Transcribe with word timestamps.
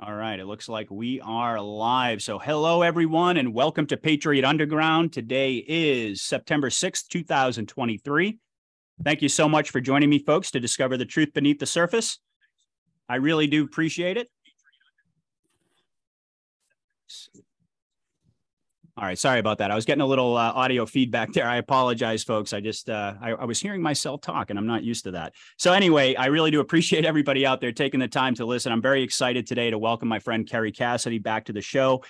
All 0.00 0.14
right. 0.14 0.38
It 0.38 0.46
looks 0.46 0.68
like 0.68 0.88
we 0.92 1.20
are 1.22 1.60
live. 1.60 2.22
So, 2.22 2.38
hello, 2.38 2.82
everyone, 2.82 3.36
and 3.36 3.52
welcome 3.52 3.84
to 3.88 3.96
Patriot 3.96 4.44
Underground. 4.44 5.12
Today 5.12 5.56
is 5.66 6.22
September 6.22 6.70
6th, 6.70 7.08
2023. 7.08 8.38
Thank 9.02 9.22
you 9.22 9.28
so 9.28 9.48
much 9.48 9.70
for 9.70 9.80
joining 9.80 10.08
me, 10.08 10.20
folks, 10.20 10.52
to 10.52 10.60
discover 10.60 10.96
the 10.96 11.04
truth 11.04 11.32
beneath 11.34 11.58
the 11.58 11.66
surface. 11.66 12.20
I 13.08 13.16
really 13.16 13.48
do 13.48 13.64
appreciate 13.64 14.16
it. 14.16 14.28
All 18.98 19.04
right, 19.04 19.16
sorry 19.16 19.38
about 19.38 19.58
that. 19.58 19.70
I 19.70 19.76
was 19.76 19.84
getting 19.84 20.02
a 20.02 20.06
little 20.06 20.36
uh, 20.36 20.50
audio 20.56 20.84
feedback 20.84 21.32
there. 21.32 21.46
I 21.46 21.58
apologize, 21.58 22.24
folks. 22.24 22.52
I 22.52 22.60
just 22.60 22.90
uh, 22.90 23.14
I, 23.22 23.30
I, 23.30 23.44
was 23.44 23.60
hearing 23.60 23.80
myself 23.80 24.22
talk, 24.22 24.50
and 24.50 24.58
I'm 24.58 24.66
not 24.66 24.82
used 24.82 25.04
to 25.04 25.12
that. 25.12 25.34
So 25.56 25.72
anyway, 25.72 26.16
I 26.16 26.26
really 26.26 26.50
do 26.50 26.58
appreciate 26.58 27.04
everybody 27.04 27.46
out 27.46 27.60
there 27.60 27.70
taking 27.70 28.00
the 28.00 28.08
time 28.08 28.34
to 28.34 28.44
listen. 28.44 28.72
I'm 28.72 28.82
very 28.82 29.04
excited 29.04 29.46
today 29.46 29.70
to 29.70 29.78
welcome 29.78 30.08
my 30.08 30.18
friend 30.18 30.50
Kerry 30.50 30.72
Cassidy 30.72 31.20
back 31.20 31.44
to 31.44 31.52
the 31.52 31.60
show. 31.60 32.02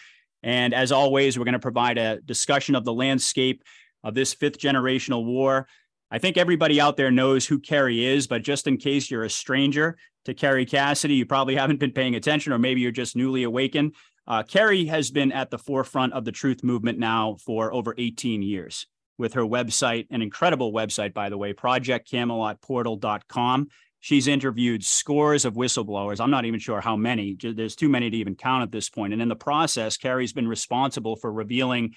And 0.42 0.72
as 0.72 0.90
always, 0.90 1.38
we're 1.38 1.44
going 1.44 1.52
to 1.52 1.58
provide 1.58 1.98
a 1.98 2.22
discussion 2.22 2.74
of 2.74 2.86
the 2.86 2.94
landscape 2.94 3.64
of 4.02 4.14
this 4.14 4.32
fifth 4.32 4.58
generational 4.58 5.26
war. 5.26 5.68
I 6.10 6.16
think 6.16 6.38
everybody 6.38 6.80
out 6.80 6.96
there 6.96 7.10
knows 7.10 7.46
who 7.46 7.58
Kerry 7.58 8.02
is, 8.02 8.26
but 8.26 8.42
just 8.42 8.66
in 8.66 8.78
case 8.78 9.10
you're 9.10 9.24
a 9.24 9.30
stranger 9.30 9.98
to 10.24 10.32
Kerry 10.32 10.64
Cassidy, 10.64 11.16
you 11.16 11.26
probably 11.26 11.54
haven't 11.54 11.80
been 11.80 11.92
paying 11.92 12.14
attention, 12.14 12.54
or 12.54 12.58
maybe 12.58 12.80
you're 12.80 12.92
just 12.92 13.14
newly 13.14 13.42
awakened. 13.42 13.94
Uh, 14.28 14.42
Kerry 14.42 14.84
has 14.84 15.10
been 15.10 15.32
at 15.32 15.50
the 15.50 15.58
forefront 15.58 16.12
of 16.12 16.26
the 16.26 16.32
truth 16.32 16.62
movement 16.62 16.98
now 16.98 17.38
for 17.44 17.72
over 17.72 17.94
18 17.96 18.42
years 18.42 18.86
with 19.16 19.32
her 19.32 19.42
website, 19.42 20.06
an 20.10 20.20
incredible 20.20 20.70
website, 20.70 21.14
by 21.14 21.30
the 21.30 21.38
way, 21.38 21.54
projectcamelotportal.com. 21.54 23.68
She's 24.00 24.28
interviewed 24.28 24.84
scores 24.84 25.46
of 25.46 25.54
whistleblowers. 25.54 26.20
I'm 26.20 26.30
not 26.30 26.44
even 26.44 26.60
sure 26.60 26.82
how 26.82 26.94
many. 26.94 27.38
There's 27.40 27.74
too 27.74 27.88
many 27.88 28.10
to 28.10 28.16
even 28.18 28.36
count 28.36 28.62
at 28.62 28.70
this 28.70 28.90
point. 28.90 29.14
And 29.14 29.22
in 29.22 29.28
the 29.28 29.34
process, 29.34 29.96
Kerry's 29.96 30.34
been 30.34 30.46
responsible 30.46 31.16
for 31.16 31.32
revealing 31.32 31.94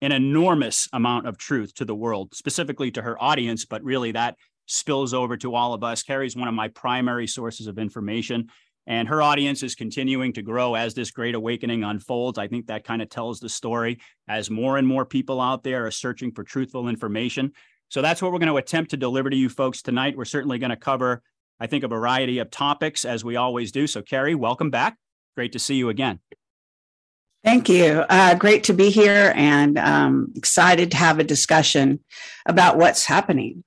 an 0.00 0.10
enormous 0.10 0.88
amount 0.92 1.28
of 1.28 1.38
truth 1.38 1.72
to 1.74 1.84
the 1.84 1.94
world, 1.94 2.34
specifically 2.34 2.90
to 2.92 3.02
her 3.02 3.22
audience, 3.22 3.66
but 3.66 3.84
really 3.84 4.10
that 4.12 4.36
spills 4.66 5.12
over 5.14 5.36
to 5.36 5.54
all 5.54 5.74
of 5.74 5.84
us. 5.84 6.02
Kerry's 6.02 6.34
one 6.34 6.48
of 6.48 6.54
my 6.54 6.68
primary 6.68 7.26
sources 7.26 7.66
of 7.66 7.78
information. 7.78 8.48
And 8.86 9.08
her 9.08 9.22
audience 9.22 9.62
is 9.62 9.74
continuing 9.74 10.32
to 10.34 10.42
grow 10.42 10.74
as 10.74 10.94
this 10.94 11.10
great 11.10 11.34
awakening 11.34 11.84
unfolds. 11.84 12.38
I 12.38 12.48
think 12.48 12.66
that 12.66 12.84
kind 12.84 13.00
of 13.00 13.08
tells 13.08 13.40
the 13.40 13.48
story 13.48 13.98
as 14.28 14.50
more 14.50 14.76
and 14.76 14.86
more 14.86 15.06
people 15.06 15.40
out 15.40 15.62
there 15.62 15.86
are 15.86 15.90
searching 15.90 16.32
for 16.32 16.44
truthful 16.44 16.88
information. 16.88 17.52
So 17.88 18.02
that's 18.02 18.20
what 18.20 18.32
we're 18.32 18.38
going 18.38 18.48
to 18.48 18.56
attempt 18.56 18.90
to 18.90 18.96
deliver 18.96 19.30
to 19.30 19.36
you 19.36 19.48
folks 19.48 19.80
tonight. 19.80 20.16
We're 20.16 20.24
certainly 20.24 20.58
going 20.58 20.70
to 20.70 20.76
cover, 20.76 21.22
I 21.60 21.66
think, 21.66 21.84
a 21.84 21.88
variety 21.88 22.38
of 22.38 22.50
topics 22.50 23.04
as 23.04 23.24
we 23.24 23.36
always 23.36 23.72
do. 23.72 23.86
So, 23.86 24.02
Kerry, 24.02 24.34
welcome 24.34 24.70
back. 24.70 24.96
Great 25.34 25.52
to 25.52 25.58
see 25.58 25.76
you 25.76 25.88
again. 25.88 26.20
Thank 27.44 27.68
you. 27.68 28.04
Uh, 28.08 28.34
great 28.36 28.64
to 28.64 28.72
be 28.72 28.88
here 28.90 29.32
and 29.36 29.78
um, 29.78 30.32
excited 30.34 30.90
to 30.92 30.96
have 30.96 31.18
a 31.18 31.24
discussion 31.24 32.00
about 32.46 32.78
what's 32.78 33.04
happening. 33.04 33.64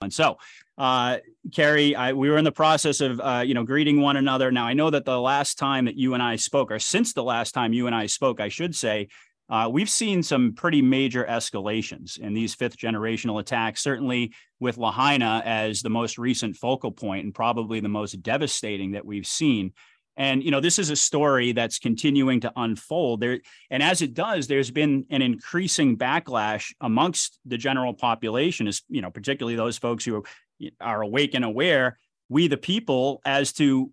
And 0.00 0.12
so, 0.12 0.38
uh, 0.78 1.18
Kerry, 1.52 1.94
I, 1.94 2.12
we 2.12 2.30
were 2.30 2.38
in 2.38 2.44
the 2.44 2.52
process 2.52 3.00
of, 3.00 3.20
uh, 3.20 3.42
you 3.44 3.54
know, 3.54 3.64
greeting 3.64 4.00
one 4.00 4.16
another. 4.16 4.50
Now, 4.50 4.66
I 4.66 4.72
know 4.72 4.90
that 4.90 5.04
the 5.04 5.20
last 5.20 5.58
time 5.58 5.84
that 5.84 5.96
you 5.96 6.14
and 6.14 6.22
I 6.22 6.36
spoke, 6.36 6.70
or 6.70 6.78
since 6.78 7.12
the 7.12 7.24
last 7.24 7.52
time 7.52 7.72
you 7.72 7.86
and 7.86 7.94
I 7.94 8.06
spoke, 8.06 8.40
I 8.40 8.48
should 8.48 8.74
say, 8.74 9.08
uh, 9.50 9.68
we've 9.68 9.90
seen 9.90 10.22
some 10.22 10.54
pretty 10.54 10.80
major 10.80 11.26
escalations 11.28 12.18
in 12.18 12.32
these 12.32 12.54
fifth 12.54 12.78
generational 12.78 13.38
attacks, 13.38 13.82
certainly 13.82 14.32
with 14.60 14.78
Lahaina 14.78 15.42
as 15.44 15.82
the 15.82 15.90
most 15.90 16.16
recent 16.16 16.56
focal 16.56 16.90
point 16.90 17.24
and 17.24 17.34
probably 17.34 17.80
the 17.80 17.88
most 17.88 18.22
devastating 18.22 18.92
that 18.92 19.04
we've 19.04 19.26
seen. 19.26 19.72
And 20.16 20.42
you 20.42 20.50
know, 20.50 20.60
this 20.60 20.78
is 20.78 20.90
a 20.90 20.96
story 20.96 21.52
that's 21.52 21.78
continuing 21.78 22.40
to 22.40 22.52
unfold. 22.56 23.20
There, 23.20 23.40
and 23.70 23.82
as 23.82 24.02
it 24.02 24.14
does, 24.14 24.46
there's 24.46 24.70
been 24.70 25.06
an 25.10 25.22
increasing 25.22 25.96
backlash 25.96 26.72
amongst 26.80 27.38
the 27.44 27.58
general 27.58 27.94
population, 27.94 28.68
is 28.68 28.82
you 28.88 29.02
know, 29.02 29.10
particularly 29.10 29.56
those 29.56 29.78
folks 29.78 30.04
who 30.04 30.22
are 30.80 31.02
awake 31.02 31.34
and 31.34 31.44
aware, 31.44 31.98
we 32.28 32.48
the 32.48 32.56
people, 32.56 33.20
as 33.24 33.52
to 33.54 33.92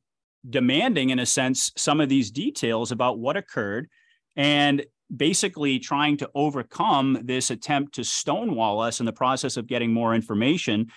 demanding, 0.49 1.09
in 1.09 1.19
a 1.19 1.25
sense, 1.25 1.71
some 1.75 1.99
of 1.99 2.09
these 2.09 2.31
details 2.31 2.91
about 2.91 3.19
what 3.19 3.35
occurred 3.35 3.89
and 4.35 4.85
basically 5.15 5.79
trying 5.79 6.17
to 6.17 6.29
overcome 6.35 7.19
this 7.23 7.49
attempt 7.49 7.95
to 7.95 8.03
stonewall 8.03 8.79
us 8.79 8.99
in 8.99 9.05
the 9.05 9.13
process 9.13 9.57
of 9.57 9.67
getting 9.67 9.91
more 9.91 10.13
information. 10.13 10.87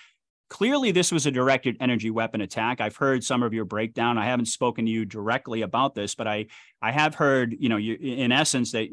Clearly, 0.49 0.91
this 0.91 1.11
was 1.11 1.25
a 1.25 1.31
directed 1.31 1.75
energy 1.79 2.11
weapon 2.11 2.41
attack. 2.41 2.79
I've 2.79 2.95
heard 2.95 3.23
some 3.23 3.41
of 3.41 3.53
your 3.53 3.65
breakdown. 3.65 4.17
I 4.17 4.25
haven't 4.25 4.45
spoken 4.45 4.85
to 4.85 4.91
you 4.91 5.03
directly 5.03 5.63
about 5.63 5.95
this, 5.95 6.13
but 6.13 6.27
I 6.27 6.45
I 6.81 6.91
have 6.91 7.15
heard, 7.15 7.55
you 7.57 7.69
know, 7.69 7.77
you, 7.77 7.97
in 7.99 8.31
essence 8.31 8.71
that 8.73 8.89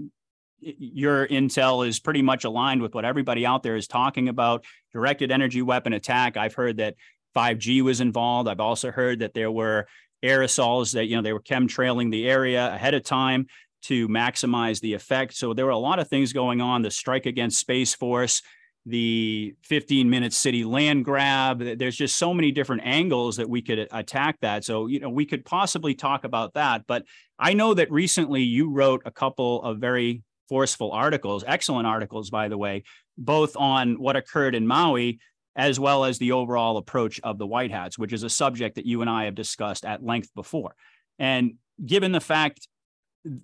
your 0.61 1.27
intel 1.27 1.87
is 1.87 2.01
pretty 2.01 2.23
much 2.23 2.45
aligned 2.45 2.83
with 2.83 2.95
what 2.95 3.05
everybody 3.05 3.47
out 3.47 3.63
there 3.63 3.77
is 3.77 3.87
talking 3.87 4.29
about. 4.29 4.65
Directed 4.93 5.31
energy 5.31 5.63
weapon 5.63 5.93
attack. 5.93 6.37
I've 6.37 6.55
heard 6.55 6.79
that 6.79 6.95
5g 7.37 7.83
was 7.83 8.01
involved. 8.01 8.49
I've 8.49 8.61
also 8.61 8.91
heard 8.91 9.21
that 9.21 9.35
there 9.35 9.51
were 9.51 9.87
aerosols 10.23 10.93
that 10.93 11.07
you 11.07 11.17
know 11.17 11.23
they 11.23 11.33
were 11.33 11.41
chemtrailing 11.41 12.11
the 12.11 12.29
area 12.29 12.75
ahead 12.75 12.95
of 12.95 13.03
time 13.03 13.47
to 13.83 14.09
maximize 14.09 14.81
the 14.81 14.95
effect. 14.95 15.35
So 15.35 15.55
there 15.55 15.65
were 15.65 15.71
a 15.71 15.79
lot 15.79 15.99
of 15.99 16.09
things 16.09 16.33
going 16.33 16.61
on. 16.61 16.83
The 16.83 16.91
strike 16.91 17.27
against 17.27 17.59
space 17.59 17.95
force 17.95 18.43
the 18.87 19.55
15 19.65 20.09
minute 20.09 20.33
city 20.33 20.65
land 20.65 21.05
grab. 21.05 21.61
There's 21.61 21.97
just 21.97 22.17
so 22.17 22.33
many 22.33 22.51
different 22.51 22.83
angles 22.85 23.37
that 23.37 23.49
we 23.49 23.63
could 23.63 23.89
attack 23.91 24.39
that. 24.41 24.65
So 24.65 24.87
you 24.87 25.01
know 25.01 25.11
we 25.11 25.27
could 25.27 25.45
possibly 25.45 25.95
talk 25.95 26.25
about 26.25 26.55
that. 26.55 26.87
But 26.87 27.05
i 27.39 27.55
know 27.55 27.73
that 27.73 27.91
recently 27.91 28.43
you 28.43 28.71
wrote 28.71 29.03
a 29.07 29.11
couple 29.11 29.63
of 29.63 29.79
very 29.79 30.23
forceful 30.51 30.91
articles, 30.91 31.45
excellent 31.47 31.87
articles, 31.87 32.29
by 32.29 32.49
the 32.49 32.59
way, 32.59 32.83
both 33.17 33.57
on 33.57 33.95
what 34.01 34.17
occurred 34.17 34.57
in 34.57 34.67
Maui 34.67 35.21
as 35.55 35.79
well 35.79 36.05
as 36.05 36.19
the 36.19 36.33
overall 36.33 36.77
approach 36.77 37.21
of 37.23 37.39
the 37.39 37.47
White 37.47 37.71
Hats, 37.71 37.97
which 37.97 38.13
is 38.13 38.25
a 38.25 38.31
subject 38.31 38.75
that 38.75 38.87
you 38.87 39.01
and 39.01 39.09
I 39.09 39.25
have 39.27 39.35
discussed 39.37 39.85
at 39.85 40.05
length 40.05 40.35
before. 40.35 40.75
And 41.19 41.55
given 41.85 42.11
the 42.11 42.21
fact 42.21 42.67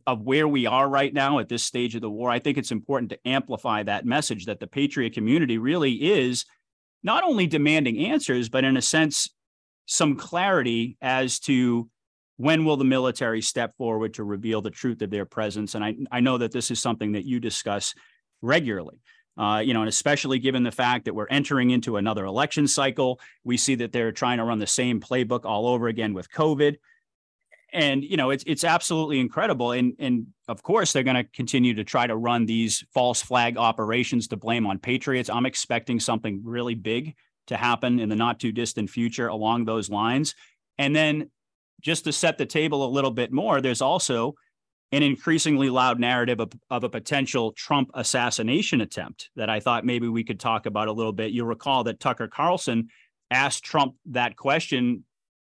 of 0.07 0.23
where 0.23 0.49
we 0.49 0.67
are 0.67 0.89
right 0.89 1.15
now 1.15 1.39
at 1.39 1.49
this 1.49 1.63
stage 1.63 1.95
of 1.95 2.01
the 2.01 2.11
war, 2.11 2.29
I 2.29 2.41
think 2.41 2.59
it's 2.59 2.73
important 2.73 3.11
to 3.11 3.29
amplify 3.29 3.85
that 3.85 4.05
message 4.05 4.47
that 4.47 4.59
the 4.59 4.67
Patriot 4.67 5.15
community 5.15 5.59
really 5.59 5.93
is 5.93 6.45
not 7.03 7.23
only 7.23 7.47
demanding 7.47 7.99
answers, 7.99 8.49
but 8.49 8.65
in 8.65 8.77
a 8.77 8.83
sense, 8.83 9.31
some 9.87 10.17
clarity 10.17 10.97
as 11.01 11.39
to 11.41 11.89
when 12.37 12.65
will 12.65 12.77
the 12.77 12.85
military 12.85 13.41
step 13.41 13.77
forward 13.77 14.15
to 14.15 14.25
reveal 14.25 14.61
the 14.61 14.71
truth 14.71 15.01
of 15.03 15.11
their 15.11 15.25
presence? 15.25 15.75
And 15.75 15.85
I, 15.85 15.95
I 16.11 16.21
know 16.21 16.39
that 16.39 16.53
this 16.53 16.71
is 16.71 16.81
something 16.81 17.13
that 17.13 17.25
you 17.25 17.41
discuss 17.41 17.95
regularly. 18.43 19.01
Uh, 19.39 19.59
you 19.59 19.75
know, 19.75 19.81
and 19.81 19.89
especially 19.89 20.39
given 20.39 20.63
the 20.63 20.71
fact 20.71 21.05
that 21.05 21.15
we're 21.15 21.27
entering 21.29 21.71
into 21.71 21.99
another 21.99 22.25
election 22.25 22.67
cycle, 22.67 23.21
we 23.45 23.57
see 23.59 23.75
that 23.75 23.93
they're 23.93 24.13
trying 24.13 24.39
to 24.39 24.45
run 24.45 24.59
the 24.59 24.67
same 24.67 24.99
playbook 24.99 25.45
all 25.45 25.67
over 25.67 25.89
again 25.89 26.15
with 26.15 26.31
COVID. 26.31 26.77
And 27.73 28.03
you 28.03 28.17
know, 28.17 28.31
it's 28.31 28.45
it's 28.47 28.65
absolutely 28.65 29.21
incredible. 29.21 29.73
And 29.73 29.95
and 29.99 30.29
of 30.49 30.63
course, 30.63 30.93
they're 30.93 31.03
going 31.03 31.17
to 31.17 31.25
continue 31.25 31.75
to 31.75 31.85
try 31.85 32.07
to 32.07 32.17
run 32.17 32.47
these 32.47 32.83
false 32.95 33.21
flag 33.21 33.59
operations 33.59 34.29
to 34.29 34.37
blame 34.39 34.67
on 34.67 34.79
patriots. 34.79 35.29
I'm 35.29 35.45
expecting 35.45 36.01
something 36.01 36.41
really 36.43 36.75
big 36.75 37.15
to 37.49 37.57
happen 37.59 38.01
in 38.01 38.09
the 38.09 38.17
not 38.17 38.41
too 38.41 38.53
distant 38.53 38.89
future 38.89 39.29
along 39.29 39.65
those 39.67 39.91
lines. 39.91 40.35
And 40.79 40.97
then 40.97 41.31
just 41.81 42.05
to 42.05 42.13
set 42.13 42.39
the 42.39 42.47
table 42.47 42.85
a 42.85 42.91
little 42.91 43.11
bit 43.11 43.33
more, 43.33 43.61
there's 43.61 43.83
also 43.83 44.35
an 44.93 45.03
increasingly 45.03 45.69
loud 45.69 45.99
narrative 45.99 46.41
of, 46.41 46.53
of, 46.71 46.85
a 46.85 46.89
potential 46.89 47.53
Trump 47.53 47.91
assassination 47.95 48.81
attempt 48.81 49.31
that 49.35 49.51
I 49.51 49.59
thought 49.59 49.85
maybe 49.85 50.09
we 50.09 50.23
could 50.23 50.39
talk 50.39 50.67
about 50.67 50.89
a 50.89 50.93
little 50.93 51.13
bit. 51.13 51.33
You'll 51.33 51.47
recall 51.47 51.85
that 51.85 51.99
Tucker 51.99 52.29
Carlson 52.29 52.89
asked 53.31 53.65
Trump 53.65 53.97
that 54.07 54.37
question 54.37 55.05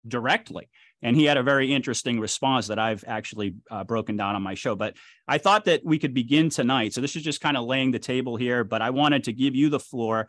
directly. 0.07 0.69
And 1.03 1.17
he 1.17 1.25
had 1.25 1.39
a 1.39 1.43
very 1.43 1.73
interesting 1.73 2.21
response 2.21 2.67
that 2.67 2.79
I've 2.79 3.05
actually 3.07 3.55
uh, 3.71 3.85
broken 3.85 4.17
down 4.17 4.35
on 4.35 4.43
my 4.43 4.55
show. 4.55 4.75
But 4.75 4.97
I 5.27 5.39
thought 5.39 5.65
that 5.65 5.83
we 5.85 5.99
could 5.99 6.13
begin 6.13 6.51
tonight. 6.51 6.93
So 6.93 7.01
this 7.01 7.17
is 7.17 7.23
just 7.23 7.41
kind 7.41 7.57
of 7.57 7.65
laying 7.65 7.91
the 7.91 7.99
table 7.99 8.37
here. 8.37 8.65
But 8.65 8.83
I 8.83 8.91
wanted 8.91 9.25
to 9.25 9.33
give 9.33 9.55
you 9.55 9.71
the 9.71 9.81
floor 9.81 10.29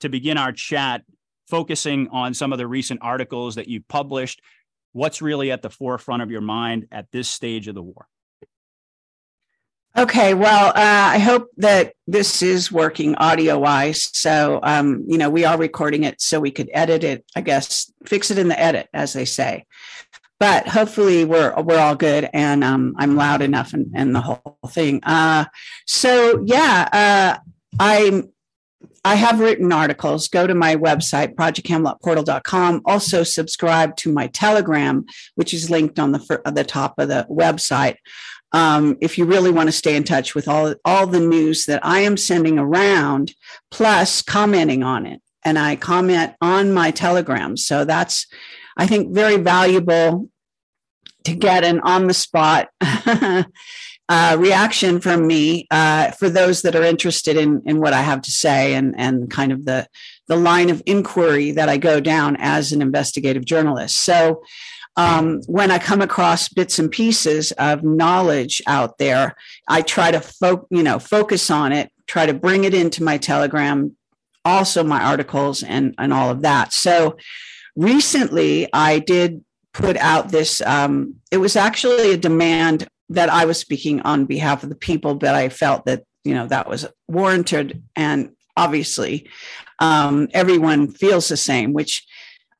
to 0.00 0.08
begin 0.08 0.36
our 0.36 0.52
chat, 0.52 1.02
focusing 1.48 2.08
on 2.08 2.34
some 2.34 2.52
of 2.52 2.58
the 2.58 2.66
recent 2.66 3.00
articles 3.02 3.54
that 3.54 3.68
you 3.68 3.82
published 3.88 4.42
what's 4.92 5.22
really 5.22 5.50
at 5.50 5.62
the 5.62 5.70
forefront 5.70 6.22
of 6.22 6.30
your 6.30 6.40
mind 6.40 6.88
at 6.90 7.10
this 7.12 7.28
stage 7.28 7.68
of 7.68 7.74
the 7.74 7.82
war? 7.82 8.06
Okay, 9.96 10.34
well, 10.34 10.68
uh, 10.68 10.72
I 10.76 11.18
hope 11.18 11.48
that 11.56 11.94
this 12.06 12.42
is 12.42 12.70
working 12.70 13.16
audio 13.16 13.58
wise. 13.58 14.08
So, 14.16 14.60
um, 14.62 15.04
you 15.08 15.18
know, 15.18 15.28
we 15.28 15.44
are 15.44 15.58
recording 15.58 16.04
it 16.04 16.20
so 16.20 16.38
we 16.38 16.52
could 16.52 16.70
edit 16.72 17.02
it, 17.02 17.24
I 17.34 17.40
guess, 17.40 17.92
fix 18.06 18.30
it 18.30 18.38
in 18.38 18.46
the 18.46 18.58
edit, 18.58 18.88
as 18.94 19.14
they 19.14 19.24
say. 19.24 19.66
But 20.38 20.68
hopefully, 20.68 21.24
we're 21.24 21.60
we're 21.60 21.78
all 21.78 21.96
good, 21.96 22.30
and 22.32 22.62
um, 22.62 22.94
I'm 22.98 23.16
loud 23.16 23.42
enough, 23.42 23.74
and, 23.74 23.90
and 23.94 24.14
the 24.14 24.20
whole 24.20 24.58
thing. 24.68 25.00
Uh, 25.02 25.46
so, 25.86 26.42
yeah, 26.46 26.88
uh, 26.92 27.50
I'm 27.78 28.32
I 29.04 29.14
have 29.14 29.40
written 29.40 29.72
articles. 29.72 30.28
Go 30.28 30.46
to 30.46 30.54
my 30.54 30.76
website, 30.76 31.34
projectcamelotportal.com. 31.34 32.82
Also, 32.84 33.22
subscribe 33.22 33.96
to 33.96 34.12
my 34.12 34.26
Telegram, 34.26 35.06
which 35.36 35.54
is 35.54 35.70
linked 35.70 35.98
on 35.98 36.12
the, 36.12 36.40
the 36.52 36.64
top 36.64 36.98
of 36.98 37.08
the 37.08 37.26
website. 37.30 37.96
Um, 38.52 38.98
if 39.00 39.16
you 39.16 39.24
really 39.24 39.50
want 39.50 39.68
to 39.68 39.72
stay 39.72 39.96
in 39.96 40.04
touch 40.04 40.34
with 40.34 40.48
all, 40.48 40.74
all 40.84 41.06
the 41.06 41.20
news 41.20 41.66
that 41.66 41.84
I 41.84 42.00
am 42.00 42.16
sending 42.16 42.58
around, 42.58 43.32
plus 43.70 44.22
commenting 44.22 44.82
on 44.82 45.06
it. 45.06 45.22
And 45.44 45.58
I 45.58 45.76
comment 45.76 46.34
on 46.42 46.72
my 46.72 46.90
Telegram. 46.90 47.56
So 47.56 47.84
that's, 47.84 48.26
I 48.76 48.86
think, 48.86 49.14
very 49.14 49.36
valuable 49.36 50.28
to 51.24 51.34
get 51.34 51.64
an 51.64 51.80
on 51.80 52.06
the 52.06 52.14
spot 52.14 52.68
uh, 54.10 54.36
reaction 54.40 55.00
from 55.00 55.24
me 55.24 55.68
uh, 55.70 56.10
for 56.10 56.28
those 56.28 56.62
that 56.62 56.74
are 56.74 56.82
interested 56.82 57.36
in 57.36 57.62
in 57.64 57.80
what 57.80 57.92
I 57.92 58.02
have 58.02 58.20
to 58.22 58.30
say 58.32 58.74
and 58.74 58.92
and 58.98 59.30
kind 59.30 59.52
of 59.52 59.64
the 59.64 59.86
the 60.26 60.34
line 60.34 60.68
of 60.68 60.82
inquiry 60.84 61.52
that 61.52 61.68
I 61.68 61.76
go 61.76 62.00
down 62.00 62.36
as 62.40 62.72
an 62.72 62.82
investigative 62.82 63.44
journalist. 63.44 63.96
So. 63.96 64.42
Um, 64.96 65.40
when 65.46 65.70
I 65.70 65.78
come 65.78 66.02
across 66.02 66.48
bits 66.48 66.80
and 66.80 66.90
pieces 66.90 67.52
of 67.52 67.84
knowledge 67.84 68.60
out 68.66 68.98
there, 68.98 69.36
I 69.68 69.82
try 69.82 70.10
to 70.10 70.20
fo- 70.20 70.66
you 70.68 70.82
know 70.82 70.98
focus 70.98 71.48
on 71.48 71.72
it, 71.72 71.92
try 72.08 72.26
to 72.26 72.34
bring 72.34 72.64
it 72.64 72.74
into 72.74 73.04
my 73.04 73.16
Telegram, 73.16 73.96
also 74.44 74.82
my 74.82 75.00
articles 75.00 75.62
and 75.62 75.94
and 75.96 76.12
all 76.12 76.28
of 76.28 76.42
that. 76.42 76.72
So 76.72 77.16
recently, 77.76 78.68
I 78.72 78.98
did 78.98 79.44
put 79.72 79.96
out 79.96 80.32
this. 80.32 80.60
Um, 80.60 81.14
it 81.30 81.38
was 81.38 81.54
actually 81.54 82.12
a 82.12 82.16
demand 82.16 82.88
that 83.10 83.28
I 83.28 83.44
was 83.44 83.58
speaking 83.58 84.00
on 84.02 84.24
behalf 84.24 84.62
of 84.62 84.68
the 84.68 84.74
people, 84.74 85.16
but 85.16 85.34
I 85.34 85.48
felt 85.48 85.84
that 85.86 86.04
you 86.24 86.34
know 86.34 86.46
that 86.46 86.68
was 86.68 86.86
warranted, 87.08 87.82
and 87.96 88.30
obviously, 88.56 89.28
um, 89.78 90.28
everyone 90.32 90.90
feels 90.90 91.28
the 91.28 91.36
same. 91.36 91.72
Which 91.72 92.06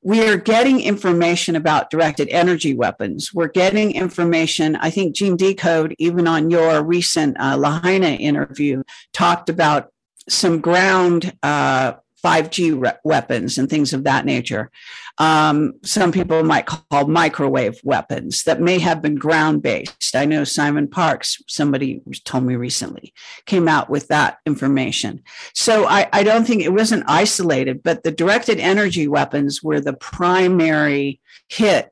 we 0.03 0.27
are 0.29 0.37
getting 0.37 0.81
information 0.81 1.57
about 1.57 1.91
directed 1.91 2.29
energy 2.29 2.75
weapons. 2.75 3.33
We're 3.35 3.49
getting 3.49 3.93
information. 3.93 4.77
I 4.77 4.91
think 4.91 5.15
Gene 5.15 5.37
Decode, 5.37 5.95
even 5.99 6.27
on 6.27 6.51
your 6.51 6.83
recent 6.83 7.39
uh, 7.39 7.57
Lahaina 7.57 8.09
interview, 8.09 8.83
talked 9.13 9.51
about 9.51 9.93
some 10.29 10.61
ground 10.61 11.37
uh, 11.43 11.95
5G 12.25 12.81
re- 12.81 12.93
weapons 13.05 13.59
and 13.59 13.69
things 13.69 13.93
of 13.93 14.05
that 14.05 14.25
nature. 14.25 14.71
Um, 15.19 15.75
some 15.85 16.13
people 16.13 16.43
might 16.43 16.67
call 16.67 17.07
microwave 17.07 17.81
weapons 17.85 18.43
that 18.45 18.61
may 18.61 18.79
have 18.79 19.03
been 19.03 19.17
ground 19.17 19.63
based. 19.63 20.15
I 20.15 20.25
know 20.25 20.45
Simon 20.45 20.89
Parkes, 20.89 21.43
somebody 21.47 22.01
told 22.25 22.45
me 22.45 22.57
recently, 22.57 23.13
came 23.47 23.69
out 23.69 23.91
with 23.91 24.09
that 24.09 24.39
information. 24.47 25.23
So 25.55 25.87
I, 25.87 26.09
I 26.13 26.23
don't 26.23 26.47
think 26.47 26.63
it 26.63 26.73
wasn't 26.73 27.05
isolated, 27.07 27.83
but 27.83 28.03
the 28.03 28.13
directed 28.13 28.61
energy 28.61 29.09
weapons 29.09 29.63
were 29.63 29.81
the 29.81 29.93
primary 29.95 31.21
hit 31.49 31.91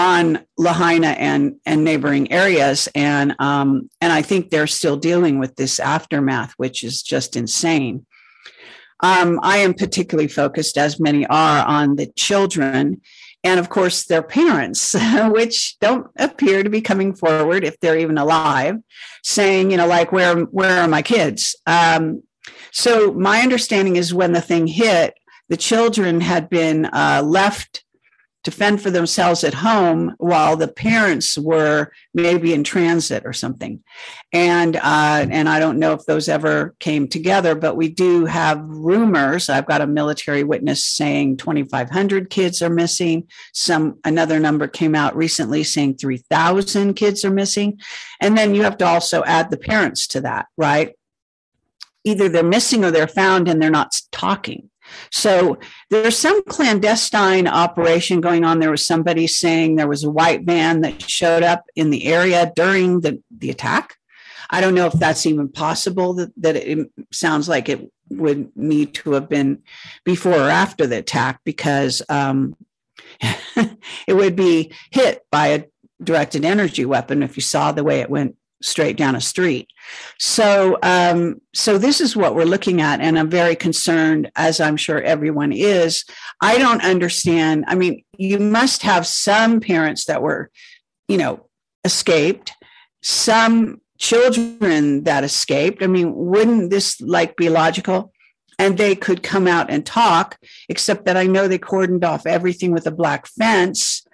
on 0.00 0.38
Lahaina 0.56 1.08
and 1.08 1.56
and 1.66 1.84
neighboring 1.84 2.32
areas, 2.32 2.88
and 2.94 3.34
um, 3.38 3.90
and 4.00 4.12
I 4.12 4.22
think 4.22 4.48
they're 4.48 4.66
still 4.66 4.96
dealing 4.96 5.38
with 5.38 5.56
this 5.56 5.78
aftermath, 5.78 6.54
which 6.56 6.82
is 6.82 7.02
just 7.02 7.36
insane. 7.36 8.06
Um, 9.02 9.40
I 9.42 9.58
am 9.58 9.74
particularly 9.74 10.28
focused, 10.28 10.76
as 10.76 11.00
many 11.00 11.26
are, 11.26 11.66
on 11.66 11.96
the 11.96 12.06
children 12.16 13.00
and, 13.42 13.58
of 13.58 13.70
course, 13.70 14.04
their 14.04 14.22
parents, 14.22 14.94
which 15.30 15.78
don't 15.80 16.06
appear 16.18 16.62
to 16.62 16.70
be 16.70 16.80
coming 16.80 17.14
forward 17.14 17.64
if 17.64 17.78
they're 17.80 17.98
even 17.98 18.18
alive, 18.18 18.76
saying, 19.22 19.70
you 19.70 19.76
know, 19.76 19.86
like, 19.86 20.12
where, 20.12 20.36
where 20.36 20.82
are 20.82 20.88
my 20.88 21.02
kids? 21.02 21.56
Um, 21.66 22.22
so, 22.70 23.12
my 23.12 23.40
understanding 23.40 23.96
is 23.96 24.14
when 24.14 24.32
the 24.32 24.40
thing 24.40 24.66
hit, 24.66 25.14
the 25.48 25.56
children 25.56 26.20
had 26.20 26.50
been 26.50 26.86
uh, 26.86 27.22
left 27.24 27.82
to 28.50 28.56
fend 28.56 28.82
for 28.82 28.90
themselves 28.90 29.44
at 29.44 29.54
home 29.54 30.14
while 30.18 30.56
the 30.56 30.68
parents 30.68 31.38
were 31.38 31.92
maybe 32.14 32.52
in 32.52 32.64
transit 32.64 33.24
or 33.24 33.32
something. 33.32 33.82
And 34.32 34.76
uh, 34.76 35.26
and 35.30 35.48
i 35.48 35.58
don't 35.58 35.78
know 35.78 35.92
if 35.92 36.04
those 36.06 36.28
ever 36.28 36.74
came 36.78 37.08
together 37.08 37.54
but 37.54 37.76
we 37.76 37.88
do 37.88 38.24
have 38.24 38.62
rumors. 38.62 39.48
I've 39.48 39.66
got 39.66 39.80
a 39.80 39.86
military 39.86 40.44
witness 40.44 40.84
saying 40.84 41.38
2500 41.38 42.30
kids 42.30 42.62
are 42.62 42.70
missing. 42.70 43.28
Some 43.52 43.98
another 44.04 44.38
number 44.38 44.68
came 44.68 44.94
out 44.94 45.16
recently 45.16 45.64
saying 45.64 45.96
3000 45.96 46.94
kids 46.94 47.24
are 47.24 47.30
missing. 47.30 47.80
And 48.20 48.36
then 48.36 48.54
you 48.54 48.62
have 48.62 48.78
to 48.78 48.86
also 48.86 49.24
add 49.24 49.50
the 49.50 49.58
parents 49.58 50.06
to 50.08 50.20
that 50.22 50.46
right? 50.56 50.94
Either 52.04 52.28
they're 52.28 52.42
missing 52.42 52.84
or 52.84 52.90
they're 52.90 53.06
found 53.06 53.48
and 53.48 53.60
they're 53.60 53.70
not 53.70 53.92
talking 54.10 54.70
so 55.10 55.58
there's 55.90 56.16
some 56.16 56.42
clandestine 56.44 57.46
operation 57.46 58.20
going 58.20 58.44
on. 58.44 58.58
There 58.58 58.70
was 58.70 58.86
somebody 58.86 59.26
saying 59.26 59.76
there 59.76 59.88
was 59.88 60.04
a 60.04 60.10
white 60.10 60.42
van 60.42 60.82
that 60.82 61.02
showed 61.02 61.42
up 61.42 61.64
in 61.74 61.90
the 61.90 62.06
area 62.06 62.52
during 62.54 63.00
the, 63.00 63.22
the 63.30 63.50
attack. 63.50 63.96
I 64.50 64.60
don't 64.60 64.74
know 64.74 64.86
if 64.86 64.94
that's 64.94 65.26
even 65.26 65.48
possible, 65.48 66.14
that, 66.14 66.32
that 66.38 66.56
it 66.56 66.90
sounds 67.12 67.48
like 67.48 67.68
it 67.68 67.90
would 68.10 68.54
need 68.56 68.94
to 68.94 69.12
have 69.12 69.28
been 69.28 69.62
before 70.04 70.34
or 70.34 70.50
after 70.50 70.86
the 70.86 70.98
attack 70.98 71.40
because 71.44 72.02
um, 72.08 72.56
it 73.20 74.14
would 74.14 74.36
be 74.36 74.72
hit 74.90 75.24
by 75.30 75.48
a 75.48 75.64
directed 76.02 76.44
energy 76.44 76.84
weapon 76.84 77.22
if 77.22 77.36
you 77.36 77.42
saw 77.42 77.72
the 77.72 77.84
way 77.84 78.00
it 78.00 78.10
went 78.10 78.36
straight 78.62 78.96
down 78.96 79.14
a 79.14 79.20
street. 79.20 79.68
So, 80.18 80.78
um, 80.82 81.40
so 81.54 81.78
this 81.78 82.00
is 82.00 82.16
what 82.16 82.34
we're 82.34 82.44
looking 82.44 82.80
at, 82.80 83.00
and 83.00 83.18
I'm 83.18 83.30
very 83.30 83.56
concerned, 83.56 84.30
as 84.36 84.60
I'm 84.60 84.76
sure 84.76 85.02
everyone 85.02 85.52
is. 85.52 86.04
I 86.40 86.58
don't 86.58 86.84
understand. 86.84 87.64
I 87.68 87.74
mean, 87.74 88.04
you 88.16 88.38
must 88.38 88.82
have 88.82 89.06
some 89.06 89.60
parents 89.60 90.04
that 90.06 90.22
were, 90.22 90.50
you 91.08 91.16
know, 91.16 91.46
escaped, 91.84 92.52
some 93.02 93.80
children 93.98 95.04
that 95.04 95.24
escaped. 95.24 95.82
I 95.82 95.86
mean, 95.86 96.14
wouldn't 96.14 96.70
this 96.70 97.00
like 97.00 97.36
be 97.36 97.48
logical? 97.48 98.12
And 98.58 98.76
they 98.76 98.94
could 98.94 99.22
come 99.22 99.46
out 99.46 99.70
and 99.70 99.86
talk, 99.86 100.38
except 100.68 101.06
that 101.06 101.16
I 101.16 101.24
know 101.24 101.48
they 101.48 101.58
cordoned 101.58 102.04
off 102.04 102.26
everything 102.26 102.72
with 102.72 102.86
a 102.86 102.90
black 102.90 103.26
fence. 103.26 104.06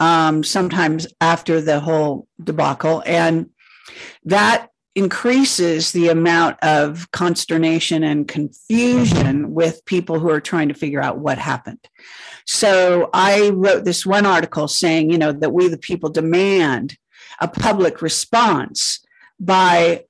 Um, 0.00 0.42
sometimes 0.42 1.06
after 1.20 1.60
the 1.60 1.78
whole 1.78 2.26
debacle, 2.42 3.04
and 3.06 3.50
that 4.24 4.68
increases 4.94 5.92
the 5.92 6.08
amount 6.08 6.58
of 6.62 7.10
consternation 7.12 8.04
and 8.04 8.28
confusion 8.28 9.54
with 9.54 9.84
people 9.86 10.18
who 10.18 10.28
are 10.28 10.40
trying 10.40 10.68
to 10.68 10.74
figure 10.74 11.00
out 11.00 11.18
what 11.18 11.38
happened. 11.38 11.78
So 12.46 13.08
I 13.12 13.50
wrote 13.50 13.84
this 13.84 14.04
one 14.04 14.26
article 14.26 14.68
saying, 14.68 15.10
you 15.10 15.16
know, 15.16 15.32
that 15.32 15.52
we 15.52 15.68
the 15.68 15.78
people 15.78 16.10
demand 16.10 16.96
a 17.40 17.48
public 17.48 18.02
response 18.02 19.00
by 19.40 20.04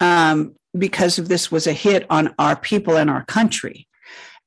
um, 0.00 0.54
because 0.76 1.18
of 1.18 1.28
this 1.28 1.50
was 1.50 1.66
a 1.66 1.72
hit 1.72 2.06
on 2.08 2.34
our 2.38 2.56
people 2.56 2.96
and 2.96 3.10
our 3.10 3.24
country. 3.24 3.88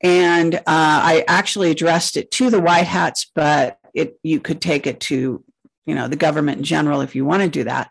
And 0.01 0.55
uh, 0.55 0.61
I 0.67 1.25
actually 1.27 1.71
addressed 1.71 2.15
it 2.15 2.31
to 2.31 2.49
the 2.49 2.61
White 2.61 2.87
Hats, 2.87 3.29
but 3.33 3.77
it 3.93 4.19
you 4.23 4.39
could 4.39 4.61
take 4.61 4.87
it 4.87 4.99
to 5.01 5.43
you 5.85 5.95
know 5.95 6.07
the 6.07 6.15
government 6.15 6.57
in 6.59 6.63
general 6.63 7.01
if 7.01 7.15
you 7.15 7.25
want 7.25 7.43
to 7.43 7.49
do 7.49 7.63
that 7.63 7.89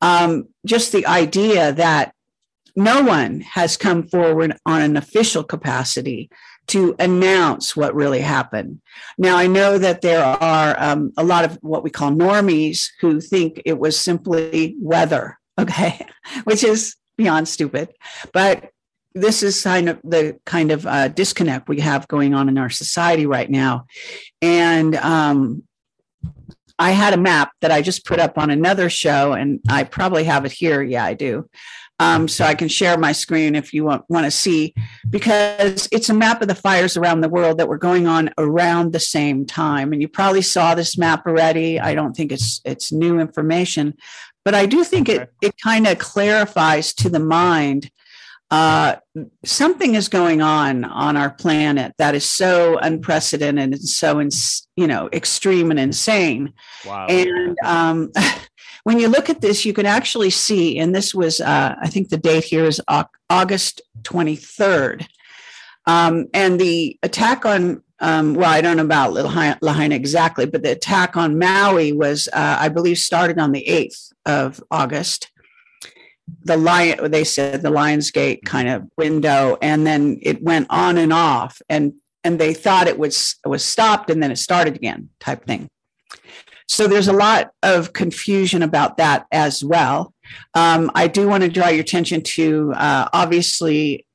um, 0.00 0.48
just 0.66 0.92
the 0.92 1.06
idea 1.06 1.72
that 1.72 2.14
no 2.76 3.02
one 3.02 3.40
has 3.40 3.76
come 3.76 4.02
forward 4.02 4.56
on 4.66 4.82
an 4.82 4.96
official 4.96 5.44
capacity 5.44 6.28
to 6.66 6.96
announce 6.98 7.76
what 7.76 7.94
really 7.94 8.20
happened. 8.20 8.80
Now, 9.18 9.36
I 9.36 9.46
know 9.46 9.78
that 9.78 10.00
there 10.00 10.24
are 10.24 10.76
um, 10.78 11.12
a 11.16 11.24
lot 11.24 11.44
of 11.44 11.58
what 11.60 11.84
we 11.84 11.90
call 11.90 12.10
normies 12.10 12.88
who 13.00 13.20
think 13.20 13.60
it 13.64 13.78
was 13.78 13.98
simply 13.98 14.74
weather, 14.80 15.38
okay, 15.58 16.06
which 16.44 16.64
is 16.64 16.96
beyond 17.16 17.48
stupid. 17.48 17.90
But 18.32 18.70
this 19.14 19.42
is 19.42 19.62
kind 19.62 19.88
of 19.88 20.00
the 20.02 20.38
kind 20.44 20.72
of 20.72 20.86
uh, 20.86 21.08
disconnect 21.08 21.68
we 21.68 21.80
have 21.80 22.08
going 22.08 22.34
on 22.34 22.48
in 22.48 22.58
our 22.58 22.70
society 22.70 23.26
right 23.26 23.48
now. 23.48 23.86
And 24.42 24.96
um, 24.96 25.62
I 26.78 26.90
had 26.90 27.14
a 27.14 27.18
map 27.18 27.52
that 27.60 27.70
I 27.70 27.82
just 27.82 28.04
put 28.04 28.18
up 28.18 28.36
on 28.38 28.50
another 28.50 28.90
show, 28.90 29.32
and 29.32 29.60
I 29.68 29.84
probably 29.84 30.24
have 30.24 30.44
it 30.44 30.52
here. 30.52 30.82
Yeah, 30.82 31.04
I 31.04 31.14
do. 31.14 31.48
Um, 32.00 32.26
so 32.26 32.44
I 32.44 32.56
can 32.56 32.66
share 32.66 32.98
my 32.98 33.12
screen 33.12 33.54
if 33.54 33.72
you 33.72 33.84
want, 33.84 34.04
want 34.08 34.24
to 34.24 34.30
see, 34.30 34.74
because 35.08 35.88
it's 35.92 36.08
a 36.08 36.14
map 36.14 36.42
of 36.42 36.48
the 36.48 36.54
fires 36.54 36.96
around 36.96 37.20
the 37.20 37.28
world 37.28 37.58
that 37.58 37.68
were 37.68 37.78
going 37.78 38.08
on 38.08 38.30
around 38.36 38.92
the 38.92 39.00
same 39.00 39.46
time. 39.46 39.92
And 39.92 40.02
you 40.02 40.08
probably 40.08 40.42
saw 40.42 40.74
this 40.74 40.98
map 40.98 41.24
already. 41.24 41.78
I 41.78 41.94
don't 41.94 42.14
think 42.14 42.32
it's 42.32 42.60
it's 42.64 42.90
new 42.90 43.20
information, 43.20 43.94
but 44.44 44.54
I 44.54 44.66
do 44.66 44.82
think 44.82 45.08
it 45.08 45.32
it 45.40 45.54
kind 45.62 45.86
of 45.86 45.98
clarifies 45.98 46.92
to 46.94 47.08
the 47.08 47.20
mind 47.20 47.92
uh, 48.54 48.94
something 49.44 49.96
is 49.96 50.08
going 50.08 50.40
on 50.40 50.84
on 50.84 51.16
our 51.16 51.30
planet 51.30 51.92
that 51.98 52.14
is 52.14 52.24
so 52.24 52.78
unprecedented 52.78 53.72
and 53.72 53.80
so 53.80 54.20
you 54.76 54.86
know 54.86 55.08
extreme 55.12 55.72
and 55.72 55.80
insane 55.80 56.52
wow. 56.86 57.04
and 57.08 57.56
um, 57.64 58.12
when 58.84 59.00
you 59.00 59.08
look 59.08 59.28
at 59.28 59.40
this 59.40 59.64
you 59.64 59.72
can 59.72 59.86
actually 59.86 60.30
see 60.30 60.78
and 60.78 60.94
this 60.94 61.12
was 61.12 61.40
uh, 61.40 61.74
i 61.82 61.88
think 61.88 62.10
the 62.10 62.16
date 62.16 62.44
here 62.44 62.64
is 62.64 62.80
august 63.28 63.80
23rd 64.02 65.04
Um, 65.86 66.28
and 66.32 66.58
the 66.58 66.98
attack 67.02 67.44
on, 67.44 67.82
um, 68.00 68.34
well, 68.34 68.50
I 68.50 68.62
don't 68.62 68.78
know 68.78 68.84
about 68.84 69.12
Lahaina 69.12 69.94
exactly, 69.94 70.46
but 70.46 70.62
the 70.62 70.72
attack 70.72 71.14
on 71.14 71.38
Maui 71.38 71.92
was, 71.92 72.26
uh, 72.32 72.56
I 72.58 72.70
believe, 72.70 72.96
started 72.96 73.38
on 73.38 73.52
the 73.52 73.66
8th 73.68 74.12
of 74.24 74.64
August. 74.70 75.30
The 76.44 76.56
lion, 76.56 77.10
they 77.10 77.24
said 77.24 77.62
the 77.62 77.70
Lionsgate 77.70 78.44
kind 78.44 78.68
of 78.68 78.88
window, 78.96 79.58
and 79.60 79.86
then 79.86 80.18
it 80.22 80.42
went 80.42 80.66
on 80.70 80.96
and 80.98 81.12
off, 81.12 81.60
and 81.68 81.92
and 82.22 82.38
they 82.38 82.54
thought 82.54 82.86
it 82.86 82.98
was 82.98 83.36
was 83.44 83.64
stopped, 83.64 84.10
and 84.10 84.22
then 84.22 84.30
it 84.30 84.36
started 84.36 84.74
again, 84.76 85.10
type 85.20 85.44
thing. 85.44 85.68
So 86.66 86.86
there's 86.86 87.08
a 87.08 87.12
lot 87.12 87.50
of 87.62 87.92
confusion 87.92 88.62
about 88.62 88.96
that 88.96 89.26
as 89.30 89.62
well. 89.62 90.14
Um, 90.54 90.90
I 90.94 91.08
do 91.08 91.28
want 91.28 91.42
to 91.42 91.50
draw 91.50 91.68
your 91.68 91.82
attention 91.82 92.22
to 92.22 92.72
uh, 92.74 93.08
obviously 93.12 94.06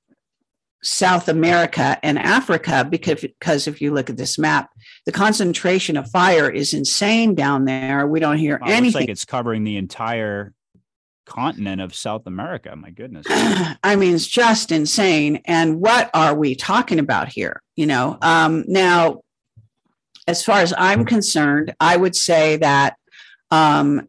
South 0.82 1.28
America 1.28 2.00
and 2.02 2.18
Africa 2.18 2.88
because, 2.90 3.22
because 3.22 3.68
if 3.68 3.82
you 3.82 3.94
look 3.94 4.10
at 4.10 4.18
this 4.18 4.40
map, 4.40 4.72
the 5.06 5.12
concentration 5.12 5.98
of 5.98 6.10
fire 6.10 6.50
is 6.50 6.74
insane 6.74 7.36
down 7.36 7.66
there. 7.66 8.08
We 8.08 8.20
don't 8.20 8.38
hear 8.38 8.60
well, 8.62 8.72
anything. 8.72 9.02
like 9.02 9.10
it's 9.10 9.26
covering 9.26 9.64
the 9.64 9.78
entire 9.78 10.54
continent 11.30 11.80
of 11.80 11.96
South 11.96 12.26
America. 12.26 12.76
My 12.76 12.90
goodness. 12.90 13.26
I 13.30 13.96
mean, 13.96 14.16
it's 14.16 14.28
just 14.28 14.72
insane. 14.72 15.42
And 15.46 15.80
what 15.80 16.10
are 16.14 16.36
we 16.36 16.56
talking 16.56 17.00
about 17.00 17.30
here? 17.30 17.62
You 17.76 17.86
know, 17.86 18.18
um, 18.22 18.66
now, 18.68 19.22
as 20.28 20.44
far 20.44 20.60
as 20.60 20.74
I'm 20.78 21.06
concerned, 21.06 21.74
I 21.80 21.96
would 21.96 22.16
say 22.16 22.58
that 22.58 22.98
um, 23.52 24.08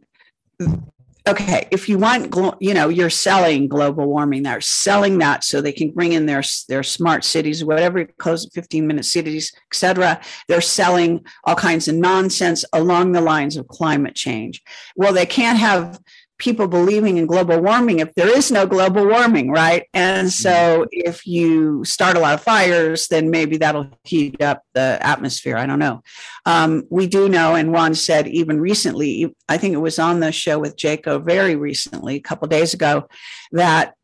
okay, 1.27 1.69
if 1.71 1.89
you 1.89 1.99
want, 1.99 2.35
you 2.61 2.75
know, 2.75 2.89
you're 2.89 3.11
selling 3.11 3.69
global 3.69 4.07
warming, 4.07 4.43
they're 4.43 4.61
selling 4.61 5.19
that 5.19 5.45
so 5.45 5.61
they 5.61 5.73
can 5.73 5.91
bring 5.91 6.13
in 6.13 6.27
their 6.27 6.43
their 6.69 6.83
smart 6.83 7.25
cities, 7.25 7.65
whatever, 7.65 8.05
close 8.19 8.49
15 8.53 8.87
minute 8.87 9.05
cities, 9.05 9.53
etc. 9.71 10.21
They're 10.49 10.61
selling 10.61 11.25
all 11.45 11.55
kinds 11.55 11.89
of 11.89 11.95
nonsense 11.95 12.65
along 12.73 13.13
the 13.13 13.21
lines 13.21 13.57
of 13.57 13.69
climate 13.69 14.15
change. 14.15 14.63
Well, 14.97 15.13
they 15.13 15.27
can't 15.27 15.59
have 15.59 16.01
people 16.41 16.67
believing 16.67 17.19
in 17.19 17.27
global 17.27 17.61
warming 17.61 18.01
if 18.01 18.13
there 18.15 18.37
is 18.37 18.51
no 18.51 18.67
global 18.67 19.07
warming, 19.07 19.51
right? 19.51 19.87
And 19.95 20.33
so 20.33 20.51
mm-hmm. 20.51 20.87
if 20.91 21.27
you 21.27 21.85
start 21.85 22.17
a 22.17 22.21
lot 22.21 22.35
of 22.35 22.43
fires, 22.43 23.07
then 23.07 23.31
maybe 23.31 23.59
that'll 23.59 23.91
heat 24.03 24.43
up 24.43 24.63
the 24.75 24.99
atmosphere. 25.01 25.57
I 25.57 25.67
don't 25.67 25.79
know. 25.79 26.03
Um, 26.47 26.85
we 26.91 27.07
do 27.07 27.29
know, 27.29 27.55
and 27.55 27.73
Juan 27.73 27.95
said 27.95 28.27
even 28.27 28.61
recently, 28.61 29.37
I 29.49 29.59
think 29.59 29.75
it 29.75 29.79
was 29.79 29.99
on 29.99 30.21
the 30.21 30.33
show 30.33 30.59
with 30.59 30.77
Jaco 30.77 31.25
very 31.25 31.55
recently, 31.55 32.17
a 32.17 32.21
couple 32.21 32.49
days 32.49 32.75
ago, 32.75 33.09
that, 33.53 33.95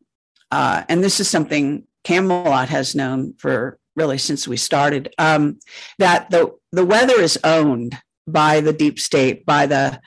uh, 0.51 0.83
and 0.87 1.03
this 1.03 1.19
is 1.19 1.27
something 1.27 1.85
Camelot 2.05 2.69
has 2.69 2.95
known 2.95 3.33
for 3.37 3.79
really 3.95 4.19
since 4.19 4.47
we 4.47 4.57
started, 4.57 5.13
um, 5.17 5.59
that 5.97 6.29
the, 6.29 6.55
the 6.71 6.85
weather 6.85 7.19
is 7.19 7.37
owned 7.43 7.97
by 8.27 8.61
the 8.61 8.73
deep 8.73 8.99
state, 8.99 9.45
by 9.45 9.65
the 9.65 9.99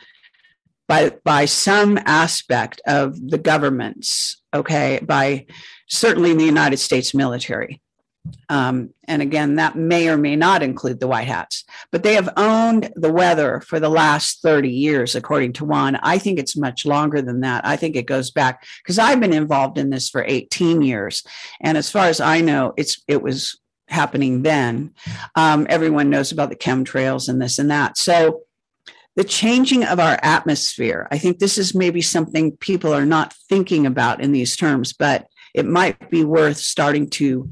by 0.91 1.11
by 1.25 1.45
some 1.45 2.01
aspect 2.05 2.83
of 2.85 3.31
the 3.31 3.39
governments 3.39 4.43
okay 4.53 4.99
by 5.01 5.47
certainly 5.89 6.33
in 6.33 6.37
the 6.37 6.45
united 6.45 6.79
states 6.79 7.15
military. 7.15 7.81
Um, 8.51 8.91
and 9.09 9.23
again 9.23 9.55
that 9.55 9.77
may 9.77 10.09
or 10.09 10.19
may 10.19 10.37
not 10.37 10.63
include 10.63 10.99
the 10.99 11.07
white 11.07 11.29
hats 11.29 11.65
but 11.93 12.03
they 12.03 12.15
have 12.15 12.29
owned 12.37 12.93
the 12.97 13.13
weather 13.13 13.61
for 13.61 13.79
the 13.81 13.89
last 13.89 14.43
30 14.43 14.69
years 14.69 15.15
according 15.15 15.53
to 15.55 15.65
juan. 15.65 15.97
I 16.03 16.19
think 16.19 16.39
it's 16.39 16.57
much 16.57 16.85
longer 16.85 17.23
than 17.23 17.41
that. 17.43 17.65
I 17.65 17.77
think 17.77 17.95
it 17.95 18.07
goes 18.07 18.33
back 18.33 18.67
because 18.83 18.99
i've 18.99 19.21
been 19.21 19.33
involved 19.33 19.79
in 19.79 19.91
this 19.91 20.11
for 20.11 20.25
18 20.27 20.83
years. 20.83 21.23
And 21.61 21.79
as 21.79 21.89
far 21.89 22.07
as 22.07 22.21
i 22.21 22.41
know 22.41 22.75
it's 22.77 23.03
it 23.07 23.23
was 23.23 23.57
happening 23.89 24.43
then. 24.43 24.93
Um, 25.35 25.67
everyone 25.69 26.11
knows 26.11 26.33
about 26.33 26.51
the 26.51 26.57
chemtrails 26.57 27.29
and 27.29 27.41
this 27.41 27.59
and 27.59 27.71
that. 27.71 27.99
So 27.99 28.43
the 29.17 29.25
changing 29.25 29.85
of 29.85 29.99
our 29.99 30.19
atmosphere. 30.23 31.09
I 31.11 31.19
think 31.19 31.39
this 31.39 31.59
is 31.59 31.75
maybe 31.75 32.03
something 32.03 32.57
people 32.57 32.93
are 32.93 33.07
not 33.07 33.35
thinking 33.49 33.87
about 33.87 34.23
in 34.23 34.33
these 34.33 34.57
terms, 34.57 34.93
but 34.93 35.27
it 35.55 35.67
might 35.67 36.11
be 36.11 36.25
worth 36.25 36.59
starting 36.59 37.11
to 37.11 37.51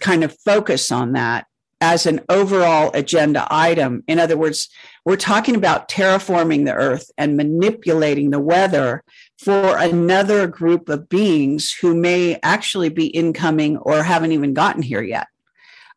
kind 0.00 0.22
of 0.22 0.36
focus 0.44 0.92
on 0.92 1.12
that 1.12 1.46
as 1.80 2.06
an 2.06 2.20
overall 2.28 2.90
agenda 2.94 3.46
item. 3.50 4.02
In 4.06 4.18
other 4.18 4.36
words, 4.36 4.68
we're 5.04 5.16
talking 5.16 5.56
about 5.56 5.88
terraforming 5.88 6.64
the 6.64 6.74
earth 6.74 7.10
and 7.18 7.36
manipulating 7.36 8.30
the 8.30 8.40
weather 8.40 9.02
for 9.38 9.76
another 9.76 10.46
group 10.46 10.88
of 10.88 11.08
beings 11.08 11.72
who 11.72 11.94
may 11.94 12.38
actually 12.42 12.88
be 12.88 13.06
incoming 13.06 13.76
or 13.78 14.02
haven't 14.02 14.32
even 14.32 14.54
gotten 14.54 14.82
here 14.82 15.02
yet 15.02 15.28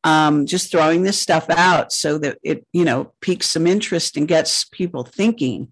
um, 0.03 0.45
just 0.45 0.71
throwing 0.71 1.03
this 1.03 1.19
stuff 1.19 1.49
out 1.49 1.91
so 1.91 2.17
that 2.19 2.37
it 2.43 2.65
you 2.73 2.85
know 2.85 3.11
piques 3.21 3.49
some 3.49 3.67
interest 3.67 4.17
and 4.17 4.27
gets 4.27 4.65
people 4.65 5.03
thinking. 5.03 5.71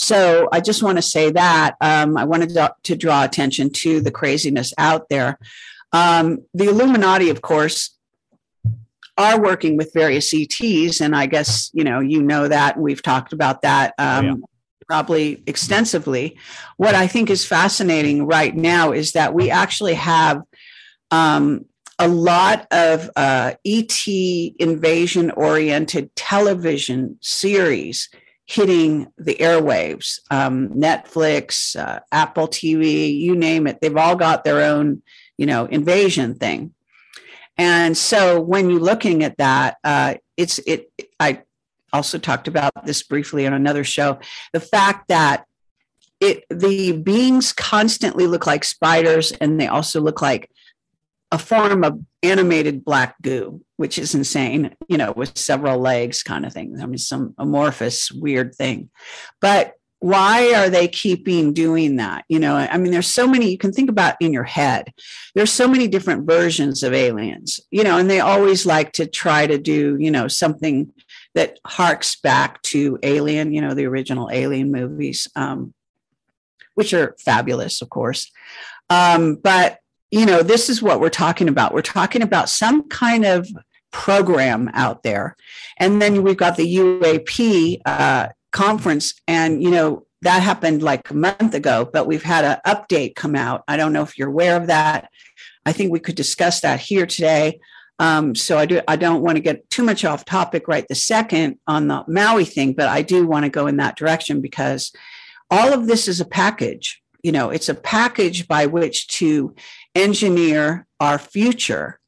So 0.00 0.48
i 0.52 0.60
just 0.60 0.82
want 0.82 0.96
to 0.96 1.02
say 1.02 1.32
that 1.32 1.74
um, 1.80 2.16
i 2.16 2.24
wanted 2.24 2.50
to, 2.50 2.72
to, 2.84 2.94
draw 2.94 3.24
attention 3.24 3.70
to 3.70 4.00
the 4.00 4.12
craziness 4.12 4.72
out 4.78 5.08
there. 5.08 5.38
Um, 5.92 6.44
the 6.54 6.68
illuminati 6.68 7.30
of 7.30 7.42
course 7.42 7.96
are 9.16 9.40
working 9.40 9.76
with 9.76 9.92
various 9.92 10.32
ets 10.32 11.00
and 11.00 11.16
i 11.16 11.26
guess 11.26 11.70
you 11.72 11.82
know 11.82 11.98
you 11.98 12.22
know 12.22 12.46
that 12.46 12.78
we've 12.78 13.02
talked 13.02 13.32
about 13.32 13.62
that 13.62 13.94
oh, 13.98 14.18
um, 14.18 14.24
yeah 14.24 14.34
probably 14.88 15.42
extensively. 15.46 16.38
What 16.78 16.94
I 16.94 17.06
think 17.06 17.30
is 17.30 17.44
fascinating 17.44 18.26
right 18.26 18.56
now 18.56 18.92
is 18.92 19.12
that 19.12 19.34
we 19.34 19.50
actually 19.50 19.94
have 19.94 20.42
um, 21.10 21.66
a 21.98 22.08
lot 22.08 22.66
of 22.70 23.10
uh, 23.16 23.54
ET 23.64 24.06
invasion 24.06 25.30
oriented 25.32 26.14
television 26.14 27.18
series 27.20 28.08
hitting 28.46 29.06
the 29.18 29.34
airwaves. 29.34 30.20
Um, 30.30 30.70
Netflix, 30.70 31.76
uh, 31.76 32.00
Apple 32.10 32.48
TV, 32.48 33.14
you 33.14 33.36
name 33.36 33.66
it, 33.66 33.80
they've 33.80 33.96
all 33.96 34.16
got 34.16 34.44
their 34.44 34.62
own, 34.62 35.02
you 35.36 35.46
know, 35.46 35.66
invasion 35.66 36.34
thing. 36.34 36.72
And 37.58 37.96
so 37.96 38.40
when 38.40 38.70
you're 38.70 38.80
looking 38.80 39.24
at 39.24 39.36
that, 39.38 39.76
uh, 39.82 40.14
it's 40.36 40.58
it. 40.60 40.90
I 41.18 41.42
also 41.92 42.16
talked 42.16 42.46
about 42.46 42.86
this 42.86 43.02
briefly 43.02 43.46
on 43.46 43.52
another 43.52 43.82
show. 43.82 44.20
The 44.52 44.60
fact 44.60 45.08
that 45.08 45.44
it 46.20 46.44
the 46.48 46.92
beings 46.92 47.52
constantly 47.52 48.28
look 48.28 48.46
like 48.46 48.62
spiders, 48.62 49.32
and 49.32 49.60
they 49.60 49.66
also 49.66 50.00
look 50.00 50.22
like 50.22 50.50
a 51.30 51.38
form 51.38 51.84
of 51.84 52.00
animated 52.22 52.84
black 52.84 53.14
goo, 53.22 53.62
which 53.76 53.98
is 53.98 54.14
insane, 54.14 54.74
you 54.88 54.96
know, 54.96 55.12
with 55.12 55.36
several 55.36 55.78
legs 55.78 56.22
kind 56.22 56.46
of 56.46 56.52
thing. 56.52 56.78
I 56.80 56.86
mean, 56.86 56.98
some 56.98 57.34
amorphous, 57.38 58.10
weird 58.10 58.54
thing. 58.54 58.90
But 59.40 59.74
why 60.00 60.54
are 60.54 60.70
they 60.70 60.86
keeping 60.88 61.52
doing 61.52 61.96
that? 61.96 62.24
You 62.28 62.38
know, 62.38 62.54
I 62.56 62.78
mean, 62.78 62.92
there's 62.92 63.08
so 63.08 63.26
many 63.26 63.50
you 63.50 63.58
can 63.58 63.72
think 63.72 63.90
about 63.90 64.14
in 64.20 64.32
your 64.32 64.44
head. 64.44 64.92
There's 65.34 65.52
so 65.52 65.66
many 65.66 65.88
different 65.88 66.26
versions 66.26 66.82
of 66.82 66.92
aliens, 66.94 67.60
you 67.70 67.82
know, 67.82 67.98
and 67.98 68.08
they 68.08 68.20
always 68.20 68.64
like 68.64 68.92
to 68.92 69.06
try 69.06 69.46
to 69.46 69.58
do, 69.58 69.96
you 69.98 70.10
know, 70.10 70.28
something 70.28 70.92
that 71.34 71.58
harks 71.66 72.16
back 72.16 72.62
to 72.62 72.98
Alien, 73.02 73.52
you 73.52 73.60
know, 73.60 73.74
the 73.74 73.86
original 73.86 74.30
Alien 74.32 74.72
movies, 74.72 75.28
um, 75.36 75.74
which 76.74 76.94
are 76.94 77.16
fabulous, 77.18 77.82
of 77.82 77.90
course. 77.90 78.30
Um, 78.88 79.34
but 79.34 79.78
you 80.10 80.26
know, 80.26 80.42
this 80.42 80.68
is 80.68 80.82
what 80.82 81.00
we're 81.00 81.10
talking 81.10 81.48
about. 81.48 81.74
We're 81.74 81.82
talking 81.82 82.22
about 82.22 82.48
some 82.48 82.88
kind 82.88 83.24
of 83.24 83.48
program 83.90 84.70
out 84.74 85.02
there. 85.02 85.36
And 85.78 86.00
then 86.00 86.22
we've 86.22 86.36
got 86.36 86.56
the 86.56 86.76
UAP 86.76 87.80
uh, 87.84 88.28
conference, 88.52 89.14
and, 89.26 89.62
you 89.62 89.70
know, 89.70 90.06
that 90.22 90.42
happened 90.42 90.82
like 90.82 91.10
a 91.10 91.14
month 91.14 91.54
ago, 91.54 91.88
but 91.92 92.06
we've 92.06 92.22
had 92.22 92.44
an 92.44 92.58
update 92.66 93.14
come 93.14 93.36
out. 93.36 93.62
I 93.68 93.76
don't 93.76 93.92
know 93.92 94.02
if 94.02 94.18
you're 94.18 94.28
aware 94.28 94.56
of 94.56 94.66
that. 94.66 95.10
I 95.64 95.72
think 95.72 95.92
we 95.92 96.00
could 96.00 96.16
discuss 96.16 96.60
that 96.62 96.80
here 96.80 97.06
today. 97.06 97.60
Um, 98.00 98.34
so 98.34 98.58
I 98.58 98.66
do. 98.66 98.80
I 98.86 98.96
don't 98.96 99.22
want 99.22 99.36
to 99.36 99.42
get 99.42 99.68
too 99.70 99.82
much 99.82 100.04
off 100.04 100.24
topic 100.24 100.68
right 100.68 100.86
the 100.86 100.94
second 100.94 101.58
on 101.66 101.88
the 101.88 102.04
Maui 102.06 102.44
thing, 102.44 102.72
but 102.72 102.88
I 102.88 103.02
do 103.02 103.26
want 103.26 103.44
to 103.44 103.50
go 103.50 103.66
in 103.66 103.76
that 103.78 103.96
direction 103.96 104.40
because 104.40 104.92
all 105.50 105.72
of 105.72 105.86
this 105.86 106.06
is 106.06 106.20
a 106.20 106.24
package. 106.24 107.02
You 107.22 107.32
know, 107.32 107.50
it's 107.50 107.68
a 107.68 107.74
package 107.74 108.46
by 108.46 108.66
which 108.66 109.08
to 109.18 109.54
engineer 109.94 110.86
our 111.00 111.18
future. 111.18 111.98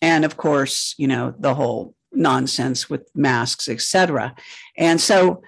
And 0.00 0.24
of 0.24 0.36
course 0.36 0.94
you 0.98 1.08
know 1.08 1.34
the 1.38 1.54
whole 1.54 1.94
nonsense 2.12 2.88
with 2.88 3.08
masks 3.14 3.68
etc 3.68 4.34
and 4.76 5.00
so 5.00 5.42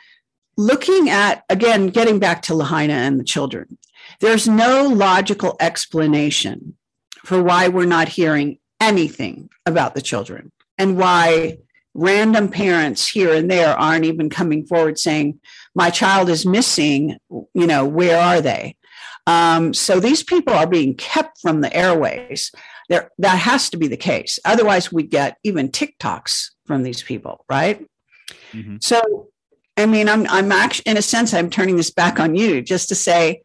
looking 0.57 1.09
at 1.09 1.43
again 1.49 1.89
getting 1.89 2.19
back 2.19 2.43
to 2.43 2.55
lahaina 2.55 2.93
and 2.93 3.19
the 3.19 3.25
children 3.25 3.79
there's 4.21 4.47
no 4.47 4.87
logical 4.87 5.57
explanation 5.59 6.77
for 7.25 7.43
why 7.43 7.69
we're 7.69 7.87
not 7.87 8.09
hearing 8.09 8.59
anything 8.81 9.49
about 9.67 9.95
the 9.95 10.03
children 10.03 10.53
and 10.77 10.99
why 10.99 11.57
random 11.95 12.49
parents 12.49 13.09
here 13.09 13.35
and 13.35 13.51
there 13.51 13.77
aren't 13.77 14.05
even 14.05 14.31
coming 14.31 14.65
forward 14.67 14.99
saying 14.99 15.41
my 15.75 15.91
child 15.91 16.29
is 16.29 16.47
missing 16.47 17.17
you 17.31 17.67
know 17.67 17.85
where 17.87 18.21
are 18.21 18.41
they 18.41 18.77
um, 19.27 19.75
so 19.75 20.01
these 20.01 20.23
people 20.23 20.55
are 20.55 20.67
being 20.67 20.95
kept 20.95 21.39
from 21.41 21.61
the 21.61 21.75
airways. 21.75 22.53
There, 22.89 23.11
that 23.19 23.37
has 23.39 23.71
to 23.71 23.77
be 23.77 23.87
the 23.87 23.97
case. 23.97 24.39
Otherwise, 24.45 24.93
we 24.93 25.05
get 25.05 25.37
even 25.45 25.69
TikToks 25.69 26.51
from 26.67 26.83
these 26.83 27.03
people, 27.03 27.45
right? 27.49 27.87
Mm-hmm. 28.53 28.77
So, 28.81 29.29
I 29.77 29.87
mean, 29.87 30.09
I'm, 30.09 30.27
I'm 30.29 30.51
actually, 30.51 30.91
in 30.91 30.97
a 30.97 31.03
sense, 31.03 31.33
I'm 31.33 31.51
turning 31.51 31.77
this 31.77 31.91
back 31.91 32.19
on 32.19 32.35
you 32.35 32.63
just 32.63 32.89
to 32.89 32.95
say, 32.95 33.43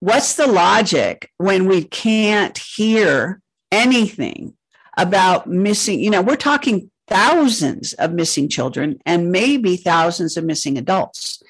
what's 0.00 0.36
the 0.36 0.46
logic 0.46 1.30
when 1.36 1.66
we 1.66 1.84
can't 1.84 2.56
hear 2.56 3.40
anything 3.70 4.54
about 4.96 5.46
missing? 5.46 6.00
You 6.00 6.10
know, 6.10 6.22
we're 6.22 6.36
talking 6.36 6.90
thousands 7.06 7.92
of 7.94 8.12
missing 8.12 8.48
children 8.48 8.98
and 9.04 9.30
maybe 9.30 9.76
thousands 9.76 10.36
of 10.36 10.44
missing 10.44 10.78
adults. 10.78 11.42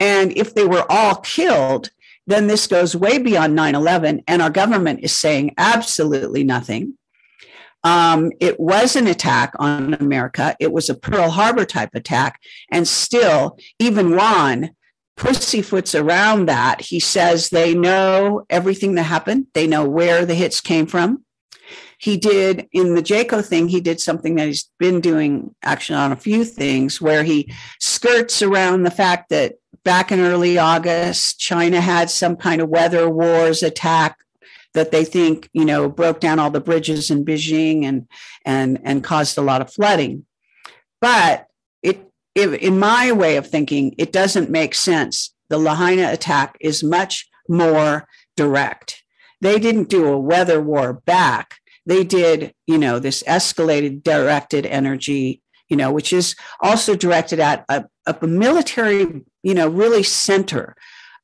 And 0.00 0.34
if 0.36 0.54
they 0.54 0.64
were 0.64 0.86
all 0.88 1.16
killed, 1.16 1.90
then 2.28 2.46
this 2.46 2.66
goes 2.66 2.94
way 2.94 3.18
beyond 3.18 3.54
9 3.54 3.74
11, 3.74 4.22
and 4.28 4.42
our 4.42 4.50
government 4.50 5.00
is 5.02 5.16
saying 5.16 5.54
absolutely 5.56 6.44
nothing. 6.44 6.98
Um, 7.84 8.32
it 8.38 8.60
was 8.60 8.96
an 8.96 9.06
attack 9.06 9.54
on 9.58 9.94
America. 9.94 10.54
It 10.60 10.70
was 10.70 10.90
a 10.90 10.94
Pearl 10.94 11.30
Harbor 11.30 11.64
type 11.64 11.94
attack. 11.94 12.38
And 12.70 12.86
still, 12.86 13.58
even 13.78 14.14
Juan 14.14 14.70
pussyfoots 15.16 15.98
around 15.98 16.46
that. 16.46 16.82
He 16.82 17.00
says 17.00 17.48
they 17.48 17.74
know 17.74 18.44
everything 18.50 18.94
that 18.96 19.04
happened, 19.04 19.46
they 19.54 19.66
know 19.66 19.88
where 19.88 20.26
the 20.26 20.34
hits 20.34 20.60
came 20.60 20.86
from. 20.86 21.24
He 21.98 22.16
did 22.16 22.68
in 22.72 22.94
the 22.94 23.02
Jaco 23.02 23.44
thing, 23.44 23.68
he 23.68 23.80
did 23.80 24.00
something 24.00 24.36
that 24.36 24.46
he's 24.46 24.70
been 24.78 25.00
doing 25.00 25.54
actually 25.64 25.96
on 25.96 26.12
a 26.12 26.16
few 26.16 26.44
things 26.44 27.00
where 27.00 27.24
he 27.24 27.52
skirts 27.80 28.42
around 28.42 28.82
the 28.82 28.90
fact 28.90 29.30
that 29.30 29.54
back 29.84 30.12
in 30.12 30.20
early 30.20 30.58
August, 30.58 31.38
China 31.38 31.80
had 31.80 32.10
some 32.10 32.36
kind 32.36 32.60
of 32.60 32.68
weather 32.68 33.08
wars 33.08 33.62
attack 33.62 34.18
that 34.74 34.90
they 34.90 35.04
think, 35.04 35.48
you 35.52 35.64
know, 35.64 35.88
broke 35.88 36.20
down 36.20 36.38
all 36.38 36.50
the 36.50 36.60
bridges 36.60 37.10
in 37.10 37.24
Beijing 37.24 37.84
and 37.84 38.06
and 38.44 38.78
and 38.84 39.02
caused 39.02 39.38
a 39.38 39.42
lot 39.42 39.60
of 39.60 39.72
flooding. 39.72 40.26
But 41.00 41.46
it, 41.82 42.10
it 42.34 42.54
in 42.54 42.78
my 42.78 43.12
way 43.12 43.36
of 43.36 43.48
thinking, 43.48 43.94
it 43.98 44.12
doesn't 44.12 44.50
make 44.50 44.74
sense. 44.74 45.34
The 45.48 45.58
Lahaina 45.58 46.12
attack 46.12 46.56
is 46.60 46.84
much 46.84 47.28
more 47.48 48.06
direct. 48.36 49.02
They 49.40 49.58
didn't 49.58 49.88
do 49.88 50.06
a 50.06 50.18
weather 50.18 50.60
war 50.60 50.92
back 50.92 51.54
they 51.88 52.04
did, 52.04 52.52
you 52.66 52.76
know, 52.76 52.98
this 52.98 53.22
escalated 53.22 54.02
directed 54.02 54.66
energy, 54.66 55.40
you 55.70 55.76
know, 55.76 55.90
which 55.90 56.12
is 56.12 56.36
also 56.60 56.94
directed 56.94 57.40
at 57.40 57.64
a, 57.70 57.86
a 58.06 58.26
military, 58.26 59.24
you 59.42 59.54
know, 59.54 59.68
really 59.68 60.02
center 60.02 60.76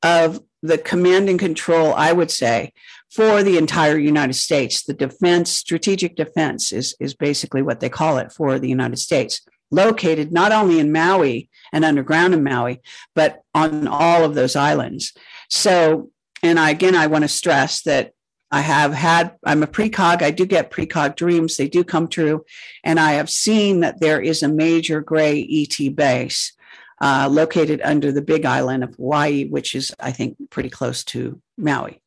of 0.03 0.41
the 0.63 0.79
command 0.79 1.29
and 1.29 1.39
control, 1.39 1.93
I 1.95 2.13
would 2.13 2.31
say, 2.31 2.73
for 3.11 3.43
the 3.43 3.59
entire 3.59 3.99
United 3.99 4.35
States. 4.35 4.83
The 4.83 4.95
defense, 4.95 5.51
strategic 5.51 6.17
defense 6.17 6.73
is, 6.73 6.97
is 6.99 7.15
basically 7.15 7.63
what 7.63 7.81
they 7.81 7.89
call 7.89 8.19
it 8.19 8.33
for 8.33 8.59
the 8.59 8.69
United 8.69 8.99
States, 8.99 9.43
located 9.71 10.33
not 10.33 10.53
only 10.53 10.81
in 10.81 10.91
Maui 10.91 11.49
and 11.73 11.85
underground 11.85 12.35
in 12.35 12.43
Maui, 12.43 12.81
but 13.15 13.43
on 13.55 13.87
all 13.87 14.25
of 14.25 14.35
those 14.35 14.57
islands. 14.57 15.13
So, 15.49 16.11
and 16.43 16.59
I, 16.59 16.71
again, 16.71 16.95
I 16.95 17.07
want 17.07 17.23
to 17.23 17.29
stress 17.29 17.83
that 17.83 18.13
I 18.51 18.61
have 18.61 18.95
had, 18.95 19.35
I'm 19.45 19.63
a 19.63 19.67
precog. 19.67 20.23
I 20.23 20.31
do 20.31 20.47
get 20.47 20.71
precog 20.71 21.17
dreams. 21.17 21.57
They 21.57 21.69
do 21.69 21.83
come 21.83 22.09
true. 22.09 22.45
And 22.85 23.01
I 23.01 23.13
have 23.13 23.29
seen 23.29 23.81
that 23.81 24.01
there 24.01 24.21
is 24.21 24.43
a 24.43 24.49
major 24.49 25.01
gray 25.01 25.43
ET 25.43 25.95
base 25.97 26.53
uh, 27.01 27.29
located 27.31 27.81
under 27.83 28.13
the 28.13 28.23
big 28.23 28.45
island 28.45 28.85
of 28.85 28.95
Hawaii, 28.95 29.47
which 29.47 29.75
is, 29.75 29.93
I 30.01 30.13
think, 30.13 30.37
pretty 30.51 30.71
close 30.71 31.05
to 31.05 31.41
Maui. 31.57 32.01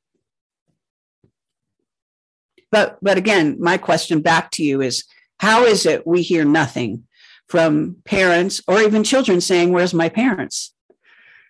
But, 2.72 2.98
but 3.02 3.18
again, 3.18 3.58
my 3.60 3.78
question 3.78 4.22
back 4.22 4.52
to 4.52 4.64
you 4.64 4.82
is 4.82 5.06
how 5.40 5.66
is 5.66 5.86
it 5.86 6.06
we 6.06 6.22
hear 6.22 6.44
nothing 6.44 7.04
from 7.48 7.98
parents 8.06 8.62
or 8.68 8.82
even 8.82 9.04
children 9.04 9.40
saying, 9.42 9.72
Where's 9.72 9.94
my 9.94 10.10
parents? 10.10 10.74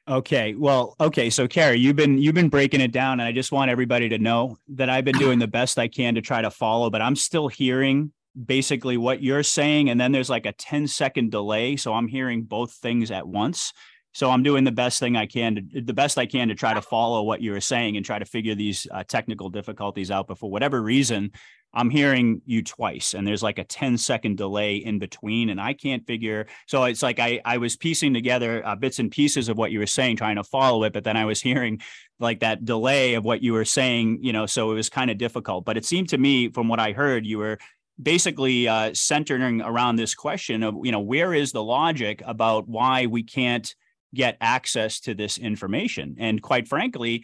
Okay. 0.10 0.56
Well, 0.56 0.96
okay. 1.02 1.30
So 1.30 1.48
Kerry, 1.48 1.80
you've 1.80 1.98
been 1.98 2.18
you've 2.18 2.36
been 2.36 2.48
breaking 2.48 2.80
it 2.80 2.94
down 2.94 3.20
and 3.20 3.28
I 3.28 3.34
just 3.34 3.52
want 3.52 3.72
everybody 3.72 4.08
to 4.10 4.18
know 4.18 4.58
that 4.70 4.90
I've 4.90 5.04
been 5.04 5.18
doing 5.18 5.38
the 5.38 5.48
best 5.48 5.78
I 5.78 5.90
can 5.90 6.16
to 6.16 6.22
try 6.22 6.42
to 6.42 6.50
follow, 6.50 6.90
but 6.90 7.02
I'm 7.02 7.16
still 7.16 7.50
hearing 7.50 8.14
basically 8.46 8.98
what 8.98 9.22
you're 9.22 9.44
saying 9.44 9.90
and 9.90 10.00
then 10.00 10.12
there's 10.12 10.30
like 10.30 10.46
a 10.46 10.52
10 10.52 10.88
second 10.88 11.32
delay, 11.32 11.76
so 11.76 11.94
I'm 11.94 12.08
hearing 12.08 12.44
both 12.44 12.74
things 12.74 13.12
at 13.12 13.28
once. 13.28 13.74
So 14.14 14.32
I'm 14.32 14.42
doing 14.42 14.64
the 14.64 14.72
best 14.72 15.00
thing 15.00 15.16
I 15.16 15.28
can 15.28 15.70
to 15.74 15.82
the 15.82 15.94
best 15.94 16.18
I 16.18 16.26
can 16.26 16.48
to 16.48 16.56
try 16.56 16.74
to 16.74 16.82
follow 16.82 17.22
what 17.22 17.40
you 17.42 17.52
were 17.52 17.62
saying 17.62 17.98
and 17.98 18.06
try 18.06 18.18
to 18.18 18.26
figure 18.26 18.56
these 18.56 18.88
uh, 18.92 19.04
technical 19.04 19.50
difficulties 19.50 20.10
out. 20.10 20.28
But 20.28 20.40
for 20.40 20.50
whatever 20.50 20.82
reason, 20.82 21.34
I'm 21.74 21.90
hearing 21.90 22.42
you 22.46 22.64
twice 22.64 23.14
and 23.14 23.28
there's 23.28 23.44
like 23.44 23.60
a 23.60 23.64
10 23.64 23.98
second 23.98 24.38
delay 24.38 24.78
in 24.78 25.00
between 25.00 25.50
and 25.50 25.60
I 25.60 25.74
can't 25.74 26.06
figure 26.08 26.48
so 26.66 26.86
it's 26.86 27.04
like 27.04 27.20
I 27.20 27.42
I 27.46 27.58
was 27.58 27.76
piecing 27.76 28.14
together 28.14 28.66
uh, 28.66 28.76
bits 28.76 29.00
and 29.00 29.12
pieces 29.12 29.50
of 29.50 29.58
what 29.58 29.72
you 29.72 29.80
were 29.80 29.86
saying 29.86 30.16
trying 30.16 30.38
to 30.38 30.44
follow 30.44 30.84
it 30.86 30.94
but 30.94 31.04
then 31.04 31.18
I 31.18 31.26
was 31.26 31.42
hearing 31.42 31.82
like 32.20 32.40
that 32.40 32.66
delay 32.66 33.14
of 33.14 33.26
what 33.26 33.44
you 33.44 33.54
were 33.54 33.66
saying 33.66 34.20
you 34.22 34.34
know 34.34 34.46
so 34.46 34.72
it 34.72 34.76
was 34.76 34.90
kind 34.90 35.12
of 35.12 35.18
difficult 35.18 35.66
but 35.66 35.78
it 35.78 35.86
seemed 35.86 36.10
to 36.10 36.18
me 36.18 36.50
from 36.50 36.68
what 36.68 36.80
I 36.80 36.94
heard 36.94 37.26
you 37.26 37.38
were 37.40 37.60
basically 38.02 38.68
uh, 38.68 38.94
centering 38.94 39.62
around 39.62 39.96
this 39.96 40.14
question 40.14 40.64
of 40.64 40.76
you 40.84 40.92
know 40.92 41.00
where 41.00 41.34
is 41.34 41.52
the 41.52 41.64
logic 41.64 42.22
about 42.26 42.68
why 42.68 43.06
we 43.06 43.24
can't 43.24 43.76
get 44.14 44.38
access 44.40 45.00
to 45.02 45.14
this 45.14 45.38
information 45.38 46.16
and 46.20 46.42
quite 46.42 46.68
frankly 46.68 47.24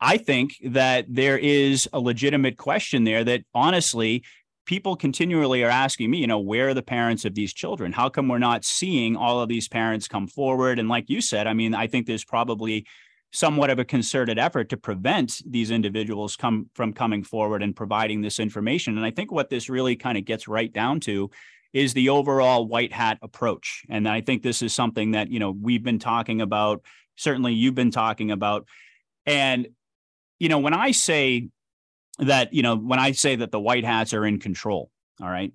I 0.00 0.16
think 0.16 0.56
that 0.64 1.06
there 1.08 1.38
is 1.38 1.88
a 1.92 2.00
legitimate 2.00 2.56
question 2.56 3.04
there 3.04 3.24
that 3.24 3.42
honestly, 3.52 4.22
people 4.64 4.96
continually 4.96 5.64
are 5.64 5.70
asking 5.70 6.10
me, 6.10 6.18
you 6.18 6.26
know, 6.26 6.38
where 6.38 6.68
are 6.68 6.74
the 6.74 6.82
parents 6.82 7.24
of 7.24 7.34
these 7.34 7.52
children? 7.52 7.90
How 7.90 8.08
come 8.08 8.28
we're 8.28 8.38
not 8.38 8.64
seeing 8.64 9.16
all 9.16 9.40
of 9.40 9.48
these 9.48 9.66
parents 9.66 10.06
come 10.06 10.28
forward? 10.28 10.78
And 10.78 10.88
like 10.88 11.08
you 11.08 11.20
said, 11.20 11.46
I 11.46 11.54
mean, 11.54 11.74
I 11.74 11.86
think 11.86 12.06
there's 12.06 12.24
probably 12.24 12.86
somewhat 13.32 13.70
of 13.70 13.78
a 13.78 13.84
concerted 13.84 14.38
effort 14.38 14.70
to 14.70 14.76
prevent 14.76 15.42
these 15.46 15.70
individuals 15.70 16.36
come 16.36 16.70
from 16.74 16.92
coming 16.92 17.22
forward 17.22 17.62
and 17.62 17.76
providing 17.76 18.22
this 18.22 18.40
information. 18.40 18.96
And 18.96 19.04
I 19.04 19.10
think 19.10 19.30
what 19.30 19.50
this 19.50 19.68
really 19.68 19.96
kind 19.96 20.16
of 20.16 20.24
gets 20.24 20.48
right 20.48 20.72
down 20.72 21.00
to 21.00 21.30
is 21.74 21.92
the 21.92 22.08
overall 22.08 22.66
white 22.66 22.92
hat 22.92 23.18
approach. 23.20 23.84
And 23.90 24.08
I 24.08 24.22
think 24.22 24.42
this 24.42 24.62
is 24.62 24.72
something 24.72 25.10
that, 25.10 25.30
you 25.30 25.38
know, 25.38 25.50
we've 25.50 25.82
been 25.82 25.98
talking 25.98 26.40
about, 26.40 26.82
certainly 27.16 27.52
you've 27.52 27.74
been 27.74 27.90
talking 27.90 28.30
about. 28.30 28.66
And 29.26 29.68
you 30.38 30.48
know, 30.48 30.58
when 30.58 30.74
I 30.74 30.92
say 30.92 31.48
that, 32.18 32.52
you 32.52 32.62
know, 32.62 32.76
when 32.76 32.98
I 32.98 33.12
say 33.12 33.36
that 33.36 33.50
the 33.50 33.60
white 33.60 33.84
hats 33.84 34.14
are 34.14 34.24
in 34.24 34.38
control, 34.38 34.90
all 35.20 35.28
right, 35.28 35.52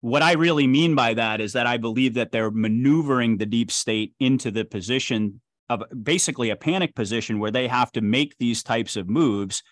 what 0.00 0.22
I 0.22 0.32
really 0.32 0.66
mean 0.66 0.94
by 0.94 1.14
that 1.14 1.40
is 1.40 1.54
that 1.54 1.66
I 1.66 1.78
believe 1.78 2.14
that 2.14 2.30
they're 2.30 2.50
maneuvering 2.50 3.38
the 3.38 3.46
deep 3.46 3.70
state 3.70 4.14
into 4.20 4.50
the 4.50 4.64
position 4.64 5.40
of 5.70 5.82
basically 6.02 6.50
a 6.50 6.56
panic 6.56 6.94
position 6.94 7.38
where 7.38 7.50
they 7.50 7.68
have 7.68 7.90
to 7.92 8.00
make 8.00 8.36
these 8.38 8.62
types 8.62 8.96
of 8.96 9.08
moves 9.08 9.62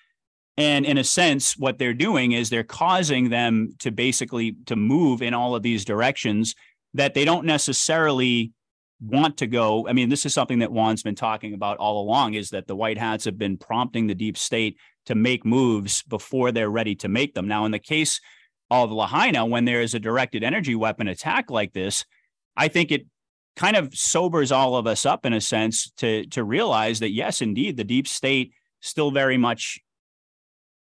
and 0.56 0.84
in 0.84 0.98
a 0.98 1.04
sense 1.04 1.56
what 1.56 1.78
they're 1.78 1.94
doing 1.94 2.32
is 2.32 2.50
they're 2.50 2.62
causing 2.62 3.30
them 3.30 3.70
to 3.78 3.90
basically 3.90 4.56
to 4.66 4.76
move 4.76 5.22
in 5.22 5.34
all 5.34 5.54
of 5.54 5.62
these 5.62 5.84
directions 5.84 6.54
that 6.94 7.14
they 7.14 7.24
don't 7.24 7.46
necessarily 7.46 8.52
want 9.00 9.38
to 9.38 9.46
go. 9.46 9.88
I 9.88 9.94
mean, 9.94 10.10
this 10.10 10.26
is 10.26 10.34
something 10.34 10.60
that 10.60 10.70
Juan's 10.70 11.02
been 11.02 11.14
talking 11.14 11.54
about 11.54 11.78
all 11.78 12.02
along 12.02 12.34
is 12.34 12.50
that 12.50 12.66
the 12.66 12.76
white 12.76 12.98
hats 12.98 13.24
have 13.24 13.38
been 13.38 13.56
prompting 13.56 14.06
the 14.06 14.14
deep 14.14 14.36
state 14.36 14.76
to 15.06 15.14
make 15.14 15.44
moves 15.44 16.02
before 16.02 16.52
they're 16.52 16.70
ready 16.70 16.94
to 16.96 17.08
make 17.08 17.34
them. 17.34 17.48
Now, 17.48 17.64
in 17.64 17.72
the 17.72 17.78
case 17.78 18.20
of 18.70 18.92
Lahaina, 18.92 19.46
when 19.46 19.64
there 19.64 19.80
is 19.80 19.94
a 19.94 20.00
directed 20.00 20.44
energy 20.44 20.74
weapon 20.74 21.08
attack 21.08 21.50
like 21.50 21.72
this, 21.72 22.04
I 22.56 22.68
think 22.68 22.92
it 22.92 23.06
kind 23.56 23.76
of 23.76 23.94
sobers 23.94 24.50
all 24.50 24.76
of 24.76 24.86
us 24.86 25.04
up 25.04 25.26
in 25.26 25.32
a 25.32 25.40
sense 25.40 25.90
to 25.98 26.26
to 26.26 26.44
realize 26.44 27.00
that 27.00 27.12
yes, 27.12 27.42
indeed, 27.42 27.76
the 27.76 27.84
deep 27.84 28.08
state 28.08 28.52
still 28.80 29.10
very 29.10 29.36
much 29.36 29.78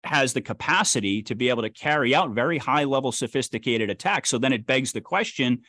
has 0.04 0.32
the 0.32 0.40
capacity 0.40 1.22
to 1.22 1.34
be 1.34 1.48
able 1.48 1.62
to 1.62 1.70
carry 1.70 2.14
out 2.14 2.30
very 2.30 2.58
high 2.58 2.84
level 2.84 3.12
sophisticated 3.12 3.90
attacks. 3.90 4.30
So 4.30 4.38
then 4.38 4.52
it 4.52 4.66
begs 4.66 4.92
the 4.92 5.00
question 5.00 5.62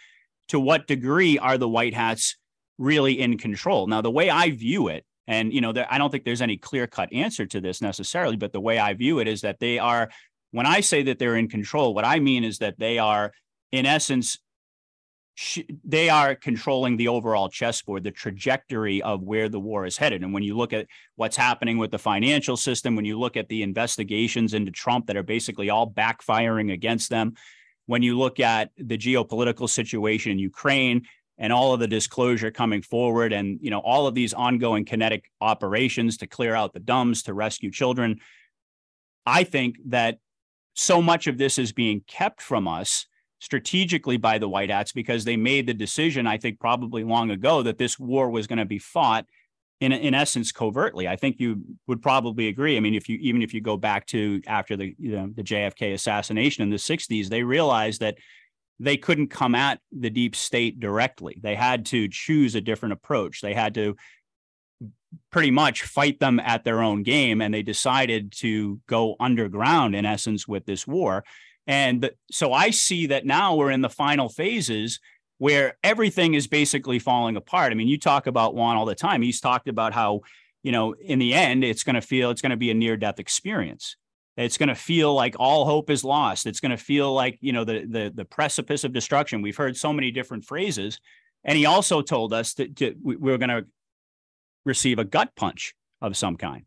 to 0.49 0.59
what 0.59 0.87
degree 0.87 1.37
are 1.37 1.57
the 1.57 1.67
white 1.67 1.93
hats 1.93 2.35
really 2.77 3.19
in 3.19 3.37
control? 3.37 3.87
Now, 3.87 4.01
the 4.01 4.11
way 4.11 4.29
I 4.29 4.51
view 4.51 4.87
it, 4.87 5.05
and 5.27 5.51
you 5.51 5.61
know, 5.61 5.73
there, 5.73 5.87
I 5.89 5.97
don't 5.97 6.11
think 6.11 6.23
there's 6.23 6.41
any 6.41 6.57
clear 6.57 6.87
cut 6.87 7.11
answer 7.11 7.45
to 7.47 7.59
this 7.59 7.81
necessarily, 7.81 8.37
but 8.37 8.53
the 8.53 8.61
way 8.61 8.79
I 8.79 8.93
view 8.93 9.19
it 9.19 9.27
is 9.27 9.41
that 9.41 9.59
they 9.59 9.79
are. 9.79 10.09
When 10.51 10.65
I 10.65 10.79
say 10.79 11.03
that 11.03 11.19
they're 11.19 11.35
in 11.35 11.49
control, 11.49 11.93
what 11.93 12.05
I 12.05 12.19
mean 12.19 12.45
is 12.45 12.59
that 12.59 12.79
they 12.79 12.99
are, 12.99 13.33
in 13.73 13.85
essence, 13.85 14.39
sh- 15.37 15.59
they 15.83 16.09
are 16.09 16.33
controlling 16.33 16.97
the 16.97 17.07
overall 17.07 17.47
chessboard, 17.47 18.03
the 18.03 18.11
trajectory 18.11 19.03
of 19.03 19.21
where 19.21 19.49
the 19.49 19.59
war 19.59 19.85
is 19.85 19.95
headed. 19.95 20.23
And 20.23 20.33
when 20.33 20.41
you 20.41 20.57
look 20.57 20.73
at 20.73 20.87
what's 21.15 21.37
happening 21.37 21.77
with 21.77 21.91
the 21.91 21.99
financial 21.99 22.57
system, 22.57 22.95
when 22.95 23.05
you 23.05 23.19
look 23.19 23.37
at 23.37 23.47
the 23.47 23.61
investigations 23.61 24.55
into 24.55 24.71
Trump 24.71 25.05
that 25.05 25.15
are 25.15 25.23
basically 25.23 25.69
all 25.69 25.89
backfiring 25.89 26.73
against 26.73 27.11
them, 27.11 27.35
when 27.85 28.01
you 28.01 28.17
look 28.17 28.39
at 28.39 28.71
the 28.77 28.97
geopolitical 28.97 29.69
situation 29.69 30.31
in 30.31 30.39
Ukraine 30.39 31.05
and 31.37 31.53
all 31.53 31.71
of 31.71 31.79
the 31.79 31.87
disclosure 31.87 32.49
coming 32.49 32.81
forward 32.81 33.31
and 33.31 33.59
you 33.61 33.69
know 33.69 33.79
all 33.79 34.07
of 34.07 34.15
these 34.15 34.33
ongoing 34.33 34.85
kinetic 34.85 35.29
operations 35.39 36.17
to 36.17 36.27
clear 36.27 36.55
out 36.55 36.73
the 36.73 36.79
dumbs 36.79 37.21
to 37.23 37.33
rescue 37.33 37.69
children 37.69 38.19
i 39.27 39.43
think 39.43 39.77
that 39.85 40.17
so 40.73 40.99
much 40.99 41.27
of 41.27 41.37
this 41.37 41.59
is 41.59 41.71
being 41.71 42.01
kept 42.07 42.41
from 42.41 42.67
us 42.67 43.05
strategically 43.39 44.17
by 44.17 44.37
the 44.37 44.49
White 44.49 44.69
Hats 44.69 44.91
because 44.91 45.23
they 45.23 45.37
made 45.37 45.67
the 45.67 45.73
decision, 45.73 46.27
I 46.27 46.37
think, 46.37 46.59
probably 46.59 47.03
long 47.03 47.31
ago 47.31 47.63
that 47.63 47.77
this 47.77 47.99
war 47.99 48.29
was 48.29 48.47
going 48.47 48.59
to 48.59 48.65
be 48.65 48.79
fought 48.79 49.25
in 49.79 49.91
in 49.91 50.13
essence 50.13 50.51
covertly. 50.51 51.07
I 51.07 51.15
think 51.15 51.39
you 51.39 51.61
would 51.87 52.01
probably 52.01 52.47
agree. 52.47 52.77
I 52.77 52.79
mean, 52.79 52.95
if 52.95 53.07
you 53.07 53.17
even 53.21 53.41
if 53.41 53.53
you 53.53 53.61
go 53.61 53.77
back 53.77 54.07
to 54.07 54.41
after 54.47 54.75
the 54.75 54.95
you 54.97 55.11
know 55.11 55.29
the 55.33 55.43
JFK 55.43 55.93
assassination 55.93 56.63
in 56.63 56.69
the 56.69 56.77
60s, 56.77 57.29
they 57.29 57.43
realized 57.43 58.01
that 58.01 58.17
they 58.79 58.97
couldn't 58.97 59.27
come 59.27 59.55
at 59.55 59.79
the 59.91 60.09
deep 60.09 60.35
state 60.35 60.79
directly. 60.79 61.39
They 61.41 61.55
had 61.55 61.85
to 61.87 62.07
choose 62.07 62.55
a 62.55 62.61
different 62.61 62.93
approach. 62.93 63.41
They 63.41 63.53
had 63.53 63.73
to 63.75 63.95
pretty 65.31 65.51
much 65.51 65.83
fight 65.83 66.19
them 66.19 66.39
at 66.39 66.63
their 66.63 66.81
own 66.81 67.01
game 67.01 67.41
and 67.41 67.53
they 67.53 67.63
decided 67.63 68.31
to 68.31 68.79
go 68.87 69.15
underground 69.19 69.95
in 69.95 70.05
essence 70.05 70.47
with 70.47 70.65
this 70.65 70.85
war 70.85 71.23
and 71.67 72.09
so 72.31 72.53
I 72.53 72.71
see 72.71 73.07
that 73.07 73.25
now 73.25 73.55
we're 73.55 73.71
in 73.71 73.81
the 73.81 73.89
final 73.89 74.29
phases 74.29 74.99
where 75.37 75.77
everything 75.83 76.33
is 76.33 76.47
basically 76.47 76.97
falling 76.97 77.35
apart. 77.35 77.71
I 77.71 77.75
mean, 77.75 77.87
you 77.87 77.99
talk 77.99 78.25
about 78.25 78.55
Juan 78.55 78.77
all 78.77 78.85
the 78.85 78.95
time. 78.95 79.21
He's 79.21 79.39
talked 79.39 79.67
about 79.67 79.93
how, 79.93 80.21
you 80.63 80.71
know, 80.71 80.95
in 80.99 81.19
the 81.19 81.33
end, 81.33 81.63
it's 81.63 81.83
going 81.83 81.95
to 81.95 82.01
feel 82.01 82.31
it's 82.31 82.41
going 82.41 82.51
to 82.51 82.57
be 82.57 82.71
a 82.71 82.73
near 82.73 82.97
death 82.97 83.19
experience. 83.19 83.97
It's 84.37 84.57
going 84.57 84.69
to 84.69 84.75
feel 84.75 85.13
like 85.13 85.35
all 85.39 85.65
hope 85.65 85.89
is 85.89 86.03
lost. 86.03 86.45
It's 86.45 86.59
going 86.59 86.71
to 86.71 86.77
feel 86.77 87.13
like, 87.13 87.37
you 87.41 87.53
know, 87.53 87.63
the 87.63 87.85
the 87.85 88.11
the 88.13 88.25
precipice 88.25 88.83
of 88.83 88.93
destruction. 88.93 89.41
We've 89.41 89.57
heard 89.57 89.75
so 89.75 89.91
many 89.91 90.11
different 90.11 90.45
phrases. 90.45 90.99
And 91.43 91.57
he 91.57 91.65
also 91.65 92.01
told 92.01 92.33
us 92.33 92.53
that, 92.55 92.79
we, 92.79 92.95
we 93.03 93.15
we're 93.15 93.37
going 93.37 93.49
to 93.49 93.65
receive 94.65 94.99
a 94.99 95.05
gut 95.05 95.31
punch 95.35 95.73
of 96.01 96.15
some 96.15 96.37
kind. 96.37 96.66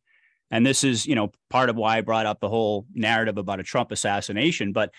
And 0.50 0.66
this 0.66 0.82
is, 0.84 1.06
you 1.06 1.14
know, 1.14 1.32
part 1.48 1.70
of 1.70 1.76
why 1.76 1.98
I 1.98 2.00
brought 2.00 2.26
up 2.26 2.40
the 2.40 2.48
whole 2.48 2.86
narrative 2.92 3.38
about 3.38 3.60
a 3.60 3.64
Trump 3.64 3.92
assassination. 3.92 4.72
But 4.72 4.90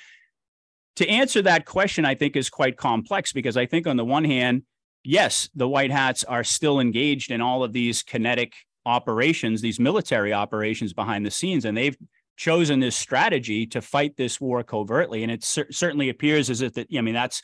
to 0.96 1.08
answer 1.08 1.42
that 1.42 1.66
question, 1.66 2.06
I 2.06 2.16
think 2.16 2.36
is 2.36 2.50
quite 2.50 2.78
complex 2.78 3.34
because 3.34 3.58
I 3.58 3.66
think 3.66 3.88
on 3.88 3.98
the 3.98 4.06
one 4.06 4.24
hand, 4.24 4.64
yes, 5.04 5.50
the 5.56 5.68
White 5.68 5.92
Hats 5.92 6.24
are 6.24 6.44
still 6.44 6.80
engaged 6.80 7.32
in 7.32 7.42
all 7.42 7.64
of 7.64 7.74
these 7.74 8.04
kinetic 8.04 8.54
operations, 8.86 9.62
these 9.62 9.80
military 9.80 10.34
operations 10.34 10.94
behind 10.94 11.26
the 11.26 11.32
scenes, 11.32 11.66
and 11.66 11.78
they've 11.78 11.98
chosen 12.38 12.80
this 12.80 12.96
strategy 12.96 13.68
to 13.68 13.82
fight 13.82 14.18
this 14.18 14.42
war 14.42 14.64
covertly. 14.64 15.24
And 15.24 15.32
it 15.32 15.44
cer- 15.44 15.72
certainly 15.72 16.10
appears 16.10 16.50
as 16.50 16.62
if 16.62 16.74
that, 16.74 16.88
I 16.96 17.02
mean, 17.02 17.14
that's 17.14 17.44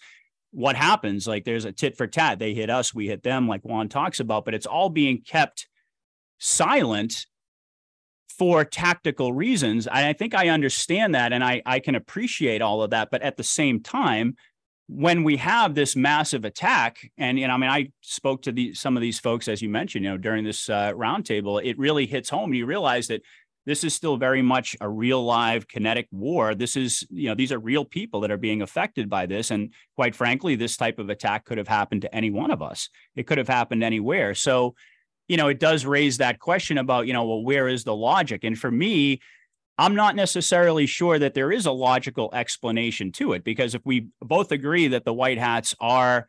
what 0.52 0.76
happens. 0.76 1.28
Like 1.28 1.44
there's 1.44 1.66
a 1.66 1.72
tit 1.72 1.98
for 1.98 2.08
tat. 2.08 2.40
They 2.40 2.54
hit 2.54 2.70
us, 2.70 2.94
we 2.94 3.08
hit 3.08 3.22
them, 3.22 3.48
like 3.48 3.62
Juan 3.64 3.90
talks 3.90 4.20
about, 4.20 4.46
but 4.46 4.54
it's 4.54 4.66
all 4.66 4.90
being 4.90 5.22
kept 5.22 5.68
silent 6.40 7.28
for 8.28 8.64
tactical 8.64 9.34
reasons. 9.34 9.88
I 9.88 10.14
think 10.14 10.36
I 10.36 10.50
understand 10.50 11.16
that 11.16 11.34
and 11.34 11.44
I, 11.44 11.62
I 11.66 11.80
can 11.80 11.96
appreciate 11.96 12.62
all 12.62 12.84
of 12.84 12.92
that. 12.92 13.10
But 13.12 13.22
at 13.22 13.38
the 13.38 13.44
same 13.44 13.82
time, 13.82 14.36
when 14.88 15.24
we 15.24 15.38
have 15.38 15.76
this 15.76 15.96
massive 15.96 16.46
attack, 16.46 17.12
and 17.18 17.38
you 17.38 17.48
know, 17.48 17.54
I 17.54 17.58
mean, 17.58 17.70
I 17.70 17.92
spoke 18.02 18.44
to 18.44 18.52
the, 18.52 18.74
some 18.74 18.96
of 18.96 19.02
these 19.02 19.20
folks, 19.20 19.48
as 19.48 19.62
you 19.62 19.70
mentioned, 19.70 20.06
you 20.06 20.12
know, 20.12 20.18
during 20.18 20.46
this 20.46 20.70
uh, 20.70 20.94
roundtable, 20.94 21.64
it 21.64 21.78
really 21.78 22.06
hits 22.06 22.30
home. 22.30 22.54
You 22.54 22.66
realize 22.66 23.08
that 23.08 23.22
this 23.66 23.84
is 23.84 23.94
still 23.94 24.16
very 24.16 24.42
much 24.42 24.78
a 24.80 24.88
real 24.88 25.22
live 25.26 25.68
kinetic 25.68 26.08
war. 26.10 26.56
This 26.56 26.78
is, 26.78 27.06
you 27.10 27.28
know, 27.28 27.36
these 27.36 27.52
are 27.52 27.60
real 27.60 27.84
people 27.84 28.22
that 28.22 28.32
are 28.32 28.38
being 28.38 28.62
affected 28.62 29.10
by 29.10 29.26
this. 29.26 29.52
And 29.52 29.74
quite 29.98 30.16
frankly, 30.16 30.56
this 30.56 30.78
type 30.78 31.00
of 31.00 31.10
attack 31.10 31.44
could 31.44 31.58
have 31.58 31.68
happened 31.68 32.04
to 32.04 32.16
any 32.16 32.32
one 32.32 32.50
of 32.50 32.62
us. 32.62 32.90
It 33.18 33.28
could 33.28 33.38
have 33.38 33.50
happened 33.50 33.84
anywhere. 33.84 34.34
So 34.36 34.76
you 35.28 35.38
know, 35.38 35.48
it 35.48 35.60
does 35.60 35.86
raise 35.86 36.18
that 36.18 36.40
question 36.40 36.78
about, 36.78 37.08
you 37.08 37.14
know, 37.14 37.26
well, 37.26 37.44
where 37.44 37.68
is 37.68 37.84
the 37.84 37.96
logic? 37.96 38.44
And 38.44 38.58
for 38.58 38.72
me, 38.72 39.20
I'm 39.78 39.96
not 39.96 40.16
necessarily 40.16 40.86
sure 40.86 41.20
that 41.20 41.34
there 41.34 41.52
is 41.52 41.66
a 41.66 41.72
logical 41.72 42.30
explanation 42.34 43.12
to 43.14 43.34
it 43.34 43.44
because 43.44 43.76
if 43.76 43.86
we 43.86 44.08
both 44.22 44.52
agree 44.52 44.88
that 44.90 45.06
the 45.06 45.14
white 45.14 45.38
hats 45.38 45.76
are 45.80 46.28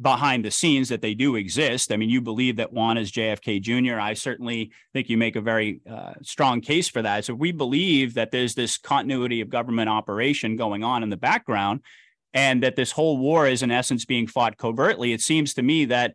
behind 0.00 0.44
the 0.44 0.50
scenes 0.50 0.88
that 0.88 1.00
they 1.00 1.14
do 1.14 1.36
exist. 1.36 1.92
I 1.92 1.96
mean, 1.96 2.10
you 2.10 2.20
believe 2.20 2.56
that 2.56 2.72
Juan 2.72 2.98
is 2.98 3.12
JFK 3.12 3.62
Jr. 3.62 4.00
I 4.00 4.14
certainly 4.14 4.72
think 4.92 5.08
you 5.08 5.16
make 5.16 5.36
a 5.36 5.40
very 5.40 5.80
uh, 5.88 6.14
strong 6.22 6.60
case 6.60 6.88
for 6.88 7.02
that. 7.02 7.24
So 7.24 7.34
we 7.34 7.52
believe 7.52 8.14
that 8.14 8.32
there's 8.32 8.54
this 8.54 8.76
continuity 8.76 9.40
of 9.40 9.50
government 9.50 9.88
operation 9.88 10.56
going 10.56 10.82
on 10.82 11.02
in 11.02 11.10
the 11.10 11.16
background 11.16 11.80
and 12.32 12.64
that 12.64 12.74
this 12.74 12.90
whole 12.90 13.18
war 13.18 13.46
is 13.46 13.62
in 13.62 13.70
essence 13.70 14.04
being 14.04 14.26
fought 14.26 14.56
covertly. 14.56 15.12
It 15.12 15.20
seems 15.20 15.54
to 15.54 15.62
me 15.62 15.84
that 15.84 16.14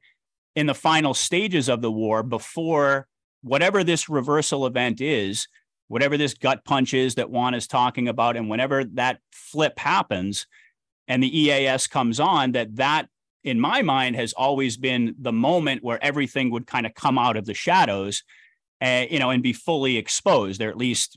in 0.59 0.65
the 0.65 0.75
final 0.75 1.13
stages 1.13 1.69
of 1.69 1.81
the 1.81 1.89
war 1.91 2.21
before 2.21 3.07
whatever 3.43 3.81
this 3.81 4.09
reversal 4.09 4.65
event 4.65 4.99
is, 4.99 5.47
whatever 5.87 6.17
this 6.17 6.33
gut 6.33 6.65
punch 6.65 6.93
is 6.93 7.15
that 7.15 7.29
Juan 7.29 7.53
is 7.53 7.65
talking 7.65 8.09
about, 8.09 8.35
and 8.35 8.49
whenever 8.49 8.83
that 8.83 9.19
flip 9.31 9.79
happens 9.79 10.47
and 11.07 11.23
the 11.23 11.39
EAS 11.39 11.87
comes 11.87 12.19
on, 12.19 12.51
that 12.51 12.75
that 12.75 13.07
in 13.45 13.57
my 13.57 13.81
mind 13.81 14.17
has 14.17 14.33
always 14.33 14.75
been 14.75 15.15
the 15.17 15.31
moment 15.31 15.81
where 15.81 16.03
everything 16.03 16.51
would 16.51 16.67
kind 16.67 16.85
of 16.85 16.93
come 16.93 17.17
out 17.17 17.37
of 17.37 17.45
the 17.45 17.53
shadows, 17.53 18.23
uh, 18.81 19.05
you 19.09 19.17
know, 19.17 19.29
and 19.29 19.41
be 19.41 19.53
fully 19.53 19.95
exposed. 19.95 20.59
They're 20.59 20.69
at 20.69 20.75
least, 20.75 21.15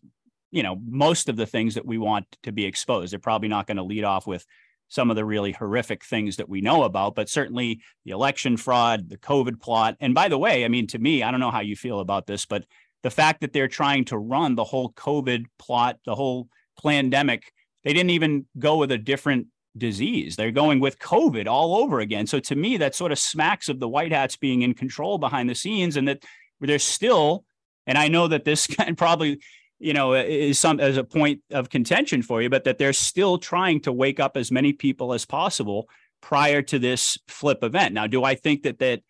you 0.53 0.63
know, 0.63 0.79
most 0.89 1.29
of 1.29 1.35
the 1.35 1.47
things 1.47 1.75
that 1.75 1.85
we 1.85 1.99
want 1.99 2.27
to 2.45 2.53
be 2.53 2.65
exposed. 2.65 3.13
They're 3.13 3.19
probably 3.19 3.49
not 3.49 3.67
going 3.67 3.79
to 3.79 3.83
lead 3.83 4.05
off 4.05 4.25
with 4.25 4.47
some 4.93 5.09
of 5.09 5.17
the 5.17 5.25
really 5.25 5.53
horrific 5.53 6.05
things 6.05 6.37
that 6.37 6.51
we 6.51 6.61
know 6.61 6.83
about, 6.83 7.15
but 7.15 7.31
certainly 7.31 7.81
the 8.05 8.11
election 8.11 8.59
fraud, 8.59 9.09
the 9.09 9.17
COVID 9.17 9.59
plot. 9.59 9.97
And 10.01 10.15
by 10.15 10.29
the 10.29 10.37
way, 10.37 10.67
I 10.67 10.69
mean, 10.69 10.87
to 10.89 10.99
me, 10.99 11.23
I 11.23 11.31
don't 11.31 11.41
know 11.41 11.51
how 11.51 11.61
you 11.61 11.75
feel 11.75 12.01
about 12.01 12.27
this, 12.27 12.45
but 12.45 12.67
the 13.03 13.11
fact 13.11 13.41
that 13.41 13.55
they're 13.55 13.69
trying 13.69 14.05
to 14.07 14.19
run 14.19 14.55
the 14.55 14.65
whole 14.65 14.93
COVID 14.93 15.47
plot, 15.59 15.99
the 16.05 16.15
whole 16.15 16.49
pandemic, 16.83 17.55
they 17.85 17.95
didn't 17.95 18.11
even 18.11 18.45
go 18.59 18.77
with 18.77 18.93
a 18.93 18.99
different 18.99 19.47
disease. 19.79 20.37
They're 20.37 20.51
going 20.51 20.79
with 20.79 20.99
COVID 20.99 21.47
all 21.47 21.77
over 21.77 22.01
again. 22.01 22.27
So 22.27 22.39
to 22.41 22.55
me, 22.55 22.77
that 22.77 22.95
sort 22.95 23.13
of 23.13 23.19
smacks 23.19 23.71
of 23.71 23.81
the 23.81 23.89
White 23.89 24.13
Hats 24.13 24.37
being 24.37 24.61
in 24.61 24.75
control 24.75 25.17
behind 25.17 25.49
the 25.49 25.55
scenes 25.55 25.97
and 25.97 26.07
that 26.07 26.23
there's 26.61 26.85
still, 26.85 27.47
and 27.87 27.97
I 27.97 28.09
know 28.09 28.29
that 28.29 28.45
this 28.45 28.67
can 28.77 28.95
probably 28.95 29.41
you 29.83 29.93
know, 29.93 30.15
is 30.15 30.61
some 30.61 30.79
as 30.79 30.97
a 30.97 31.03
point 31.03 31.41
of 31.51 31.69
contention 31.69 32.23
for 32.23 32.41
you, 32.41 32.49
but 32.49 32.63
that 32.65 32.79
they're 32.79 32.93
still 32.93 33.37
trying 33.37 33.81
to 33.81 33.93
wake 33.93 34.21
up 34.21 34.37
as 34.37 34.53
many 34.53 34.73
people 34.73 35.13
as 35.13 35.25
possible 35.25 35.89
prior 36.21 36.63
to 36.63 36.79
this 36.79 37.19
flip 37.27 37.65
event. 37.65 37.93
Now, 37.93 38.07
do 38.07 38.23
I 38.23 38.37
think 38.37 38.63
that 38.63 38.79
that 38.79 39.01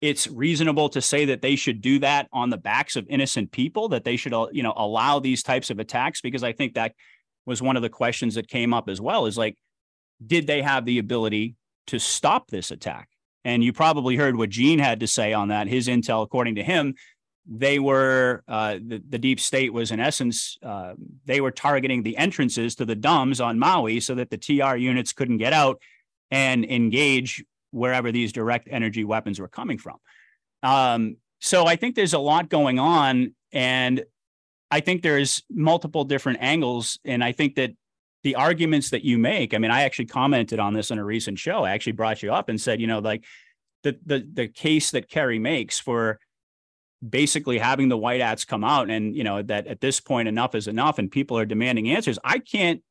it's 0.00 0.28
reasonable 0.28 0.88
to 0.90 1.02
say 1.02 1.24
that 1.26 1.42
they 1.42 1.56
should 1.56 1.80
do 1.80 1.98
that 1.98 2.28
on 2.32 2.48
the 2.48 2.56
backs 2.56 2.94
of 2.94 3.06
innocent 3.10 3.50
people, 3.50 3.88
that 3.88 4.04
they 4.04 4.16
should, 4.16 4.32
uh, 4.32 4.46
you 4.52 4.62
know, 4.62 4.72
allow 4.76 5.18
these 5.18 5.42
types 5.42 5.68
of 5.68 5.80
attacks? 5.80 6.20
Because 6.20 6.44
I 6.44 6.52
think 6.52 6.74
that 6.74 6.94
was 7.44 7.60
one 7.60 7.76
of 7.76 7.82
the 7.82 7.88
questions 7.88 8.36
that 8.36 8.48
came 8.48 8.72
up 8.72 8.88
as 8.88 9.00
well 9.00 9.26
is 9.26 9.36
like, 9.36 9.56
did 10.24 10.46
they 10.46 10.62
have 10.62 10.84
the 10.84 10.98
ability 10.98 11.56
to 11.88 11.98
stop 11.98 12.48
this 12.48 12.70
attack? 12.70 13.08
And 13.44 13.64
you 13.64 13.72
probably 13.72 14.16
heard 14.16 14.36
what 14.36 14.50
Gene 14.50 14.78
had 14.78 15.00
to 15.00 15.06
say 15.06 15.32
on 15.32 15.48
that. 15.48 15.66
His 15.66 15.88
intel, 15.88 16.22
according 16.22 16.54
to 16.54 16.62
him, 16.62 16.94
they 17.46 17.78
were 17.78 18.42
uh, 18.48 18.74
the, 18.74 19.02
the 19.08 19.18
deep 19.18 19.40
state 19.40 19.72
was 19.72 19.90
in 19.90 20.00
essence 20.00 20.58
uh, 20.62 20.94
they 21.24 21.40
were 21.40 21.50
targeting 21.50 22.02
the 22.02 22.16
entrances 22.16 22.74
to 22.76 22.84
the 22.84 22.96
DUMBs 22.96 23.44
on 23.44 23.58
Maui 23.58 24.00
so 24.00 24.14
that 24.14 24.30
the 24.30 24.36
TR 24.36 24.76
units 24.76 25.12
couldn't 25.12 25.38
get 25.38 25.52
out 25.52 25.80
and 26.30 26.64
engage 26.64 27.44
wherever 27.70 28.12
these 28.12 28.32
direct 28.32 28.68
energy 28.70 29.04
weapons 29.04 29.40
were 29.40 29.48
coming 29.48 29.78
from. 29.78 29.96
Um, 30.62 31.16
so 31.40 31.66
I 31.66 31.76
think 31.76 31.94
there's 31.94 32.14
a 32.14 32.18
lot 32.18 32.48
going 32.48 32.78
on, 32.78 33.34
and 33.52 34.04
I 34.70 34.80
think 34.80 35.02
there's 35.02 35.42
multiple 35.50 36.04
different 36.04 36.38
angles, 36.42 36.98
and 37.04 37.24
I 37.24 37.32
think 37.32 37.54
that 37.54 37.72
the 38.22 38.34
arguments 38.34 38.90
that 38.90 39.02
you 39.02 39.18
make. 39.18 39.54
I 39.54 39.58
mean, 39.58 39.70
I 39.70 39.82
actually 39.82 40.06
commented 40.06 40.60
on 40.60 40.74
this 40.74 40.90
in 40.90 40.98
a 40.98 41.04
recent 41.04 41.38
show. 41.38 41.64
I 41.64 41.70
actually 41.70 41.92
brought 41.92 42.22
you 42.22 42.32
up 42.32 42.50
and 42.50 42.60
said, 42.60 42.80
you 42.80 42.86
know, 42.86 42.98
like 42.98 43.24
the 43.82 43.98
the 44.04 44.28
the 44.30 44.48
case 44.48 44.90
that 44.90 45.08
kerry 45.08 45.38
makes 45.38 45.78
for 45.80 46.20
basically 47.06 47.58
having 47.58 47.88
the 47.88 47.96
white 47.96 48.20
hats 48.20 48.44
come 48.44 48.62
out 48.62 48.90
and 48.90 49.16
you 49.16 49.24
know 49.24 49.42
that 49.42 49.66
at 49.66 49.80
this 49.80 50.00
point 50.00 50.28
enough 50.28 50.54
is 50.54 50.68
enough 50.68 50.98
and 50.98 51.10
people 51.10 51.38
are 51.38 51.46
demanding 51.46 51.88
answers 51.88 52.18
i 52.24 52.38
can't 52.38 52.82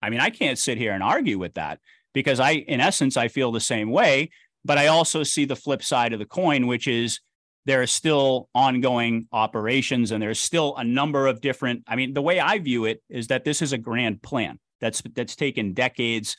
i 0.00 0.08
mean 0.08 0.20
i 0.20 0.30
can't 0.30 0.58
sit 0.58 0.78
here 0.78 0.92
and 0.92 1.02
argue 1.02 1.38
with 1.38 1.54
that 1.54 1.78
because 2.14 2.40
i 2.40 2.52
in 2.52 2.80
essence 2.80 3.16
i 3.16 3.28
feel 3.28 3.52
the 3.52 3.60
same 3.60 3.90
way 3.90 4.30
but 4.64 4.78
i 4.78 4.86
also 4.86 5.22
see 5.22 5.44
the 5.44 5.56
flip 5.56 5.82
side 5.82 6.14
of 6.14 6.18
the 6.18 6.24
coin 6.24 6.66
which 6.66 6.88
is 6.88 7.20
there 7.66 7.82
are 7.82 7.86
still 7.86 8.48
ongoing 8.54 9.26
operations 9.32 10.10
and 10.10 10.22
there's 10.22 10.40
still 10.40 10.74
a 10.76 10.84
number 10.84 11.26
of 11.26 11.42
different 11.42 11.82
i 11.86 11.94
mean 11.94 12.14
the 12.14 12.22
way 12.22 12.40
i 12.40 12.58
view 12.58 12.86
it 12.86 13.02
is 13.10 13.26
that 13.26 13.44
this 13.44 13.60
is 13.60 13.74
a 13.74 13.78
grand 13.78 14.22
plan 14.22 14.58
that's 14.80 15.02
that's 15.14 15.36
taken 15.36 15.74
decades 15.74 16.38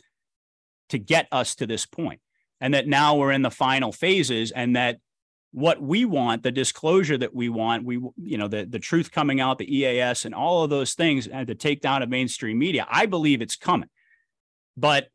to 0.90 0.98
get 0.98 1.28
us 1.32 1.54
to 1.54 1.68
this 1.68 1.86
point 1.86 2.20
and 2.60 2.74
that 2.74 2.88
now 2.88 3.16
we're 3.16 3.32
in 3.32 3.44
the 3.44 3.52
final 3.52 3.92
phases 3.92 4.52
and 4.52 4.76
that 4.76 4.98
what 5.56 5.82
we 5.82 6.04
want, 6.04 6.44
the 6.44 6.52
disclosure 6.52 7.18
that 7.18 7.34
we 7.34 7.48
want, 7.48 7.86
we 7.86 7.96
you 8.18 8.38
know 8.38 8.50
the 8.50 8.66
the 8.66 8.78
truth 8.78 9.10
coming 9.10 9.40
out, 9.40 9.58
the 9.58 9.78
EAS, 9.78 10.26
and 10.26 10.36
all 10.36 10.66
of 10.66 10.70
those 10.70 10.96
things, 10.96 11.28
and 11.28 11.48
the 11.48 11.56
takedown 11.56 12.04
of 12.04 12.10
mainstream 12.10 12.60
media. 12.60 12.86
I 12.90 13.06
believe 13.06 13.42
it's 13.42 13.56
coming, 13.56 13.88
but 14.76 15.08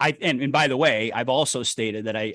I 0.00 0.16
and, 0.22 0.40
and 0.40 0.52
by 0.52 0.68
the 0.68 0.76
way, 0.76 1.12
I've 1.12 1.28
also 1.28 1.62
stated 1.62 2.06
that 2.06 2.16
I 2.16 2.34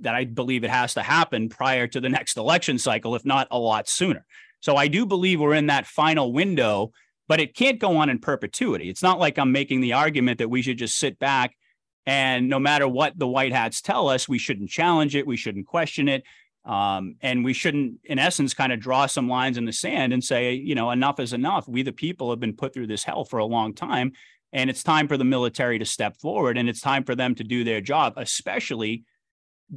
that 0.00 0.14
I 0.14 0.24
believe 0.24 0.64
it 0.64 0.70
has 0.70 0.94
to 0.94 1.02
happen 1.02 1.50
prior 1.50 1.86
to 1.88 2.00
the 2.00 2.08
next 2.08 2.38
election 2.38 2.78
cycle, 2.78 3.14
if 3.14 3.26
not 3.26 3.46
a 3.50 3.58
lot 3.58 3.86
sooner. 3.86 4.24
So 4.60 4.76
I 4.76 4.88
do 4.88 5.04
believe 5.04 5.40
we're 5.40 5.54
in 5.54 5.66
that 5.66 5.86
final 5.86 6.32
window 6.32 6.92
but 7.28 7.38
it 7.38 7.54
can't 7.54 7.78
go 7.78 7.98
on 7.98 8.10
in 8.10 8.18
perpetuity. 8.18 8.88
It's 8.88 9.04
not 9.04 9.20
like 9.20 9.38
I'm 9.38 9.52
making 9.52 9.82
the 9.82 9.92
argument 9.92 10.38
that 10.38 10.50
we 10.50 10.62
should 10.62 10.78
just 10.78 10.98
sit 10.98 11.16
back 11.20 11.54
and 12.06 12.48
no 12.48 12.58
matter 12.58 12.88
what 12.88 13.18
the 13.18 13.28
white 13.28 13.52
hats 13.52 13.80
tell 13.80 14.08
us, 14.08 14.28
we 14.28 14.38
shouldn't 14.38 14.70
challenge 14.70 15.14
it, 15.14 15.26
we 15.26 15.36
shouldn't 15.36 15.66
question 15.66 16.08
it. 16.08 16.24
Um, 16.64 17.16
and 17.22 17.44
we 17.44 17.54
shouldn't, 17.54 18.00
in 18.04 18.18
essence, 18.18 18.52
kind 18.52 18.72
of 18.72 18.80
draw 18.80 19.06
some 19.06 19.28
lines 19.28 19.56
in 19.56 19.64
the 19.64 19.72
sand 19.72 20.12
and 20.12 20.22
say, 20.22 20.52
you 20.52 20.74
know, 20.74 20.90
enough 20.90 21.18
is 21.18 21.32
enough. 21.32 21.66
We, 21.66 21.82
the 21.82 21.92
people, 21.92 22.30
have 22.30 22.40
been 22.40 22.56
put 22.56 22.74
through 22.74 22.88
this 22.88 23.02
hell 23.02 23.24
for 23.24 23.38
a 23.38 23.44
long 23.44 23.74
time. 23.74 24.12
And 24.52 24.68
it's 24.68 24.82
time 24.82 25.08
for 25.08 25.16
the 25.16 25.24
military 25.24 25.78
to 25.78 25.84
step 25.84 26.16
forward 26.18 26.58
and 26.58 26.68
it's 26.68 26.80
time 26.80 27.04
for 27.04 27.14
them 27.14 27.34
to 27.36 27.44
do 27.44 27.64
their 27.64 27.80
job, 27.80 28.14
especially 28.16 29.04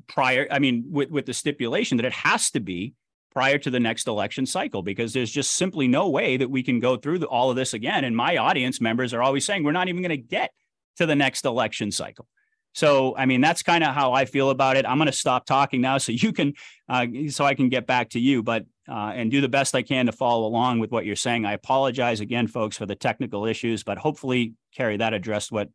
prior, 0.07 0.47
I 0.49 0.59
mean, 0.59 0.85
with, 0.89 1.09
with 1.09 1.25
the 1.25 1.33
stipulation 1.33 1.97
that 1.97 2.05
it 2.05 2.13
has 2.13 2.51
to 2.51 2.59
be 2.59 2.95
prior 3.31 3.57
to 3.59 3.69
the 3.69 3.79
next 3.79 4.07
election 4.07 4.45
cycle, 4.45 4.81
because 4.81 5.13
there's 5.13 5.31
just 5.31 5.55
simply 5.55 5.87
no 5.87 6.09
way 6.09 6.37
that 6.37 6.49
we 6.49 6.63
can 6.63 6.79
go 6.79 6.97
through 6.97 7.19
the, 7.19 7.27
all 7.27 7.49
of 7.49 7.55
this 7.55 7.73
again. 7.73 8.03
And 8.03 8.15
my 8.15 8.37
audience 8.37 8.81
members 8.81 9.13
are 9.13 9.21
always 9.21 9.45
saying, 9.45 9.63
we're 9.63 9.71
not 9.71 9.87
even 9.87 10.01
going 10.01 10.09
to 10.09 10.17
get 10.17 10.51
to 10.97 11.05
the 11.05 11.15
next 11.15 11.45
election 11.45 11.91
cycle. 11.91 12.27
So, 12.75 13.15
I 13.15 13.27
mean, 13.27 13.39
that's 13.39 13.61
kind 13.61 13.83
of 13.83 13.93
how 13.93 14.13
I 14.13 14.25
feel 14.25 14.49
about 14.49 14.77
it. 14.77 14.85
I'm 14.87 14.97
going 14.97 15.05
to 15.05 15.11
stop 15.11 15.45
talking 15.45 15.79
now 15.79 15.99
so 15.99 16.11
you 16.11 16.33
can, 16.33 16.53
uh, 16.89 17.05
so 17.29 17.45
I 17.45 17.53
can 17.53 17.69
get 17.69 17.85
back 17.85 18.09
to 18.11 18.19
you, 18.19 18.41
but, 18.41 18.65
uh, 18.89 19.11
and 19.13 19.29
do 19.29 19.41
the 19.41 19.47
best 19.47 19.75
I 19.75 19.83
can 19.83 20.07
to 20.07 20.11
follow 20.11 20.47
along 20.47 20.79
with 20.79 20.91
what 20.91 21.05
you're 21.05 21.15
saying. 21.15 21.45
I 21.45 21.53
apologize 21.53 22.19
again, 22.19 22.47
folks, 22.47 22.77
for 22.77 22.87
the 22.87 22.95
technical 22.95 23.45
issues, 23.45 23.83
but 23.83 23.99
hopefully, 23.99 24.53
Kerry, 24.75 24.97
that 24.97 25.13
addressed 25.13 25.51
what, 25.51 25.69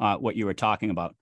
uh, 0.00 0.16
what 0.16 0.36
you 0.36 0.46
were 0.46 0.54
talking 0.54 0.88
about. 0.88 1.14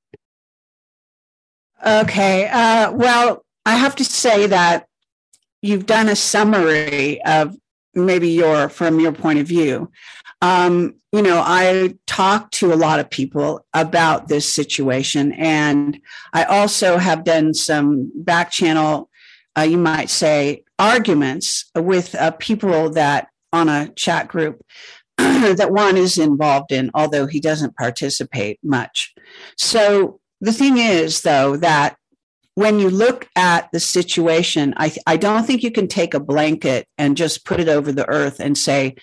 Okay. 1.84 2.46
Uh, 2.46 2.92
well, 2.92 3.44
I 3.64 3.76
have 3.76 3.96
to 3.96 4.04
say 4.04 4.46
that 4.46 4.86
you've 5.60 5.86
done 5.86 6.08
a 6.08 6.16
summary 6.16 7.20
of 7.24 7.56
maybe 7.94 8.28
your, 8.28 8.68
from 8.68 9.00
your 9.00 9.12
point 9.12 9.40
of 9.40 9.48
view. 9.48 9.90
Um, 10.42 10.96
you 11.12 11.22
know, 11.22 11.42
I 11.44 11.94
talked 12.06 12.54
to 12.54 12.72
a 12.72 12.76
lot 12.76 13.00
of 13.00 13.08
people 13.08 13.64
about 13.72 14.28
this 14.28 14.52
situation, 14.52 15.32
and 15.32 15.98
I 16.32 16.44
also 16.44 16.98
have 16.98 17.24
done 17.24 17.54
some 17.54 18.12
back 18.14 18.50
channel, 18.50 19.08
uh, 19.56 19.62
you 19.62 19.78
might 19.78 20.10
say, 20.10 20.64
arguments 20.78 21.70
with 21.74 22.14
uh, 22.14 22.32
people 22.32 22.90
that 22.90 23.28
on 23.52 23.68
a 23.68 23.88
chat 23.96 24.28
group 24.28 24.60
that 25.16 25.72
Juan 25.72 25.96
is 25.96 26.18
involved 26.18 26.72
in, 26.72 26.90
although 26.92 27.26
he 27.26 27.40
doesn't 27.40 27.76
participate 27.76 28.58
much. 28.62 29.14
So 29.56 30.20
the 30.42 30.52
thing 30.52 30.76
is, 30.76 31.22
though, 31.22 31.56
that 31.56 31.96
when 32.54 32.78
you 32.78 32.88
look 32.88 33.28
at 33.36 33.70
the 33.72 33.80
situation, 33.80 34.74
I, 34.76 34.94
I 35.06 35.16
don't 35.16 35.44
think 35.44 35.62
you 35.62 35.70
can 35.70 35.88
take 35.88 36.14
a 36.14 36.20
blanket 36.20 36.86
and 36.96 37.16
just 37.16 37.44
put 37.44 37.60
it 37.60 37.68
over 37.68 37.92
the 37.92 38.08
earth 38.08 38.40
and 38.40 38.56
say, 38.56 38.96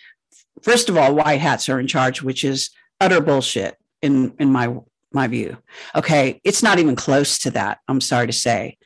first 0.64 0.90
of 0.90 0.98
all, 0.98 1.16
white 1.16 1.42
hats 1.42 1.70
are 1.70 1.80
in 1.80 1.88
charge, 1.88 2.22
which 2.22 2.44
is 2.44 2.70
utter 3.00 3.22
bullshit 3.22 3.78
in 4.02 4.34
in 4.40 4.52
my 4.52 4.76
my 5.12 5.28
view. 5.28 5.58
Okay, 5.96 6.42
it's 6.44 6.64
not 6.64 6.80
even 6.80 6.96
close 6.96 7.38
to 7.40 7.52
that. 7.52 7.80
I'm 7.88 8.02
sorry 8.02 8.28
to 8.28 8.34
say. 8.34 8.78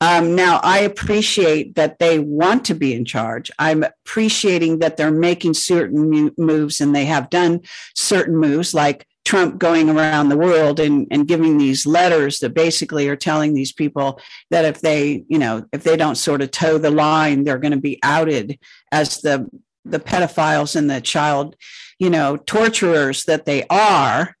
Um, 0.00 0.34
now, 0.34 0.58
I 0.64 0.80
appreciate 0.80 1.76
that 1.76 2.00
they 2.00 2.18
want 2.18 2.64
to 2.64 2.74
be 2.74 2.92
in 2.92 3.04
charge. 3.04 3.52
I'm 3.58 3.84
appreciating 3.84 4.80
that 4.80 4.96
they're 4.96 5.12
making 5.12 5.54
certain 5.54 6.32
moves 6.36 6.80
and 6.80 6.94
they 6.94 7.04
have 7.04 7.30
done 7.30 7.60
certain 7.94 8.36
moves, 8.36 8.74
like 8.74 9.06
Trump 9.24 9.58
going 9.58 9.88
around 9.88 10.28
the 10.28 10.36
world 10.36 10.80
and, 10.80 11.06
and 11.12 11.28
giving 11.28 11.56
these 11.56 11.86
letters 11.86 12.40
that 12.40 12.54
basically 12.54 13.08
are 13.08 13.16
telling 13.16 13.54
these 13.54 13.72
people 13.72 14.20
that 14.50 14.64
if 14.64 14.80
they, 14.80 15.24
you 15.28 15.38
know, 15.38 15.64
if 15.72 15.84
they 15.84 15.96
don't 15.96 16.16
sort 16.16 16.42
of 16.42 16.50
toe 16.50 16.78
the 16.78 16.90
line, 16.90 17.44
they're 17.44 17.58
going 17.58 17.70
to 17.70 17.76
be 17.76 18.00
outed 18.02 18.58
as 18.90 19.20
the 19.20 19.48
the 19.84 20.00
pedophiles 20.00 20.76
and 20.76 20.90
the 20.90 21.00
child, 21.00 21.56
you 21.98 22.10
know, 22.10 22.36
torturers 22.36 23.24
that 23.24 23.46
they 23.46 23.64
are. 23.68 24.36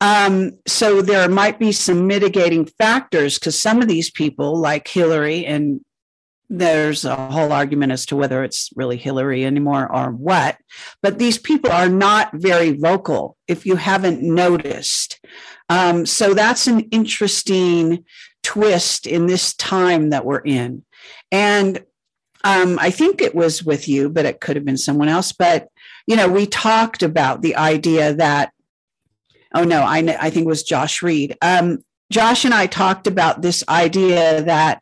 Um, 0.00 0.52
so 0.66 1.00
there 1.00 1.28
might 1.28 1.58
be 1.58 1.72
some 1.72 2.06
mitigating 2.06 2.66
factors 2.66 3.38
because 3.38 3.58
some 3.58 3.80
of 3.80 3.88
these 3.88 4.10
people, 4.10 4.58
like 4.58 4.86
Hillary, 4.88 5.46
and 5.46 5.80
there's 6.48 7.04
a 7.04 7.16
whole 7.16 7.52
argument 7.52 7.92
as 7.92 8.06
to 8.06 8.16
whether 8.16 8.44
it's 8.44 8.70
really 8.76 8.96
Hillary 8.96 9.44
anymore 9.44 9.90
or 9.92 10.10
what, 10.10 10.58
but 11.02 11.18
these 11.18 11.38
people 11.38 11.72
are 11.72 11.88
not 11.88 12.30
very 12.34 12.72
vocal 12.72 13.36
if 13.48 13.66
you 13.66 13.76
haven't 13.76 14.22
noticed. 14.22 15.18
Um, 15.68 16.06
so 16.06 16.34
that's 16.34 16.66
an 16.68 16.80
interesting 16.90 18.04
twist 18.42 19.06
in 19.06 19.26
this 19.26 19.54
time 19.54 20.10
that 20.10 20.24
we're 20.24 20.38
in. 20.38 20.84
And 21.32 21.84
um, 22.46 22.78
I 22.80 22.90
think 22.90 23.20
it 23.20 23.34
was 23.34 23.64
with 23.64 23.88
you, 23.88 24.08
but 24.08 24.24
it 24.24 24.40
could 24.40 24.54
have 24.54 24.64
been 24.64 24.76
someone 24.76 25.08
else. 25.08 25.32
But, 25.32 25.68
you 26.06 26.14
know, 26.14 26.28
we 26.28 26.46
talked 26.46 27.02
about 27.02 27.42
the 27.42 27.56
idea 27.56 28.14
that, 28.14 28.52
oh 29.52 29.64
no, 29.64 29.82
I, 29.82 29.98
I 30.20 30.30
think 30.30 30.44
it 30.44 30.54
was 30.54 30.62
Josh 30.62 31.02
Reed. 31.02 31.36
Um, 31.42 31.84
Josh 32.12 32.44
and 32.44 32.54
I 32.54 32.66
talked 32.66 33.08
about 33.08 33.42
this 33.42 33.64
idea 33.68 34.42
that 34.42 34.80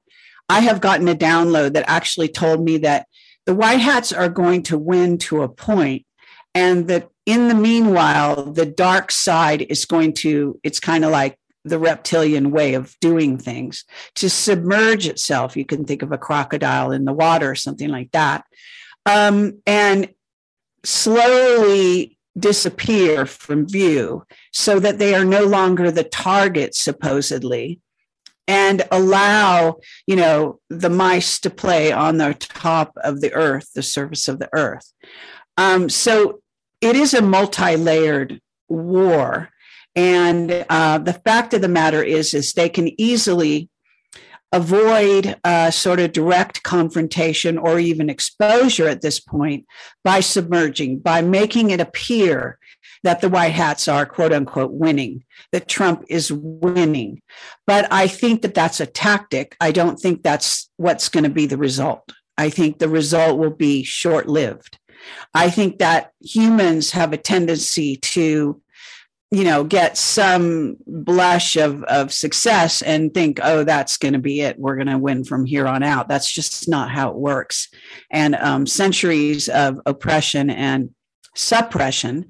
I 0.51 0.61
have 0.61 0.83
gotten 0.83 1.09
a 1.09 1.15
download 1.15 1.73
that 1.73 1.89
actually 1.89 2.29
told 2.29 2.63
me 2.63 2.77
that 2.79 3.07
the 3.47 3.55
White 3.55 3.81
Hats 3.81 4.13
are 4.13 4.29
going 4.29 4.63
to 4.65 4.77
win 4.77 5.17
to 5.19 5.43
a 5.43 5.49
point, 5.49 6.05
and 6.55 6.87
that 6.89 7.09
in 7.25 7.49
the 7.49 7.55
meanwhile, 7.55 8.53
the 8.53 8.67
dark 8.67 9.11
side 9.11 9.63
is 9.63 9.87
going 9.87 10.13
to, 10.13 10.61
it's 10.63 10.81
kind 10.81 11.03
of 11.03 11.11
like 11.11 11.39
the 11.65 11.79
reptilian 11.79 12.51
way 12.51 12.75
of 12.75 12.95
doing 13.01 13.39
things 13.39 13.85
to 14.17 14.29
submerge 14.29 15.07
itself. 15.07 15.57
You 15.57 15.65
can 15.65 15.85
think 15.85 16.03
of 16.03 16.13
a 16.13 16.19
crocodile 16.19 16.93
in 16.93 17.05
the 17.05 17.13
water 17.13 17.51
or 17.51 17.55
something 17.55 17.89
like 17.89 18.13
that, 18.13 18.45
um, 19.07 19.63
and 19.67 20.11
slowly 20.85 22.19
disappear 22.39 23.27
from 23.27 23.69
view 23.69 24.25
so 24.53 24.79
that 24.81 24.99
they 24.99 25.15
are 25.15 25.25
no 25.25 25.45
longer 25.45 25.91
the 25.91 26.05
target, 26.05 26.75
supposedly, 26.75 27.81
and 28.47 28.83
allow 28.91 29.79
you 30.07 30.17
know 30.17 30.61
the 30.69 30.91
mice 30.91 31.41
to 31.41 31.51
play 31.51 31.93
on 31.93 32.19
the 32.19 32.35
top 32.35 32.93
of 33.03 33.21
the 33.21 33.33
earth, 33.33 33.73
the 33.75 33.83
surface 33.83 34.29
of 34.29 34.39
the 34.39 34.51
earth. 34.53 34.93
Um, 35.57 35.89
so 35.89 36.41
it 36.81 36.97
is 36.97 37.15
a 37.15 37.23
multi-layered 37.23 38.41
war 38.69 39.49
and 39.97 40.67
uh, 40.69 40.99
the 40.99 41.13
fact 41.13 41.55
of 41.55 41.61
the 41.61 41.69
matter 41.69 42.03
is, 42.03 42.35
is 42.35 42.53
they 42.53 42.69
can 42.69 43.01
easily 43.01 43.69
avoid 44.53 45.37
uh, 45.43 45.71
sort 45.71 45.99
of 45.99 46.13
direct 46.13 46.63
confrontation 46.63 47.59
or 47.59 47.79
even 47.79 48.09
exposure 48.09 48.87
at 48.87 49.03
this 49.03 49.19
point 49.19 49.67
by 50.05 50.21
submerging, 50.21 51.01
by 51.01 51.21
making 51.23 51.71
it 51.71 51.81
appear 51.81 52.59
that 53.03 53.21
the 53.21 53.29
white 53.29 53.53
hats 53.53 53.89
are 53.89 54.07
quote 54.07 54.33
unquote 54.33 54.73
winning, 54.73 55.25
that 55.53 55.69
Trump 55.69 56.05
is 56.09 56.33
winning. 56.33 57.21
But 57.67 57.93
I 57.93 58.07
think 58.07 58.43
that 58.43 58.55
that's 58.55 58.81
a 58.81 58.87
tactic. 58.87 59.57
I 59.61 59.73
don't 59.73 59.99
think 59.99 60.23
that's 60.23 60.71
what's 60.77 61.09
going 61.09 61.25
to 61.25 61.31
be 61.31 61.47
the 61.47 61.59
result. 61.59 62.13
I 62.39 62.49
think 62.49 62.79
the 62.79 62.89
result 62.89 63.39
will 63.39 63.51
be 63.51 63.83
short 63.83 64.29
lived. 64.29 64.79
I 65.35 65.51
think 65.51 65.79
that 65.79 66.13
humans 66.21 66.93
have 66.93 67.13
a 67.13 67.19
tendency 67.19 67.97
to 67.97 68.61
you 69.35 69.45
know 69.45 69.65
get 69.65 69.97
some 69.97 70.77
blush 70.87 71.57
of 71.57 71.83
of 71.85 72.13
success 72.13 72.83
and 72.83 73.13
think 73.13 73.41
oh 73.43 73.65
that's 73.65 73.97
going 73.97 74.15
to 74.15 74.21
be 74.21 74.41
it. 74.41 74.59
We're 74.59 74.77
going 74.77 74.87
to 74.87 74.99
win 74.99 75.25
from 75.25 75.45
here 75.45 75.67
on 75.67 75.83
out. 75.83 76.09
That's 76.09 76.33
just 76.33 76.69
not 76.69 76.91
how 76.91 77.11
it 77.11 77.17
works. 77.17 77.69
And 78.11 78.35
um, 78.37 78.67
centuries 78.67 79.49
of 79.49 79.81
oppression 79.87 80.51
and 80.51 80.95
suppression 81.35 82.27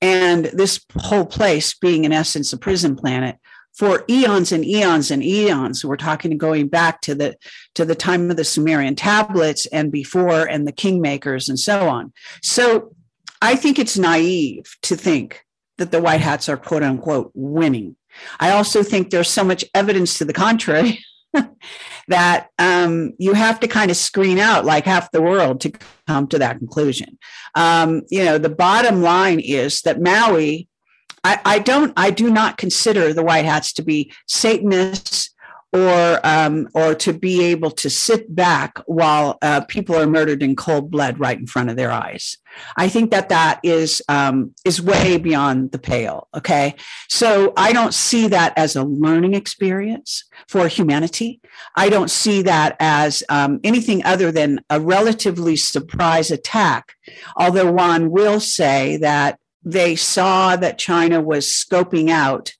and 0.00 0.46
this 0.46 0.84
whole 0.96 1.26
place 1.26 1.74
being 1.74 2.04
in 2.04 2.12
essence 2.12 2.52
a 2.52 2.58
prison 2.58 2.96
planet 2.96 3.36
for 3.74 4.04
eons 4.08 4.52
and 4.52 4.64
eons 4.64 5.10
and 5.10 5.22
eons. 5.22 5.84
We're 5.84 5.96
talking 5.96 6.36
going 6.38 6.68
back 6.68 7.02
to 7.02 7.14
the 7.14 7.36
to 7.74 7.84
the 7.84 7.94
time 7.94 8.30
of 8.30 8.36
the 8.36 8.44
sumerian 8.44 8.96
tablets 8.96 9.66
and 9.66 9.92
before 9.92 10.48
and 10.48 10.66
the 10.66 10.72
kingmakers 10.72 11.48
and 11.48 11.58
so 11.58 11.88
on. 11.88 12.12
So 12.42 12.94
i 13.42 13.54
think 13.54 13.78
it's 13.78 13.98
naive 13.98 14.64
to 14.82 14.96
think 14.96 15.45
that 15.78 15.90
the 15.90 16.00
white 16.00 16.20
hats 16.20 16.48
are 16.48 16.56
quote 16.56 16.82
unquote 16.82 17.30
winning. 17.34 17.96
I 18.40 18.50
also 18.50 18.82
think 18.82 19.10
there's 19.10 19.28
so 19.28 19.44
much 19.44 19.64
evidence 19.74 20.18
to 20.18 20.24
the 20.24 20.32
contrary 20.32 21.04
that 22.08 22.48
um, 22.58 23.12
you 23.18 23.34
have 23.34 23.60
to 23.60 23.68
kind 23.68 23.90
of 23.90 23.96
screen 23.96 24.38
out 24.38 24.64
like 24.64 24.84
half 24.84 25.10
the 25.10 25.22
world 25.22 25.60
to 25.62 25.72
come 26.06 26.26
to 26.28 26.38
that 26.38 26.58
conclusion. 26.58 27.18
Um, 27.54 28.02
you 28.10 28.24
know, 28.24 28.38
the 28.38 28.48
bottom 28.48 29.02
line 29.02 29.40
is 29.40 29.82
that 29.82 30.00
Maui, 30.00 30.68
I, 31.24 31.40
I 31.44 31.58
don't, 31.58 31.92
I 31.96 32.10
do 32.10 32.30
not 32.30 32.56
consider 32.56 33.12
the 33.12 33.24
white 33.24 33.44
hats 33.44 33.72
to 33.74 33.82
be 33.82 34.12
Satanists 34.26 35.30
or 35.76 36.20
um, 36.24 36.68
or 36.74 36.94
to 36.94 37.12
be 37.12 37.44
able 37.44 37.70
to 37.70 37.90
sit 37.90 38.34
back 38.34 38.78
while 38.86 39.36
uh, 39.42 39.60
people 39.62 39.94
are 39.94 40.06
murdered 40.06 40.42
in 40.42 40.56
cold 40.56 40.90
blood 40.90 41.20
right 41.20 41.38
in 41.38 41.46
front 41.46 41.68
of 41.68 41.76
their 41.76 41.90
eyes. 41.90 42.38
I 42.76 42.88
think 42.88 43.10
that 43.10 43.28
that 43.28 43.60
is 43.62 44.02
um, 44.08 44.54
is 44.64 44.80
way 44.80 45.18
beyond 45.18 45.72
the 45.72 45.78
pale. 45.78 46.28
Okay, 46.34 46.74
so 47.08 47.52
I 47.56 47.72
don't 47.72 47.92
see 47.92 48.28
that 48.28 48.54
as 48.56 48.74
a 48.74 48.84
learning 48.84 49.34
experience 49.34 50.24
for 50.48 50.66
humanity. 50.66 51.40
I 51.74 51.90
don't 51.90 52.10
see 52.10 52.42
that 52.42 52.76
as 52.80 53.22
um, 53.28 53.60
anything 53.62 54.04
other 54.04 54.32
than 54.32 54.60
a 54.70 54.80
relatively 54.80 55.56
surprise 55.56 56.30
attack. 56.30 56.94
Although 57.36 57.72
Juan 57.72 58.10
will 58.10 58.40
say 58.40 58.96
that 58.98 59.38
they 59.62 59.96
saw 59.96 60.56
that 60.56 60.78
China 60.78 61.20
was 61.20 61.46
scoping 61.46 62.08
out 62.08 62.52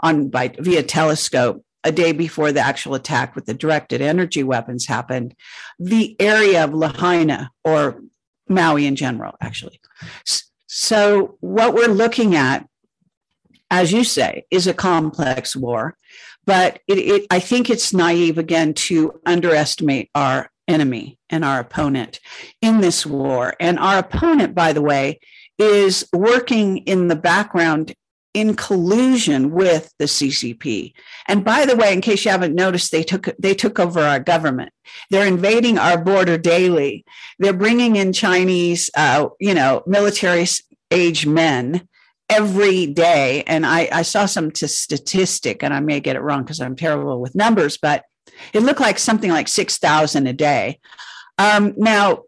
on 0.00 0.28
by 0.28 0.54
via 0.58 0.82
telescope 0.82 1.64
a 1.84 1.92
day 1.92 2.12
before 2.12 2.52
the 2.52 2.60
actual 2.60 2.94
attack 2.94 3.34
with 3.34 3.46
the 3.46 3.54
directed 3.54 4.00
energy 4.00 4.42
weapons 4.42 4.86
happened, 4.86 5.34
the 5.78 6.16
area 6.20 6.64
of 6.64 6.74
Lahaina 6.74 7.50
or 7.64 8.02
Maui 8.48 8.86
in 8.86 8.96
general, 8.96 9.34
actually. 9.40 9.80
So, 10.66 11.36
what 11.40 11.74
we're 11.74 11.88
looking 11.88 12.34
at, 12.34 12.66
as 13.70 13.92
you 13.92 14.04
say, 14.04 14.44
is 14.50 14.66
a 14.66 14.74
complex 14.74 15.56
war, 15.56 15.96
but 16.44 16.80
it, 16.86 16.98
it, 16.98 17.26
I 17.30 17.40
think 17.40 17.70
it's 17.70 17.92
naive 17.92 18.38
again 18.38 18.74
to 18.74 19.20
underestimate 19.24 20.10
our 20.14 20.50
enemy 20.68 21.18
and 21.28 21.44
our 21.44 21.60
opponent 21.60 22.20
in 22.60 22.80
this 22.80 23.04
war. 23.04 23.54
And 23.60 23.78
our 23.78 23.98
opponent, 23.98 24.54
by 24.54 24.72
the 24.72 24.82
way, 24.82 25.20
is 25.58 26.08
working 26.12 26.78
in 26.78 27.08
the 27.08 27.16
background 27.16 27.94
in 28.32 28.54
collusion 28.54 29.50
with 29.50 29.92
the 29.98 30.04
CCP. 30.04 30.92
And 31.26 31.44
by 31.44 31.66
the 31.66 31.76
way, 31.76 31.92
in 31.92 32.00
case 32.00 32.24
you 32.24 32.30
haven't 32.30 32.54
noticed, 32.54 32.92
they 32.92 33.02
took 33.02 33.28
they 33.38 33.54
took 33.54 33.78
over 33.78 34.00
our 34.00 34.20
government. 34.20 34.72
They're 35.10 35.26
invading 35.26 35.78
our 35.78 35.98
border 36.02 36.38
daily. 36.38 37.04
They're 37.38 37.52
bringing 37.52 37.96
in 37.96 38.12
Chinese, 38.12 38.90
uh, 38.96 39.28
you 39.40 39.54
know, 39.54 39.82
military 39.86 40.46
age 40.90 41.26
men 41.26 41.88
every 42.28 42.86
day. 42.86 43.42
And 43.46 43.66
I, 43.66 43.88
I 43.92 44.02
saw 44.02 44.26
some 44.26 44.52
t- 44.52 44.66
statistic, 44.68 45.62
and 45.64 45.74
I 45.74 45.80
may 45.80 45.98
get 46.00 46.16
it 46.16 46.22
wrong 46.22 46.42
because 46.42 46.60
I'm 46.60 46.76
terrible 46.76 47.20
with 47.20 47.34
numbers, 47.34 47.78
but 47.78 48.04
it 48.52 48.62
looked 48.62 48.80
like 48.80 48.98
something 48.98 49.30
like 49.30 49.48
six 49.48 49.78
thousand 49.78 50.28
a 50.28 50.32
day. 50.32 50.78
Um, 51.36 51.74
now, 51.76 52.24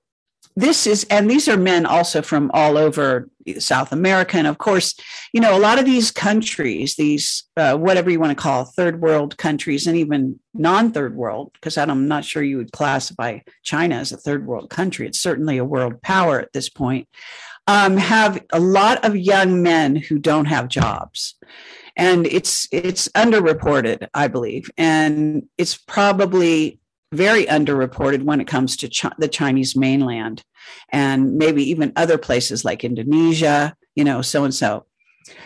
this 0.56 0.86
is, 0.86 1.04
and 1.10 1.30
these 1.30 1.48
are 1.48 1.56
men 1.56 1.86
also 1.86 2.22
from 2.22 2.50
all 2.52 2.76
over 2.76 3.28
South 3.58 3.92
America. 3.92 4.36
And 4.36 4.46
of 4.46 4.58
course, 4.58 4.94
you 5.32 5.40
know, 5.40 5.56
a 5.56 5.60
lot 5.60 5.78
of 5.78 5.84
these 5.84 6.10
countries, 6.10 6.96
these, 6.96 7.44
uh, 7.56 7.76
whatever 7.76 8.10
you 8.10 8.20
want 8.20 8.36
to 8.36 8.42
call 8.42 8.64
third 8.64 9.00
world 9.00 9.36
countries, 9.36 9.86
and 9.86 9.96
even 9.96 10.38
non 10.54 10.92
third 10.92 11.16
world, 11.16 11.52
because 11.54 11.76
I'm 11.78 12.08
not 12.08 12.24
sure 12.24 12.42
you 12.42 12.58
would 12.58 12.72
classify 12.72 13.38
China 13.62 13.96
as 13.96 14.12
a 14.12 14.16
third 14.16 14.46
world 14.46 14.70
country. 14.70 15.06
It's 15.06 15.20
certainly 15.20 15.58
a 15.58 15.64
world 15.64 16.02
power 16.02 16.40
at 16.40 16.52
this 16.52 16.68
point, 16.68 17.08
um, 17.66 17.96
have 17.96 18.42
a 18.52 18.60
lot 18.60 19.04
of 19.04 19.16
young 19.16 19.62
men 19.62 19.96
who 19.96 20.18
don't 20.18 20.46
have 20.46 20.68
jobs 20.68 21.36
and 21.96 22.26
it's 22.26 22.66
it's 22.72 23.08
underreported 23.08 24.08
i 24.14 24.26
believe 24.26 24.70
and 24.78 25.46
it's 25.58 25.76
probably 25.76 26.80
very 27.12 27.44
underreported 27.46 28.24
when 28.24 28.40
it 28.40 28.46
comes 28.46 28.76
to 28.78 29.12
the 29.18 29.28
Chinese 29.28 29.76
mainland 29.76 30.42
and 30.90 31.36
maybe 31.36 31.62
even 31.70 31.92
other 31.94 32.18
places 32.18 32.64
like 32.64 32.84
Indonesia, 32.84 33.76
you 33.94 34.04
know, 34.04 34.22
so 34.22 34.44
and 34.44 34.54
so. 34.54 34.86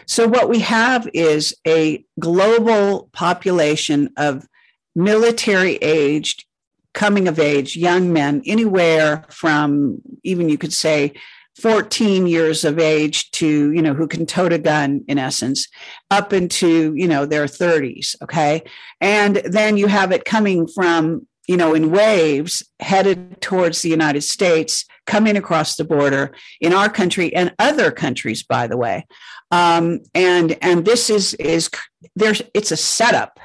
So, 0.07 0.26
what 0.26 0.48
we 0.48 0.61
have 0.61 1.09
is 1.12 1.55
a 1.66 2.05
global 2.18 3.11
population 3.12 4.11
of 4.16 4.46
military 4.94 5.76
aged, 5.76 6.44
coming 6.94 7.29
of 7.29 7.38
age 7.38 7.76
young 7.76 8.12
men, 8.12 8.42
anywhere 8.46 9.26
from 9.29 9.98
even 10.22 10.48
you 10.48 10.57
could 10.57 10.72
say 10.72 11.12
14 11.61 12.26
years 12.26 12.64
of 12.64 12.79
age 12.79 13.31
to, 13.33 13.72
you 13.72 13.83
know, 13.83 13.94
who 13.94 14.07
can 14.07 14.26
tote 14.26 14.52
a 14.52 14.59
gun 14.59 15.05
in 15.09 15.18
essence, 15.18 15.68
up 16.11 16.33
into, 16.33 16.94
you 16.94 17.09
know, 17.09 17.24
their 17.24 17.46
30s. 17.46 18.14
Okay. 18.22 18.62
And 19.00 19.37
then 19.37 19.76
you 19.76 19.87
have 19.87 20.12
it 20.12 20.24
coming 20.24 20.66
from 20.66 21.26
you 21.46 21.56
know, 21.56 21.74
in 21.74 21.90
waves 21.90 22.62
headed 22.80 23.40
towards 23.40 23.82
the 23.82 23.88
United 23.88 24.22
States, 24.22 24.85
coming 25.06 25.37
across 25.37 25.76
the 25.76 25.85
border 25.85 26.35
in 26.61 26.72
our 26.72 26.88
country 26.88 27.35
and 27.35 27.54
other 27.59 27.90
countries, 27.90 28.42
by 28.42 28.66
the 28.66 28.76
way. 28.76 29.06
Um, 29.50 30.00
and 30.14 30.56
and 30.61 30.85
this 30.85 31.09
is 31.09 31.35
is 31.35 31.70
there's 32.14 32.42
it's 32.54 32.72
a 32.72 32.76
setup. 32.76 33.38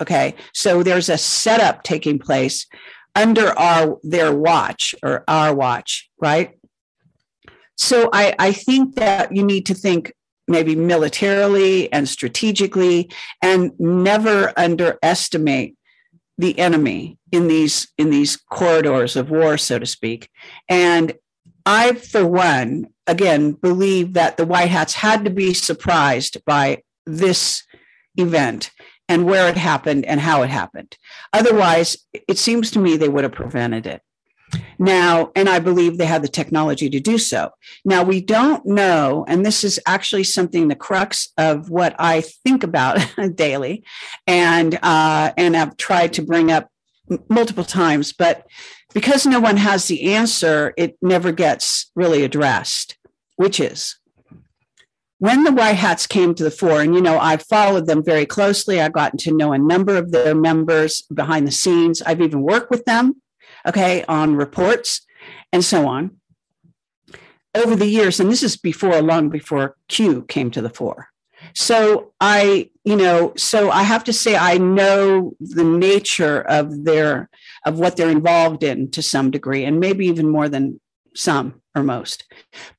Okay, 0.00 0.34
so 0.54 0.82
there's 0.82 1.08
a 1.08 1.18
setup 1.18 1.82
taking 1.82 2.18
place 2.18 2.66
under 3.14 3.58
our 3.58 3.98
their 4.02 4.34
watch 4.34 4.94
or 5.02 5.24
our 5.26 5.54
watch, 5.54 6.08
right? 6.20 6.56
So 7.76 8.10
I, 8.12 8.34
I 8.38 8.52
think 8.52 8.96
that 8.96 9.34
you 9.34 9.42
need 9.42 9.66
to 9.66 9.74
think 9.74 10.12
maybe 10.46 10.76
militarily 10.76 11.90
and 11.92 12.06
strategically 12.08 13.10
and 13.40 13.72
never 13.78 14.52
underestimate 14.56 15.76
the 16.40 16.58
enemy 16.58 17.18
in 17.30 17.48
these 17.48 17.88
in 17.98 18.10
these 18.10 18.36
corridors 18.36 19.16
of 19.16 19.30
war 19.30 19.58
so 19.58 19.78
to 19.78 19.86
speak. 19.86 20.28
And 20.68 21.12
i 21.66 21.92
for 21.92 22.26
one 22.26 22.86
again 23.06 23.52
believe 23.52 24.14
that 24.14 24.36
the 24.36 24.46
white 24.46 24.70
hats 24.70 24.94
had 24.94 25.24
to 25.24 25.30
be 25.30 25.52
surprised 25.52 26.42
by 26.44 26.82
this 27.06 27.62
event 28.16 28.70
and 29.08 29.26
where 29.26 29.48
it 29.48 29.56
happened 29.56 30.04
and 30.06 30.20
how 30.20 30.42
it 30.42 30.50
happened. 30.50 30.96
Otherwise 31.32 31.98
it 32.26 32.38
seems 32.38 32.70
to 32.70 32.78
me 32.78 32.96
they 32.96 33.08
would 33.08 33.24
have 33.24 33.32
prevented 33.32 33.86
it 33.86 34.02
now, 34.78 35.30
and 35.36 35.48
I 35.48 35.58
believe 35.58 35.98
they 35.98 36.06
have 36.06 36.22
the 36.22 36.28
technology 36.28 36.88
to 36.90 37.00
do 37.00 37.18
so. 37.18 37.50
Now, 37.84 38.02
we 38.02 38.20
don't 38.20 38.64
know, 38.66 39.24
and 39.28 39.44
this 39.44 39.64
is 39.64 39.80
actually 39.86 40.24
something 40.24 40.68
the 40.68 40.74
crux 40.74 41.28
of 41.36 41.70
what 41.70 41.94
I 41.98 42.22
think 42.22 42.62
about 42.62 42.98
daily, 43.34 43.84
and 44.26 44.78
uh, 44.82 45.32
and 45.36 45.56
I've 45.56 45.76
tried 45.76 46.14
to 46.14 46.22
bring 46.22 46.50
up 46.50 46.68
multiple 47.28 47.64
times, 47.64 48.12
but 48.12 48.46
because 48.94 49.26
no 49.26 49.40
one 49.40 49.56
has 49.56 49.86
the 49.86 50.14
answer, 50.14 50.74
it 50.76 50.96
never 51.02 51.32
gets 51.32 51.90
really 51.94 52.24
addressed, 52.24 52.96
which 53.36 53.60
is 53.60 53.96
when 55.18 55.44
the 55.44 55.52
White 55.52 55.74
Hats 55.76 56.06
came 56.06 56.34
to 56.34 56.44
the 56.44 56.50
fore, 56.50 56.80
and 56.80 56.94
you 56.94 57.02
know, 57.02 57.18
I've 57.18 57.42
followed 57.42 57.86
them 57.86 58.02
very 58.02 58.24
closely. 58.24 58.80
I've 58.80 58.94
gotten 58.94 59.18
to 59.18 59.36
know 59.36 59.52
a 59.52 59.58
number 59.58 59.96
of 59.96 60.12
their 60.12 60.34
members 60.34 61.02
behind 61.12 61.46
the 61.46 61.52
scenes. 61.52 62.00
I've 62.00 62.22
even 62.22 62.40
worked 62.40 62.70
with 62.70 62.86
them 62.86 63.20
okay, 63.66 64.04
on 64.08 64.36
reports 64.36 65.02
and 65.52 65.64
so 65.64 65.86
on 65.86 66.16
over 67.54 67.76
the 67.76 67.86
years. 67.86 68.20
And 68.20 68.30
this 68.30 68.42
is 68.42 68.56
before, 68.56 69.00
long 69.02 69.28
before 69.28 69.76
Q 69.88 70.22
came 70.22 70.50
to 70.52 70.62
the 70.62 70.70
fore. 70.70 71.08
So 71.54 72.12
I, 72.20 72.70
you 72.84 72.96
know, 72.96 73.32
so 73.36 73.70
I 73.70 73.82
have 73.82 74.04
to 74.04 74.12
say 74.12 74.36
I 74.36 74.58
know 74.58 75.32
the 75.40 75.64
nature 75.64 76.42
of 76.42 76.84
their 76.84 77.28
of 77.66 77.78
what 77.78 77.96
they're 77.96 78.10
involved 78.10 78.62
in 78.62 78.90
to 78.92 79.02
some 79.02 79.30
degree, 79.30 79.64
and 79.64 79.80
maybe 79.80 80.06
even 80.06 80.28
more 80.28 80.48
than 80.48 80.80
some 81.14 81.60
or 81.74 81.82
most. 81.82 82.24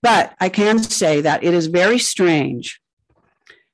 But 0.01 0.35
I 0.39 0.49
can 0.49 0.79
say 0.79 1.21
that 1.21 1.43
it 1.43 1.53
is 1.53 1.67
very 1.67 1.99
strange 1.99 2.81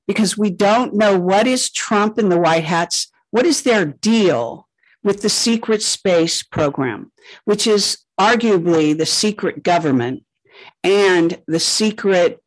because 0.08 0.38
we 0.38 0.50
don't 0.50 0.96
know 0.96 1.20
what 1.20 1.48
is 1.48 1.70
Trump 1.70 2.18
and 2.18 2.32
the 2.32 2.40
White 2.40 2.64
Hats, 2.64 3.12
what 3.32 3.46
is 3.46 3.64
their 3.64 3.86
deal 3.86 4.67
with 5.08 5.22
the 5.22 5.30
secret 5.30 5.82
space 5.82 6.44
program, 6.44 7.14
which 7.46 7.66
is 7.66 8.00
arguably 8.20 8.96
the 8.96 9.06
secret 9.06 9.64
government 9.64 10.24
and 10.84 11.42
the 11.48 11.62
secret 11.62 12.44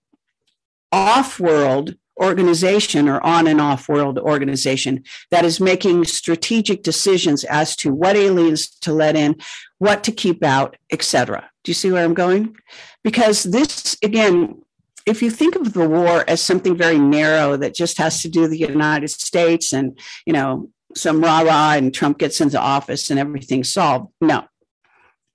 off 0.93 1.41
world 1.41 1.95
organization 2.21 3.09
or 3.09 3.19
on 3.25 3.47
and 3.47 3.63
off 3.63 3.89
world 3.89 4.19
organization 4.19 5.03
that 5.31 5.43
is 5.43 5.59
making 5.59 6.05
strategic 6.05 6.83
decisions 6.83 7.45
as 7.45 7.75
to 7.75 7.91
what 7.91 8.15
aliens 8.15 8.69
to 8.69 8.93
let 8.93 9.17
in, 9.17 9.35
what 9.79 10.05
to 10.05 10.13
keep 10.13 10.45
out, 10.45 10.77
etc. 10.93 11.49
Do 11.65 11.71
you 11.71 11.75
see 11.75 11.91
where 11.91 12.05
I'm 12.05 12.13
going? 12.13 12.55
Because 13.03 13.45
this, 13.45 13.97
again, 14.05 14.61
if 15.07 15.23
you 15.23 15.31
think 15.31 15.57
of 15.57 15.73
the 15.73 15.89
war 15.89 16.25
as 16.29 16.43
something 16.43 16.77
very 16.77 16.99
narrow 16.99 17.57
that 17.57 17.75
just 17.75 17.97
has 17.97 18.21
to 18.21 18.29
do 18.29 18.47
the 18.47 18.59
United 18.59 19.09
States 19.09 19.73
and, 19.73 19.99
you 20.27 20.35
know, 20.35 20.69
some 20.97 21.21
rah 21.21 21.41
rah 21.41 21.73
and 21.75 21.95
Trump 21.95 22.19
gets 22.19 22.41
into 22.41 22.59
office 22.59 23.11
and 23.11 23.19
everything's 23.19 23.73
solved. 23.73 24.13
No. 24.21 24.45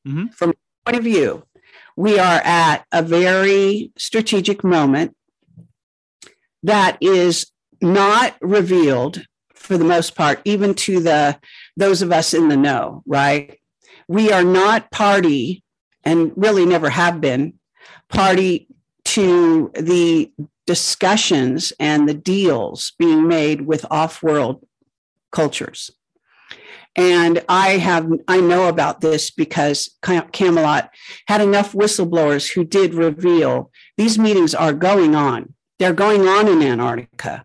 Mm-hmm. 0.08 0.28
From 0.28 0.54
point 0.86 0.98
of 0.98 1.04
view, 1.04 1.44
we 1.96 2.20
are 2.20 2.42
at 2.44 2.86
a 2.92 3.02
very 3.02 3.92
strategic 3.98 4.64
moment 4.64 5.16
that 6.64 6.98
is 7.02 7.52
not 7.82 8.36
revealed 8.42 9.26
for 9.54 9.78
the 9.78 9.86
most 9.86 10.16
part, 10.16 10.42
even 10.46 10.74
to 10.74 11.00
the 11.00 11.40
those 11.78 12.02
of 12.02 12.12
us 12.12 12.34
in 12.34 12.50
the 12.50 12.58
know, 12.58 13.04
right? 13.06 13.60
We 14.08 14.32
are 14.32 14.44
not 14.44 14.92
party 14.92 15.64
and 16.04 16.32
really 16.36 16.66
never 16.66 16.90
have 16.90 17.20
been 17.20 17.56
party 18.10 18.68
to 19.06 19.72
the 19.74 20.32
discussions 20.68 21.74
and 21.80 22.08
the 22.08 22.14
deals 22.14 22.94
being 23.00 23.28
made 23.28 23.62
with 23.62 23.86
off-world 23.90 24.66
cultures. 25.36 25.92
And 26.96 27.44
I 27.50 27.72
have, 27.72 28.10
I 28.28 28.40
know 28.40 28.70
about 28.70 29.02
this 29.02 29.30
because 29.30 29.98
Camelot 30.32 30.90
had 31.28 31.42
enough 31.42 31.74
whistleblowers 31.74 32.54
who 32.54 32.64
did 32.64 32.94
reveal 32.94 33.70
these 33.98 34.18
meetings 34.18 34.56
are 34.56 34.72
going 34.72 35.14
on. 35.14 35.54
They're 35.78 35.92
going 35.92 36.26
on 36.26 36.48
in 36.48 36.62
Antarctica. 36.62 37.44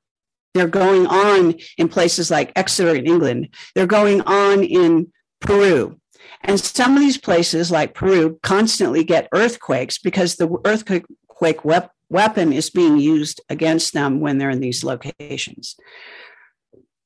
They're 0.55 0.69
going 0.69 1.09
on 1.09 1.57
in 1.77 1.89
places 1.89 2.31
like 2.31 2.53
Exeter 2.55 2.95
in 2.95 3.07
England. 3.07 3.49
They're 3.75 3.89
going 3.89 4.21
on 4.21 4.63
in 4.63 5.13
Peru. 5.41 5.99
And 6.43 6.61
some 6.61 6.95
of 6.95 7.01
these 7.01 7.19
places, 7.19 7.73
like 7.73 7.93
Peru, 7.93 8.39
constantly 8.45 9.03
get 9.03 9.29
earthquakes 9.35 9.99
because 9.99 10.37
the 10.37 10.49
earthquake 10.65 11.65
weapon 12.09 12.53
is 12.53 12.71
being 12.71 12.99
used 12.99 13.41
against 13.49 13.95
them 13.95 14.21
when 14.21 14.39
they're 14.39 14.51
in 14.51 14.61
these 14.61 14.85
locations 14.85 15.77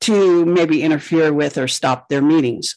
to 0.04 0.44
maybe 0.44 0.82
interfere 0.82 1.32
with 1.32 1.58
or 1.58 1.68
stop 1.68 2.08
their 2.08 2.22
meetings. 2.22 2.76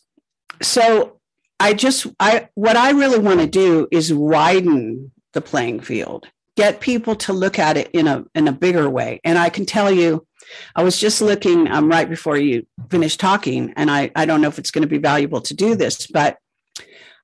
So 0.61 1.19
I 1.59 1.73
just 1.73 2.07
I 2.19 2.49
what 2.55 2.77
I 2.77 2.91
really 2.91 3.19
want 3.19 3.39
to 3.39 3.47
do 3.47 3.87
is 3.91 4.13
widen 4.13 5.11
the 5.33 5.41
playing 5.41 5.81
field, 5.81 6.27
get 6.55 6.79
people 6.79 7.15
to 7.15 7.33
look 7.33 7.59
at 7.59 7.77
it 7.77 7.89
in 7.91 8.07
a 8.07 8.25
in 8.35 8.47
a 8.47 8.51
bigger 8.51 8.89
way. 8.89 9.19
And 9.23 9.37
I 9.37 9.49
can 9.49 9.65
tell 9.65 9.91
you, 9.91 10.25
I 10.75 10.83
was 10.83 10.99
just 10.99 11.21
looking 11.21 11.69
um, 11.69 11.89
right 11.89 12.09
before 12.09 12.37
you 12.37 12.65
finished 12.89 13.19
talking, 13.19 13.73
and 13.75 13.89
I 13.89 14.11
I 14.15 14.25
don't 14.25 14.41
know 14.41 14.49
if 14.49 14.59
it's 14.59 14.71
going 14.71 14.83
to 14.83 14.87
be 14.87 14.99
valuable 14.99 15.41
to 15.41 15.53
do 15.53 15.75
this, 15.75 16.07
but 16.07 16.37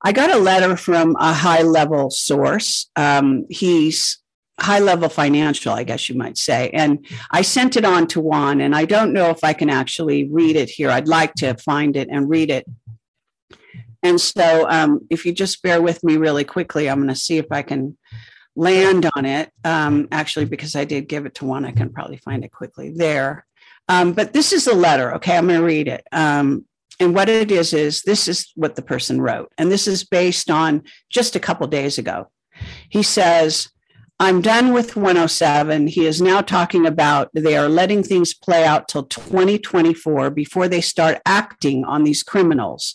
I 0.02 0.12
got 0.12 0.30
a 0.30 0.38
letter 0.38 0.76
from 0.76 1.16
a 1.18 1.32
high 1.32 1.62
level 1.62 2.10
source. 2.10 2.90
Um, 2.94 3.46
he's 3.48 4.18
high 4.60 4.78
level 4.78 5.08
financial, 5.08 5.72
I 5.72 5.84
guess 5.84 6.08
you 6.08 6.14
might 6.14 6.38
say. 6.38 6.70
And 6.70 7.06
I 7.30 7.42
sent 7.42 7.76
it 7.76 7.84
on 7.84 8.06
to 8.08 8.20
Juan, 8.20 8.60
and 8.60 8.74
I 8.74 8.84
don't 8.84 9.12
know 9.12 9.30
if 9.30 9.42
I 9.42 9.52
can 9.52 9.70
actually 9.70 10.28
read 10.28 10.56
it 10.56 10.70
here. 10.70 10.90
I'd 10.90 11.08
like 11.08 11.34
to 11.34 11.54
find 11.54 11.96
it 11.96 12.08
and 12.10 12.28
read 12.28 12.50
it. 12.50 12.66
And 14.02 14.20
so, 14.20 14.68
um, 14.68 15.06
if 15.10 15.24
you 15.24 15.32
just 15.32 15.62
bear 15.62 15.80
with 15.80 16.04
me 16.04 16.16
really 16.16 16.44
quickly, 16.44 16.88
I'm 16.88 16.98
going 16.98 17.08
to 17.08 17.16
see 17.16 17.38
if 17.38 17.46
I 17.50 17.62
can 17.62 17.96
land 18.54 19.10
on 19.16 19.24
it. 19.24 19.50
Um, 19.64 20.08
actually, 20.12 20.44
because 20.44 20.76
I 20.76 20.84
did 20.84 21.08
give 21.08 21.26
it 21.26 21.34
to 21.36 21.46
Juan, 21.46 21.64
I 21.64 21.72
can 21.72 21.90
probably 21.90 22.18
find 22.18 22.44
it 22.44 22.52
quickly 22.52 22.92
there. 22.94 23.46
Um, 23.88 24.12
but 24.12 24.32
this 24.32 24.52
is 24.52 24.66
a 24.66 24.74
letter. 24.74 25.14
Okay, 25.16 25.36
I'm 25.36 25.46
going 25.46 25.60
to 25.60 25.66
read 25.66 25.88
it. 25.88 26.06
Um, 26.12 26.66
and 27.00 27.14
what 27.14 27.28
it 27.28 27.50
is 27.50 27.72
is 27.72 28.02
this 28.02 28.28
is 28.28 28.52
what 28.54 28.76
the 28.76 28.82
person 28.82 29.20
wrote, 29.20 29.52
and 29.58 29.70
this 29.70 29.88
is 29.88 30.04
based 30.04 30.48
on 30.50 30.84
just 31.10 31.34
a 31.34 31.40
couple 31.40 31.66
days 31.66 31.98
ago. 31.98 32.30
He 32.88 33.02
says, 33.02 33.68
I'm 34.20 34.42
done 34.42 34.72
with 34.72 34.94
107. 34.94 35.88
He 35.88 36.06
is 36.06 36.22
now 36.22 36.40
talking 36.40 36.86
about 36.86 37.30
they 37.34 37.56
are 37.56 37.68
letting 37.68 38.02
things 38.02 38.32
play 38.32 38.64
out 38.64 38.86
till 38.86 39.02
2024 39.04 40.30
before 40.30 40.68
they 40.68 40.80
start 40.80 41.20
acting 41.26 41.84
on 41.84 42.04
these 42.04 42.22
criminals. 42.22 42.94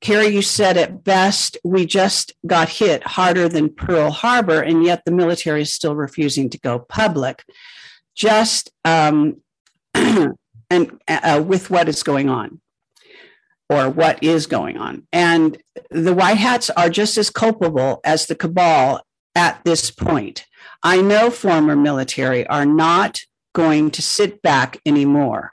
Kerry, 0.00 0.28
you 0.28 0.42
said 0.42 0.76
it 0.76 1.02
best. 1.02 1.56
We 1.64 1.84
just 1.84 2.32
got 2.46 2.68
hit 2.68 3.02
harder 3.02 3.48
than 3.48 3.74
Pearl 3.74 4.10
Harbor, 4.10 4.60
and 4.60 4.84
yet 4.84 5.02
the 5.04 5.10
military 5.10 5.62
is 5.62 5.74
still 5.74 5.96
refusing 5.96 6.48
to 6.50 6.58
go 6.58 6.78
public. 6.78 7.44
Just 8.14 8.70
um, 8.84 9.40
and 9.94 10.36
uh, 10.70 11.42
with 11.44 11.70
what 11.70 11.88
is 11.88 12.02
going 12.02 12.28
on, 12.28 12.60
or 13.68 13.88
what 13.90 14.22
is 14.22 14.46
going 14.46 14.76
on, 14.76 15.08
and 15.12 15.58
the 15.90 16.14
White 16.14 16.38
Hats 16.38 16.70
are 16.70 16.90
just 16.90 17.16
as 17.18 17.30
culpable 17.30 18.00
as 18.04 18.26
the 18.26 18.34
cabal 18.36 19.00
at 19.36 19.62
this 19.64 19.92
point. 19.92 20.46
I 20.82 21.00
know 21.00 21.30
former 21.30 21.76
military 21.76 22.46
are 22.46 22.66
not 22.66 23.20
going 23.52 23.90
to 23.92 24.02
sit 24.02 24.42
back 24.42 24.80
anymore. 24.84 25.52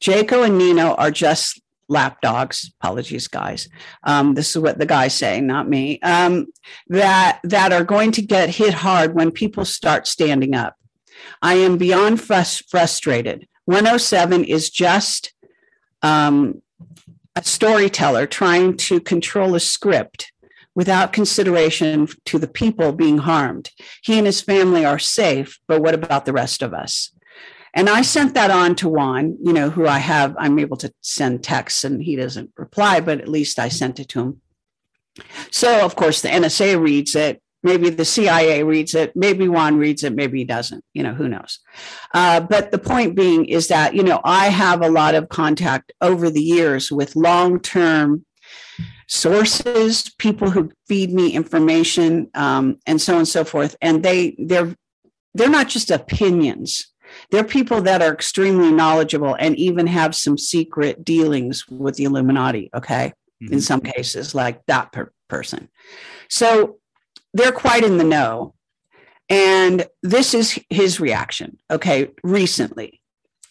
Jaco 0.00 0.46
and 0.46 0.56
Nino 0.56 0.94
are 0.94 1.10
just 1.10 1.60
lapdogs. 1.88 2.72
Apologies, 2.80 3.28
guys. 3.28 3.68
Um, 4.04 4.34
this 4.34 4.50
is 4.50 4.62
what 4.62 4.78
the 4.78 4.86
guy's 4.86 5.14
saying, 5.14 5.46
not 5.46 5.68
me. 5.68 6.00
Um, 6.00 6.46
that 6.88 7.40
that 7.44 7.72
are 7.72 7.84
going 7.84 8.12
to 8.12 8.22
get 8.22 8.50
hit 8.50 8.74
hard 8.74 9.14
when 9.14 9.30
people 9.30 9.64
start 9.64 10.06
standing 10.06 10.54
up. 10.54 10.76
I 11.42 11.54
am 11.54 11.76
beyond 11.76 12.18
frust- 12.18 12.68
frustrated. 12.68 13.46
107 13.66 14.44
is 14.44 14.70
just 14.70 15.32
um, 16.02 16.62
a 17.34 17.42
storyteller 17.42 18.26
trying 18.26 18.76
to 18.76 19.00
control 19.00 19.54
a 19.54 19.60
script 19.60 20.32
without 20.74 21.12
consideration 21.12 22.08
to 22.26 22.38
the 22.38 22.48
people 22.48 22.92
being 22.92 23.18
harmed. 23.18 23.70
He 24.02 24.18
and 24.18 24.26
his 24.26 24.40
family 24.40 24.84
are 24.84 24.98
safe, 24.98 25.58
but 25.66 25.80
what 25.80 25.94
about 25.94 26.24
the 26.24 26.32
rest 26.32 26.62
of 26.62 26.74
us? 26.74 27.10
And 27.74 27.88
I 27.88 28.02
sent 28.02 28.34
that 28.34 28.50
on 28.50 28.76
to 28.76 28.88
Juan, 28.88 29.36
you 29.42 29.52
know, 29.52 29.68
who 29.68 29.86
I 29.86 29.98
have, 29.98 30.34
I'm 30.38 30.58
able 30.58 30.76
to 30.78 30.92
send 31.00 31.42
texts 31.42 31.82
and 31.84 32.02
he 32.02 32.14
doesn't 32.14 32.50
reply, 32.56 33.00
but 33.00 33.20
at 33.20 33.28
least 33.28 33.58
I 33.58 33.68
sent 33.68 33.98
it 33.98 34.08
to 34.10 34.20
him. 34.20 34.40
So, 35.50 35.84
of 35.84 35.96
course, 35.96 36.22
the 36.22 36.28
NSA 36.28 36.80
reads 36.80 37.14
it. 37.16 37.40
Maybe 37.64 37.88
the 37.88 38.04
CIA 38.04 38.62
reads 38.62 38.94
it. 38.94 39.16
Maybe 39.16 39.48
Juan 39.48 39.78
reads 39.78 40.04
it. 40.04 40.14
Maybe 40.14 40.38
he 40.38 40.44
doesn't. 40.44 40.84
You 40.92 41.02
know, 41.02 41.14
who 41.14 41.28
knows? 41.28 41.60
Uh, 42.12 42.40
but 42.40 42.70
the 42.70 42.78
point 42.78 43.16
being 43.16 43.46
is 43.46 43.68
that, 43.68 43.94
you 43.94 44.02
know, 44.02 44.20
I 44.22 44.50
have 44.50 44.82
a 44.82 44.90
lot 44.90 45.14
of 45.14 45.30
contact 45.30 45.92
over 46.00 46.30
the 46.30 46.42
years 46.42 46.92
with 46.92 47.16
long 47.16 47.58
term 47.58 48.26
sources, 49.06 50.10
people 50.18 50.50
who 50.50 50.70
feed 50.86 51.12
me 51.12 51.32
information, 51.32 52.30
um, 52.34 52.78
and 52.86 53.00
so 53.00 53.14
on 53.14 53.20
and 53.20 53.28
so 53.28 53.44
forth. 53.44 53.76
And 53.80 54.02
they 54.02 54.36
they're 54.38 54.74
they're 55.34 55.50
not 55.50 55.68
just 55.68 55.90
opinions. 55.90 56.88
They're 57.30 57.44
people 57.44 57.80
that 57.82 58.02
are 58.02 58.12
extremely 58.12 58.72
knowledgeable 58.72 59.36
and 59.38 59.56
even 59.56 59.86
have 59.86 60.14
some 60.14 60.36
secret 60.38 61.04
dealings 61.04 61.68
with 61.68 61.96
the 61.96 62.04
Illuminati. 62.04 62.70
Okay, 62.74 63.12
mm-hmm. 63.42 63.52
in 63.52 63.60
some 63.60 63.80
cases, 63.80 64.34
like 64.34 64.64
that 64.66 64.92
per- 64.92 65.12
person. 65.28 65.68
So 66.28 66.78
they're 67.32 67.52
quite 67.52 67.84
in 67.84 67.98
the 67.98 68.04
know. 68.04 68.54
And 69.30 69.86
this 70.02 70.34
is 70.34 70.60
his 70.68 71.00
reaction, 71.00 71.56
okay, 71.70 72.10
recently. 72.22 73.00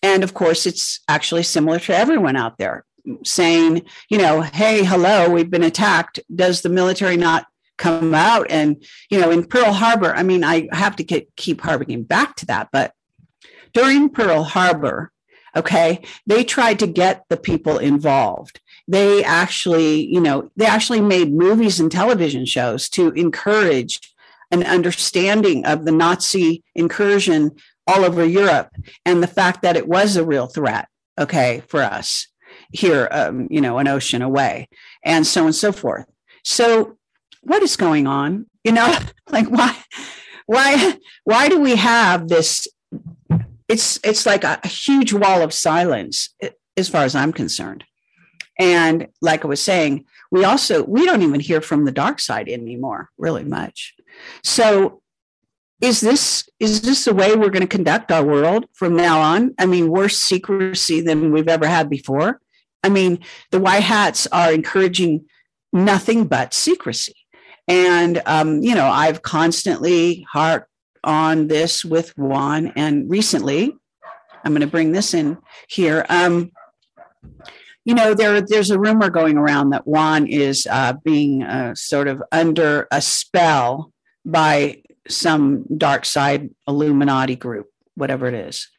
And 0.04 0.24
of 0.24 0.36
course, 0.36 0.68
it's 0.68 0.99
actually 1.08 1.43
similar 1.43 1.80
to 1.80 1.97
everyone 1.97 2.36
out 2.36 2.60
there 2.60 2.86
saying, 3.24 3.84
you 4.10 4.18
know, 4.18 4.41
hey, 4.41 4.84
hello, 4.84 5.30
we've 5.30 5.49
been 5.49 5.64
attacked. 5.64 6.20
Does 6.34 6.62
the 6.62 6.70
military 6.70 7.18
not 7.18 7.47
come 7.78 8.14
out? 8.14 8.47
And, 8.49 8.84
you 9.10 9.20
know, 9.20 9.32
in 9.32 9.45
Pearl 9.45 9.74
Harbor, 9.74 10.14
I 10.14 10.24
mean, 10.24 10.43
I 10.43 10.70
have 10.72 10.95
to 10.97 11.04
get, 11.04 11.36
keep 11.36 11.62
harping 11.62 12.04
back 12.04 12.36
to 12.38 12.45
that, 12.47 12.70
but 12.72 12.93
during 13.74 14.10
Pearl 14.10 14.43
Harbor, 14.43 15.12
okay, 15.56 16.04
they 16.26 16.43
tried 16.43 16.80
to 16.80 16.88
get 16.88 17.26
the 17.30 17.38
people 17.38 17.78
involved. 17.78 18.60
They 18.88 19.24
actually, 19.24 20.06
you 20.06 20.20
know, 20.20 20.51
they 20.56 20.66
actually 20.66 21.01
made 21.01 21.34
movies 21.34 21.80
and 21.80 21.91
television 21.91 22.45
shows 22.45 22.89
to 22.89 23.10
encourage 23.12 23.99
an 24.51 24.64
understanding 24.64 25.66
of 25.66 25.86
the 25.86 25.91
Nazi 25.91 26.64
incursion 26.76 27.51
all 27.88 28.06
over 28.06 28.24
Europe 28.24 28.70
and 29.06 29.22
the 29.22 29.28
fact 29.28 29.62
that 29.64 29.76
it 29.76 29.88
was 29.88 30.16
a 30.16 30.26
real 30.26 30.47
threat, 30.47 30.88
okay, 31.20 31.64
for 31.68 31.82
us 31.82 32.28
here, 32.74 33.07
um, 33.11 33.47
you 33.49 33.61
know, 33.61 33.78
an 33.78 33.88
ocean 33.88 34.21
away, 34.21 34.67
and 35.03 35.26
so 35.26 35.41
on 35.41 35.47
and 35.47 35.55
so 35.55 35.71
forth. 35.71 36.05
So, 36.43 36.97
what 37.41 37.63
is 37.63 37.78
going 37.78 38.07
on? 38.07 38.47
You 38.63 38.74
know, 38.74 38.97
like 39.30 39.47
why, 39.47 39.78
why, 40.45 40.97
why 41.24 41.49
do 41.49 41.59
we 41.59 41.76
have 41.76 42.28
this? 42.28 42.67
It's 43.69 43.99
it's 44.03 44.26
like 44.26 44.43
a, 44.43 44.59
a 44.63 44.67
huge 44.67 45.13
wall 45.13 45.41
of 45.41 45.53
silence, 45.53 46.36
as 46.76 46.89
far 46.89 47.03
as 47.03 47.15
I'm 47.15 47.32
concerned. 47.32 47.86
And 48.59 49.07
like 49.21 49.45
I 49.45 49.47
was 49.47 49.61
saying, 49.61 50.05
we 50.32 50.43
also 50.43 50.84
we 50.84 51.05
don't 51.05 51.21
even 51.21 51.39
hear 51.39 51.61
from 51.61 51.86
the 51.86 51.91
dark 51.91 52.19
side 52.19 52.49
anymore, 52.49 53.09
really 53.17 53.43
much. 53.43 53.95
So 54.43 55.01
is 55.84 55.99
this 55.99 56.47
is 56.59 56.82
this 56.82 57.05
the 57.05 57.13
way 57.13 57.36
we're 57.36 57.49
going 57.49 57.61
to 57.61 57.67
conduct 57.67 58.11
our 58.11 58.24
world 58.24 58.65
from 58.74 58.95
now 58.95 59.19
on 59.19 59.53
i 59.59 59.65
mean 59.65 59.89
worse 59.89 60.17
secrecy 60.17 61.01
than 61.01 61.32
we've 61.32 61.49
ever 61.49 61.67
had 61.67 61.89
before 61.89 62.39
I 62.84 62.89
mean, 62.89 63.19
the 63.51 63.59
white 63.59 63.84
hats 63.84 64.27
are 64.27 64.51
encouraging 64.51 65.25
nothing 65.71 66.25
but 66.25 66.53
secrecy. 66.53 67.15
And, 67.67 68.21
um, 68.25 68.61
you 68.61 68.75
know, 68.75 68.88
I've 68.88 69.21
constantly 69.21 70.25
harped 70.31 70.69
on 71.03 71.47
this 71.47 71.86
with 71.86 72.17
Juan. 72.17 72.73
And 72.75 73.09
recently, 73.09 73.73
I'm 74.43 74.51
going 74.51 74.61
to 74.61 74.67
bring 74.67 74.91
this 74.91 75.13
in 75.13 75.38
here. 75.69 76.05
Um, 76.09 76.51
you 77.86 77.93
know, 77.93 78.13
there 78.13 78.41
there's 78.41 78.71
a 78.71 78.79
rumor 78.79 79.09
going 79.09 79.38
around 79.38 79.71
that 79.71 79.88
Juan 79.88 80.27
is 80.27 80.67
uh, 80.69 80.93
being 81.03 81.43
uh, 81.43 81.75
sort 81.75 82.07
of 82.07 82.23
under 82.31 82.88
a 82.91 83.01
spell 83.01 83.91
by 84.25 84.81
some 85.07 85.65
dark 85.77 86.05
side 86.05 86.49
Illuminati 86.67 87.36
group, 87.36 87.67
whatever 87.95 88.27
it 88.27 88.34
is. 88.34 88.69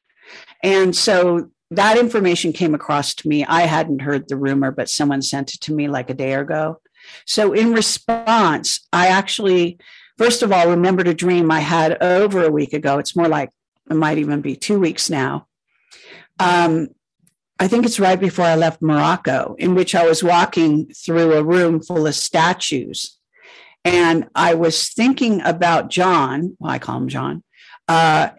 And 0.62 0.96
so 0.96 1.50
that 1.76 1.98
information 1.98 2.52
came 2.52 2.74
across 2.74 3.14
to 3.14 3.28
me. 3.28 3.44
I 3.44 3.62
hadn't 3.62 4.02
heard 4.02 4.28
the 4.28 4.36
rumor, 4.36 4.70
but 4.70 4.88
someone 4.88 5.22
sent 5.22 5.54
it 5.54 5.60
to 5.62 5.74
me 5.74 5.88
like 5.88 6.10
a 6.10 6.14
day 6.14 6.34
ago. 6.34 6.80
So, 7.26 7.52
in 7.52 7.72
response, 7.72 8.80
I 8.92 9.08
actually, 9.08 9.78
first 10.18 10.42
of 10.42 10.52
all, 10.52 10.68
remembered 10.68 11.08
a 11.08 11.14
dream 11.14 11.50
I 11.50 11.60
had 11.60 12.02
over 12.02 12.44
a 12.44 12.50
week 12.50 12.72
ago. 12.72 12.98
It's 12.98 13.16
more 13.16 13.28
like 13.28 13.50
it 13.90 13.94
might 13.94 14.18
even 14.18 14.40
be 14.40 14.56
two 14.56 14.78
weeks 14.78 15.10
now. 15.10 15.46
Um, 16.40 16.88
I 17.58 17.68
think 17.68 17.86
it's 17.86 18.00
right 18.00 18.18
before 18.18 18.46
I 18.46 18.56
left 18.56 18.82
Morocco, 18.82 19.54
in 19.58 19.74
which 19.74 19.94
I 19.94 20.06
was 20.06 20.24
walking 20.24 20.86
through 20.88 21.34
a 21.34 21.44
room 21.44 21.80
full 21.80 22.06
of 22.06 22.14
statues. 22.14 23.18
And 23.84 24.28
I 24.34 24.54
was 24.54 24.88
thinking 24.88 25.42
about 25.42 25.90
John, 25.90 26.56
well, 26.58 26.72
I 26.72 26.78
call 26.78 26.96
him 26.96 27.08
John, 27.08 27.44
uh, 27.86 28.30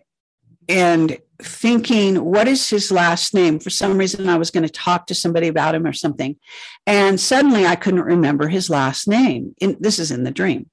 and 0.68 1.18
thinking, 1.42 2.24
what 2.24 2.48
is 2.48 2.70
his 2.70 2.92
last 2.92 3.34
name? 3.34 3.60
For 3.60 3.70
some 3.70 3.98
reason, 3.98 4.30
I 4.30 4.38
was 4.38 4.52
going 4.52 4.66
to 4.66 4.72
talk 4.72 5.08
to 5.08 5.16
somebody 5.16 5.48
about 5.48 5.76
him 5.76 5.86
or 5.86 5.94
something. 5.94 6.38
And 6.86 7.20
suddenly 7.20 7.66
I 7.66 7.76
couldn't 7.76 8.02
remember 8.02 8.48
his 8.48 8.70
last 8.70 9.08
name. 9.08 9.56
In, 9.60 9.78
this 9.80 10.00
is 10.00 10.12
in 10.12 10.24
the 10.24 10.32
dream. 10.32 10.70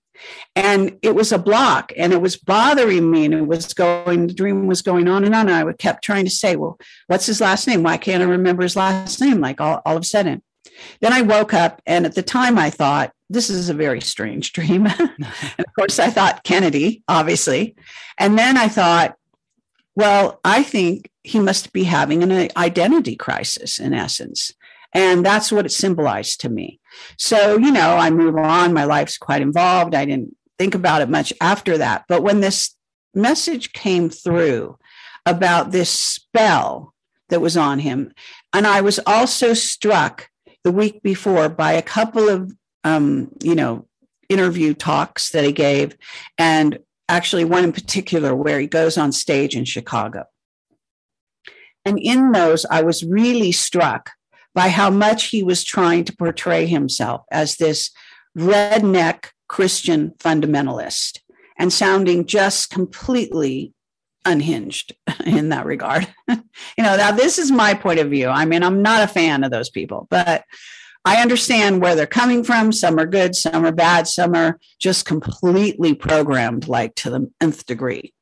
And 0.54 0.98
it 1.02 1.14
was 1.14 1.32
a 1.32 1.38
block 1.38 1.92
and 1.96 2.12
it 2.12 2.20
was 2.20 2.36
bothering 2.36 3.10
me. 3.10 3.24
And 3.24 3.34
it 3.34 3.46
was 3.46 3.74
going, 3.74 4.28
the 4.28 4.34
dream 4.34 4.66
was 4.66 4.82
going 4.82 5.08
on 5.08 5.24
and 5.24 5.34
on. 5.34 5.48
And 5.48 5.68
I 5.68 5.72
kept 5.72 6.04
trying 6.04 6.24
to 6.24 6.30
say, 6.30 6.56
well, 6.56 6.78
what's 7.08 7.26
his 7.26 7.40
last 7.40 7.66
name? 7.66 7.82
Why 7.82 7.96
can't 7.96 8.22
I 8.22 8.26
remember 8.26 8.62
his 8.62 8.76
last 8.76 9.20
name? 9.20 9.40
Like 9.40 9.60
all, 9.60 9.82
all 9.84 9.96
of 9.96 10.02
a 10.02 10.06
sudden. 10.06 10.42
Then 11.00 11.12
I 11.12 11.22
woke 11.22 11.54
up. 11.54 11.82
And 11.86 12.06
at 12.06 12.14
the 12.14 12.22
time, 12.22 12.58
I 12.58 12.70
thought, 12.70 13.12
this 13.28 13.50
is 13.50 13.68
a 13.68 13.74
very 13.74 14.00
strange 14.00 14.52
dream. 14.52 14.86
and 14.98 15.10
of 15.58 15.74
course, 15.76 15.98
I 15.98 16.10
thought 16.10 16.44
Kennedy, 16.44 17.02
obviously. 17.08 17.74
And 18.18 18.38
then 18.38 18.56
I 18.56 18.68
thought, 18.68 19.16
well, 19.94 20.40
I 20.44 20.62
think 20.62 21.10
he 21.22 21.38
must 21.38 21.72
be 21.72 21.84
having 21.84 22.22
an 22.22 22.48
identity 22.56 23.16
crisis 23.16 23.78
in 23.78 23.94
essence. 23.94 24.52
And 24.94 25.24
that's 25.24 25.50
what 25.50 25.64
it 25.64 25.72
symbolized 25.72 26.40
to 26.40 26.48
me. 26.48 26.80
So, 27.16 27.56
you 27.58 27.72
know, 27.72 27.96
I 27.96 28.10
move 28.10 28.36
on. 28.36 28.74
My 28.74 28.84
life's 28.84 29.16
quite 29.16 29.42
involved. 29.42 29.94
I 29.94 30.04
didn't 30.04 30.36
think 30.58 30.74
about 30.74 31.02
it 31.02 31.08
much 31.08 31.32
after 31.40 31.78
that. 31.78 32.04
But 32.08 32.22
when 32.22 32.40
this 32.40 32.74
message 33.14 33.72
came 33.72 34.10
through 34.10 34.78
about 35.24 35.70
this 35.70 35.90
spell 35.90 36.94
that 37.30 37.40
was 37.40 37.56
on 37.56 37.78
him, 37.78 38.12
and 38.52 38.66
I 38.66 38.82
was 38.82 39.00
also 39.06 39.54
struck 39.54 40.28
the 40.64 40.72
week 40.72 41.02
before 41.02 41.48
by 41.48 41.72
a 41.72 41.82
couple 41.82 42.28
of, 42.28 42.52
um, 42.84 43.30
you 43.42 43.54
know, 43.54 43.86
interview 44.28 44.74
talks 44.74 45.30
that 45.30 45.44
he 45.44 45.52
gave 45.52 45.96
and 46.38 46.78
actually 47.12 47.44
one 47.44 47.62
in 47.62 47.72
particular 47.72 48.34
where 48.34 48.58
he 48.58 48.66
goes 48.66 48.96
on 48.96 49.12
stage 49.12 49.54
in 49.54 49.66
Chicago. 49.66 50.24
And 51.84 51.98
in 51.98 52.32
those, 52.32 52.64
I 52.70 52.82
was 52.82 53.04
really 53.04 53.52
struck 53.52 54.10
by 54.54 54.68
how 54.68 54.88
much 54.88 55.26
he 55.26 55.42
was 55.42 55.62
trying 55.62 56.04
to 56.04 56.16
portray 56.16 56.66
himself 56.66 57.22
as 57.30 57.56
this 57.56 57.90
redneck 58.36 59.26
Christian 59.46 60.12
fundamentalist 60.18 61.18
and 61.58 61.70
sounding 61.70 62.26
just 62.26 62.70
completely 62.70 63.74
unhinged 64.24 64.94
in 65.26 65.50
that 65.50 65.66
regard. 65.66 66.08
you 66.28 66.36
know, 66.78 66.96
now 66.96 67.12
this 67.12 67.38
is 67.38 67.52
my 67.52 67.74
point 67.74 68.00
of 68.00 68.08
view. 68.08 68.28
I 68.28 68.46
mean, 68.46 68.62
I'm 68.62 68.80
not 68.80 69.02
a 69.02 69.12
fan 69.12 69.44
of 69.44 69.50
those 69.50 69.68
people, 69.68 70.06
but 70.08 70.44
I 71.04 71.20
understand 71.20 71.82
where 71.82 71.96
they're 71.96 72.06
coming 72.06 72.44
from. 72.44 72.72
Some 72.72 72.98
are 72.98 73.06
good, 73.06 73.34
some 73.34 73.64
are 73.64 73.72
bad, 73.72 74.06
some 74.06 74.34
are 74.34 74.58
just 74.78 75.04
completely 75.04 75.94
programmed 75.94 76.68
like 76.68 76.94
to 76.96 77.10
the 77.10 77.30
nth 77.40 77.66
degree. 77.66 78.12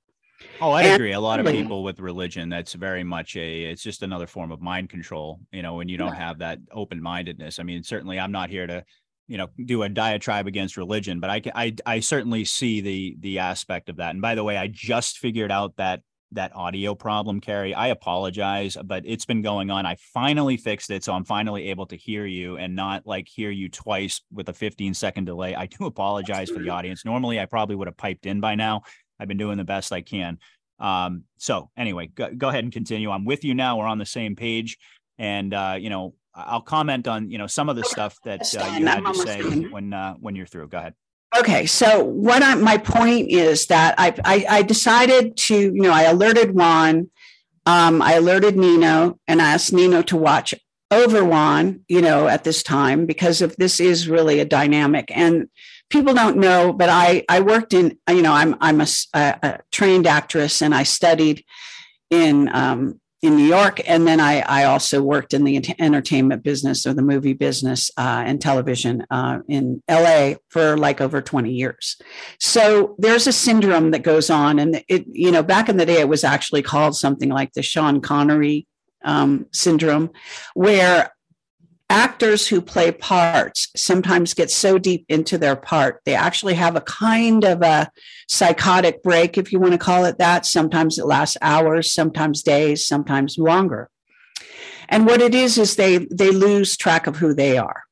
Oh, 0.63 0.73
I 0.73 0.83
and 0.83 0.95
agree. 0.95 1.13
A 1.13 1.21
lot 1.21 1.41
of 1.41 1.47
people 1.47 1.83
with 1.83 2.01
religion, 2.01 2.49
that's 2.49 2.75
very 2.75 3.03
much 3.03 3.37
a, 3.37 3.65
it's 3.65 3.83
just 3.83 4.03
another 4.03 4.27
form 4.27 4.53
of 4.53 4.61
mind 4.61 4.91
control, 4.91 5.41
you 5.53 5.63
know, 5.63 5.75
when 5.75 5.89
you 5.89 5.97
don't 5.97 6.15
have 6.15 6.39
that 6.39 6.59
open 6.71 7.03
mindedness. 7.03 7.59
I 7.59 7.63
mean, 7.63 7.83
certainly 7.83 8.19
I'm 8.19 8.33
not 8.33 8.51
here 8.51 8.67
to, 8.67 8.85
you 9.27 9.39
know, 9.39 9.49
do 9.65 9.83
a 9.85 9.89
diatribe 9.89 10.47
against 10.47 10.77
religion, 10.77 11.21
but 11.21 11.31
I, 11.31 11.43
I, 11.55 11.77
I 11.87 12.01
certainly 12.01 12.45
see 12.45 12.81
the, 12.81 13.17
the 13.21 13.39
aspect 13.39 13.89
of 13.89 13.97
that. 13.97 14.11
And 14.11 14.21
by 14.21 14.35
the 14.35 14.45
way, 14.45 14.59
I 14.59 14.67
just 14.67 15.19
figured 15.19 15.51
out 15.51 15.77
that 15.77 16.03
that 16.33 16.55
audio 16.55 16.95
problem, 16.95 17.41
Kerry. 17.41 17.75
I 17.75 17.89
apologize, 17.89 18.77
but 18.85 19.03
it's 19.07 19.25
been 19.25 19.43
going 19.43 19.71
on. 19.71 19.87
I 19.87 19.97
finally 20.15 20.57
fixed 20.57 20.91
it. 20.91 21.03
So 21.03 21.13
I'm 21.13 21.25
finally 21.25 21.71
able 21.71 21.87
to 21.87 21.97
hear 21.97 22.27
you 22.27 22.57
and 22.57 22.77
not 22.77 23.07
like 23.07 23.29
hear 23.29 23.51
you 23.51 23.69
twice 23.69 24.21
with 24.33 24.49
a 24.49 24.53
15 24.53 24.95
second 24.95 25.25
delay. 25.25 25.55
I 25.55 25.67
do 25.67 25.87
apologize 25.87 26.51
for 26.51 26.61
the 26.61 26.71
audience. 26.71 27.05
Normally, 27.05 27.41
I 27.41 27.47
probably 27.47 27.77
would 27.77 27.89
have 27.89 27.97
piped 27.97 28.27
in 28.27 28.41
by 28.41 28.55
now. 28.55 28.83
I've 29.19 29.29
been 29.29 29.39
doing 29.39 29.59
the 29.59 29.65
best 29.65 29.93
I 29.93 30.01
can. 30.03 30.39
Um, 30.79 31.25
so 31.37 31.71
anyway, 31.77 32.07
go, 32.07 32.33
go 32.33 32.49
ahead 32.49 32.65
and 32.65 32.73
continue. 32.73 33.11
I'm 33.11 33.25
with 33.25 33.45
you 33.45 33.55
now. 33.55 33.79
We're 33.79 33.87
on 33.87 33.99
the 33.99 34.07
same 34.07 34.37
page. 34.37 34.79
And, 35.19 35.53
uh, 35.53 35.77
you 35.79 35.91
know, 35.91 36.15
I'll 36.35 36.63
comment 36.63 37.07
on, 37.07 37.31
you 37.31 37.39
know, 37.39 37.47
some 37.47 37.69
of 37.69 37.77
the 37.77 37.85
stuff 37.85 38.17
that 38.25 38.43
uh, 38.55 38.77
you 38.79 38.87
had 38.87 39.05
to 39.05 39.15
say 39.15 39.43
when, 39.43 39.93
uh, 39.93 40.15
when 40.15 40.37
you're 40.37 40.47
through. 40.47 40.69
Go 40.69 40.79
ahead. 40.79 40.95
Okay, 41.39 41.67
so 41.67 42.03
what 42.03 42.43
I, 42.43 42.57
my 42.57 42.77
point 42.77 43.31
is 43.31 43.67
that 43.67 43.95
I, 43.99 44.15
I, 44.25 44.47
I 44.49 44.63
decided 44.63 45.37
to 45.37 45.55
you 45.57 45.83
know 45.83 45.93
I 45.93 46.03
alerted 46.03 46.55
Juan, 46.55 47.11
um, 47.67 48.03
I 48.03 48.15
alerted 48.15 48.57
Nino, 48.57 49.19
and 49.29 49.41
I 49.41 49.53
asked 49.53 49.73
Nino 49.73 50.03
to 50.03 50.17
watch 50.17 50.55
over 50.91 51.25
Juan, 51.25 51.85
you 51.89 52.03
know, 52.03 52.27
at 52.27 52.43
this 52.43 52.63
time 52.63 53.07
because 53.07 53.43
if 53.43 53.57
this 53.57 53.79
is 53.79 54.09
really 54.09 54.41
a 54.41 54.45
dynamic 54.45 55.11
and 55.15 55.49
people 55.89 56.15
don't 56.15 56.37
know, 56.37 56.73
but 56.73 56.89
I 56.89 57.25
I 57.29 57.41
worked 57.41 57.75
in 57.75 57.97
you 58.09 58.23
know 58.23 58.33
I'm 58.33 58.57
I'm 58.61 58.81
a, 58.81 58.87
a 59.15 59.59
trained 59.71 60.07
actress 60.07 60.61
and 60.61 60.75
I 60.75 60.83
studied 60.83 61.45
in 62.11 62.49
um, 62.53 63.00
in 63.23 63.37
New 63.37 63.45
York, 63.45 63.81
and 63.87 64.07
then 64.07 64.19
I, 64.19 64.41
I 64.41 64.65
also 64.65 65.03
worked 65.03 65.35
in 65.35 65.45
the 65.45 65.75
entertainment 65.79 66.43
business 66.43 66.87
or 66.87 66.95
the 66.95 67.03
movie 67.03 67.35
business 67.35 67.91
uh, 67.99 68.23
and 68.25 68.41
television 68.41 69.07
uh, 69.11 69.41
in 69.47 69.83
LA 69.91 70.35
for 70.49 70.79
like 70.79 71.03
over 71.03 71.21
20 71.21 71.53
years. 71.53 72.01
So 72.39 72.95
there's 72.99 73.27
a 73.27 73.33
syndrome 73.33 73.91
that 73.91 74.03
goes 74.03 74.31
on, 74.31 74.59
and 74.59 74.83
it 74.89 75.05
you 75.13 75.31
know 75.31 75.43
back 75.43 75.69
in 75.69 75.77
the 75.77 75.87
day 75.87 76.01
it 76.01 76.09
was 76.09 76.25
actually 76.25 76.63
called 76.63 76.97
something 76.97 77.29
like 77.29 77.53
the 77.53 77.63
Sean 77.63 78.01
Connery 78.01 78.67
um, 79.05 79.47
syndrome, 79.53 80.11
where 80.55 81.13
actors 81.91 82.49
who 82.49 82.63
play 82.63 82.93
parts 82.93 83.69
sometimes 83.77 84.33
get 84.33 84.51
so 84.51 84.79
deep 84.79 85.05
into 85.09 85.37
their 85.37 85.57
part 85.57 86.01
they 86.07 86.15
actually 86.15 86.55
have 86.55 86.77
a 86.77 86.81
kind 86.81 87.45
of 87.45 87.63
a 87.63 87.91
psychotic 88.31 89.03
break 89.03 89.37
if 89.37 89.53
you 89.53 89.59
want 89.59 89.73
to 89.73 89.79
call 89.79 90.05
it 90.05 90.19
that. 90.19 90.47
Sometimes 90.47 90.99
it 90.99 91.07
lasts 91.07 91.37
hours 91.43 91.93
sometimes 91.93 92.43
days 92.43 92.87
sometimes 92.87 93.37
longer. 93.37 93.91
And 94.89 95.05
what 95.05 95.21
it 95.21 95.35
is 95.35 95.59
is 95.59 95.77
they 95.77 95.99
they 96.11 96.31
lose 96.31 96.77
track 96.77 97.07
of 97.07 97.17
who 97.17 97.35
they 97.35 97.59
are. 97.59 97.83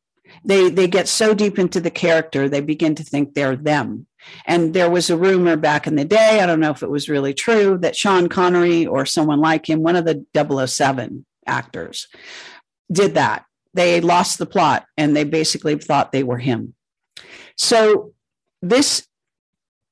They 0.45 0.71
they 0.71 0.87
get 0.87 1.09
so 1.09 1.35
deep 1.35 1.59
into 1.59 1.81
the 1.81 1.91
character 1.91 2.49
they 2.49 2.61
begin 2.61 2.95
to 2.95 3.03
think 3.03 3.35
they're 3.35 3.57
them. 3.57 4.07
And 4.47 4.75
there 4.75 4.91
was 4.91 5.11
a 5.11 5.17
rumor 5.17 5.57
back 5.57 5.87
in 5.87 5.97
the 5.97 6.05
day 6.05 6.41
i 6.41 6.47
don't 6.47 6.61
know 6.61 6.73
if 6.73 6.83
it 6.83 6.91
was 6.91 7.09
really 7.09 7.33
true 7.33 7.79
that 7.79 7.97
sean 7.97 8.29
connery 8.29 8.85
or 8.85 9.07
someone 9.07 9.41
like 9.41 9.71
him 9.71 9.83
one 9.83 9.97
of 9.97 10.05
the 10.05 10.67
007 10.67 11.25
actors 11.47 12.09
did 12.93 13.15
that 13.15 13.45
they 13.79 14.01
lost 14.01 14.39
the 14.39 14.47
plot 14.47 14.87
and 14.97 15.17
they 15.17 15.25
basically 15.25 15.77
thought 15.77 16.13
they 16.13 16.25
were 16.25 16.39
him. 16.39 16.75
So 17.57 18.13
this 18.61 19.07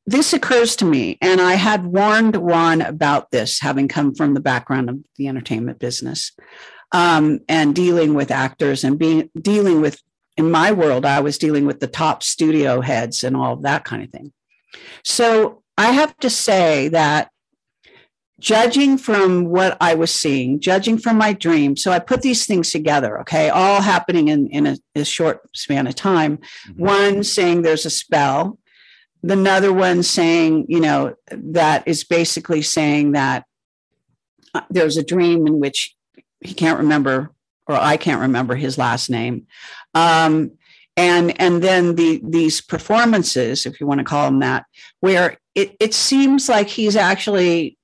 this 0.08 0.32
occurs 0.32 0.76
to 0.76 0.84
me, 0.84 1.18
and 1.20 1.40
I 1.40 1.54
had 1.54 1.84
warned 1.84 2.36
Juan 2.36 2.80
about 2.80 3.32
this, 3.32 3.58
having 3.58 3.88
come 3.88 4.14
from 4.14 4.34
the 4.34 4.40
background 4.40 4.88
of 4.88 4.98
the 5.16 5.26
entertainment 5.26 5.80
business 5.80 6.30
um, 6.92 7.40
and 7.48 7.74
dealing 7.74 8.14
with 8.14 8.30
actors 8.30 8.84
and 8.84 8.98
being 8.98 9.30
dealing 9.40 9.80
with. 9.80 10.00
In 10.36 10.50
my 10.50 10.70
world, 10.70 11.06
I 11.06 11.20
was 11.20 11.38
dealing 11.38 11.64
with 11.64 11.80
the 11.80 11.86
top 11.86 12.22
studio 12.22 12.82
heads 12.82 13.24
and 13.24 13.34
all 13.34 13.54
of 13.54 13.62
that 13.62 13.84
kind 13.84 14.04
of 14.04 14.10
thing. 14.10 14.34
So 15.02 15.62
I 15.78 15.92
have 15.92 16.14
to 16.18 16.28
say 16.28 16.88
that 16.88 17.30
judging 18.38 18.98
from 18.98 19.46
what 19.46 19.76
I 19.80 19.94
was 19.94 20.12
seeing, 20.12 20.60
judging 20.60 20.98
from 20.98 21.16
my 21.16 21.32
dream. 21.32 21.76
So 21.76 21.90
I 21.90 21.98
put 21.98 22.22
these 22.22 22.46
things 22.46 22.70
together, 22.70 23.20
okay, 23.20 23.48
all 23.48 23.80
happening 23.80 24.28
in, 24.28 24.48
in 24.48 24.66
a, 24.66 24.76
a 24.94 25.04
short 25.04 25.40
span 25.56 25.86
of 25.86 25.94
time. 25.94 26.38
Mm-hmm. 26.68 26.84
One 26.84 27.24
saying 27.24 27.62
there's 27.62 27.86
a 27.86 27.90
spell, 27.90 28.58
the 29.22 29.32
another 29.32 29.72
one 29.72 30.02
saying, 30.02 30.66
you 30.68 30.80
know, 30.80 31.14
that 31.30 31.88
is 31.88 32.04
basically 32.04 32.62
saying 32.62 33.12
that 33.12 33.44
uh, 34.54 34.60
there's 34.70 34.96
a 34.96 35.04
dream 35.04 35.46
in 35.46 35.58
which 35.58 35.96
he 36.40 36.54
can't 36.54 36.78
remember, 36.78 37.32
or 37.66 37.74
I 37.74 37.96
can't 37.96 38.20
remember 38.20 38.54
his 38.54 38.78
last 38.78 39.10
name. 39.10 39.46
Um, 39.94 40.52
and 40.96 41.38
and 41.40 41.62
then 41.62 41.96
the 41.96 42.20
these 42.22 42.60
performances, 42.60 43.66
if 43.66 43.80
you 43.80 43.86
want 43.86 43.98
to 43.98 44.04
call 44.04 44.26
them 44.26 44.40
that, 44.40 44.64
where 45.00 45.38
it, 45.54 45.76
it 45.80 45.92
seems 45.92 46.48
like 46.48 46.68
he's 46.68 46.96
actually 46.96 47.76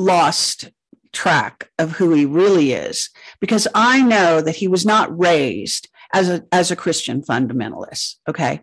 lost 0.00 0.70
track 1.12 1.70
of 1.78 1.92
who 1.92 2.14
he 2.14 2.24
really 2.24 2.72
is 2.72 3.10
because 3.40 3.66
I 3.74 4.02
know 4.02 4.40
that 4.40 4.56
he 4.56 4.68
was 4.68 4.86
not 4.86 5.16
raised 5.18 5.88
as 6.12 6.28
a 6.28 6.44
as 6.52 6.70
a 6.70 6.76
Christian 6.76 7.22
fundamentalist, 7.22 8.16
okay? 8.28 8.60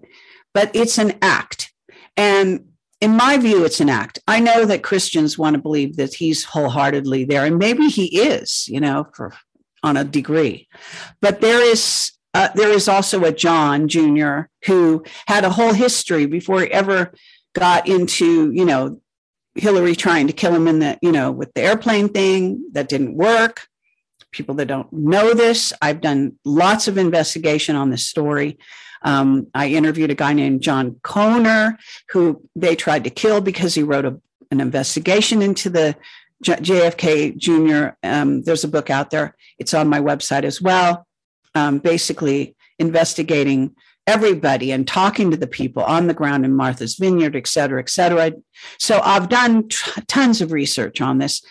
But 0.53 0.75
it's 0.75 0.97
an 0.97 1.17
act. 1.21 1.71
And 2.15 2.69
in 2.99 3.15
my 3.15 3.37
view 3.37 3.63
it's 3.63 3.79
an 3.79 3.89
act. 3.89 4.19
I 4.27 4.39
know 4.39 4.65
that 4.65 4.83
Christians 4.83 5.37
want 5.37 5.55
to 5.55 5.61
believe 5.61 5.97
that 5.97 6.15
he's 6.15 6.43
wholeheartedly 6.43 7.25
there 7.25 7.45
and 7.45 7.57
maybe 7.57 7.87
he 7.87 8.21
is, 8.21 8.67
you 8.67 8.79
know, 8.79 9.07
for 9.13 9.33
on 9.83 9.97
a 9.97 10.03
degree. 10.03 10.67
But 11.21 11.41
there 11.41 11.61
is 11.61 12.11
uh, 12.33 12.49
there 12.55 12.71
is 12.71 12.87
also 12.87 13.23
a 13.23 13.31
John 13.31 13.87
Jr. 13.87 14.41
who 14.65 15.03
had 15.27 15.43
a 15.43 15.49
whole 15.49 15.73
history 15.73 16.25
before 16.25 16.61
he 16.61 16.71
ever 16.71 17.11
got 17.53 17.87
into, 17.87 18.51
you 18.51 18.65
know, 18.65 19.01
Hillary 19.57 19.95
trying 19.95 20.27
to 20.27 20.33
kill 20.33 20.53
him 20.53 20.67
in 20.67 20.79
the, 20.79 20.97
you 21.01 21.11
know, 21.11 21.31
with 21.31 21.53
the 21.53 21.61
airplane 21.61 22.09
thing 22.09 22.69
that 22.73 22.89
didn't 22.89 23.15
work. 23.15 23.67
people 24.31 24.55
that 24.55 24.67
don't 24.67 24.91
know 24.91 25.33
this, 25.33 25.73
I've 25.81 26.01
done 26.01 26.37
lots 26.45 26.87
of 26.87 26.97
investigation 26.97 27.75
on 27.75 27.89
this 27.89 28.05
story. 28.05 28.57
Um, 29.01 29.47
I 29.53 29.69
interviewed 29.69 30.11
a 30.11 30.15
guy 30.15 30.33
named 30.33 30.61
John 30.61 30.91
Koerner, 31.01 31.77
who 32.09 32.43
they 32.55 32.75
tried 32.75 33.03
to 33.05 33.09
kill 33.09 33.41
because 33.41 33.73
he 33.73 33.83
wrote 33.83 34.05
a, 34.05 34.19
an 34.51 34.59
investigation 34.59 35.41
into 35.41 35.69
the 35.69 35.95
J- 36.41 36.55
JFK 36.55 37.37
Jr. 37.37 37.95
Um, 38.03 38.43
there's 38.43 38.63
a 38.63 38.67
book 38.67 38.89
out 38.89 39.09
there. 39.09 39.35
It's 39.59 39.73
on 39.73 39.87
my 39.87 39.99
website 39.99 40.43
as 40.43 40.61
well. 40.61 41.07
Um, 41.55 41.79
basically, 41.79 42.55
investigating 42.79 43.75
everybody 44.07 44.71
and 44.71 44.87
talking 44.87 45.29
to 45.29 45.37
the 45.37 45.45
people 45.45 45.83
on 45.83 46.07
the 46.07 46.13
ground 46.13 46.45
in 46.45 46.55
Martha's 46.55 46.95
Vineyard, 46.95 47.35
et 47.35 47.45
cetera, 47.45 47.79
et 47.79 47.89
cetera. 47.89 48.31
So 48.79 49.01
I've 49.03 49.29
done 49.29 49.67
t- 49.67 50.01
tons 50.07 50.41
of 50.41 50.51
research 50.51 51.01
on 51.01 51.17
this. 51.17 51.43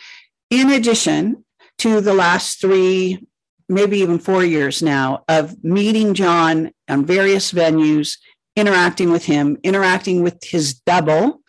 In 0.50 0.70
addition 0.70 1.44
to 1.78 2.00
the 2.00 2.14
last 2.14 2.60
three, 2.60 3.24
maybe 3.68 3.98
even 3.98 4.18
four 4.18 4.42
years 4.42 4.82
now 4.82 5.24
of 5.28 5.62
meeting 5.62 6.14
John 6.14 6.72
on 6.88 7.04
various 7.04 7.52
venues, 7.52 8.16
interacting 8.56 9.10
with 9.10 9.26
him, 9.26 9.58
interacting 9.62 10.22
with 10.22 10.42
his 10.42 10.74
double, 10.74 11.42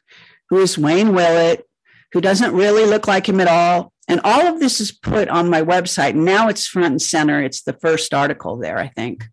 who 0.49 0.59
is 0.59 0.77
Wayne 0.77 1.13
Willett, 1.13 1.65
who 2.11 2.21
doesn't 2.21 2.53
really 2.53 2.85
look 2.85 3.07
like 3.07 3.29
him 3.29 3.39
at 3.39 3.47
all. 3.47 3.93
And 4.09 4.21
all 4.23 4.47
of 4.47 4.59
this 4.59 4.79
is 4.79 4.91
put 4.91 5.27
on 5.27 5.49
my 5.49 5.61
website. 5.61 6.15
Now 6.15 6.47
it's 6.47 6.67
front 6.67 6.91
and 6.91 7.01
center. 7.01 7.43
It's 7.43 7.63
the 7.63 7.73
first 7.73 8.13
article 8.13 8.57
there, 8.57 8.77
I 8.77 8.87
think. 8.87 9.25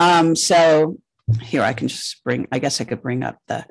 Um, 0.00 0.34
so 0.34 0.98
here 1.42 1.62
I 1.62 1.72
can 1.72 1.88
just 1.88 2.24
bring, 2.24 2.48
I 2.50 2.58
guess 2.58 2.80
I 2.80 2.84
could 2.84 3.02
bring 3.02 3.22
up 3.22 3.38
the 3.46 3.64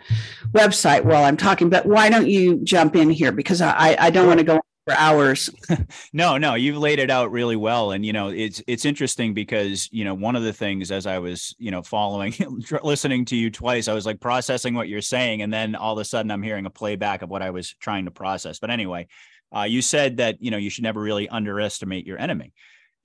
website 0.54 1.04
while 1.04 1.26
I'm 1.26 1.38
talking, 1.38 1.70
but 1.70 1.86
why 1.86 2.10
don't 2.10 2.30
you 2.30 2.64
jump 2.64 2.96
in 2.96 3.10
here? 3.10 3.32
Because 3.32 3.62
I, 3.62 3.98
I 4.00 4.10
don't 4.10 4.28
want 4.28 4.40
to 4.40 4.46
go 4.46 4.62
for 4.86 4.94
hours. 4.94 5.50
no, 6.14 6.38
no, 6.38 6.56
you've 6.56 6.78
laid 6.78 7.00
it 7.00 7.12
out 7.12 7.32
really 7.32 7.56
well. 7.56 7.92
And, 7.92 8.06
you 8.06 8.14
know, 8.14 8.30
it's, 8.30 8.62
it's 8.68 8.86
interesting 8.86 9.34
because, 9.34 9.90
you 9.92 10.06
know, 10.06 10.14
one 10.14 10.36
of 10.36 10.44
the 10.44 10.54
things 10.54 10.92
as 10.92 11.06
I 11.06 11.20
was, 11.20 11.56
you 11.60 11.72
know, 11.72 11.82
following, 11.82 12.34
listening 12.84 13.26
to 13.26 13.36
you 13.36 13.52
twice, 13.52 13.88
I 13.88 13.94
was 13.94 14.06
like 14.06 14.20
processing 14.20 14.74
what 14.74 14.88
you're 14.88 15.02
saying. 15.02 15.42
And 15.42 15.54
then 15.54 15.76
all 15.76 15.94
of 15.94 16.00
a 16.00 16.06
sudden 16.06 16.32
I'm 16.32 16.44
hearing 16.44 16.66
a 16.66 16.72
playback 16.72 17.22
of 17.22 17.30
what 17.30 17.42
I 17.42 17.50
was 17.50 17.76
trying 17.80 18.06
to 18.06 18.12
process. 18.12 18.60
But 18.60 18.70
anyway, 18.72 19.08
uh, 19.56 19.64
you 19.64 19.82
said 19.82 20.18
that, 20.18 20.42
you 20.42 20.52
know, 20.52 20.58
you 20.58 20.70
should 20.70 20.84
never 20.84 21.02
really 21.02 21.28
underestimate 21.28 22.06
your 22.06 22.20
enemy. 22.20 22.54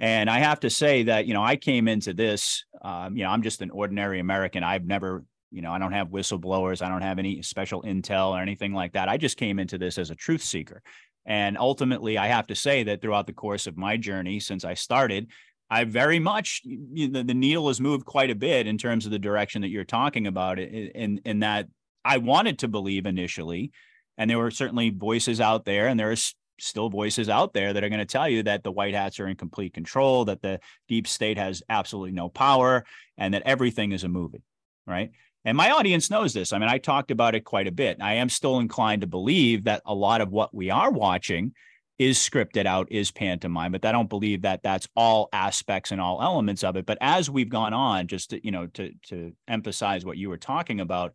And 0.01 0.29
I 0.29 0.41
have 0.41 0.61
to 0.61 0.71
say 0.71 1.05
that, 1.05 1.27
you 1.27 1.35
know, 1.35 1.43
I 1.43 1.57
came 1.57 1.89
into 1.89 2.13
this, 2.13 2.65
um, 2.83 3.17
you 3.17 3.25
know, 3.25 3.31
I'm 3.31 3.43
just 3.43 3.63
an 3.63 3.71
ordinary 3.71 4.19
American. 4.19 4.65
I've 4.65 4.85
never, 4.85 5.25
you 5.51 5.63
know, 5.63 5.73
I 5.73 5.79
don't 5.79 5.93
have 5.93 6.09
whistleblowers. 6.09 6.83
I 6.83 6.89
don't 6.89 7.03
have 7.03 7.19
any 7.19 7.43
special 7.43 7.83
intel 7.83 8.31
or 8.31 8.41
anything 8.41 8.73
like 8.73 8.95
that. 8.95 9.09
I 9.09 9.17
just 9.17 9.37
came 9.37 9.59
into 9.59 9.79
this 9.79 9.99
as 9.99 10.11
a 10.11 10.15
truth 10.15 10.43
seeker. 10.43 10.83
And 11.27 11.57
ultimately, 11.57 12.19
I 12.19 12.27
have 12.27 12.47
to 12.49 12.55
say 12.55 12.83
that 12.85 13.01
throughout 13.01 13.27
the 13.27 13.33
course 13.33 13.67
of 13.67 13.77
my 13.77 13.97
journey 13.97 14.41
since 14.41 14.65
I 14.65 14.75
started, 14.75 15.29
I 15.71 15.85
very 15.85 16.19
much 16.19 16.61
you 16.65 17.09
know, 17.09 17.23
the 17.23 17.35
needle 17.35 17.69
has 17.69 17.81
moved 17.81 18.05
quite 18.05 18.31
a 18.31 18.35
bit 18.35 18.67
in 18.67 18.77
terms 18.77 19.07
of 19.07 19.13
the 19.13 19.19
direction 19.19 19.63
that 19.63 19.69
you're 19.69 19.85
talking 19.85 20.27
about. 20.27 20.59
In 20.59 21.21
in 21.25 21.41
that 21.41 21.69
I 22.05 22.19
wanted 22.19 22.59
to 22.61 22.69
believe 22.69 23.07
initially, 23.07 23.73
and 24.19 24.29
there 24.29 24.39
were 24.39 24.51
certainly 24.51 24.91
voices 24.91 25.41
out 25.41 25.65
there, 25.65 25.89
and 25.89 25.99
there's 25.99 26.35
still 26.59 26.89
voices 26.89 27.29
out 27.29 27.53
there 27.53 27.73
that 27.73 27.85
are 27.85 27.89
going 27.89 27.99
to 27.99 28.05
tell 28.05 28.29
you 28.29 28.43
that 28.45 28.63
the 28.63 28.73
white 28.73 28.95
hats 28.95 29.21
are 29.21 29.27
in 29.27 29.37
complete 29.37 29.75
control, 29.75 30.25
that 30.27 30.43
the 30.43 30.61
deep 30.89 31.07
state 31.07 31.39
has 31.39 31.63
absolutely 31.69 32.13
no 32.13 32.29
power, 32.29 32.85
and 33.17 33.35
that 33.35 33.43
everything 33.45 33.93
is 33.93 34.05
a 34.05 34.09
movie, 34.09 34.43
right? 34.87 35.11
And 35.45 35.57
my 35.57 35.71
audience 35.71 36.11
knows 36.11 36.33
this. 36.33 36.53
I 36.53 36.59
mean, 36.59 36.71
I 36.71 36.79
talked 36.79 37.11
about 37.11 37.35
it 37.35 37.45
quite 37.45 37.67
a 37.67 37.73
bit. 37.73 37.99
I 38.01 38.15
am 38.15 38.29
still 38.29 38.61
inclined 38.61 39.03
to 39.03 39.07
believe 39.07 39.65
that 39.65 39.83
a 39.85 39.95
lot 39.95 40.21
of 40.21 40.31
what 40.31 40.55
we 40.55 40.71
are 40.71 40.91
watching 40.91 41.53
is 41.99 42.19
scripted 42.19 42.67
out, 42.67 42.91
is 42.91 43.13
pantomime, 43.13 43.71
but 43.71 43.85
I 43.85 43.93
don't 43.93 44.09
believe 44.09 44.43
that 44.43 44.63
that's 44.63 44.89
all 44.97 45.29
aspects 45.33 45.93
and 45.93 46.01
all 46.01 46.23
elements 46.23 46.65
of 46.65 46.77
it. 46.77 46.87
But 46.87 46.99
as 47.01 47.31
we've 47.31 47.49
gone 47.49 47.73
on, 47.73 48.09
just 48.09 48.31
to, 48.31 48.45
you 48.45 48.51
know, 48.51 48.67
to 48.69 48.93
to 49.09 49.33
emphasize 49.47 50.05
what 50.05 50.17
you 50.17 50.29
were 50.29 50.39
talking 50.39 50.81
about, 50.81 51.13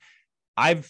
I've 0.55 0.89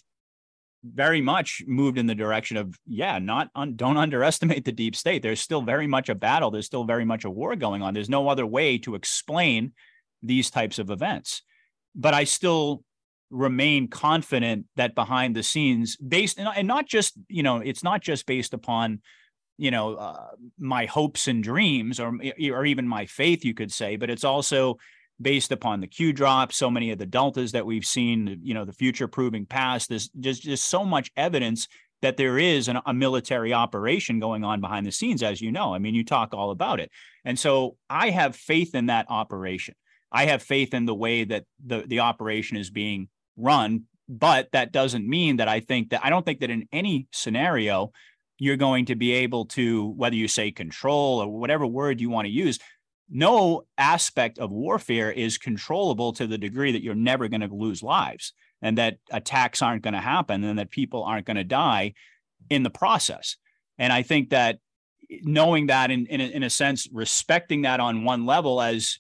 very 0.84 1.22
much 1.22 1.62
moved 1.68 1.98
in 1.98 2.06
the 2.06 2.16
direction 2.16 2.56
of 2.56 2.74
yeah 2.88 3.20
not 3.20 3.50
un, 3.56 3.76
don't 3.76 3.98
underestimate 3.98 4.66
the 4.66 4.72
deep 4.72 4.96
state. 4.96 5.22
There's 5.22 5.42
still 5.42 5.62
very 5.62 5.88
much 5.88 6.10
a 6.10 6.16
battle. 6.16 6.52
There's 6.52 6.66
still 6.66 6.86
very 6.86 7.06
much 7.06 7.26
a 7.26 7.30
war 7.30 7.56
going 7.56 7.82
on. 7.82 7.94
There's 7.94 8.10
no 8.10 8.30
other 8.30 8.46
way 8.46 8.78
to 8.80 8.96
explain 8.96 9.74
these 10.24 10.50
types 10.50 10.80
of 10.80 10.90
events. 10.90 11.42
But 11.96 12.14
i 12.14 12.24
still 12.24 12.84
remain 13.30 13.88
confident 13.88 14.66
that 14.76 14.96
behind 14.96 15.36
the 15.36 15.44
scenes 15.44 15.96
based 15.98 16.40
and 16.40 16.68
not 16.68 16.88
just 16.88 17.14
you 17.28 17.44
know 17.44 17.58
it's 17.58 17.84
not 17.84 18.02
just 18.02 18.26
based 18.26 18.54
upon 18.54 19.02
you 19.58 19.70
know 19.70 19.96
uh, 19.96 20.30
my 20.58 20.86
hopes 20.86 21.28
and 21.28 21.44
dreams 21.44 22.00
or 22.00 22.18
or 22.52 22.66
even 22.66 22.88
my 22.88 23.06
faith 23.06 23.46
you 23.46 23.54
could 23.54 23.72
say 23.72 23.98
but 23.98 24.10
it's 24.10 24.24
also 24.24 24.78
based 25.22 25.52
upon 25.52 25.82
the 25.82 25.88
Q 25.88 26.14
drop, 26.14 26.54
so 26.54 26.70
many 26.70 26.92
of 26.92 26.98
the 26.98 27.06
deltas 27.06 27.52
that 27.52 27.66
we've 27.66 27.86
seen, 27.86 28.40
you 28.42 28.54
know, 28.54 28.66
the 28.66 28.74
future 28.74 29.08
proving 29.08 29.46
past. 29.46 29.90
There's 29.90 30.10
just 30.20 30.44
just 30.44 30.66
so 30.66 30.86
much 30.86 31.12
evidence 31.18 31.68
that 32.02 32.18
there 32.18 32.38
is 32.38 32.68
an, 32.70 32.80
a 32.86 32.94
military 32.94 33.54
operation 33.54 34.20
going 34.20 34.44
on 34.44 34.62
behind 34.62 34.86
the 34.86 34.92
scenes, 34.92 35.22
as 35.22 35.42
you 35.42 35.52
know. 35.52 35.74
I 35.74 35.80
mean, 35.80 35.96
you 35.96 36.06
talk 36.06 36.34
all 36.34 36.52
about 36.52 36.80
it, 36.80 36.92
and 37.26 37.38
so 37.38 37.76
I 37.90 38.10
have 38.10 38.36
faith 38.36 38.76
in 38.76 38.88
that 38.88 39.08
operation. 39.10 39.76
I 40.12 40.26
have 40.26 40.42
faith 40.42 40.74
in 40.74 40.86
the 40.86 40.96
way 40.96 41.24
that 41.26 41.44
the 41.66 41.84
the 41.86 42.00
operation 42.00 42.58
is 42.58 42.70
being 42.70 43.10
run, 43.38 43.84
but 44.08 44.50
that 44.54 44.72
doesn't 44.72 45.08
mean 45.08 45.38
that 45.38 45.48
I 45.48 45.60
think 45.60 45.90
that 45.90 46.04
I 46.04 46.10
don't 46.10 46.26
think 46.26 46.40
that 46.40 46.50
in 46.50 46.68
any 46.72 47.08
scenario 47.12 47.92
you're 48.42 48.56
going 48.56 48.86
to 48.86 48.96
be 48.96 49.12
able 49.12 49.46
to 49.46 49.90
whether 49.98 50.16
you 50.16 50.28
say 50.28 50.50
control 50.50 51.22
or 51.22 51.28
whatever 51.28 51.68
word 51.68 52.00
you 52.00 52.10
want 52.10 52.26
to 52.26 52.32
use 52.32 52.58
no 53.10 53.64
aspect 53.78 54.38
of 54.40 54.52
warfare 54.52 55.12
is 55.12 55.38
controllable 55.38 56.14
to 56.14 56.28
the 56.28 56.38
degree 56.38 56.72
that 56.72 56.84
you're 56.84 56.96
never 56.96 57.28
going 57.28 57.42
to 57.42 57.54
lose 57.54 57.82
lives 57.82 58.34
and 58.62 58.78
that 58.78 58.98
attacks 59.12 59.62
aren't 59.62 59.84
going 59.84 59.94
to 59.94 60.00
happen 60.00 60.44
and 60.44 60.60
that 60.60 60.70
people 60.70 61.04
aren't 61.04 61.26
going 61.26 61.38
to 61.38 61.44
die 61.44 61.94
in 62.50 62.64
the 62.64 62.70
process. 62.70 63.38
And 63.78 63.92
I 63.92 64.04
think 64.04 64.30
that 64.30 64.60
knowing 65.24 65.68
that 65.68 65.92
in, 65.92 66.06
in, 66.08 66.22
a, 66.22 66.26
in 66.26 66.44
a 66.44 66.50
sense, 66.50 66.88
respecting 66.92 67.64
that 67.64 67.80
on 67.80 68.04
one 68.04 68.26
level 68.26 68.62
as 68.62 69.00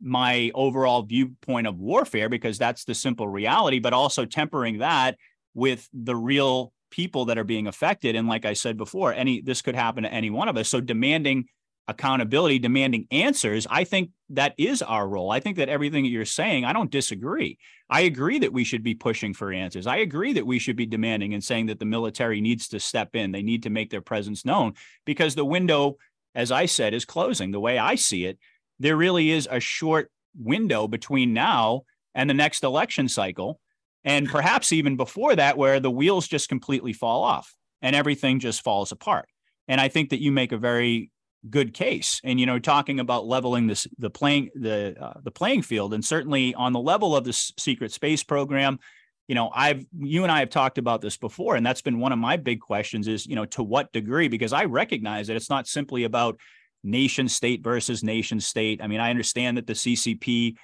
my 0.00 0.50
overall 0.54 1.02
viewpoint 1.02 1.66
of 1.66 1.78
warfare, 1.78 2.28
because 2.28 2.58
that's 2.58 2.84
the 2.84 2.94
simple 2.94 3.26
reality, 3.26 3.80
but 3.80 3.92
also 3.92 4.24
tempering 4.24 4.78
that 4.78 5.16
with 5.54 5.88
the 5.92 6.14
real 6.14 6.72
people 6.90 7.24
that 7.26 7.38
are 7.38 7.44
being 7.44 7.66
affected. 7.66 8.14
And 8.14 8.28
like 8.28 8.44
I 8.44 8.52
said 8.52 8.76
before, 8.76 9.12
any 9.12 9.40
this 9.40 9.62
could 9.62 9.74
happen 9.74 10.04
to 10.04 10.12
any 10.12 10.30
one 10.30 10.48
of 10.48 10.56
us. 10.56 10.68
So 10.68 10.80
demanding 10.80 11.46
accountability, 11.88 12.58
demanding 12.58 13.06
answers, 13.10 13.66
I 13.68 13.84
think 13.84 14.10
that 14.30 14.54
is 14.58 14.82
our 14.82 15.08
role. 15.08 15.30
I 15.30 15.40
think 15.40 15.56
that 15.56 15.70
everything 15.70 16.04
that 16.04 16.10
you're 16.10 16.26
saying, 16.26 16.66
I 16.66 16.74
don't 16.74 16.90
disagree. 16.90 17.58
I 17.88 18.02
agree 18.02 18.38
that 18.40 18.52
we 18.52 18.62
should 18.64 18.82
be 18.82 18.94
pushing 18.94 19.32
for 19.32 19.50
answers. 19.50 19.86
I 19.86 19.96
agree 19.96 20.34
that 20.34 20.46
we 20.46 20.58
should 20.58 20.76
be 20.76 20.84
demanding 20.84 21.32
and 21.32 21.42
saying 21.42 21.66
that 21.66 21.78
the 21.78 21.86
military 21.86 22.42
needs 22.42 22.68
to 22.68 22.80
step 22.80 23.16
in. 23.16 23.32
They 23.32 23.42
need 23.42 23.62
to 23.62 23.70
make 23.70 23.90
their 23.90 24.02
presence 24.02 24.44
known 24.44 24.74
because 25.06 25.34
the 25.34 25.46
window, 25.46 25.96
as 26.34 26.52
I 26.52 26.66
said, 26.66 26.92
is 26.92 27.06
closing. 27.06 27.50
The 27.50 27.60
way 27.60 27.78
I 27.78 27.94
see 27.94 28.26
it, 28.26 28.38
there 28.78 28.96
really 28.96 29.30
is 29.30 29.48
a 29.50 29.58
short 29.58 30.10
window 30.38 30.86
between 30.86 31.32
now 31.32 31.82
and 32.14 32.28
the 32.28 32.34
next 32.34 32.64
election 32.64 33.08
cycle. 33.08 33.60
And 34.04 34.28
perhaps 34.28 34.72
even 34.72 34.96
before 34.96 35.34
that, 35.36 35.56
where 35.56 35.80
the 35.80 35.90
wheels 35.90 36.28
just 36.28 36.50
completely 36.50 36.92
fall 36.92 37.24
off 37.24 37.54
and 37.80 37.96
everything 37.96 38.40
just 38.40 38.62
falls 38.62 38.92
apart. 38.92 39.28
And 39.66 39.80
I 39.80 39.88
think 39.88 40.10
that 40.10 40.22
you 40.22 40.32
make 40.32 40.52
a 40.52 40.58
very 40.58 41.10
good 41.48 41.74
case. 41.74 42.20
And 42.24 42.38
you 42.38 42.46
know, 42.46 42.58
talking 42.58 43.00
about 43.00 43.26
leveling 43.26 43.66
this 43.66 43.86
the 43.98 44.10
playing 44.10 44.50
the 44.54 44.96
uh, 45.00 45.20
the 45.22 45.30
playing 45.30 45.62
field, 45.62 45.94
and 45.94 46.04
certainly 46.04 46.54
on 46.54 46.72
the 46.72 46.80
level 46.80 47.16
of 47.16 47.24
the 47.24 47.32
secret 47.32 47.92
space 47.92 48.24
program, 48.24 48.78
you 49.26 49.34
know, 49.34 49.50
I've 49.54 49.84
you 49.98 50.22
and 50.22 50.32
I 50.32 50.40
have 50.40 50.50
talked 50.50 50.78
about 50.78 51.00
this 51.00 51.16
before, 51.16 51.56
and 51.56 51.64
that's 51.64 51.82
been 51.82 52.00
one 52.00 52.12
of 52.12 52.18
my 52.18 52.36
big 52.36 52.60
questions: 52.60 53.08
is 53.08 53.26
you 53.26 53.36
know, 53.36 53.44
to 53.46 53.62
what 53.62 53.92
degree? 53.92 54.28
Because 54.28 54.52
I 54.52 54.64
recognize 54.64 55.26
that 55.26 55.36
it's 55.36 55.50
not 55.50 55.66
simply 55.66 56.04
about 56.04 56.38
nation 56.82 57.28
state 57.28 57.62
versus 57.62 58.02
nation 58.02 58.40
state. 58.40 58.80
I 58.82 58.86
mean, 58.86 59.00
I 59.00 59.10
understand 59.10 59.56
that 59.56 59.66
the 59.66 59.74
CCP 59.74 60.56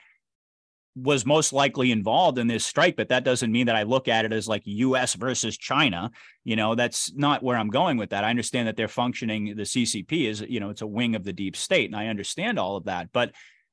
was 0.97 1.27
most 1.27 1.53
likely 1.53 1.91
involved 1.91 2.39
in 2.39 2.47
this 2.47 2.65
strike, 2.65 2.95
but 2.97 3.09
that 3.09 3.25
doesn't 3.25 3.51
mean 3.51 3.67
that 3.67 3.75
I 3.75 3.83
look 3.83 4.07
at 4.07 4.25
it 4.25 4.33
as 4.33 4.47
like 4.47 4.63
US 4.65 5.15
versus 5.15 5.57
China. 5.57 6.11
You 6.45 6.55
know, 6.55 6.75
that's 6.75 7.13
not 7.15 7.43
where 7.43 7.57
I'm 7.57 7.71
going 7.71 7.97
with 7.97 8.11
that. 8.11 8.23
I 8.23 8.31
understand 8.31 8.69
that 8.69 8.77
they're 8.77 8.87
functioning, 8.87 9.57
the 9.57 9.65
CCP 9.65 10.29
is, 10.29 10.41
you 10.49 10.61
know, 10.61 10.71
it's 10.71 10.83
a 10.83 10.87
wing 10.87 11.17
of 11.17 11.25
the 11.25 11.33
deep 11.33 11.57
state, 11.57 11.91
and 11.91 11.97
I 11.97 12.07
understand 12.07 12.59
all 12.59 12.77
of 12.77 12.85
that. 12.85 13.09
But 13.13 13.33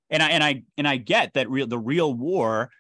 and 0.10 0.24
I 0.24 0.30
and 0.30 0.44
I 0.44 0.64
and 0.78 0.88
I 0.88 0.98
get 0.98 1.34
that 1.36 1.50
real 1.50 1.68
the 1.68 1.80
real 1.80 2.14
war 2.14 2.72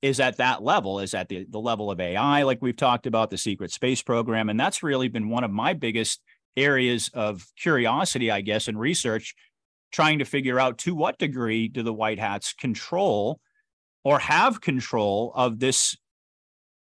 is 0.00 0.18
at 0.18 0.38
that 0.38 0.62
level, 0.62 0.98
is 0.98 1.14
at 1.14 1.28
the, 1.28 1.46
the 1.48 1.60
level 1.60 1.90
of 1.90 2.00
AI, 2.00 2.42
like 2.42 2.58
we've 2.60 2.76
talked 2.76 3.06
about, 3.06 3.30
the 3.30 3.38
secret 3.38 3.70
space 3.70 4.02
program. 4.02 4.48
And 4.48 4.58
that's 4.58 4.82
really 4.82 5.06
been 5.06 5.28
one 5.28 5.44
of 5.44 5.52
my 5.52 5.74
biggest 5.74 6.20
areas 6.56 7.08
of 7.14 7.46
curiosity, 7.56 8.28
I 8.28 8.40
guess, 8.40 8.66
and 8.66 8.78
research, 8.78 9.36
trying 9.92 10.18
to 10.18 10.24
figure 10.24 10.58
out 10.58 10.78
to 10.78 10.94
what 10.96 11.18
degree 11.18 11.68
do 11.68 11.84
the 11.84 11.92
white 11.92 12.18
hats 12.18 12.52
control 12.52 13.38
or 14.04 14.18
have 14.18 14.60
control 14.60 15.32
of 15.34 15.58
this 15.58 15.96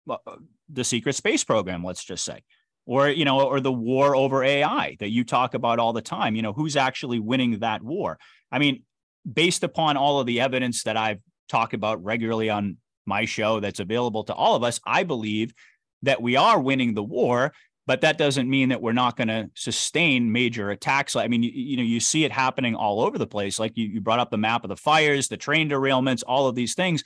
uh, 0.09 0.17
the 0.69 0.85
secret 0.85 1.15
space 1.15 1.45
program 1.45 1.85
let's 1.85 2.05
just 2.05 2.25
say 2.25 2.43
or 2.87 3.09
you 3.09 3.25
know 3.25 3.43
or 3.43 3.61
the 3.61 3.73
war 3.73 4.17
over 4.17 4.43
ai 4.43 4.97
that 5.01 5.11
you 5.11 5.25
talk 5.25 5.55
about 5.55 5.79
all 5.79 5.93
the 5.93 6.03
time 6.03 6.35
you 6.35 6.43
know 6.43 6.53
who's 6.53 6.77
actually 6.77 7.21
winning 7.21 7.59
that 7.61 7.83
war? 7.83 8.19
I 8.51 8.59
mean 8.59 8.83
based 9.31 9.63
upon 9.63 9.97
all 9.97 10.19
of 10.19 10.27
the 10.27 10.41
evidence 10.41 10.83
that 10.83 10.97
i've 10.97 11.21
talked 11.49 11.75
about 11.75 12.03
regularly 12.03 12.51
on 12.51 12.77
my 13.07 13.25
show 13.25 13.61
that's 13.61 13.81
available 13.81 14.25
to 14.25 14.35
all 14.35 14.57
of 14.57 14.65
us 14.65 14.81
i 14.85 15.05
believe 15.05 15.55
that 16.03 16.21
we 16.21 16.37
are 16.37 16.59
winning 16.59 16.95
the 16.95 17.03
war 17.03 17.53
but 17.87 18.03
that 18.03 18.18
doesn't 18.18 18.49
mean 18.49 18.68
that 18.68 18.80
we're 18.80 18.93
not 18.93 19.16
going 19.16 19.28
to 19.28 19.51
sustain 19.55 20.30
major 20.30 20.70
attacks. 20.70 21.16
I 21.16 21.26
mean, 21.26 21.43
you, 21.43 21.51
you, 21.53 21.76
know, 21.76 21.83
you 21.83 21.99
see 22.01 22.24
it 22.24 22.30
happening 22.30 22.74
all 22.74 23.01
over 23.01 23.18
the 23.18 23.26
place. 23.26 23.59
Like 23.59 23.76
you, 23.76 23.87
you 23.87 24.01
brought 24.01 24.20
up 24.20 24.30
the 24.30 24.39
map 24.39 24.64
of 24.64 24.68
the 24.68 24.76
fires, 24.76 25.28
the 25.28 25.37
train 25.37 25.68
derailments, 25.68 26.22
all 26.26 26.47
of 26.47 26.55
these 26.55 26.74
things. 26.74 27.03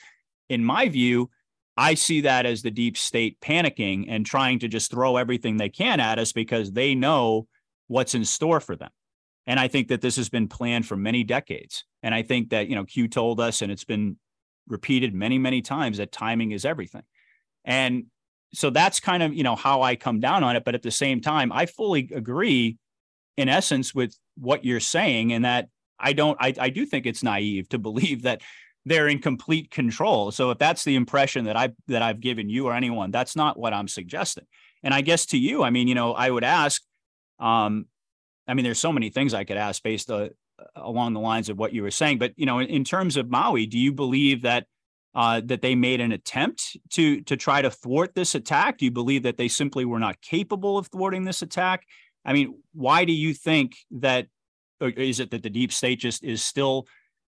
In 0.49 0.63
my 0.63 0.87
view, 0.87 1.31
I 1.75 1.95
see 1.95 2.21
that 2.21 2.45
as 2.45 2.61
the 2.61 2.71
deep 2.71 2.97
state 2.97 3.39
panicking 3.41 4.05
and 4.07 4.25
trying 4.25 4.59
to 4.59 4.67
just 4.67 4.91
throw 4.91 5.17
everything 5.17 5.57
they 5.57 5.69
can 5.69 5.99
at 5.99 6.19
us 6.19 6.31
because 6.31 6.71
they 6.71 6.95
know 6.95 7.47
what's 7.87 8.15
in 8.15 8.25
store 8.25 8.59
for 8.59 8.75
them. 8.75 8.89
And 9.47 9.59
I 9.59 9.67
think 9.67 9.87
that 9.87 10.01
this 10.01 10.17
has 10.17 10.29
been 10.29 10.47
planned 10.47 10.85
for 10.85 10.97
many 10.97 11.23
decades. 11.23 11.85
And 12.03 12.13
I 12.13 12.21
think 12.21 12.49
that, 12.49 12.67
you 12.67 12.75
know, 12.75 12.83
Q 12.83 13.07
told 13.07 13.39
us, 13.39 13.61
and 13.61 13.71
it's 13.71 13.85
been 13.85 14.17
repeated 14.67 15.13
many, 15.13 15.39
many 15.39 15.61
times 15.61 15.97
that 15.97 16.11
timing 16.11 16.51
is 16.51 16.65
everything. 16.65 17.03
And 17.63 18.05
so 18.57 18.71
that's 18.71 18.99
kind 18.99 19.21
of 19.21 19.35
you 19.35 19.43
know 19.43 19.55
how 19.55 19.83
I 19.83 19.95
come 19.95 20.19
down 20.19 20.43
on 20.43 20.55
it. 20.55 20.65
But 20.65 20.73
at 20.73 20.81
the 20.81 20.89
same 20.89 21.21
time, 21.21 21.51
I 21.51 21.67
fully 21.67 22.09
agree, 22.11 22.77
in 23.37 23.49
essence, 23.49 23.93
with 23.93 24.17
what 24.35 24.65
you're 24.65 24.79
saying, 24.79 25.31
and 25.31 25.45
that 25.45 25.69
I 25.99 26.13
don't. 26.13 26.35
I, 26.41 26.55
I 26.59 26.69
do 26.69 26.83
think 26.87 27.05
it's 27.05 27.21
naive 27.21 27.69
to 27.69 27.77
believe 27.87 28.23
that 28.23 28.41
they're 28.83 29.07
in 29.07 29.19
complete 29.19 29.69
control. 29.69 30.31
So 30.31 30.49
if 30.49 30.57
that's 30.57 30.83
the 30.83 30.95
impression 30.95 31.45
that 31.45 31.55
I 31.55 31.69
that 31.87 32.01
I've 32.01 32.19
given 32.19 32.49
you 32.49 32.65
or 32.65 32.73
anyone, 32.73 33.11
that's 33.11 33.35
not 33.35 33.59
what 33.59 33.73
I'm 33.73 33.87
suggesting. 33.87 34.45
And 34.81 34.91
I 34.91 35.01
guess 35.01 35.27
to 35.27 35.37
you, 35.37 35.61
I 35.61 35.69
mean, 35.69 35.87
you 35.87 35.95
know, 35.95 36.13
I 36.13 36.31
would 36.31 36.43
ask. 36.43 36.81
Um, 37.39 37.85
I 38.47 38.55
mean, 38.55 38.63
there's 38.63 38.79
so 38.79 38.91
many 38.91 39.11
things 39.11 39.35
I 39.35 39.43
could 39.43 39.57
ask 39.57 39.83
based 39.83 40.09
uh, 40.09 40.29
along 40.75 41.13
the 41.13 41.19
lines 41.19 41.49
of 41.49 41.59
what 41.59 41.73
you 41.73 41.83
were 41.83 41.91
saying, 41.91 42.17
but 42.17 42.33
you 42.37 42.47
know, 42.47 42.57
in, 42.57 42.69
in 42.69 42.83
terms 42.83 43.17
of 43.17 43.29
Maui, 43.29 43.67
do 43.67 43.77
you 43.77 43.93
believe 43.93 44.41
that 44.41 44.65
uh, 45.15 45.41
that 45.45 45.61
they 45.61 45.75
made 45.75 46.01
an 46.01 46.11
attempt 46.11 46.77
to 46.91 47.21
to 47.21 47.35
try 47.35 47.61
to 47.61 47.71
thwart 47.71 48.15
this 48.15 48.35
attack? 48.35 48.77
Do 48.77 48.85
you 48.85 48.91
believe 48.91 49.23
that 49.23 49.37
they 49.37 49.47
simply 49.47 49.85
were 49.85 49.99
not 49.99 50.21
capable 50.21 50.77
of 50.77 50.87
thwarting 50.87 51.23
this 51.23 51.41
attack? 51.41 51.85
I 52.25 52.33
mean, 52.33 52.61
why 52.73 53.05
do 53.05 53.13
you 53.13 53.33
think 53.33 53.75
that? 53.91 54.27
is 54.79 55.19
it 55.19 55.31
that 55.31 55.41
the 55.41 55.49
deep 55.49 55.71
state 55.71 55.99
just 55.99 56.23
is 56.23 56.43
still 56.43 56.85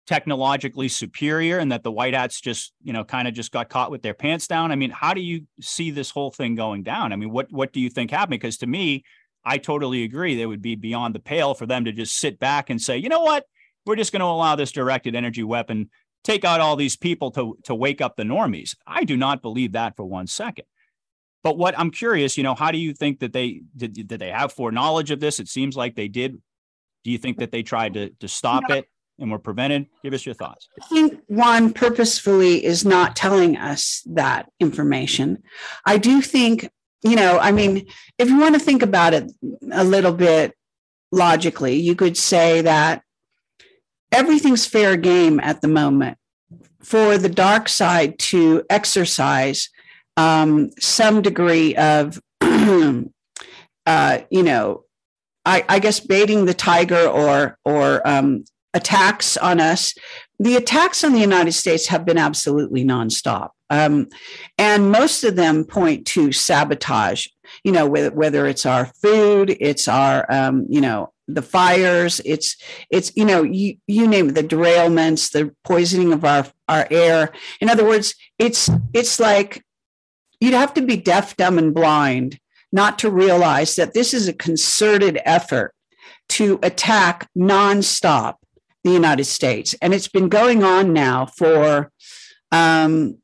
technologically 0.07 0.88
superior 0.88 1.59
and 1.59 1.72
that 1.72 1.84
the 1.84 1.91
white 1.91 2.13
hats 2.13 2.39
just 2.39 2.74
you 2.82 2.93
know 2.93 3.03
kind 3.03 3.28
of 3.28 3.34
just 3.34 3.51
got 3.51 3.70
caught 3.70 3.91
with 3.91 4.01
their 4.01 4.13
pants 4.13 4.47
down 4.47 4.72
i 4.72 4.76
mean 4.76 4.89
how 4.89 5.13
do 5.13 5.20
you 5.20 5.45
see 5.59 5.91
this 5.91 6.09
whole 6.09 6.32
thing 6.32 6.55
going 6.55 6.82
down 6.82 7.11
i 7.11 7.15
mean 7.18 7.30
what 7.30 7.51
what 7.51 7.74
do 7.74 7.82
you 7.82 7.89
think 7.89 8.09
happened 8.09 8.39
because 8.39 8.57
to 8.57 8.65
me 8.65 9.03
i 9.43 9.57
totally 9.57 10.03
agree 10.03 10.36
they 10.36 10.45
would 10.45 10.61
be 10.61 10.76
beyond 10.76 11.13
the 11.13 11.20
pale 11.20 11.53
for 11.53 11.65
them 11.65 11.84
to 11.84 11.91
just 11.91 12.18
sit 12.18 12.39
back 12.39 12.70
and 12.70 12.82
say 12.82 12.97
you 12.97 13.09
know 13.09 13.22
what 13.22 13.43
we're 13.86 13.97
just 13.97 14.13
going 14.13 14.22
to 14.22 14.26
allow 14.26 14.55
this 14.55 14.72
directed 14.72 15.13
energy 15.13 15.43
weapon 15.43 15.89
take 16.28 16.43
out 16.43 16.59
all 16.59 16.75
these 16.75 16.97
people 16.97 17.32
to 17.32 17.57
to 17.63 17.73
wake 17.73 18.01
up 18.01 18.15
the 18.15 18.23
normies. 18.23 18.75
I 18.86 19.05
do 19.05 19.15
not 19.15 19.41
believe 19.41 19.71
that 19.71 19.95
for 19.95 20.05
one 20.05 20.28
second. 20.28 20.65
But 21.43 21.57
what 21.57 21.80
I'm 21.80 21.91
curious, 21.91 22.36
you 22.36 22.43
know, 22.43 22.55
how 22.55 22.71
do 22.71 22.78
you 22.78 22.93
think 22.93 23.19
that 23.19 23.32
they 23.32 23.61
did, 23.75 23.93
did 23.93 24.19
they 24.19 24.32
have 24.32 24.51
foreknowledge 24.51 25.11
of 25.11 25.21
this? 25.21 25.39
It 25.39 25.47
seems 25.47 25.78
like 25.78 25.95
they 25.95 26.09
did. 26.09 26.41
Do 27.05 27.11
you 27.11 27.17
think 27.17 27.38
that 27.38 27.51
they 27.51 27.63
tried 27.63 27.93
to 27.93 28.09
to 28.19 28.28
stop 28.28 28.63
no. 28.67 28.75
it 28.75 28.86
and 29.17 29.32
were 29.32 29.39
prevented? 29.39 29.88
Give 30.03 30.13
us 30.13 30.25
your 30.25 30.36
thoughts. 30.36 30.67
I 30.84 30.86
think 30.88 31.21
Juan 31.28 31.71
purposefully 31.71 32.65
is 32.65 32.84
not 32.84 33.15
telling 33.15 33.55
us 33.55 34.03
that 34.07 34.49
information. 34.59 35.41
I 35.86 35.97
do 35.97 36.21
think, 36.21 36.69
you 37.03 37.15
know, 37.15 37.39
I 37.39 37.53
mean, 37.53 37.88
if 38.17 38.30
you 38.30 38.38
want 38.38 38.55
to 38.55 38.59
think 38.59 38.82
about 38.82 39.13
it 39.13 39.32
a 39.71 39.86
little 39.86 40.13
bit 40.13 40.53
logically, 41.13 41.75
you 41.78 41.95
could 41.95 42.17
say 42.17 42.61
that 42.63 43.03
everything's 44.12 44.66
fair 44.66 44.97
game 44.97 45.39
at 45.39 45.62
the 45.62 45.68
moment 45.68 46.18
for 46.82 47.18
the 47.18 47.30
dark 47.30 47.68
side 47.68 48.18
to 48.20 48.64
exercise 48.70 49.70
um, 50.16 50.72
some 50.80 51.22
degree 51.22 51.76
of, 51.76 52.20
uh, 52.41 54.20
you 54.30 54.43
know, 54.43 54.84
I, 55.45 55.64
I, 55.70 55.80
guess 55.80 55.99
baiting 55.99 56.45
the 56.45 56.53
tiger 56.53 57.08
or 57.08 57.58
or 57.64 58.05
um, 58.05 58.43
attacks 58.74 59.38
on 59.38 59.62
us. 59.62 59.93
The 60.39 60.55
attacks 60.55 61.03
on 61.03 61.14
the 61.14 61.22
United 61.22 61.53
States 61.53 61.88
have 61.88 62.05
been 62.05 62.18
absolutely 62.18 62.84
nonstop, 62.84 63.51
um, 63.70 64.08
and 64.58 64.91
most 64.91 65.24
of 65.24 65.36
them 65.36 65.64
point 65.64 66.05
to 66.08 66.32
sabotage. 66.34 67.28
You 67.64 67.72
know, 67.72 67.88
whether, 67.88 68.12
whether 68.12 68.45
it's 68.45 68.66
our 68.66 68.88
food, 69.01 69.55
it's 69.60 69.88
our, 69.88 70.30
um, 70.30 70.66
you 70.70 70.82
know, 70.82 71.14
the 71.28 71.41
fires 71.41 72.21
it's 72.23 72.55
it's 72.89 73.11
you 73.15 73.25
know 73.25 73.43
you, 73.43 73.75
you 73.86 74.07
name 74.07 74.30
it 74.30 74.36
the 74.36 74.43
derailments 74.43 75.32
the 75.32 75.53
poisoning 75.63 76.13
of 76.13 76.23
our 76.23 76.47
our 76.67 76.88
air. 76.89 77.32
In 77.59 77.69
other 77.69 77.86
words 77.86 78.15
it's 78.39 78.69
it's 78.93 79.19
like 79.19 79.63
you'd 80.39 80.53
have 80.53 80.73
to 80.75 80.82
be 80.82 80.95
deaf 80.95 81.36
dumb 81.36 81.57
and 81.57 81.73
blind 81.73 82.39
not 82.71 82.99
to 82.99 83.11
realize 83.11 83.75
that 83.75 83.93
this 83.93 84.13
is 84.13 84.28
a 84.28 84.34
concerted 84.34 85.19
effort 85.25 85.73
to 86.30 86.59
attack 86.63 87.30
nonstop 87.38 88.36
the 88.84 88.91
united 88.91 89.25
states. 89.25 89.75
And 89.82 89.93
it's 89.93 90.07
been 90.07 90.30
going 90.30 90.63
on 90.63 90.93
now 90.93 91.25
for 91.25 91.91
um, 92.51 93.17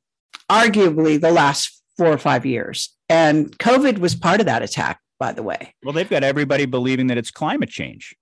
arguably 0.50 1.20
the 1.20 1.32
last 1.32 1.82
four 1.98 2.08
or 2.08 2.18
five 2.18 2.46
years. 2.46 2.94
And 3.08 3.58
covid 3.60 4.00
was 4.00 4.16
part 4.16 4.42
of 4.42 4.46
that 4.48 4.62
attack 4.62 5.00
by 5.24 5.32
the 5.32 5.42
way. 5.42 5.74
Well, 5.82 5.94
they've 5.94 6.10
got 6.10 6.22
everybody 6.22 6.66
believing 6.66 7.08
that 7.08 7.18
it's 7.18 7.32
climate 7.32 7.70
change. 7.70 8.14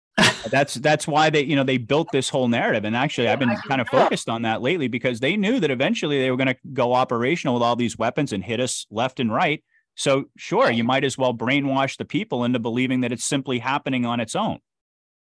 that's 0.50 0.74
that's 0.74 1.08
why 1.08 1.30
they 1.30 1.42
you 1.42 1.56
know 1.56 1.64
they 1.64 1.78
built 1.78 2.08
this 2.12 2.28
whole 2.28 2.48
narrative. 2.48 2.84
And 2.84 2.94
actually 2.94 3.28
i've 3.28 3.38
been 3.38 3.56
kind 3.66 3.80
of 3.80 3.88
focused 3.88 4.28
on 4.28 4.42
that 4.42 4.60
lately 4.60 4.86
because 4.86 5.20
they 5.20 5.38
knew 5.38 5.58
that 5.60 5.70
eventually 5.70 6.20
they 6.20 6.30
were 6.30 6.36
going 6.36 6.54
to 6.54 6.56
go 6.74 6.92
operational 6.92 7.54
with 7.54 7.62
all 7.62 7.76
these 7.76 7.96
weapons 7.96 8.34
and 8.34 8.44
hit 8.44 8.60
us 8.60 8.86
left 8.90 9.20
and 9.20 9.32
right. 9.32 9.64
So 9.94 10.24
sure 10.36 10.70
you 10.70 10.84
might 10.84 11.02
as 11.02 11.16
well 11.16 11.32
brainwash 11.32 11.96
the 11.96 12.04
people 12.04 12.44
into 12.44 12.58
believing 12.58 13.00
that 13.00 13.12
it's 13.12 13.24
simply 13.24 13.58
happening 13.60 14.04
on 14.04 14.20
its 14.20 14.36
own. 14.36 14.58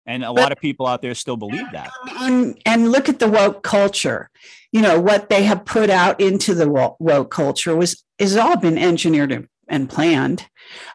And 0.05 0.25
a 0.25 0.27
but, 0.27 0.43
lot 0.43 0.53
of 0.53 0.59
people 0.59 0.87
out 0.87 1.01
there 1.01 1.15
still 1.15 1.39
believe 1.39 1.73
that. 1.73 1.91
And, 2.21 2.61
and 2.67 2.93
look 2.93 3.09
at 3.09 3.19
the 3.19 3.29
woke 3.29 3.63
culture. 3.63 4.29
You 4.73 4.83
know 4.83 5.01
what 5.01 5.31
they 5.31 5.45
have 5.45 5.65
put 5.65 5.89
out 5.89 6.21
into 6.21 6.55
the 6.55 6.69
woke 6.69 7.31
culture 7.31 7.75
was 7.75 8.05
has 8.19 8.37
all 8.37 8.59
been 8.59 8.77
engineered 8.77 9.33
and 9.69 9.89
planned 9.89 10.47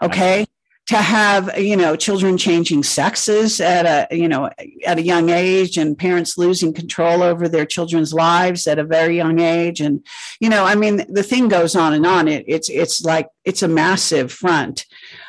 okay 0.01 0.45
to 0.89 0.97
have 0.97 1.55
you 1.55 1.77
know 1.77 1.95
children 1.95 2.35
changing 2.35 2.81
sexes 2.81 3.61
at 3.61 3.85
a 3.85 4.15
you 4.15 4.27
know 4.27 4.49
at 4.87 4.97
a 4.97 5.03
young 5.03 5.29
age 5.29 5.77
and 5.77 5.95
parents 5.95 6.35
losing 6.35 6.73
control 6.73 7.21
over 7.21 7.47
their 7.47 7.65
children's 7.65 8.11
lives 8.11 8.65
at 8.65 8.79
a 8.79 8.83
very 8.83 9.15
young 9.15 9.39
age. 9.39 9.81
And 9.81 10.03
you 10.39 10.49
know 10.49 10.65
i 10.65 10.73
mean 10.73 11.05
the 11.07 11.21
thing 11.21 11.47
goes 11.47 11.75
on 11.75 11.93
and 11.93 12.07
on. 12.07 12.27
It, 12.27 12.43
it's 12.47 12.69
it's 12.69 13.03
like 13.03 13.27
it's 13.45 13.61
a 13.61 13.67
massive 13.67 14.31
front. 14.31 14.87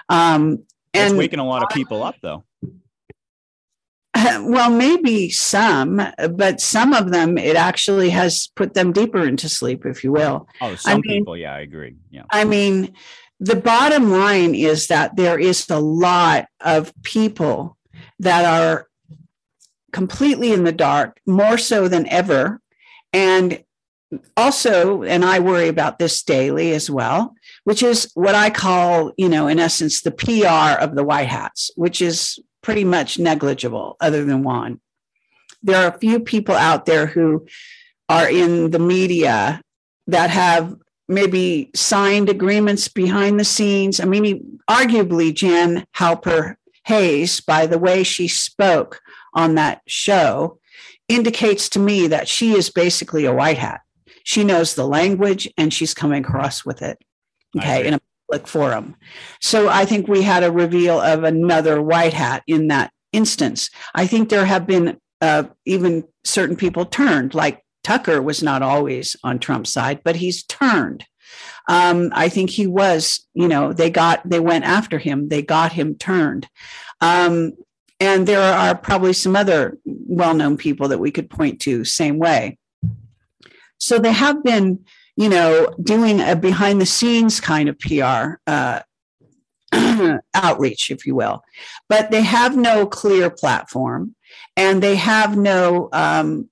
Um 0.08 0.64
and 0.94 1.12
it's 1.12 1.14
waking 1.14 1.40
a 1.40 1.46
lot 1.46 1.62
of 1.62 1.68
people 1.68 2.02
up 2.02 2.16
though. 2.22 2.44
Well 4.42 4.70
maybe 4.70 5.28
some 5.28 6.00
but 6.36 6.60
some 6.62 6.94
of 6.94 7.10
them 7.10 7.36
it 7.36 7.56
actually 7.56 8.10
has 8.10 8.48
put 8.56 8.72
them 8.72 8.92
deeper 8.92 9.26
into 9.26 9.50
sleep 9.50 9.84
if 9.84 10.04
you 10.04 10.12
will. 10.12 10.48
Oh 10.62 10.74
some 10.76 10.92
I 10.92 10.94
mean, 10.94 11.02
people. 11.02 11.36
Yeah 11.36 11.54
i 11.54 11.60
agree. 11.60 11.96
Yeah. 12.10 12.22
I 12.30 12.44
mean 12.44 12.94
the 13.40 13.56
bottom 13.56 14.10
line 14.10 14.54
is 14.54 14.88
that 14.88 15.16
there 15.16 15.38
is 15.38 15.68
a 15.70 15.80
lot 15.80 16.46
of 16.60 16.92
people 17.02 17.78
that 18.18 18.44
are 18.44 18.86
completely 19.92 20.52
in 20.52 20.64
the 20.64 20.72
dark, 20.72 21.18
more 21.26 21.56
so 21.56 21.88
than 21.88 22.06
ever. 22.08 22.60
And 23.12 23.64
also, 24.36 25.02
and 25.02 25.24
I 25.24 25.38
worry 25.38 25.68
about 25.68 25.98
this 25.98 26.22
daily 26.22 26.72
as 26.72 26.90
well, 26.90 27.34
which 27.64 27.82
is 27.82 28.10
what 28.14 28.34
I 28.34 28.50
call, 28.50 29.12
you 29.16 29.28
know, 29.28 29.48
in 29.48 29.58
essence, 29.58 30.02
the 30.02 30.10
PR 30.10 30.82
of 30.82 30.94
the 30.94 31.04
White 31.04 31.28
Hats, 31.28 31.70
which 31.76 32.02
is 32.02 32.38
pretty 32.62 32.84
much 32.84 33.18
negligible, 33.18 33.96
other 34.00 34.24
than 34.24 34.42
one. 34.42 34.80
There 35.62 35.76
are 35.76 35.94
a 35.94 35.98
few 35.98 36.20
people 36.20 36.54
out 36.54 36.84
there 36.86 37.06
who 37.06 37.46
are 38.08 38.28
in 38.28 38.70
the 38.70 38.78
media 38.78 39.62
that 40.08 40.30
have 40.30 40.76
maybe 41.10 41.70
signed 41.74 42.28
agreements 42.28 42.86
behind 42.86 43.38
the 43.38 43.44
scenes. 43.44 43.98
I 43.98 44.04
mean, 44.04 44.60
arguably, 44.70 45.34
Jan 45.34 45.84
Halper 45.96 46.54
Hayes, 46.86 47.40
by 47.40 47.66
the 47.66 47.78
way 47.78 48.04
she 48.04 48.28
spoke 48.28 49.00
on 49.34 49.56
that 49.56 49.82
show, 49.86 50.58
indicates 51.08 51.68
to 51.70 51.80
me 51.80 52.06
that 52.06 52.28
she 52.28 52.52
is 52.52 52.70
basically 52.70 53.24
a 53.26 53.34
white 53.34 53.58
hat. 53.58 53.80
She 54.22 54.44
knows 54.44 54.74
the 54.74 54.86
language 54.86 55.48
and 55.58 55.74
she's 55.74 55.94
coming 55.94 56.24
across 56.24 56.64
with 56.64 56.80
it. 56.80 56.98
Okay, 57.56 57.88
in 57.88 57.94
a 57.94 58.00
public 58.28 58.46
forum. 58.46 58.94
So 59.40 59.68
I 59.68 59.84
think 59.84 60.06
we 60.06 60.22
had 60.22 60.44
a 60.44 60.52
reveal 60.52 61.00
of 61.00 61.24
another 61.24 61.82
white 61.82 62.12
hat 62.12 62.44
in 62.46 62.68
that 62.68 62.92
instance. 63.12 63.70
I 63.96 64.06
think 64.06 64.28
there 64.28 64.44
have 64.44 64.68
been 64.68 64.98
uh, 65.20 65.44
even 65.66 66.04
certain 66.24 66.54
people 66.54 66.84
turned, 66.84 67.34
like 67.34 67.64
Tucker 67.82 68.20
was 68.20 68.42
not 68.42 68.62
always 68.62 69.16
on 69.22 69.38
Trump's 69.38 69.72
side, 69.72 70.00
but 70.04 70.16
he's 70.16 70.42
turned. 70.44 71.04
Um, 71.68 72.10
I 72.12 72.28
think 72.28 72.50
he 72.50 72.66
was, 72.66 73.26
you 73.34 73.48
know, 73.48 73.72
they 73.72 73.90
got, 73.90 74.28
they 74.28 74.40
went 74.40 74.64
after 74.64 74.98
him, 74.98 75.28
they 75.28 75.42
got 75.42 75.72
him 75.72 75.94
turned. 75.94 76.48
Um, 77.00 77.52
and 78.00 78.26
there 78.26 78.40
are 78.40 78.74
probably 78.74 79.12
some 79.12 79.36
other 79.36 79.78
well 79.84 80.34
known 80.34 80.56
people 80.56 80.88
that 80.88 80.98
we 80.98 81.10
could 81.10 81.30
point 81.30 81.60
to, 81.62 81.84
same 81.84 82.18
way. 82.18 82.58
So 83.78 83.98
they 83.98 84.12
have 84.12 84.42
been, 84.42 84.84
you 85.16 85.28
know, 85.28 85.74
doing 85.82 86.20
a 86.20 86.34
behind 86.34 86.80
the 86.80 86.86
scenes 86.86 87.40
kind 87.40 87.68
of 87.68 87.78
PR 87.78 88.40
uh, 88.46 88.80
outreach, 90.34 90.90
if 90.90 91.06
you 91.06 91.14
will, 91.14 91.42
but 91.88 92.10
they 92.10 92.22
have 92.22 92.56
no 92.56 92.86
clear 92.86 93.30
platform 93.30 94.14
and 94.56 94.82
they 94.82 94.96
have 94.96 95.36
no, 95.36 95.88
um, 95.92 96.48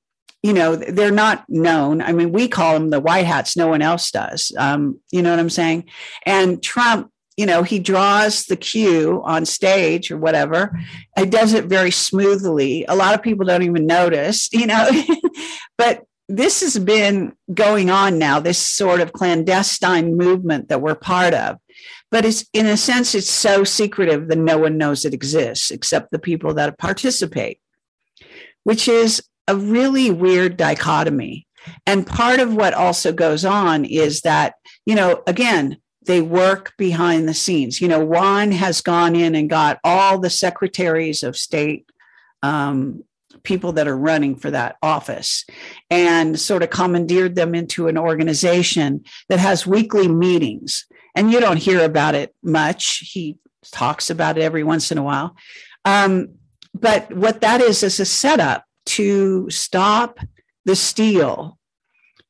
you 0.49 0.55
know, 0.55 0.77
they're 0.77 1.11
not 1.11 1.45
known. 1.47 2.01
I 2.01 2.13
mean, 2.13 2.33
we 2.33 2.49
call 2.49 2.73
them 2.73 2.89
the 2.89 3.01
white 3.01 3.27
hats, 3.27 3.55
no 3.55 3.69
one 3.69 3.83
else 3.83 4.11
does. 4.11 4.51
Um, 4.57 4.99
you 5.13 5.21
know 5.21 5.29
what 5.29 5.39
I'm 5.39 5.51
saying? 5.51 5.85
And 6.25 6.63
Trump 6.63 7.13
you 7.37 7.47
know, 7.47 7.63
he 7.63 7.79
draws 7.79 8.47
the 8.47 8.57
cue 8.57 9.23
on 9.25 9.47
stage 9.47 10.11
or 10.11 10.17
whatever. 10.17 10.77
He 11.17 11.25
does 11.25 11.53
it 11.53 11.67
very 11.67 11.93
smoothly. 11.93 12.85
A 12.87 12.97
lot 12.97 13.15
of 13.15 13.23
people 13.23 13.47
don't 13.47 13.63
even 13.63 13.87
notice, 13.87 14.49
you 14.53 14.67
know, 14.67 14.91
but 15.79 16.03
this 16.29 16.63
has 16.63 16.81
been 16.81 17.35
going 17.55 17.91
on 17.91 18.19
now, 18.19 18.41
this 18.41 18.59
sort 18.59 19.01
of 19.01 19.13
clandestine 19.13 20.17
movement 20.17 20.69
that 20.69 20.81
we're 20.81 20.97
part 20.97 21.33
of. 21.33 21.59
But 22.11 22.25
it's 22.25 22.45
in 22.53 22.67
a 22.67 22.77
sense, 22.77 23.15
it's 23.15 23.31
so 23.31 23.63
secretive 23.63 24.27
that 24.29 24.39
no 24.39 24.59
one 24.59 24.77
knows 24.77 25.05
it 25.05 25.15
exists 25.15 25.71
except 25.71 26.11
the 26.11 26.19
people 26.19 26.55
that 26.55 26.77
participate, 26.77 27.61
which 28.65 28.89
is 28.89 29.23
a 29.49 29.57
really 29.57 30.11
weird 30.11 30.57
dichotomy. 30.57 31.47
And 31.87 32.07
part 32.07 32.39
of 32.39 32.55
what 32.55 32.75
also 32.75 33.13
goes 33.13 33.45
on 33.45 33.85
is 33.85 34.21
that, 34.21 34.55
you 34.87 34.95
know, 34.95 35.23
again, 35.27 35.79
they 36.07 36.23
work 36.23 36.73
behind 36.79 37.29
the 37.29 37.35
scenes. 37.35 37.81
You 37.81 37.89
know, 37.89 38.05
Juan 38.05 38.53
has 38.53 38.81
gone 38.81 39.17
in 39.17 39.35
and 39.35 39.51
got 39.51 39.79
all 39.85 40.19
the 40.19 40.31
secretaries 40.31 41.23
of 41.23 41.37
state 41.37 41.91
um, 42.43 43.05
people 43.43 43.73
that 43.73 43.89
are 43.89 43.97
running 43.97 44.37
for 44.37 44.51
that 44.51 44.77
office 44.83 45.45
and 45.91 46.39
sort 46.39 46.63
of 46.63 46.71
commandeered 46.71 47.35
them 47.35 47.55
into 47.55 47.89
an 47.89 47.99
organization 47.99 49.05
that 49.29 49.39
has 49.39 49.67
weekly 49.67 50.09
meetings. 50.09 50.87
And 51.15 51.31
you 51.33 51.41
don't 51.41 51.57
hear 51.57 51.85
about 51.85 52.15
it 52.15 52.35
much. 52.43 52.99
He 53.13 53.39
talks 53.71 54.09
about 54.09 54.39
it 54.39 54.43
every 54.43 54.65
once 54.65 54.91
in 54.93 54.99
a 54.99 55.03
while. 55.03 55.37
Um, 55.85 56.35
but 56.75 57.13
what 57.13 57.41
that 57.41 57.61
is, 57.61 57.83
is 57.83 58.01
a 58.01 58.05
setup 58.05 58.65
to 58.89 59.49
stop 59.51 60.19
the 60.65 60.77
steal 60.77 61.59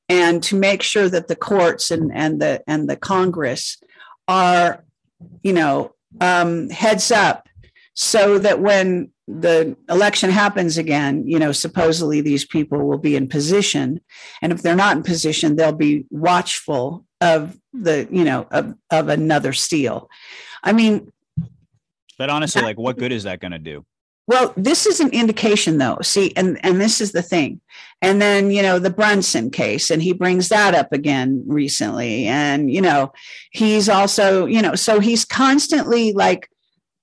and 0.08 0.42
to 0.42 0.56
make 0.56 0.82
sure 0.82 1.08
that 1.08 1.28
the 1.28 1.36
courts 1.36 1.90
and, 1.90 2.10
and 2.14 2.40
the 2.40 2.62
and 2.66 2.88
the 2.88 2.96
Congress 2.96 3.78
are, 4.26 4.84
you 5.42 5.52
know, 5.52 5.94
um, 6.20 6.70
heads 6.70 7.10
up 7.10 7.48
so 7.94 8.38
that 8.38 8.60
when 8.60 9.10
the 9.26 9.76
election 9.90 10.30
happens 10.30 10.78
again, 10.78 11.26
you 11.26 11.38
know, 11.38 11.52
supposedly 11.52 12.20
these 12.20 12.46
people 12.46 12.78
will 12.86 12.98
be 12.98 13.14
in 13.14 13.28
position. 13.28 14.00
And 14.40 14.52
if 14.52 14.62
they're 14.62 14.74
not 14.74 14.96
in 14.96 15.02
position, 15.02 15.56
they'll 15.56 15.72
be 15.72 16.06
watchful 16.10 17.04
of 17.20 17.58
the, 17.74 18.08
you 18.10 18.24
know, 18.24 18.46
of, 18.50 18.74
of 18.90 19.08
another 19.08 19.52
steal. 19.52 20.08
I 20.62 20.72
mean, 20.72 21.12
but 22.16 22.30
honestly, 22.30 22.62
like 22.62 22.78
what 22.78 22.98
good 22.98 23.12
is 23.12 23.24
that 23.24 23.40
going 23.40 23.52
to 23.52 23.58
do? 23.58 23.84
Well, 24.28 24.52
this 24.56 24.84
is 24.84 25.00
an 25.00 25.08
indication 25.10 25.78
though. 25.78 25.98
See, 26.02 26.34
and, 26.36 26.64
and 26.64 26.80
this 26.80 27.00
is 27.00 27.12
the 27.12 27.22
thing. 27.22 27.60
And 28.02 28.22
then, 28.22 28.50
you 28.50 28.62
know, 28.62 28.78
the 28.78 28.90
Brunson 28.90 29.50
case, 29.50 29.90
and 29.90 30.00
he 30.00 30.12
brings 30.12 30.50
that 30.50 30.74
up 30.74 30.92
again 30.92 31.42
recently. 31.46 32.26
And, 32.26 32.70
you 32.70 32.80
know, 32.80 33.12
he's 33.50 33.88
also, 33.88 34.44
you 34.44 34.62
know, 34.62 34.74
so 34.74 35.00
he's 35.00 35.24
constantly 35.24 36.12
like 36.12 36.48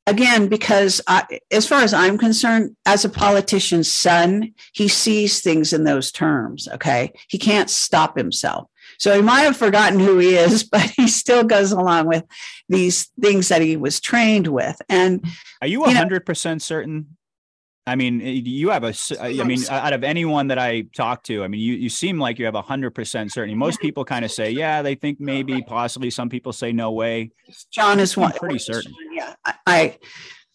again, 0.08 0.48
because 0.48 1.02
I, 1.08 1.40
as 1.52 1.68
far 1.68 1.82
as 1.82 1.94
I'm 1.94 2.18
concerned, 2.18 2.76
as 2.86 3.06
a 3.06 3.10
politician's 3.10 3.92
son, 3.92 4.54
he 4.74 4.88
sees 4.88 5.42
things 5.42 5.74
in 5.74 5.84
those 5.84 6.12
terms. 6.12 6.68
Okay. 6.74 7.12
He 7.28 7.40
can't 7.40 7.70
stop 7.70 8.16
himself. 8.16 8.70
So 8.98 9.16
he 9.16 9.22
might 9.22 9.42
have 9.42 9.58
forgotten 9.58 10.00
who 10.00 10.18
he 10.18 10.36
is, 10.36 10.64
but 10.72 10.82
he 10.82 11.08
still 11.08 11.44
goes 11.44 11.72
along 11.72 12.08
with 12.08 12.24
these 12.70 13.12
things 13.22 13.50
that 13.50 13.62
he 13.62 13.78
was 13.78 14.00
trained 14.00 14.48
with. 14.48 14.82
And 14.90 15.26
are 15.62 15.68
you 15.68 15.82
100% 15.82 16.46
know, 16.46 16.58
certain 16.60 17.18
I 17.88 17.96
mean, 17.96 18.20
you 18.20 18.70
have 18.70 18.84
a. 18.84 18.94
I 19.22 19.44
mean, 19.44 19.60
out 19.70 19.94
of 19.94 20.04
anyone 20.04 20.48
that 20.48 20.58
I 20.58 20.82
talk 20.96 21.22
to, 21.24 21.44
I 21.44 21.48
mean, 21.48 21.62
you, 21.62 21.76
you 21.76 21.90
seem 21.90 22.18
like 22.18 22.40
you 22.40 22.46
have 22.46 22.56
a 22.56 22.62
hundred 22.62 22.96
percent 22.96 23.32
certainty. 23.32 23.56
Most 23.56 23.80
people 23.80 24.04
kind 24.04 24.26
of 24.26 24.32
say, 24.32 24.50
yeah, 24.50 24.82
they 24.82 24.96
think 24.96 25.20
maybe, 25.20 25.62
possibly. 25.62 26.10
Some 26.10 26.30
people 26.30 26.52
say 26.52 26.72
no 26.72 26.92
way. 26.92 27.32
John 27.72 28.00
is 28.00 28.18
one 28.18 28.32
pretty 28.32 28.58
certain. 28.58 28.92
Yeah, 29.14 29.36
I, 29.46 29.54
I. 29.68 29.98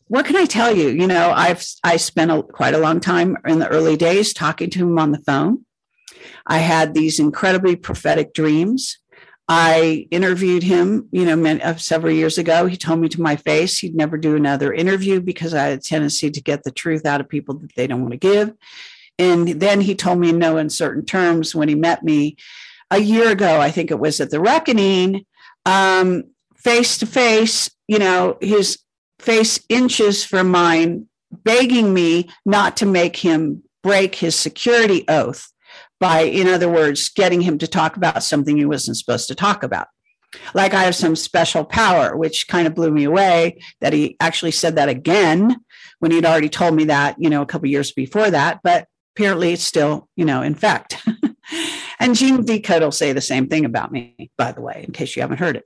What 0.08 0.26
can 0.26 0.34
I 0.34 0.44
tell 0.44 0.76
you? 0.76 0.88
You 0.88 1.06
know, 1.06 1.30
I've 1.30 1.64
I 1.84 1.98
spent 1.98 2.32
a, 2.32 2.42
quite 2.42 2.74
a 2.74 2.78
long 2.78 2.98
time 2.98 3.36
in 3.46 3.60
the 3.60 3.68
early 3.68 3.96
days 3.96 4.32
talking 4.32 4.68
to 4.70 4.80
him 4.80 4.98
on 4.98 5.12
the 5.12 5.20
phone. 5.20 5.64
I 6.50 6.58
had 6.58 6.94
these 6.94 7.20
incredibly 7.20 7.76
prophetic 7.76 8.34
dreams. 8.34 8.98
I 9.48 10.08
interviewed 10.10 10.64
him, 10.64 11.08
you 11.12 11.24
know, 11.24 11.36
many, 11.36 11.62
uh, 11.62 11.76
several 11.76 12.12
years 12.12 12.38
ago. 12.38 12.66
He 12.66 12.76
told 12.76 12.98
me 12.98 13.08
to 13.10 13.22
my 13.22 13.36
face 13.36 13.78
he'd 13.78 13.94
never 13.94 14.18
do 14.18 14.34
another 14.34 14.72
interview 14.72 15.20
because 15.20 15.54
I 15.54 15.62
had 15.62 15.78
a 15.78 15.80
tendency 15.80 16.28
to 16.28 16.42
get 16.42 16.64
the 16.64 16.72
truth 16.72 17.06
out 17.06 17.20
of 17.20 17.28
people 17.28 17.54
that 17.58 17.74
they 17.76 17.86
don't 17.86 18.00
want 18.00 18.12
to 18.12 18.18
give. 18.18 18.52
And 19.16 19.48
then 19.60 19.80
he 19.80 19.94
told 19.94 20.18
me 20.18 20.30
in 20.30 20.40
no 20.40 20.56
uncertain 20.56 21.04
terms 21.04 21.54
when 21.54 21.68
he 21.68 21.76
met 21.76 22.02
me 22.02 22.36
a 22.90 22.98
year 22.98 23.30
ago, 23.30 23.60
I 23.60 23.70
think 23.70 23.92
it 23.92 24.00
was 24.00 24.20
at 24.20 24.30
the 24.30 24.40
reckoning, 24.40 25.24
face 25.64 26.98
to 26.98 27.06
face, 27.06 27.70
you 27.86 28.00
know, 28.00 28.38
his 28.40 28.80
face 29.20 29.60
inches 29.68 30.24
from 30.24 30.50
mine, 30.50 31.06
begging 31.30 31.94
me 31.94 32.28
not 32.44 32.76
to 32.78 32.86
make 32.86 33.16
him 33.16 33.62
break 33.84 34.16
his 34.16 34.34
security 34.34 35.04
oath 35.06 35.52
by, 36.00 36.22
in 36.22 36.48
other 36.48 36.68
words, 36.68 37.10
getting 37.10 37.42
him 37.42 37.58
to 37.58 37.68
talk 37.68 37.96
about 37.96 38.24
something 38.24 38.56
he 38.56 38.64
wasn't 38.64 38.96
supposed 38.96 39.28
to 39.28 39.34
talk 39.34 39.62
about. 39.62 39.88
Like 40.54 40.74
I 40.74 40.84
have 40.84 40.94
some 40.94 41.14
special 41.14 41.64
power, 41.64 42.16
which 42.16 42.48
kind 42.48 42.66
of 42.66 42.74
blew 42.74 42.90
me 42.90 43.04
away 43.04 43.60
that 43.80 43.92
he 43.92 44.16
actually 44.20 44.52
said 44.52 44.76
that 44.76 44.88
again 44.88 45.56
when 45.98 46.10
he'd 46.10 46.24
already 46.24 46.48
told 46.48 46.74
me 46.74 46.84
that, 46.84 47.16
you 47.18 47.28
know, 47.28 47.42
a 47.42 47.46
couple 47.46 47.68
years 47.68 47.92
before 47.92 48.30
that. 48.30 48.60
But 48.62 48.88
apparently 49.14 49.52
it's 49.52 49.62
still, 49.62 50.08
you 50.16 50.24
know, 50.24 50.42
in 50.42 50.54
fact. 50.54 51.04
and 52.00 52.14
Gene 52.14 52.44
Decode 52.44 52.82
will 52.82 52.92
say 52.92 53.12
the 53.12 53.20
same 53.20 53.48
thing 53.48 53.64
about 53.64 53.92
me, 53.92 54.30
by 54.38 54.52
the 54.52 54.62
way, 54.62 54.84
in 54.86 54.92
case 54.92 55.14
you 55.16 55.22
haven't 55.22 55.38
heard 55.38 55.56
it. 55.56 55.64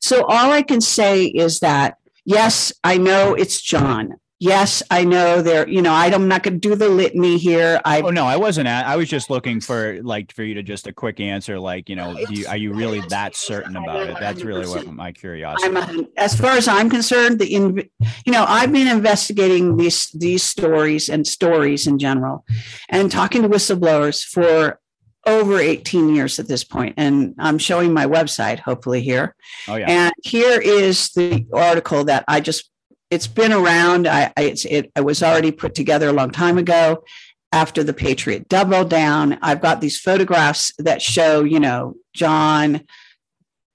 So 0.00 0.24
all 0.24 0.52
I 0.52 0.62
can 0.62 0.80
say 0.80 1.24
is 1.24 1.60
that, 1.60 1.96
yes, 2.24 2.72
I 2.84 2.98
know 2.98 3.34
it's 3.34 3.60
John 3.60 4.14
yes, 4.40 4.82
I 4.90 5.04
know 5.04 5.42
there, 5.42 5.68
you 5.68 5.82
know, 5.82 5.92
I'm 5.92 6.28
not 6.28 6.42
going 6.42 6.60
to 6.60 6.68
do 6.68 6.74
the 6.74 6.88
litany 6.88 7.38
here. 7.38 7.80
I 7.84 8.00
Oh 8.00 8.10
no, 8.10 8.24
I 8.24 8.36
wasn't 8.36 8.68
at, 8.68 8.86
I 8.86 8.96
was 8.96 9.08
just 9.08 9.30
looking 9.30 9.60
for 9.60 10.00
like 10.02 10.32
for 10.32 10.44
you 10.44 10.54
to 10.54 10.62
just 10.62 10.86
a 10.86 10.92
quick 10.92 11.20
answer 11.20 11.58
like, 11.58 11.88
you 11.88 11.96
know, 11.96 12.16
you, 12.30 12.46
are 12.46 12.56
you 12.56 12.72
really 12.72 13.00
that 13.08 13.34
certain 13.34 13.76
about 13.76 14.08
it? 14.08 14.16
That's 14.20 14.42
really 14.42 14.66
what 14.66 14.86
my 14.86 15.12
curiosity. 15.12 15.76
I'm, 15.76 16.06
as 16.16 16.38
far 16.38 16.52
as 16.52 16.68
I'm 16.68 16.88
concerned, 16.88 17.40
the 17.40 17.52
in, 17.52 17.88
you 18.24 18.32
know, 18.32 18.44
I've 18.46 18.72
been 18.72 18.88
investigating 18.88 19.76
these 19.76 20.08
these 20.10 20.42
stories 20.42 21.08
and 21.08 21.26
stories 21.26 21.86
in 21.86 21.98
general 21.98 22.44
and 22.88 23.10
talking 23.10 23.42
to 23.42 23.48
whistleblowers 23.48 24.22
for 24.22 24.80
over 25.26 25.58
18 25.58 26.14
years 26.14 26.38
at 26.38 26.48
this 26.48 26.64
point 26.64 26.94
and 26.96 27.34
i'm 27.38 27.58
showing 27.58 27.92
my 27.92 28.06
website 28.06 28.60
hopefully 28.60 29.02
here 29.02 29.34
oh, 29.66 29.74
yeah. 29.74 29.86
and 29.86 30.12
here 30.22 30.58
is 30.58 31.10
the 31.10 31.44
article 31.52 32.04
that 32.04 32.24
i 32.28 32.40
just 32.40 32.70
it's 33.10 33.26
been 33.26 33.52
around. 33.52 34.06
I, 34.06 34.32
I 34.36 34.54
it, 34.64 34.90
it 34.94 35.04
was 35.04 35.22
already 35.22 35.52
put 35.52 35.74
together 35.74 36.08
a 36.08 36.12
long 36.12 36.30
time 36.30 36.58
ago. 36.58 37.04
After 37.50 37.82
the 37.82 37.94
Patriot 37.94 38.48
double 38.48 38.84
down, 38.84 39.38
I've 39.40 39.62
got 39.62 39.80
these 39.80 39.98
photographs 39.98 40.72
that 40.78 41.00
show, 41.00 41.44
you 41.44 41.58
know, 41.58 41.94
John, 42.12 42.82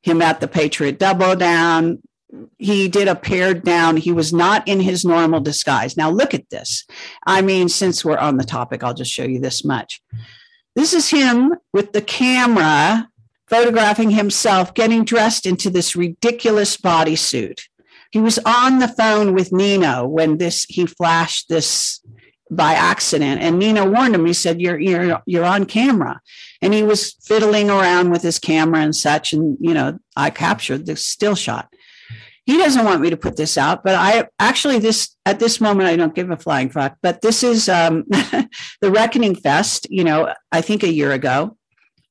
him 0.03 0.21
at 0.21 0.41
the 0.41 0.47
Patriot 0.47 0.99
double 0.99 1.35
down. 1.35 2.03
He 2.59 2.87
did 2.87 3.07
a 3.07 3.15
pared 3.15 3.63
down. 3.63 3.97
He 3.97 4.11
was 4.11 4.31
not 4.31 4.67
in 4.67 4.79
his 4.79 5.03
normal 5.03 5.39
disguise. 5.39 5.97
Now 5.97 6.11
look 6.11 6.35
at 6.35 6.49
this. 6.51 6.85
I 7.25 7.41
mean, 7.41 7.67
since 7.67 8.05
we're 8.05 8.17
on 8.17 8.37
the 8.37 8.43
topic, 8.43 8.83
I'll 8.83 8.93
just 8.93 9.11
show 9.11 9.23
you 9.23 9.39
this 9.39 9.65
much. 9.65 10.01
This 10.75 10.93
is 10.93 11.09
him 11.09 11.55
with 11.71 11.93
the 11.93 12.01
camera 12.01 13.09
photographing 13.47 14.11
himself 14.11 14.73
getting 14.73 15.03
dressed 15.03 15.45
into 15.45 15.69
this 15.69 15.95
ridiculous 15.95 16.77
bodysuit 16.77 17.61
he 18.13 18.21
was 18.21 18.37
on 18.45 18.77
the 18.77 18.87
phone 18.87 19.33
with 19.33 19.51
Nino 19.51 20.05
when 20.05 20.37
this 20.37 20.65
he 20.69 20.85
flashed 20.85 21.49
this 21.49 21.99
by 22.51 22.73
accident 22.73 23.41
and 23.41 23.57
Nino 23.57 23.89
warned 23.89 24.13
him. 24.13 24.27
He 24.27 24.33
said 24.33 24.61
you're 24.61 24.79
you're 24.79 25.19
you're 25.25 25.43
on 25.43 25.65
camera. 25.65 26.21
And 26.61 26.75
he 26.75 26.83
was 26.83 27.13
fiddling 27.23 27.71
around 27.71 28.11
with 28.11 28.21
his 28.21 28.37
camera 28.37 28.81
and 28.81 28.95
such 28.95 29.33
and 29.33 29.57
you 29.59 29.73
know 29.73 29.97
I 30.15 30.29
captured 30.29 30.85
the 30.85 30.95
still 30.95 31.33
shot. 31.33 31.73
He 32.45 32.57
doesn't 32.57 32.85
want 32.85 33.01
me 33.01 33.09
to 33.09 33.17
put 33.17 33.35
this 33.35 33.57
out 33.57 33.83
but 33.83 33.95
I 33.95 34.27
actually 34.37 34.77
this 34.77 35.15
at 35.25 35.39
this 35.39 35.59
moment 35.59 35.89
I 35.89 35.95
don't 35.95 36.13
give 36.13 36.29
a 36.29 36.37
flying 36.37 36.69
fuck 36.69 36.97
but 37.01 37.21
this 37.21 37.41
is 37.41 37.67
um, 37.67 38.03
the 38.11 38.91
reckoning 38.91 39.33
fest 39.33 39.87
you 39.89 40.03
know 40.03 40.31
I 40.51 40.61
think 40.61 40.83
a 40.83 40.93
year 40.93 41.13
ago 41.13 41.57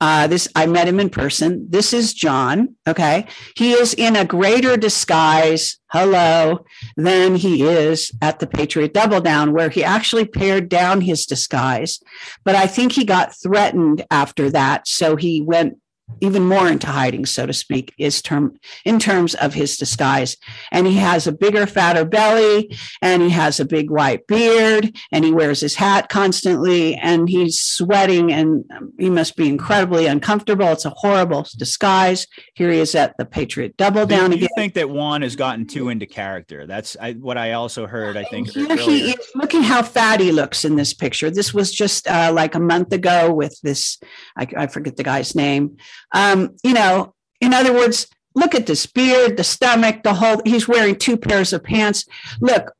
Uh, 0.02 0.26
this 0.26 0.48
I 0.56 0.66
met 0.66 0.88
him 0.88 0.98
in 0.98 1.10
person. 1.10 1.68
This 1.70 1.92
is 1.92 2.12
John. 2.12 2.74
Okay, 2.88 3.24
he 3.54 3.70
is 3.70 3.94
in 3.94 4.16
a 4.16 4.24
greater 4.24 4.76
disguise. 4.76 5.78
Hello, 5.92 6.64
than 6.96 7.36
he 7.36 7.62
is 7.62 8.10
at 8.20 8.40
the 8.40 8.48
Patriot 8.48 8.94
Double 8.94 9.20
Down, 9.20 9.52
where 9.52 9.68
he 9.68 9.84
actually 9.84 10.24
pared 10.24 10.68
down 10.68 11.02
his 11.02 11.24
disguise. 11.24 12.00
But 12.44 12.56
I 12.56 12.66
think 12.66 12.92
he 12.92 13.04
got 13.04 13.40
threatened 13.40 14.04
after 14.10 14.50
that, 14.50 14.88
so 14.88 15.14
he 15.14 15.40
went 15.40 15.78
even 16.20 16.46
more 16.46 16.68
into 16.68 16.86
hiding, 16.86 17.26
so 17.26 17.46
to 17.46 17.52
speak, 17.52 17.92
is 17.98 18.22
term 18.22 18.56
in 18.84 18.98
terms 18.98 19.34
of 19.34 19.54
his 19.54 19.76
disguise. 19.76 20.36
And 20.70 20.86
he 20.86 20.94
has 20.94 21.26
a 21.26 21.32
bigger, 21.32 21.66
fatter 21.66 22.04
belly, 22.04 22.76
and 23.00 23.22
he 23.22 23.30
has 23.30 23.58
a 23.58 23.64
big 23.64 23.90
white 23.90 24.26
beard, 24.26 24.96
and 25.10 25.24
he 25.24 25.32
wears 25.32 25.60
his 25.60 25.74
hat 25.74 26.08
constantly, 26.08 26.94
and 26.96 27.28
he's 27.28 27.60
sweating, 27.60 28.32
and 28.32 28.64
he 28.98 29.10
must 29.10 29.36
be 29.36 29.48
incredibly 29.48 30.06
uncomfortable. 30.06 30.68
It's 30.68 30.84
a 30.84 30.90
horrible 30.90 31.46
disguise. 31.56 32.26
Here 32.54 32.70
he 32.70 32.78
is 32.78 32.94
at 32.94 33.16
the 33.18 33.24
Patriot 33.24 33.76
Double 33.76 34.06
Down 34.06 34.30
Do 34.30 34.36
again. 34.36 34.42
you 34.42 34.48
think 34.56 34.74
that 34.74 34.90
Juan 34.90 35.22
has 35.22 35.36
gotten 35.36 35.66
too 35.66 35.88
into 35.88 36.06
character? 36.06 36.66
That's 36.66 36.96
I, 37.00 37.14
what 37.14 37.38
I 37.38 37.52
also 37.52 37.86
heard. 37.86 38.16
I 38.16 38.24
think 38.24 38.50
Here 38.50 38.76
he 38.76 39.10
is. 39.10 39.30
Look 39.34 39.54
at 39.54 39.64
how 39.64 39.82
fat 39.82 40.20
he 40.20 40.30
looks 40.30 40.64
in 40.64 40.76
this 40.76 40.94
picture. 40.94 41.30
This 41.30 41.52
was 41.52 41.72
just 41.72 42.06
uh, 42.06 42.30
like 42.32 42.54
a 42.54 42.60
month 42.60 42.92
ago 42.92 43.32
with 43.32 43.58
this, 43.62 43.98
I, 44.36 44.46
I 44.56 44.66
forget 44.66 44.96
the 44.96 45.04
guy's 45.04 45.34
name. 45.34 45.78
Um, 46.12 46.56
you 46.62 46.72
know, 46.72 47.14
in 47.40 47.54
other 47.54 47.72
words, 47.72 48.06
look 48.34 48.54
at 48.54 48.66
this 48.66 48.86
beard, 48.86 49.36
the 49.36 49.44
stomach, 49.44 50.02
the 50.02 50.14
whole, 50.14 50.40
he's 50.44 50.68
wearing 50.68 50.96
two 50.96 51.16
pairs 51.16 51.52
of 51.52 51.64
pants. 51.64 52.06
Look, 52.40 52.72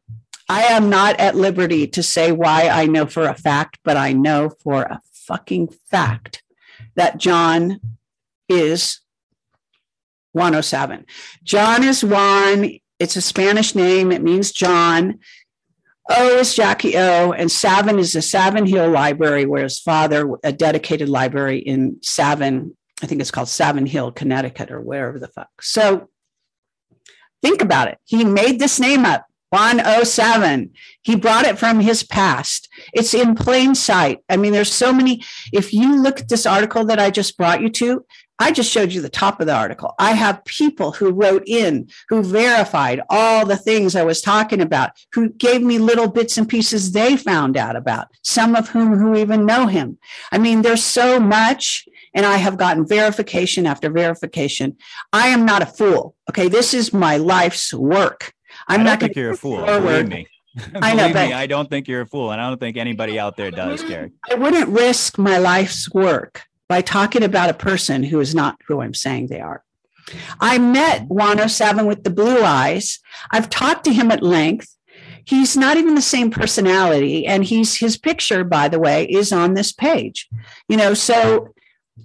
I 0.48 0.64
am 0.64 0.90
not 0.90 1.18
at 1.18 1.36
liberty 1.36 1.86
to 1.88 2.02
say 2.02 2.32
why 2.32 2.68
I 2.68 2.86
know 2.86 3.06
for 3.06 3.26
a 3.26 3.34
fact, 3.34 3.78
but 3.84 3.96
I 3.96 4.12
know 4.12 4.50
for 4.50 4.82
a 4.82 5.00
fucking 5.12 5.68
fact 5.90 6.42
that 6.94 7.18
John 7.18 7.80
is 8.48 9.00
107. 10.32 11.06
John 11.42 11.84
is 11.84 12.04
Juan. 12.04 12.78
It's 12.98 13.16
a 13.16 13.22
Spanish 13.22 13.74
name. 13.74 14.12
It 14.12 14.22
means 14.22 14.52
John. 14.52 15.20
O 16.10 16.38
is 16.38 16.54
Jackie 16.54 16.96
O, 16.96 17.32
and 17.32 17.50
Savin 17.50 17.98
is 17.98 18.12
the 18.12 18.22
Savin 18.22 18.66
Hill 18.66 18.90
Library, 18.90 19.46
where 19.46 19.62
his 19.62 19.78
father, 19.78 20.28
a 20.42 20.52
dedicated 20.52 21.08
library 21.08 21.58
in 21.58 21.98
Savin, 22.02 22.76
I 23.03 23.07
think 23.07 23.20
it's 23.20 23.32
called 23.32 23.48
Savin 23.48 23.86
Hill, 23.86 24.12
Connecticut, 24.12 24.70
or 24.70 24.80
wherever 24.80 25.18
the 25.18 25.28
fuck. 25.28 25.50
So 25.61 26.09
think 27.42 27.61
about 27.61 27.88
it. 27.88 27.98
He 28.05 28.24
made 28.24 28.61
this 28.61 28.78
name 28.78 29.05
up, 29.05 29.26
107. 29.50 30.70
He 31.03 31.16
brought 31.16 31.44
it 31.44 31.59
from 31.59 31.80
his 31.80 32.05
past. 32.05 32.68
It's 32.94 33.12
in 33.12 33.34
plain 33.34 33.74
sight. 33.74 34.20
I 34.28 34.36
mean, 34.36 34.53
there's 34.53 34.72
so 34.72 34.92
many. 34.92 35.24
If 35.53 35.74
you 35.74 36.00
look 36.00 36.20
at 36.20 36.28
this 36.28 36.46
article 36.46 36.84
that 36.86 37.00
I 37.00 37.11
just 37.11 37.36
brought 37.36 37.61
you 37.61 37.68
to, 37.70 38.07
I 38.38 38.50
just 38.50 38.72
showed 38.72 38.92
you 38.92 39.00
the 39.00 39.09
top 39.09 39.40
of 39.40 39.46
the 39.46 39.55
article. 39.55 39.94
I 40.00 40.12
have 40.14 40.44
people 40.44 40.90
who 40.92 41.12
wrote 41.12 41.44
in, 41.46 41.88
who 42.09 42.24
verified 42.24 43.00
all 43.09 43.46
the 43.46 43.57
things 43.57 43.94
I 43.94 44.03
was 44.03 44.20
talking 44.20 44.61
about, 44.61 44.90
who 45.12 45.28
gave 45.28 45.62
me 45.62 45.78
little 45.78 46.09
bits 46.09 46.38
and 46.38 46.48
pieces 46.48 46.90
they 46.90 47.16
found 47.16 47.57
out 47.57 47.76
about, 47.76 48.09
some 48.22 48.57
of 48.57 48.70
whom 48.70 48.96
who 48.96 49.14
even 49.16 49.46
know 49.46 49.66
him. 49.66 49.98
I 50.32 50.38
mean, 50.38 50.62
there's 50.62 50.82
so 50.82 51.20
much, 51.20 51.86
and 52.14 52.26
I 52.26 52.36
have 52.36 52.56
gotten 52.56 52.86
verification 52.86 53.66
after 53.66 53.90
verification. 53.90 54.76
I 55.12 55.28
am 55.28 55.44
not 55.44 55.62
a 55.62 55.66
fool. 55.66 56.14
Okay, 56.30 56.48
this 56.48 56.74
is 56.74 56.92
my 56.92 57.16
life's 57.16 57.72
work. 57.72 58.32
I'm 58.68 58.80
I 58.80 58.84
not 58.84 59.00
think 59.00 59.16
you're 59.16 59.32
a 59.32 59.36
fool. 59.36 59.64
Believe 59.66 60.08
me. 60.08 60.28
I 60.74 60.94
know, 60.94 61.12
but- 61.12 61.28
me, 61.28 61.32
I 61.32 61.46
don't 61.46 61.68
think 61.70 61.88
you're 61.88 62.02
a 62.02 62.06
fool, 62.06 62.30
and 62.30 62.40
I 62.40 62.48
don't 62.48 62.60
think 62.60 62.76
anybody 62.76 63.18
out 63.18 63.36
there 63.36 63.50
does, 63.50 63.82
Gary. 63.82 64.12
I 64.30 64.34
wouldn't 64.34 64.68
risk 64.68 65.18
my 65.18 65.38
life's 65.38 65.90
work 65.92 66.42
by 66.68 66.82
talking 66.82 67.22
about 67.22 67.50
a 67.50 67.54
person 67.54 68.02
who 68.02 68.20
is 68.20 68.34
not 68.34 68.58
who 68.66 68.80
I'm 68.80 68.94
saying 68.94 69.28
they 69.28 69.40
are. 69.40 69.64
I 70.40 70.58
met 70.58 71.02
mm-hmm. 71.02 71.14
107 71.14 71.86
with 71.86 72.04
the 72.04 72.10
blue 72.10 72.42
eyes. 72.42 72.98
I've 73.30 73.50
talked 73.50 73.84
to 73.84 73.92
him 73.92 74.10
at 74.10 74.22
length. 74.22 74.76
He's 75.24 75.56
not 75.56 75.76
even 75.76 75.94
the 75.94 76.02
same 76.02 76.30
personality. 76.30 77.26
And 77.26 77.44
he's 77.44 77.78
his 77.78 77.96
picture, 77.96 78.42
by 78.42 78.68
the 78.68 78.80
way, 78.80 79.04
is 79.04 79.32
on 79.32 79.54
this 79.54 79.72
page. 79.72 80.28
You 80.68 80.76
know, 80.76 80.94
so 80.94 81.51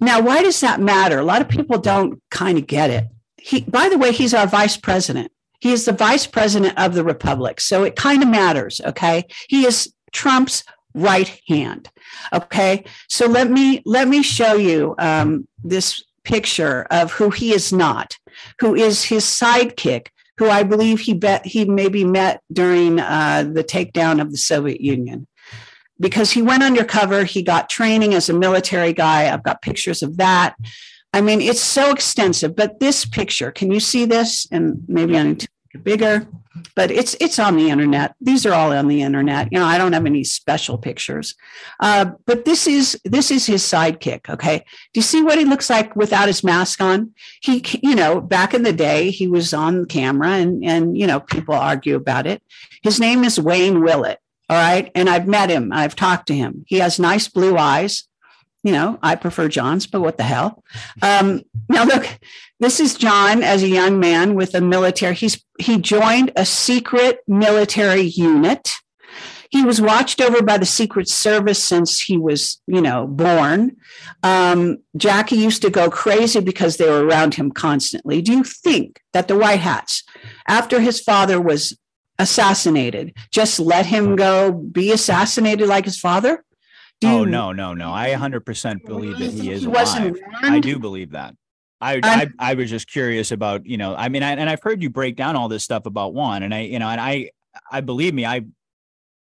now 0.00 0.20
why 0.20 0.42
does 0.42 0.60
that 0.60 0.80
matter? 0.80 1.18
A 1.18 1.24
lot 1.24 1.42
of 1.42 1.48
people 1.48 1.78
don't 1.78 2.22
kind 2.30 2.58
of 2.58 2.66
get 2.66 2.90
it. 2.90 3.06
He, 3.36 3.62
by 3.62 3.88
the 3.88 3.98
way, 3.98 4.12
he's 4.12 4.34
our 4.34 4.46
vice 4.46 4.76
president. 4.76 5.32
He 5.60 5.72
is 5.72 5.84
the 5.84 5.92
vice 5.92 6.26
president 6.26 6.78
of 6.78 6.94
the 6.94 7.04
republic. 7.04 7.60
So 7.60 7.84
it 7.84 7.96
kind 7.96 8.22
of 8.22 8.28
matters. 8.28 8.80
Okay. 8.84 9.24
He 9.48 9.66
is 9.66 9.92
Trump's 10.12 10.62
right 10.94 11.40
hand. 11.48 11.90
Okay. 12.32 12.84
So 13.08 13.26
let 13.26 13.50
me, 13.50 13.82
let 13.84 14.08
me 14.08 14.22
show 14.22 14.54
you 14.54 14.94
um, 14.98 15.48
this 15.62 16.02
picture 16.24 16.86
of 16.90 17.12
who 17.12 17.30
he 17.30 17.52
is 17.52 17.72
not, 17.72 18.16
who 18.60 18.74
is 18.74 19.04
his 19.04 19.24
sidekick, 19.24 20.08
who 20.36 20.48
I 20.48 20.62
believe 20.62 21.00
he 21.00 21.14
bet 21.14 21.44
he 21.44 21.64
maybe 21.64 22.04
met 22.04 22.42
during 22.52 23.00
uh, 23.00 23.50
the 23.52 23.64
takedown 23.64 24.20
of 24.20 24.30
the 24.30 24.38
Soviet 24.38 24.80
Union. 24.80 25.26
Because 26.00 26.30
he 26.30 26.42
went 26.42 26.62
undercover, 26.62 27.24
he 27.24 27.42
got 27.42 27.68
training 27.68 28.14
as 28.14 28.28
a 28.28 28.32
military 28.32 28.92
guy. 28.92 29.32
I've 29.32 29.42
got 29.42 29.62
pictures 29.62 30.02
of 30.02 30.16
that. 30.18 30.54
I 31.12 31.20
mean, 31.20 31.40
it's 31.40 31.60
so 31.60 31.90
extensive. 31.90 32.54
But 32.54 32.80
this 32.80 33.04
picture, 33.04 33.50
can 33.50 33.72
you 33.72 33.80
see 33.80 34.04
this? 34.04 34.46
And 34.50 34.84
maybe 34.88 35.16
I 35.16 35.22
need 35.22 35.40
to 35.40 35.48
make 35.64 35.80
it 35.80 35.84
bigger. 35.84 36.26
But 36.74 36.90
it's 36.90 37.16
it's 37.20 37.38
on 37.38 37.56
the 37.56 37.70
internet. 37.70 38.14
These 38.20 38.44
are 38.44 38.52
all 38.52 38.72
on 38.72 38.88
the 38.88 39.02
internet. 39.02 39.48
You 39.52 39.58
know, 39.58 39.64
I 39.64 39.78
don't 39.78 39.92
have 39.92 40.06
any 40.06 40.24
special 40.24 40.76
pictures. 40.76 41.34
Uh, 41.78 42.12
but 42.26 42.44
this 42.44 42.66
is 42.66 43.00
this 43.04 43.30
is 43.30 43.46
his 43.46 43.62
sidekick. 43.62 44.28
Okay, 44.28 44.58
do 44.58 44.98
you 44.98 45.02
see 45.02 45.22
what 45.22 45.38
he 45.38 45.44
looks 45.44 45.70
like 45.70 45.94
without 45.94 46.26
his 46.26 46.42
mask 46.42 46.80
on? 46.80 47.14
He, 47.40 47.64
you 47.82 47.94
know, 47.94 48.20
back 48.20 48.54
in 48.54 48.64
the 48.64 48.72
day, 48.72 49.10
he 49.10 49.28
was 49.28 49.54
on 49.54 49.86
camera, 49.86 50.30
and 50.30 50.64
and 50.64 50.98
you 50.98 51.06
know, 51.06 51.20
people 51.20 51.54
argue 51.54 51.94
about 51.94 52.26
it. 52.26 52.42
His 52.82 52.98
name 52.98 53.22
is 53.24 53.40
Wayne 53.40 53.80
Willett. 53.80 54.18
All 54.48 54.56
right, 54.56 54.90
and 54.94 55.10
I've 55.10 55.28
met 55.28 55.50
him. 55.50 55.72
I've 55.72 55.94
talked 55.94 56.26
to 56.28 56.34
him. 56.34 56.64
He 56.66 56.78
has 56.78 56.98
nice 56.98 57.28
blue 57.28 57.56
eyes. 57.56 58.04
You 58.64 58.72
know, 58.72 58.98
I 59.02 59.14
prefer 59.14 59.48
John's, 59.48 59.86
but 59.86 60.00
what 60.00 60.16
the 60.16 60.24
hell? 60.24 60.64
Um, 61.00 61.42
now 61.68 61.84
look, 61.84 62.18
this 62.58 62.80
is 62.80 62.94
John 62.94 63.42
as 63.42 63.62
a 63.62 63.68
young 63.68 64.00
man 64.00 64.34
with 64.34 64.54
a 64.54 64.60
military. 64.60 65.14
He's 65.14 65.42
he 65.58 65.78
joined 65.78 66.32
a 66.34 66.44
secret 66.44 67.20
military 67.28 68.02
unit. 68.02 68.70
He 69.50 69.64
was 69.64 69.80
watched 69.80 70.20
over 70.20 70.42
by 70.42 70.58
the 70.58 70.66
Secret 70.66 71.08
Service 71.08 71.62
since 71.62 72.00
he 72.00 72.18
was, 72.18 72.60
you 72.66 72.82
know, 72.82 73.06
born. 73.06 73.76
Um, 74.22 74.78
Jackie 74.96 75.36
used 75.36 75.62
to 75.62 75.70
go 75.70 75.88
crazy 75.88 76.40
because 76.40 76.76
they 76.76 76.88
were 76.88 77.06
around 77.06 77.34
him 77.34 77.50
constantly. 77.50 78.20
Do 78.20 78.32
you 78.32 78.44
think 78.44 79.00
that 79.14 79.26
the 79.26 79.38
White 79.38 79.60
Hats, 79.60 80.04
after 80.46 80.80
his 80.80 81.00
father 81.00 81.40
was 81.40 81.78
assassinated, 82.18 83.14
just 83.30 83.60
let 83.60 83.86
him 83.86 84.06
hmm. 84.08 84.14
go 84.16 84.52
be 84.52 84.92
assassinated 84.92 85.68
like 85.68 85.84
his 85.84 85.98
father? 85.98 86.44
Do 87.00 87.08
Oh 87.08 87.24
you- 87.24 87.30
no, 87.30 87.52
no, 87.52 87.74
no! 87.74 87.92
I 87.92 88.10
100% 88.10 88.84
believe 88.84 89.18
that 89.18 89.30
he 89.30 89.50
is 89.52 89.62
He 89.62 89.68
wasn't 89.68 90.18
alive. 90.18 90.22
I 90.42 90.60
do 90.60 90.78
believe 90.78 91.12
that. 91.12 91.34
I, 91.80 92.00
I 92.02 92.26
I 92.38 92.54
was 92.54 92.70
just 92.70 92.90
curious 92.90 93.30
about 93.30 93.66
you 93.66 93.76
know 93.76 93.94
I 93.94 94.08
mean 94.08 94.22
I, 94.22 94.32
and 94.32 94.50
I've 94.50 94.62
heard 94.62 94.82
you 94.82 94.90
break 94.90 95.16
down 95.16 95.36
all 95.36 95.48
this 95.48 95.64
stuff 95.64 95.86
about 95.86 96.12
Juan 96.12 96.42
and 96.42 96.52
I 96.52 96.62
you 96.62 96.78
know 96.78 96.88
and 96.88 97.00
I 97.00 97.30
I 97.70 97.82
believe 97.82 98.14
me 98.14 98.26
I 98.26 98.46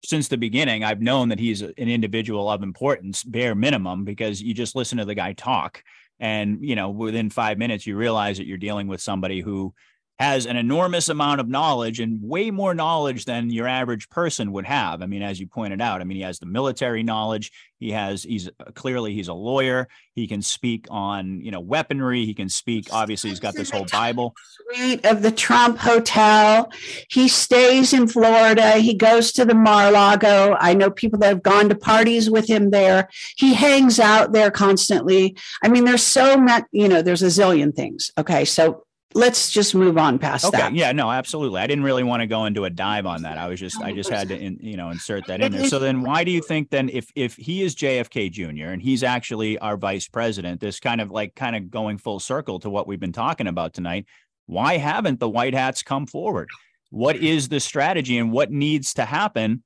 since 0.04 0.28
the 0.28 0.38
beginning 0.38 0.84
I've 0.84 1.00
known 1.00 1.30
that 1.30 1.40
he's 1.40 1.62
an 1.62 1.72
individual 1.76 2.48
of 2.48 2.62
importance 2.62 3.24
bare 3.24 3.56
minimum 3.56 4.04
because 4.04 4.40
you 4.40 4.54
just 4.54 4.76
listen 4.76 4.98
to 4.98 5.04
the 5.04 5.16
guy 5.16 5.32
talk 5.32 5.82
and 6.20 6.58
you 6.62 6.76
know 6.76 6.90
within 6.90 7.30
five 7.30 7.58
minutes 7.58 7.86
you 7.86 7.96
realize 7.96 8.38
that 8.38 8.46
you're 8.46 8.56
dealing 8.56 8.86
with 8.86 9.00
somebody 9.00 9.40
who 9.40 9.74
has 10.18 10.46
an 10.46 10.56
enormous 10.56 11.08
amount 11.08 11.40
of 11.40 11.48
knowledge 11.48 12.00
and 12.00 12.20
way 12.20 12.50
more 12.50 12.74
knowledge 12.74 13.24
than 13.24 13.50
your 13.50 13.68
average 13.68 14.10
person 14.10 14.50
would 14.50 14.66
have. 14.66 15.00
I 15.00 15.06
mean, 15.06 15.22
as 15.22 15.38
you 15.38 15.46
pointed 15.46 15.80
out, 15.80 16.00
I 16.00 16.04
mean, 16.04 16.16
he 16.16 16.24
has 16.24 16.40
the 16.40 16.46
military 16.46 17.04
knowledge. 17.04 17.52
He 17.78 17.92
has, 17.92 18.24
he's 18.24 18.48
uh, 18.48 18.72
clearly, 18.74 19.14
he's 19.14 19.28
a 19.28 19.34
lawyer. 19.34 19.86
He 20.14 20.26
can 20.26 20.42
speak 20.42 20.86
on, 20.90 21.40
you 21.40 21.52
know, 21.52 21.60
weaponry. 21.60 22.24
He 22.24 22.34
can 22.34 22.48
speak, 22.48 22.88
obviously, 22.92 23.30
he's 23.30 23.38
got 23.38 23.54
this 23.54 23.70
whole 23.70 23.84
Bible. 23.84 24.34
suite 24.74 25.04
of 25.06 25.22
the 25.22 25.30
Trump 25.30 25.78
Hotel. 25.78 26.68
He 27.08 27.28
stays 27.28 27.92
in 27.92 28.08
Florida. 28.08 28.72
He 28.78 28.94
goes 28.94 29.30
to 29.32 29.44
the 29.44 29.54
Mar-a-Lago. 29.54 30.56
I 30.58 30.74
know 30.74 30.90
people 30.90 31.20
that 31.20 31.28
have 31.28 31.44
gone 31.44 31.68
to 31.68 31.76
parties 31.76 32.28
with 32.28 32.48
him 32.48 32.70
there. 32.70 33.08
He 33.36 33.54
hangs 33.54 34.00
out 34.00 34.32
there 34.32 34.50
constantly. 34.50 35.36
I 35.62 35.68
mean, 35.68 35.84
there's 35.84 36.02
so 36.02 36.36
much, 36.36 36.64
you 36.72 36.88
know, 36.88 37.02
there's 37.02 37.22
a 37.22 37.26
zillion 37.26 37.72
things. 37.72 38.10
Okay. 38.18 38.44
So 38.44 38.84
let's 39.18 39.50
just 39.50 39.74
move 39.74 39.98
on 39.98 40.18
past 40.18 40.44
Okay. 40.44 40.56
that. 40.56 40.74
Yeah, 40.74 40.92
no, 40.92 41.10
absolutely. 41.10 41.60
I 41.60 41.66
didn't 41.66 41.84
really 41.84 42.04
want 42.04 42.20
to 42.20 42.26
go 42.26 42.44
into 42.44 42.64
a 42.64 42.70
dive 42.70 43.04
on 43.04 43.22
that. 43.22 43.36
I 43.36 43.48
was 43.48 43.58
just, 43.58 43.80
I 43.82 43.92
just 43.92 44.08
had 44.08 44.28
to, 44.28 44.38
in, 44.38 44.58
you 44.60 44.76
know, 44.76 44.90
insert 44.90 45.26
that 45.26 45.40
in 45.40 45.52
there. 45.52 45.66
So 45.66 45.78
then 45.78 46.02
why 46.02 46.22
do 46.22 46.30
you 46.30 46.40
think 46.40 46.70
then 46.70 46.88
if, 46.88 47.10
if 47.16 47.34
he 47.34 47.62
is 47.62 47.74
JFK 47.74 48.30
Jr. 48.30 48.68
and 48.68 48.80
he's 48.80 49.02
actually 49.02 49.58
our 49.58 49.76
vice 49.76 50.06
president, 50.06 50.60
this 50.60 50.78
kind 50.78 51.00
of 51.00 51.10
like 51.10 51.34
kind 51.34 51.56
of 51.56 51.70
going 51.70 51.98
full 51.98 52.20
circle 52.20 52.60
to 52.60 52.70
what 52.70 52.86
we've 52.86 53.00
been 53.00 53.12
talking 53.12 53.48
about 53.48 53.74
tonight, 53.74 54.06
why 54.46 54.76
haven't 54.78 55.18
the 55.18 55.28
white 55.28 55.54
hats 55.54 55.82
come 55.82 56.06
forward? 56.06 56.48
What 56.90 57.16
is 57.16 57.48
the 57.48 57.60
strategy 57.60 58.16
and 58.16 58.32
what 58.32 58.50
needs 58.50 58.94
to 58.94 59.04
happen 59.04 59.64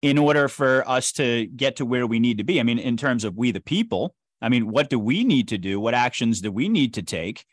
in 0.00 0.16
order 0.16 0.46
for 0.46 0.88
us 0.88 1.10
to 1.12 1.46
get 1.46 1.76
to 1.76 1.84
where 1.84 2.06
we 2.06 2.20
need 2.20 2.38
to 2.38 2.44
be? 2.44 2.60
I 2.60 2.62
mean, 2.62 2.78
in 2.78 2.96
terms 2.96 3.24
of 3.24 3.36
we 3.36 3.50
the 3.50 3.60
people, 3.60 4.14
I 4.40 4.48
mean, 4.48 4.70
what 4.70 4.90
do 4.90 4.98
we 4.98 5.24
need 5.24 5.48
to 5.48 5.58
do? 5.58 5.80
What 5.80 5.94
actions 5.94 6.40
do 6.40 6.52
we 6.52 6.68
need 6.68 6.94
to 6.94 7.02
take? 7.02 7.44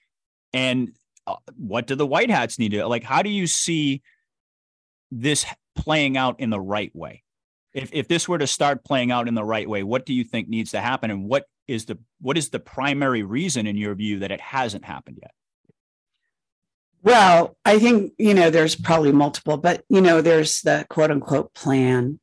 And 0.53 0.93
Uh, 1.25 1.35
what 1.57 1.87
do 1.87 1.95
the 1.95 2.07
white 2.07 2.29
hats 2.29 2.59
need 2.59 2.71
to 2.71 2.85
like? 2.87 3.03
How 3.03 3.21
do 3.21 3.29
you 3.29 3.47
see 3.47 4.01
this 5.11 5.45
playing 5.75 6.17
out 6.17 6.39
in 6.39 6.49
the 6.49 6.59
right 6.59 6.93
way? 6.95 7.23
If 7.73 7.89
if 7.93 8.07
this 8.07 8.27
were 8.27 8.37
to 8.37 8.47
start 8.47 8.83
playing 8.83 9.11
out 9.11 9.27
in 9.27 9.33
the 9.33 9.43
right 9.43 9.67
way, 9.67 9.83
what 9.83 10.05
do 10.05 10.13
you 10.13 10.23
think 10.23 10.47
needs 10.47 10.71
to 10.71 10.81
happen, 10.81 11.11
and 11.11 11.25
what 11.25 11.45
is 11.67 11.85
the 11.85 11.97
what 12.21 12.37
is 12.37 12.49
the 12.49 12.59
primary 12.59 13.23
reason 13.23 13.67
in 13.67 13.77
your 13.77 13.95
view 13.95 14.19
that 14.19 14.31
it 14.31 14.41
hasn't 14.41 14.85
happened 14.85 15.19
yet? 15.21 15.31
Well, 17.03 17.57
I 17.65 17.79
think, 17.79 18.13
you 18.17 18.33
know, 18.33 18.49
there's 18.49 18.75
probably 18.75 19.11
multiple, 19.11 19.57
but, 19.57 19.83
you 19.89 19.99
know, 19.99 20.21
there's 20.21 20.61
the 20.61 20.85
quote 20.89 21.11
unquote 21.11 21.53
plan. 21.53 22.19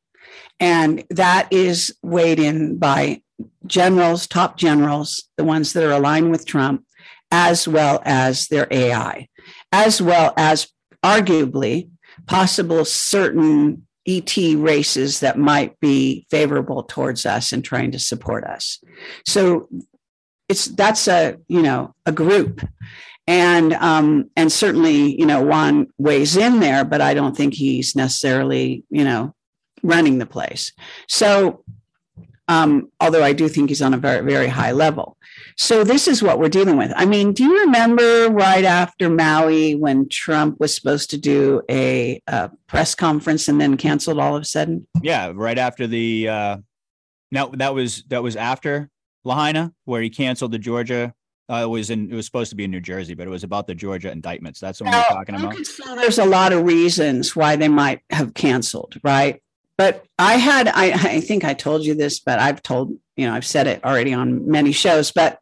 And 0.59 1.03
that 1.11 1.47
is 1.51 1.95
weighed 2.01 2.39
in 2.39 2.77
by 2.77 3.21
generals, 3.67 4.25
top 4.25 4.57
generals, 4.57 5.29
the 5.37 5.43
ones 5.43 5.73
that 5.73 5.83
are 5.83 5.91
aligned 5.91 6.31
with 6.31 6.47
Trump, 6.47 6.83
as 7.31 7.67
well 7.67 8.01
as 8.05 8.47
their 8.47 8.67
AI, 8.69 9.27
as 9.71 10.01
well 10.01 10.33
as 10.37 10.67
arguably 11.03 11.89
possible 12.27 12.85
certain 12.85 13.87
ET 14.07 14.35
races 14.57 15.19
that 15.19 15.37
might 15.37 15.79
be 15.79 16.25
favorable 16.29 16.83
towards 16.83 17.25
us 17.25 17.53
and 17.53 17.63
trying 17.63 17.91
to 17.91 17.99
support 17.99 18.43
us. 18.43 18.83
So 19.25 19.67
it's 20.49 20.65
that's 20.65 21.07
a 21.07 21.37
you 21.47 21.61
know 21.61 21.95
a 22.05 22.11
group 22.11 22.61
and 23.27 23.73
um, 23.73 24.29
and 24.35 24.51
certainly 24.51 25.17
you 25.17 25.25
know 25.25 25.43
Juan 25.43 25.87
weighs 25.97 26.35
in 26.35 26.59
there, 26.59 26.83
but 26.83 27.01
I 27.01 27.13
don't 27.13 27.37
think 27.37 27.53
he's 27.53 27.95
necessarily 27.95 28.83
you 28.89 29.03
know 29.03 29.33
running 29.83 30.17
the 30.17 30.25
place. 30.25 30.73
So 31.07 31.63
um, 32.47 32.89
although 32.99 33.23
I 33.23 33.33
do 33.33 33.47
think 33.47 33.69
he's 33.69 33.81
on 33.81 33.93
a 33.93 33.97
very 33.97 34.25
very 34.29 34.47
high 34.47 34.71
level. 34.71 35.17
So 35.57 35.83
this 35.83 36.07
is 36.07 36.23
what 36.23 36.39
we're 36.39 36.49
dealing 36.49 36.77
with. 36.77 36.91
I 36.95 37.05
mean, 37.05 37.33
do 37.33 37.43
you 37.43 37.59
remember 37.61 38.29
right 38.29 38.65
after 38.65 39.09
Maui 39.09 39.75
when 39.75 40.09
Trump 40.09 40.59
was 40.59 40.75
supposed 40.75 41.09
to 41.11 41.17
do 41.17 41.61
a, 41.69 42.21
a 42.27 42.51
press 42.67 42.95
conference 42.95 43.47
and 43.47 43.59
then 43.59 43.77
canceled 43.77 44.19
all 44.19 44.35
of 44.35 44.41
a 44.41 44.45
sudden? 44.45 44.87
Yeah, 45.01 45.31
right 45.33 45.57
after 45.57 45.87
the. 45.87 46.29
Uh, 46.29 46.57
no, 47.31 47.51
that 47.55 47.73
was 47.73 48.03
that 48.09 48.23
was 48.23 48.35
after 48.35 48.89
Lahaina, 49.23 49.73
where 49.85 50.01
he 50.01 50.09
canceled 50.09 50.51
the 50.51 50.59
Georgia 50.59 51.13
uh, 51.51 51.63
it 51.63 51.67
was 51.67 51.89
in. 51.89 52.09
It 52.09 52.15
was 52.15 52.25
supposed 52.25 52.49
to 52.51 52.55
be 52.55 52.63
in 52.63 52.71
New 52.71 52.79
Jersey, 52.79 53.13
but 53.13 53.27
it 53.27 53.29
was 53.29 53.43
about 53.43 53.67
the 53.67 53.75
Georgia 53.75 54.09
indictments. 54.09 54.61
That's 54.61 54.79
what 54.79 54.93
we're 54.93 55.03
talking 55.03 55.35
about. 55.35 55.55
there's 55.97 56.17
a 56.17 56.25
lot 56.25 56.53
of 56.53 56.63
reasons 56.63 57.35
why 57.35 57.57
they 57.57 57.67
might 57.67 57.99
have 58.09 58.33
canceled, 58.33 58.97
right? 59.03 59.41
But 59.77 60.05
I 60.19 60.35
had. 60.35 60.67
I, 60.67 60.91
I 60.91 61.21
think 61.21 61.43
I 61.43 61.53
told 61.53 61.85
you 61.85 61.95
this, 61.95 62.19
but 62.19 62.39
I've 62.39 62.61
told 62.61 62.91
you 63.15 63.25
know 63.25 63.33
I've 63.33 63.45
said 63.45 63.67
it 63.67 63.83
already 63.83 64.13
on 64.13 64.49
many 64.49 64.71
shows. 64.71 65.11
But 65.11 65.39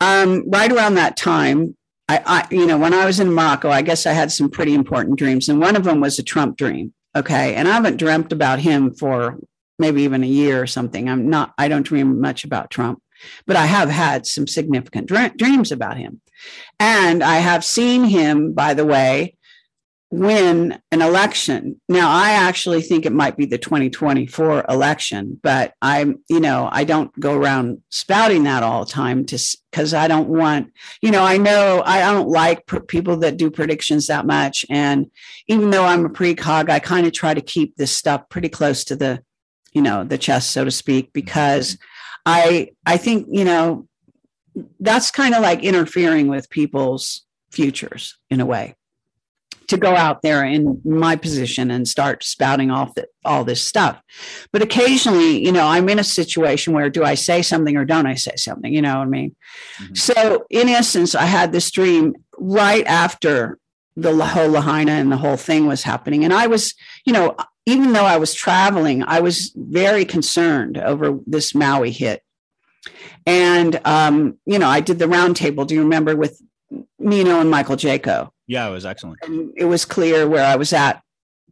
um, 0.00 0.48
right 0.48 0.72
around 0.72 0.94
that 0.94 1.16
time, 1.16 1.76
I, 2.08 2.22
I 2.24 2.54
you 2.54 2.66
know 2.66 2.78
when 2.78 2.94
I 2.94 3.04
was 3.04 3.20
in 3.20 3.32
Morocco, 3.32 3.70
I 3.70 3.82
guess 3.82 4.06
I 4.06 4.12
had 4.12 4.32
some 4.32 4.50
pretty 4.50 4.74
important 4.74 5.18
dreams, 5.18 5.48
and 5.48 5.60
one 5.60 5.76
of 5.76 5.84
them 5.84 6.00
was 6.00 6.18
a 6.18 6.22
Trump 6.22 6.56
dream. 6.56 6.94
Okay, 7.14 7.54
and 7.54 7.68
I 7.68 7.72
haven't 7.72 7.98
dreamt 7.98 8.32
about 8.32 8.60
him 8.60 8.94
for 8.94 9.38
maybe 9.78 10.02
even 10.02 10.24
a 10.24 10.28
year 10.28 10.62
or 10.62 10.66
something. 10.66 11.08
I'm 11.08 11.28
not. 11.28 11.52
I 11.58 11.68
don't 11.68 11.82
dream 11.82 12.20
much 12.20 12.44
about 12.44 12.70
Trump 12.70 13.02
but 13.46 13.56
I 13.56 13.66
have 13.66 13.90
had 13.90 14.26
some 14.26 14.46
significant 14.46 15.06
dreams 15.08 15.72
about 15.72 15.96
him. 15.96 16.20
And 16.78 17.22
I 17.22 17.36
have 17.36 17.64
seen 17.64 18.04
him, 18.04 18.52
by 18.52 18.74
the 18.74 18.84
way, 18.84 19.36
win 20.12 20.78
an 20.90 21.00
election. 21.00 21.80
Now, 21.88 22.10
I 22.10 22.32
actually 22.32 22.82
think 22.82 23.06
it 23.06 23.12
might 23.12 23.34
be 23.34 23.46
the 23.46 23.56
2024 23.56 24.66
election, 24.68 25.40
but 25.42 25.72
I'm, 25.80 26.22
you 26.28 26.38
know, 26.38 26.68
I 26.70 26.84
don't 26.84 27.18
go 27.18 27.34
around 27.34 27.80
spouting 27.88 28.44
that 28.44 28.62
all 28.62 28.84
the 28.84 28.90
time 28.90 29.24
to 29.26 29.38
because 29.70 29.94
I 29.94 30.08
don't 30.08 30.28
want, 30.28 30.70
you 31.00 31.10
know, 31.10 31.24
I 31.24 31.38
know 31.38 31.82
I 31.86 32.00
don't 32.00 32.28
like 32.28 32.66
pr- 32.66 32.80
people 32.80 33.16
that 33.18 33.38
do 33.38 33.50
predictions 33.50 34.08
that 34.08 34.26
much. 34.26 34.66
And 34.68 35.10
even 35.48 35.70
though 35.70 35.86
I'm 35.86 36.04
a 36.04 36.10
precog, 36.10 36.68
I 36.68 36.78
kind 36.78 37.06
of 37.06 37.14
try 37.14 37.32
to 37.32 37.40
keep 37.40 37.76
this 37.76 37.90
stuff 37.90 38.28
pretty 38.28 38.50
close 38.50 38.84
to 38.84 38.96
the, 38.96 39.24
you 39.72 39.80
know, 39.80 40.04
the 40.04 40.18
chest, 40.18 40.50
so 40.50 40.62
to 40.66 40.70
speak, 40.70 41.06
mm-hmm. 41.06 41.12
because 41.14 41.78
I 42.26 42.72
I 42.84 42.98
think 42.98 43.28
you 43.30 43.46
know 43.46 43.88
that's 44.78 45.10
kind 45.10 45.34
of 45.34 45.40
like 45.40 45.62
interfering 45.62 46.28
with 46.28 46.50
people's 46.50 47.22
futures 47.50 48.18
in 48.28 48.40
a 48.40 48.46
way 48.46 48.76
to 49.68 49.76
go 49.76 49.94
out 49.94 50.22
there 50.22 50.44
in 50.44 50.80
my 50.84 51.16
position 51.16 51.70
and 51.70 51.88
start 51.88 52.24
spouting 52.24 52.70
off 52.70 52.94
the, 52.94 53.06
all 53.24 53.44
this 53.44 53.62
stuff. 53.62 54.00
But 54.52 54.62
occasionally, 54.62 55.44
you 55.44 55.52
know, 55.52 55.66
I'm 55.66 55.88
in 55.88 55.98
a 55.98 56.04
situation 56.04 56.72
where 56.72 56.90
do 56.90 57.04
I 57.04 57.14
say 57.14 57.42
something 57.42 57.76
or 57.76 57.84
don't 57.84 58.06
I 58.06 58.14
say 58.14 58.36
something? 58.36 58.72
You 58.72 58.82
know 58.82 58.98
what 58.98 59.06
I 59.06 59.10
mean? 59.10 59.36
Mm-hmm. 59.78 59.94
So, 59.94 60.46
in 60.50 60.68
essence, 60.68 61.14
I 61.14 61.24
had 61.24 61.52
this 61.52 61.70
dream 61.70 62.14
right 62.38 62.86
after 62.86 63.58
the 63.96 64.24
whole 64.24 64.48
Lahaina 64.48 64.92
and 64.92 65.12
the 65.12 65.16
whole 65.16 65.36
thing 65.36 65.66
was 65.66 65.82
happening. 65.82 66.24
And 66.24 66.32
I 66.32 66.46
was, 66.46 66.74
you 67.04 67.12
know, 67.12 67.36
even 67.66 67.92
though 67.92 68.04
I 68.04 68.16
was 68.16 68.34
traveling, 68.34 69.02
I 69.04 69.20
was 69.20 69.52
very 69.54 70.04
concerned 70.04 70.78
over 70.78 71.18
this 71.26 71.54
Maui 71.54 71.90
hit. 71.90 72.22
And, 73.26 73.80
um, 73.84 74.38
you 74.46 74.58
know, 74.58 74.68
I 74.68 74.80
did 74.80 74.98
the 74.98 75.04
roundtable. 75.06 75.66
Do 75.66 75.74
you 75.74 75.82
remember 75.82 76.16
with 76.16 76.40
Nino 76.98 77.40
and 77.40 77.50
Michael 77.50 77.76
Jaco? 77.76 78.30
Yeah, 78.46 78.68
it 78.68 78.72
was 78.72 78.86
excellent. 78.86 79.18
And 79.22 79.52
it 79.56 79.64
was 79.64 79.84
clear 79.84 80.28
where 80.28 80.44
I 80.44 80.56
was 80.56 80.72
at 80.72 81.02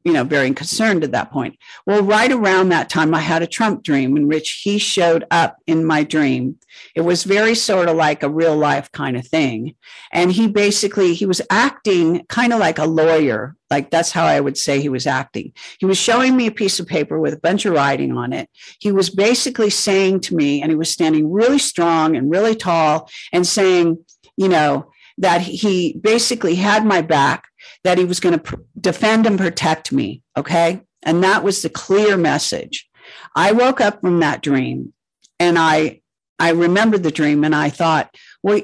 you 0.04 0.12
know, 0.12 0.24
very 0.24 0.52
concerned 0.52 1.04
at 1.04 1.12
that 1.12 1.30
point. 1.30 1.58
Well, 1.86 2.02
right 2.02 2.32
around 2.32 2.70
that 2.70 2.88
time, 2.88 3.14
I 3.14 3.20
had 3.20 3.42
a 3.42 3.46
Trump 3.46 3.82
dream 3.82 4.16
in 4.16 4.28
which 4.28 4.60
he 4.62 4.78
showed 4.78 5.26
up 5.30 5.56
in 5.66 5.84
my 5.84 6.04
dream. 6.04 6.58
It 6.94 7.02
was 7.02 7.24
very 7.24 7.54
sort 7.54 7.88
of 7.88 7.96
like 7.96 8.22
a 8.22 8.30
real 8.30 8.56
life 8.56 8.90
kind 8.92 9.16
of 9.16 9.26
thing. 9.26 9.74
And 10.10 10.32
he 10.32 10.48
basically, 10.48 11.14
he 11.14 11.26
was 11.26 11.42
acting 11.50 12.24
kind 12.28 12.52
of 12.52 12.60
like 12.60 12.78
a 12.78 12.86
lawyer. 12.86 13.56
Like 13.68 13.90
that's 13.90 14.10
how 14.10 14.24
I 14.24 14.40
would 14.40 14.56
say 14.56 14.80
he 14.80 14.88
was 14.88 15.06
acting. 15.06 15.52
He 15.78 15.86
was 15.86 15.98
showing 15.98 16.34
me 16.34 16.46
a 16.46 16.52
piece 16.52 16.80
of 16.80 16.86
paper 16.86 17.20
with 17.20 17.34
a 17.34 17.40
bunch 17.40 17.66
of 17.66 17.74
writing 17.74 18.16
on 18.16 18.32
it. 18.32 18.48
He 18.80 18.92
was 18.92 19.10
basically 19.10 19.70
saying 19.70 20.20
to 20.20 20.34
me, 20.34 20.62
and 20.62 20.70
he 20.70 20.76
was 20.76 20.90
standing 20.90 21.30
really 21.30 21.58
strong 21.58 22.16
and 22.16 22.30
really 22.30 22.54
tall 22.54 23.10
and 23.32 23.46
saying, 23.46 24.04
you 24.36 24.48
know, 24.48 24.89
that 25.20 25.42
he 25.42 25.98
basically 26.00 26.54
had 26.56 26.84
my 26.84 27.02
back 27.02 27.48
that 27.84 27.98
he 27.98 28.04
was 28.04 28.20
going 28.20 28.32
to 28.32 28.42
pr- 28.42 28.60
defend 28.80 29.26
and 29.26 29.38
protect 29.38 29.92
me. 29.92 30.22
Okay. 30.36 30.80
And 31.02 31.22
that 31.22 31.44
was 31.44 31.62
the 31.62 31.68
clear 31.68 32.16
message. 32.16 32.88
I 33.36 33.52
woke 33.52 33.80
up 33.80 34.00
from 34.00 34.20
that 34.20 34.42
dream 34.42 34.92
and 35.38 35.58
I, 35.58 36.00
I 36.38 36.50
remembered 36.50 37.02
the 37.02 37.10
dream 37.10 37.44
and 37.44 37.54
I 37.54 37.68
thought, 37.68 38.14
well, 38.42 38.62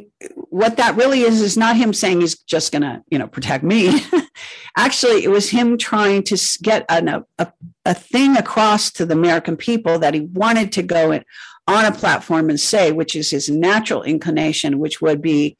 what 0.48 0.78
that 0.78 0.96
really 0.96 1.20
is, 1.20 1.42
is 1.42 1.58
not 1.58 1.76
him 1.76 1.92
saying 1.92 2.22
he's 2.22 2.38
just 2.38 2.72
going 2.72 2.82
to, 2.82 3.02
you 3.10 3.18
know, 3.18 3.26
protect 3.26 3.62
me. 3.62 4.00
Actually, 4.78 5.24
it 5.24 5.30
was 5.30 5.50
him 5.50 5.76
trying 5.76 6.22
to 6.24 6.58
get 6.62 6.86
an, 6.88 7.22
a, 7.38 7.52
a 7.84 7.94
thing 7.94 8.38
across 8.38 8.90
to 8.92 9.04
the 9.04 9.12
American 9.12 9.58
people 9.58 9.98
that 9.98 10.14
he 10.14 10.20
wanted 10.20 10.72
to 10.72 10.82
go 10.82 11.12
in, 11.12 11.22
on 11.68 11.84
a 11.84 11.92
platform 11.92 12.48
and 12.48 12.60
say, 12.60 12.92
which 12.92 13.14
is 13.14 13.30
his 13.30 13.50
natural 13.50 14.02
inclination, 14.02 14.78
which 14.78 15.02
would 15.02 15.20
be, 15.20 15.58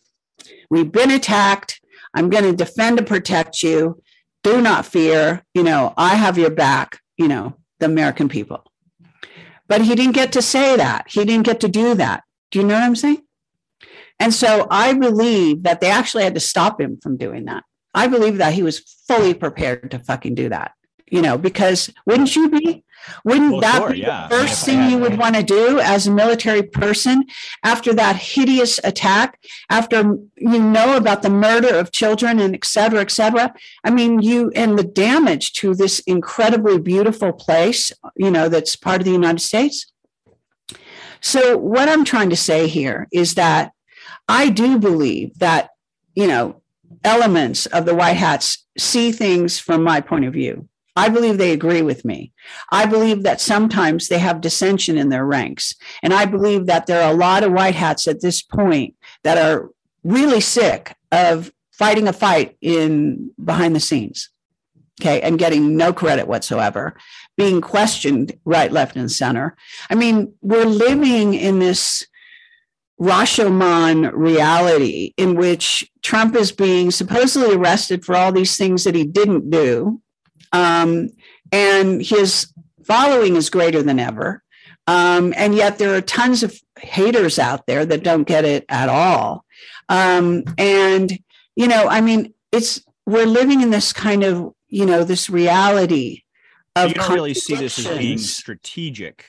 we've 0.70 0.90
been 0.90 1.10
attacked. 1.10 1.80
I'm 2.14 2.30
going 2.30 2.44
to 2.44 2.52
defend 2.52 2.98
and 2.98 3.06
protect 3.06 3.62
you. 3.62 4.02
Do 4.42 4.60
not 4.60 4.86
fear. 4.86 5.44
You 5.54 5.62
know, 5.62 5.92
I 5.96 6.14
have 6.14 6.38
your 6.38 6.50
back, 6.50 7.00
you 7.16 7.28
know, 7.28 7.56
the 7.78 7.86
American 7.86 8.28
people. 8.28 8.64
But 9.68 9.82
he 9.82 9.94
didn't 9.94 10.14
get 10.14 10.32
to 10.32 10.42
say 10.42 10.76
that. 10.76 11.06
He 11.08 11.24
didn't 11.24 11.46
get 11.46 11.60
to 11.60 11.68
do 11.68 11.94
that. 11.94 12.22
Do 12.50 12.60
you 12.60 12.64
know 12.64 12.74
what 12.74 12.84
I'm 12.84 12.96
saying? 12.96 13.22
And 14.18 14.32
so 14.32 14.66
I 14.70 14.94
believe 14.94 15.64
that 15.64 15.80
they 15.80 15.90
actually 15.90 16.24
had 16.24 16.34
to 16.34 16.40
stop 16.40 16.80
him 16.80 16.98
from 17.02 17.16
doing 17.16 17.44
that. 17.46 17.64
I 17.94 18.06
believe 18.06 18.38
that 18.38 18.54
he 18.54 18.62
was 18.62 18.78
fully 19.08 19.34
prepared 19.34 19.90
to 19.90 19.98
fucking 19.98 20.34
do 20.34 20.48
that, 20.48 20.72
you 21.10 21.22
know, 21.22 21.36
because 21.38 21.90
wouldn't 22.06 22.34
you 22.36 22.48
be? 22.48 22.84
Wouldn't 23.24 23.52
well, 23.52 23.60
that 23.60 23.78
sure, 23.78 23.92
be 23.92 23.98
yeah. 24.00 24.28
the 24.28 24.36
first 24.36 24.64
thing 24.64 24.90
you 24.90 24.98
would 24.98 25.18
want 25.18 25.36
to 25.36 25.42
do 25.42 25.80
as 25.80 26.06
a 26.06 26.10
military 26.10 26.62
person 26.62 27.24
after 27.62 27.92
that 27.94 28.16
hideous 28.16 28.80
attack, 28.84 29.38
after 29.70 30.16
you 30.36 30.62
know 30.62 30.96
about 30.96 31.22
the 31.22 31.30
murder 31.30 31.74
of 31.74 31.92
children 31.92 32.38
and 32.38 32.54
et 32.54 32.64
cetera, 32.64 33.00
et 33.00 33.10
cetera? 33.10 33.54
I 33.84 33.90
mean, 33.90 34.20
you 34.20 34.50
and 34.54 34.78
the 34.78 34.84
damage 34.84 35.52
to 35.54 35.74
this 35.74 36.00
incredibly 36.00 36.78
beautiful 36.78 37.32
place, 37.32 37.92
you 38.16 38.30
know, 38.30 38.48
that's 38.48 38.76
part 38.76 39.00
of 39.00 39.04
the 39.04 39.12
United 39.12 39.40
States. 39.40 39.92
So, 41.20 41.56
what 41.56 41.88
I'm 41.88 42.04
trying 42.04 42.30
to 42.30 42.36
say 42.36 42.68
here 42.68 43.08
is 43.12 43.34
that 43.34 43.72
I 44.28 44.50
do 44.50 44.78
believe 44.78 45.38
that, 45.38 45.70
you 46.14 46.26
know, 46.26 46.62
elements 47.04 47.66
of 47.66 47.84
the 47.84 47.94
White 47.94 48.16
Hats 48.16 48.66
see 48.78 49.12
things 49.12 49.58
from 49.58 49.82
my 49.82 50.00
point 50.00 50.24
of 50.24 50.32
view 50.32 50.68
I 50.96 51.10
believe 51.10 51.36
they 51.36 51.52
agree 51.52 51.82
with 51.82 52.04
me. 52.04 52.32
I 52.72 52.86
believe 52.86 53.22
that 53.22 53.40
sometimes 53.40 54.08
they 54.08 54.18
have 54.18 54.40
dissension 54.40 54.96
in 54.96 55.10
their 55.10 55.26
ranks. 55.26 55.74
And 56.02 56.14
I 56.14 56.24
believe 56.24 56.66
that 56.66 56.86
there 56.86 57.02
are 57.02 57.12
a 57.12 57.16
lot 57.16 57.42
of 57.42 57.52
white 57.52 57.74
hats 57.74 58.08
at 58.08 58.22
this 58.22 58.42
point 58.42 58.94
that 59.22 59.36
are 59.36 59.70
really 60.02 60.40
sick 60.40 60.96
of 61.12 61.52
fighting 61.72 62.08
a 62.08 62.12
fight 62.12 62.56
in 62.62 63.30
behind 63.42 63.76
the 63.76 63.80
scenes. 63.80 64.30
Okay. 65.00 65.20
And 65.20 65.38
getting 65.38 65.76
no 65.76 65.92
credit 65.92 66.26
whatsoever, 66.26 66.96
being 67.36 67.60
questioned 67.60 68.32
right, 68.46 68.72
left, 68.72 68.96
and 68.96 69.12
center. 69.12 69.54
I 69.90 69.94
mean, 69.94 70.32
we're 70.40 70.64
living 70.64 71.34
in 71.34 71.58
this 71.58 72.06
Rashomon 72.98 74.10
reality 74.14 75.12
in 75.18 75.36
which 75.36 75.90
Trump 76.02 76.34
is 76.34 76.50
being 76.50 76.90
supposedly 76.90 77.54
arrested 77.54 78.06
for 78.06 78.16
all 78.16 78.32
these 78.32 78.56
things 78.56 78.84
that 78.84 78.94
he 78.94 79.04
didn't 79.04 79.50
do. 79.50 80.00
Um, 80.52 81.10
and 81.52 82.02
his 82.02 82.52
following 82.84 83.36
is 83.36 83.50
greater 83.50 83.82
than 83.82 83.98
ever. 83.98 84.42
Um, 84.86 85.34
and 85.36 85.54
yet 85.54 85.78
there 85.78 85.94
are 85.94 86.00
tons 86.00 86.42
of 86.42 86.56
haters 86.78 87.38
out 87.38 87.66
there 87.66 87.84
that 87.84 88.04
don't 88.04 88.24
get 88.24 88.44
it 88.44 88.64
at 88.68 88.88
all. 88.88 89.44
Um, 89.88 90.44
and, 90.58 91.18
you 91.56 91.66
know, 91.66 91.88
I 91.88 92.00
mean, 92.00 92.32
it's, 92.52 92.82
we're 93.04 93.26
living 93.26 93.62
in 93.62 93.70
this 93.70 93.92
kind 93.92 94.22
of, 94.22 94.52
you 94.68 94.86
know, 94.86 95.04
this 95.04 95.28
reality 95.28 96.22
of. 96.74 96.88
You 96.88 96.94
don't 96.94 97.14
really 97.14 97.34
see 97.34 97.56
this 97.56 97.78
as 97.78 97.98
being 97.98 98.18
strategic 98.18 99.26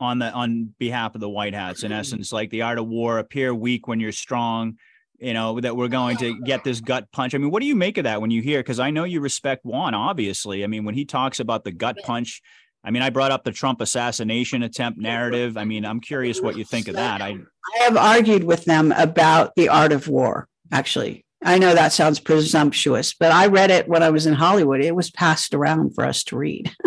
on 0.00 0.18
the 0.18 0.30
on 0.30 0.74
behalf 0.78 1.14
of 1.14 1.20
the 1.20 1.28
white 1.28 1.54
hats 1.54 1.82
in 1.82 1.90
essence 1.90 2.32
like 2.32 2.50
the 2.50 2.62
art 2.62 2.78
of 2.78 2.86
war 2.86 3.18
appear 3.18 3.52
weak 3.52 3.88
when 3.88 3.98
you're 3.98 4.12
strong 4.12 4.76
you 5.18 5.34
know 5.34 5.60
that 5.60 5.76
we're 5.76 5.88
going 5.88 6.16
to 6.18 6.40
get 6.40 6.64
this 6.64 6.80
gut 6.80 7.10
punch. 7.12 7.34
I 7.34 7.38
mean 7.38 7.50
what 7.50 7.60
do 7.60 7.66
you 7.66 7.76
make 7.76 7.98
of 7.98 8.04
that 8.04 8.20
when 8.20 8.30
you 8.30 8.42
hear 8.42 8.60
because 8.60 8.80
i 8.80 8.90
know 8.90 9.04
you 9.04 9.20
respect 9.20 9.64
juan 9.64 9.94
obviously. 9.94 10.64
I 10.64 10.66
mean 10.66 10.84
when 10.84 10.94
he 10.94 11.04
talks 11.04 11.40
about 11.40 11.64
the 11.64 11.72
gut 11.72 11.96
punch 12.04 12.42
i 12.84 12.90
mean 12.90 13.02
i 13.02 13.10
brought 13.10 13.32
up 13.32 13.44
the 13.44 13.52
trump 13.52 13.80
assassination 13.80 14.62
attempt 14.62 14.98
narrative. 14.98 15.56
I 15.56 15.64
mean 15.64 15.84
i'm 15.84 16.00
curious 16.00 16.40
what 16.40 16.56
you 16.56 16.64
think 16.64 16.88
of 16.88 16.94
that. 16.94 17.20
I 17.20 17.36
i 17.76 17.84
have 17.84 17.96
argued 17.96 18.44
with 18.44 18.64
them 18.64 18.92
about 18.92 19.54
the 19.56 19.68
art 19.68 19.92
of 19.92 20.08
war 20.08 20.48
actually. 20.72 21.24
I 21.42 21.58
know 21.58 21.74
that 21.74 21.92
sounds 21.92 22.20
presumptuous 22.20 23.14
but 23.14 23.32
i 23.32 23.46
read 23.46 23.70
it 23.70 23.88
when 23.88 24.02
i 24.02 24.10
was 24.10 24.26
in 24.26 24.34
hollywood. 24.34 24.80
It 24.80 24.94
was 24.94 25.10
passed 25.10 25.54
around 25.54 25.94
for 25.94 26.04
us 26.04 26.24
to 26.24 26.36
read. 26.36 26.72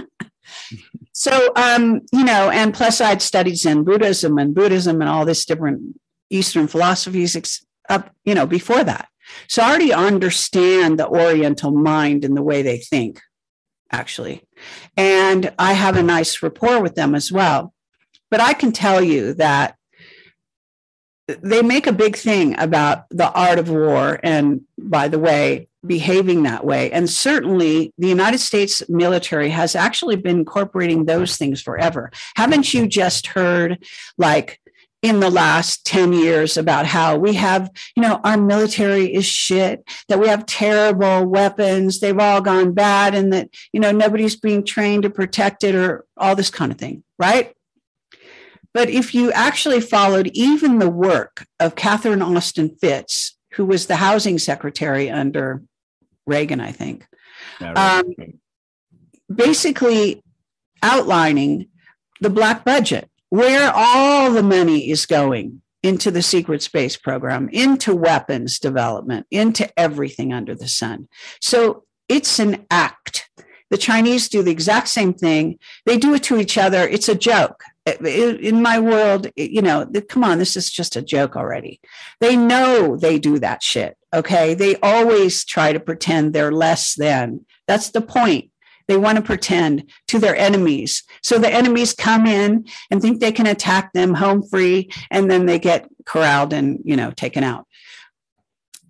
So, 1.14 1.52
um, 1.56 2.02
you 2.12 2.24
know, 2.24 2.50
and 2.50 2.74
plus 2.74 3.00
I'd 3.00 3.22
studied 3.22 3.56
Zen 3.56 3.84
Buddhism 3.84 4.40
and 4.40 4.56
Buddhism 4.56 5.02
and 5.02 5.10
all 5.10 5.24
this 5.24 5.46
different 5.46 6.00
Eastern 6.32 6.68
philosophies 6.68 7.36
up, 7.92 8.12
you 8.26 8.34
know, 8.34 8.48
before 8.48 8.84
that. 8.84 9.08
So 9.48 9.62
I 9.62 9.70
already 9.70 9.94
understand 9.94 11.00
the 11.00 11.08
Oriental 11.08 11.72
mind 11.72 12.26
and 12.26 12.36
the 12.36 12.42
way 12.42 12.62
they 12.62 12.78
think, 12.78 13.22
actually. 13.92 14.44
And 14.98 15.54
I 15.60 15.74
have 15.74 15.96
a 15.98 16.04
nice 16.04 16.42
rapport 16.42 16.82
with 16.82 16.96
them 16.96 17.14
as 17.14 17.32
well. 17.32 17.74
But 18.30 18.40
I 18.40 18.54
can 18.54 18.72
tell 18.72 19.02
you 19.02 19.34
that 19.36 19.76
they 21.28 21.62
make 21.62 21.88
a 21.88 21.94
big 21.94 22.16
thing 22.16 22.58
about 22.60 23.10
the 23.10 23.32
art 23.32 23.60
of 23.60 23.70
war. 23.70 24.20
And 24.24 24.62
by 24.78 25.08
the 25.08 25.20
way, 25.20 25.68
behaving 25.86 26.44
that 26.44 26.64
way. 26.64 26.92
And 26.92 27.10
certainly 27.10 27.92
the 27.98 28.08
United 28.08 28.38
States 28.38 28.84
military 28.88 29.50
has 29.50 29.76
actually 29.76 30.16
been 30.16 30.40
incorporating 30.40 31.06
those 31.06 31.38
things 31.38 31.62
forever. 31.62 32.12
Haven't 32.36 32.74
you 32.74 32.88
just 32.88 33.28
heard, 33.28 33.84
like, 34.18 34.61
in 35.02 35.20
the 35.20 35.32
last 35.32 35.86
10 35.86 36.14
years 36.14 36.58
about 36.58 36.86
how 36.86 37.18
we 37.18 37.34
have, 37.34 37.72
you 37.96 38.04
know, 38.04 38.20
our 38.24 38.38
military 38.38 39.12
is 39.14 39.26
shit, 39.26 39.84
that 40.08 40.20
we 40.20 40.28
have 40.28 40.46
terrible 40.46 41.26
weapons, 41.26 42.00
they've 42.00 42.20
all 42.20 42.42
gone 42.42 42.74
bad, 42.74 43.16
and 43.16 43.34
that, 43.34 43.50
you 43.74 43.80
know, 43.80 43.92
nobody's 43.92 44.36
being 44.36 44.64
trained 44.64 45.04
to 45.04 45.10
protect 45.10 45.64
it 45.64 45.74
or 45.74 46.06
all 46.18 46.36
this 46.36 46.52
kind 46.52 46.72
of 46.72 46.78
thing, 46.78 47.04
right? 47.18 47.56
But 48.74 48.90
if 48.90 49.14
you 49.14 49.32
actually 49.32 49.82
followed 49.82 50.28
even 50.34 50.80
the 50.80 50.90
work 50.90 51.46
of 51.60 51.76
Catherine 51.76 52.22
Austin 52.22 52.70
Fitts, 52.80 53.38
who 53.54 53.66
was 53.66 53.88
the 53.88 53.98
housing 53.98 54.38
secretary 54.38 55.10
under 55.10 55.62
Reagan, 56.26 56.62
I 56.62 56.72
think. 56.72 57.06
Right. 57.60 57.78
um, 57.78 58.14
basically 59.34 60.24
outlining 60.84 61.68
the 62.22 62.30
black 62.30 62.64
budget, 62.64 63.11
where 63.32 63.72
all 63.74 64.30
the 64.30 64.44
money 64.44 64.92
is 64.92 65.08
going 65.08 65.62
into 65.82 66.12
the 66.12 66.22
secret 66.22 66.62
space 66.62 66.96
program, 66.96 67.50
into 67.50 67.96
weapons 67.96 68.60
development, 68.60 69.26
into 69.32 69.68
everything 69.80 70.32
under 70.32 70.54
the 70.54 70.68
sun. 70.68 71.08
So 71.40 71.86
it's 72.08 72.38
an 72.38 72.68
act. 72.70 73.30
The 73.72 73.78
Chinese 73.78 74.30
do 74.30 74.44
the 74.44 74.52
exact 74.52 74.90
same 74.90 75.14
thing. 75.14 75.58
They 75.86 75.98
do 75.98 76.14
it 76.14 76.24
to 76.24 76.38
each 76.38 76.58
other. 76.58 76.88
It's 76.88 77.10
a 77.10 77.16
joke. 77.16 77.64
In 78.06 78.62
my 78.62 78.80
world, 78.80 79.28
you 79.36 79.62
know, 79.62 79.90
come 80.10 80.24
on, 80.24 80.38
this 80.38 80.56
is 80.58 80.70
just 80.70 80.98
a 80.98 81.02
joke 81.02 81.36
already. 81.36 81.80
They 82.20 82.36
know 82.36 82.98
they 82.98 83.18
do 83.18 83.40
that 83.40 83.64
shit. 83.64 83.98
Okay. 84.14 84.54
They 84.54 84.76
always 84.84 85.46
try 85.46 85.72
to 85.72 85.80
pretend 85.80 86.34
they're 86.34 86.52
less 86.52 86.96
than. 86.96 87.46
That's 87.66 87.90
the 87.92 88.02
point. 88.02 88.51
They 88.88 88.98
want 88.98 89.18
to 89.18 89.24
pretend 89.24 89.92
to 90.08 90.20
their 90.20 90.36
enemies. 90.36 91.04
So 91.22 91.40
the 91.40 91.52
enemies 91.52 91.94
come 91.94 92.26
in 92.26 92.66
and 92.90 93.02
think 93.02 93.20
they 93.20 93.32
can 93.32 93.48
attack 93.48 93.94
them 93.94 94.14
home 94.14 94.44
free, 94.44 94.90
and 95.10 95.30
then 95.30 95.46
they 95.46 95.60
get 95.60 95.88
corralled 96.06 96.54
and 96.54 96.80
you 96.84 96.96
know 96.96 97.12
taken 97.12 97.44
out. 97.44 97.68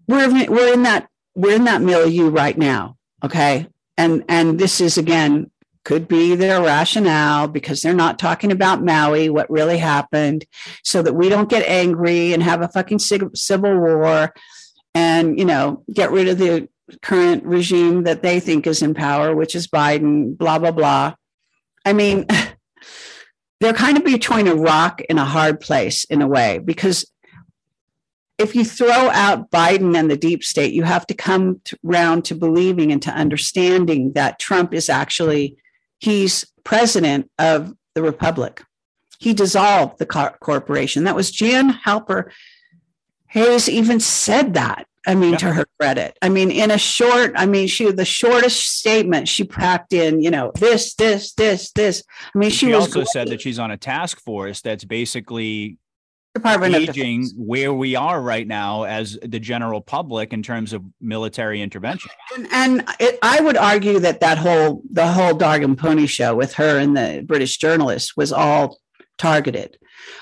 We're 0.07 0.49
we're 0.49 0.73
in 0.73 0.83
that 0.83 1.07
we're 1.35 1.55
in 1.55 1.65
that 1.65 1.81
milieu 1.81 2.29
right 2.29 2.57
now. 2.57 2.97
Okay. 3.23 3.67
And 3.97 4.23
and 4.27 4.59
this 4.59 4.81
is 4.81 4.97
again 4.97 5.51
could 5.83 6.07
be 6.07 6.35
their 6.35 6.61
rationale 6.61 7.47
because 7.47 7.81
they're 7.81 7.93
not 7.93 8.19
talking 8.19 8.51
about 8.51 8.83
Maui, 8.83 9.29
what 9.29 9.49
really 9.49 9.79
happened, 9.79 10.45
so 10.83 11.01
that 11.01 11.13
we 11.13 11.27
don't 11.27 11.49
get 11.49 11.67
angry 11.67 12.33
and 12.33 12.43
have 12.43 12.61
a 12.61 12.67
fucking 12.67 12.99
civil 12.99 13.79
war 13.79 14.33
and 14.93 15.39
you 15.39 15.45
know 15.45 15.83
get 15.93 16.11
rid 16.11 16.27
of 16.27 16.37
the 16.37 16.67
current 17.01 17.43
regime 17.43 18.03
that 18.03 18.21
they 18.21 18.39
think 18.39 18.67
is 18.67 18.81
in 18.81 18.93
power 18.93 19.35
which 19.35 19.55
is 19.55 19.67
biden 19.67 20.37
blah 20.37 20.59
blah 20.59 20.71
blah 20.71 21.13
i 21.85 21.93
mean 21.93 22.25
they're 23.59 23.73
kind 23.73 23.97
of 23.97 24.03
between 24.03 24.47
a 24.47 24.55
rock 24.55 25.01
and 25.09 25.19
a 25.19 25.25
hard 25.25 25.59
place 25.59 26.03
in 26.05 26.21
a 26.21 26.27
way 26.27 26.59
because 26.59 27.05
if 28.37 28.55
you 28.55 28.65
throw 28.65 28.89
out 28.89 29.51
Biden 29.51 29.95
and 29.95 30.09
the 30.09 30.17
deep 30.17 30.43
state, 30.43 30.73
you 30.73 30.81
have 30.81 31.05
to 31.05 31.13
come 31.13 31.61
to, 31.65 31.77
around 31.87 32.25
to 32.25 32.33
believing 32.33 32.91
and 32.91 32.99
to 33.03 33.11
understanding 33.11 34.13
that 34.13 34.39
Trump 34.39 34.73
is 34.73 34.89
actually 34.89 35.57
he's 35.99 36.45
president 36.63 37.29
of 37.37 37.73
the 37.93 38.01
republic. 38.01 38.63
He 39.19 39.33
dissolved 39.33 39.99
the 39.99 40.07
corporation. 40.07 41.03
That 41.03 41.15
was 41.15 41.29
Jan 41.29 41.71
Halper 41.85 42.31
Hayes 43.27 43.69
even 43.69 43.99
said 43.99 44.55
that. 44.55 44.87
I 45.07 45.15
mean, 45.15 45.31
yeah. 45.31 45.37
to 45.37 45.53
her 45.53 45.65
credit. 45.79 46.17
I 46.21 46.29
mean, 46.29 46.51
in 46.51 46.69
a 46.69 46.77
short, 46.77 47.33
I 47.35 47.45
mean, 47.45 47.67
she 47.67 47.91
the 47.91 48.05
shortest 48.05 48.77
statement 48.77 49.27
she 49.27 49.43
packed 49.43 49.93
in, 49.93 50.21
you 50.21 50.29
know, 50.29 50.51
this, 50.55 50.93
this, 50.95 51.33
this, 51.33 51.71
this. 51.71 52.03
I 52.33 52.37
mean, 52.37 52.51
she, 52.51 52.57
she 52.57 52.65
was 52.67 52.85
also 52.85 52.93
great. 52.99 53.07
said 53.07 53.27
that 53.29 53.41
she's 53.41 53.57
on 53.57 53.71
a 53.71 53.77
task 53.77 54.21
force 54.21 54.61
that's 54.61 54.83
basically 54.83 55.77
Department 56.33 56.73
gauging 56.73 57.27
where 57.35 57.73
we 57.73 57.95
are 57.95 58.21
right 58.21 58.47
now 58.47 58.83
as 58.83 59.17
the 59.21 59.39
general 59.39 59.81
public 59.81 60.31
in 60.31 60.41
terms 60.41 60.71
of 60.71 60.81
military 61.01 61.61
intervention. 61.61 62.11
And, 62.35 62.47
and 62.51 62.89
it, 63.01 63.19
I 63.21 63.41
would 63.41 63.57
argue 63.57 63.99
that 63.99 64.21
that 64.21 64.37
whole 64.37 64.81
the 64.89 65.07
whole 65.07 65.33
dog 65.33 65.61
and 65.61 65.77
pony 65.77 66.05
show 66.05 66.33
with 66.33 66.53
her 66.53 66.77
and 66.77 66.95
the 66.95 67.23
British 67.25 67.57
journalists 67.57 68.15
was 68.15 68.31
all 68.31 68.77
targeted. 69.17 69.77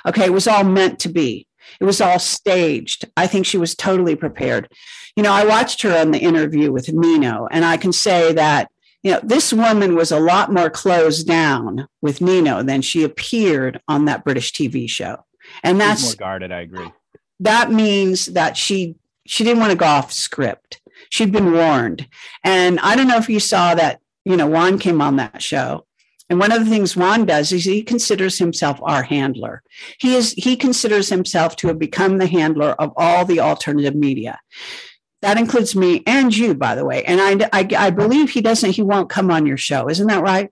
Okay, 0.06 0.26
it 0.26 0.34
was 0.34 0.48
all 0.48 0.64
meant 0.64 1.00
to 1.00 1.10
be. 1.10 1.46
It 1.80 1.86
was 1.86 2.02
all 2.02 2.20
staged. 2.20 3.06
I 3.16 3.28
think 3.28 3.46
she 3.46 3.58
was 3.58 3.76
totally 3.76 4.16
prepared. 4.16 4.72
You 5.16 5.24
know, 5.24 5.32
I 5.32 5.46
watched 5.46 5.82
her 5.82 5.98
on 5.98 6.12
the 6.12 6.20
interview 6.20 6.72
with 6.72 6.92
Nino, 6.92 7.48
and 7.50 7.66
I 7.66 7.78
can 7.78 7.94
say 7.94 8.34
that, 8.34 8.70
you 9.04 9.12
know, 9.12 9.20
this 9.24 9.54
woman 9.54 9.96
was 9.96 10.12
a 10.12 10.20
lot 10.20 10.52
more 10.52 10.70
closed 10.70 11.28
down 11.28 11.88
with 12.02 12.22
Nino 12.22 12.64
than 12.64 12.82
she 12.82 13.04
appeared 13.04 13.82
on 13.88 14.06
that 14.06 14.24
British 14.24 14.52
TV 14.52 14.90
show. 14.90 15.24
And 15.64 15.80
that's 15.80 16.04
more 16.04 16.16
guarded, 16.16 16.52
I 16.52 16.62
agree. 16.62 16.92
That 17.40 17.72
means 17.72 18.28
that 18.28 18.58
she 18.58 18.96
she 19.26 19.44
didn't 19.44 19.60
want 19.60 19.72
to 19.72 19.78
go 19.78 19.86
off 19.86 20.12
script. 20.12 20.82
She'd 21.10 21.32
been 21.32 21.54
warned. 21.54 22.08
And 22.44 22.80
I 22.80 22.96
don't 22.96 23.08
know 23.08 23.18
if 23.18 23.30
you 23.30 23.40
saw 23.40 23.76
that, 23.76 24.00
you 24.26 24.36
know, 24.36 24.48
Juan 24.48 24.80
came 24.80 25.02
on 25.02 25.18
that 25.18 25.42
show 25.42 25.86
and 26.30 26.40
one 26.40 26.52
of 26.52 26.64
the 26.64 26.70
things 26.70 26.96
Juan 26.96 27.26
does 27.26 27.52
is 27.52 27.66
he 27.66 27.82
considers 27.82 28.38
himself 28.38 28.80
our 28.84 29.04
handler. 29.04 29.64
He 30.00 30.16
is 30.16 30.34
he 30.34 30.56
considers 30.56 31.10
himself 31.10 31.56
to 31.58 31.68
have 31.68 31.80
become 31.80 32.18
the 32.18 32.28
handler 32.28 32.72
of 32.74 32.94
all 32.96 33.26
the 33.26 33.40
alternative 33.40 33.96
media. 33.96 34.40
That 35.22 35.38
includes 35.38 35.76
me 35.76 36.04
and 36.06 36.36
you, 36.36 36.54
by 36.54 36.76
the 36.76 36.86
way. 36.86 37.04
And 37.04 37.20
I, 37.20 37.50
I, 37.52 37.68
I 37.88 37.90
believe 37.90 38.30
he 38.30 38.42
doesn't. 38.42 38.72
He 38.72 38.82
won't 38.82 39.10
come 39.10 39.32
on 39.32 39.46
your 39.46 39.58
show. 39.58 39.90
Isn't 39.90 40.08
that 40.08 40.24
right? 40.24 40.50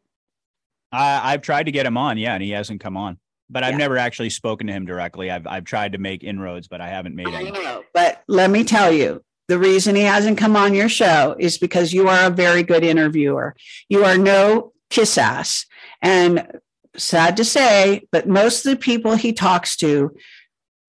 I, 0.92 1.34
I've 1.34 1.42
tried 1.42 1.68
to 1.68 1.72
get 1.72 1.86
him 1.86 1.96
on, 1.96 2.18
yeah, 2.18 2.34
and 2.34 2.44
he 2.44 2.50
hasn't 2.52 2.82
come 2.82 2.98
on. 2.98 3.18
But 3.50 3.64
I've 3.64 3.72
yeah. 3.74 3.78
never 3.78 3.98
actually 3.98 4.30
spoken 4.30 4.68
to 4.68 4.74
him 4.74 4.86
directly. 4.86 5.32
I've 5.32 5.48
I've 5.48 5.64
tried 5.64 5.94
to 5.94 6.00
make 6.00 6.24
inroads, 6.24 6.68
but 6.68 6.82
I 6.82 6.90
haven't 6.90 7.16
made 7.16 7.30
any. 7.30 7.54
But 7.94 8.24
let 8.28 8.50
me 8.50 8.64
tell 8.64 8.92
you, 8.92 9.24
the 9.48 9.60
reason 9.60 9.96
he 9.96 10.02
hasn't 10.02 10.38
come 10.38 10.56
on 10.58 10.74
your 10.74 10.90
show 10.90 11.36
is 11.38 11.58
because 11.58 11.94
you 11.94 12.10
are 12.10 12.28
a 12.28 12.30
very 12.30 12.64
good 12.64 12.84
interviewer. 12.84 13.56
You 13.88 14.04
are 14.04 14.18
no 14.18 14.74
kiss 14.90 15.18
ass. 15.18 15.66
And 16.02 16.60
sad 16.96 17.38
to 17.38 17.46
say, 17.46 18.08
but 18.12 18.28
most 18.28 18.66
of 18.66 18.72
the 18.72 18.78
people 18.78 19.16
he 19.16 19.34
talks 19.34 19.76
to 19.78 20.16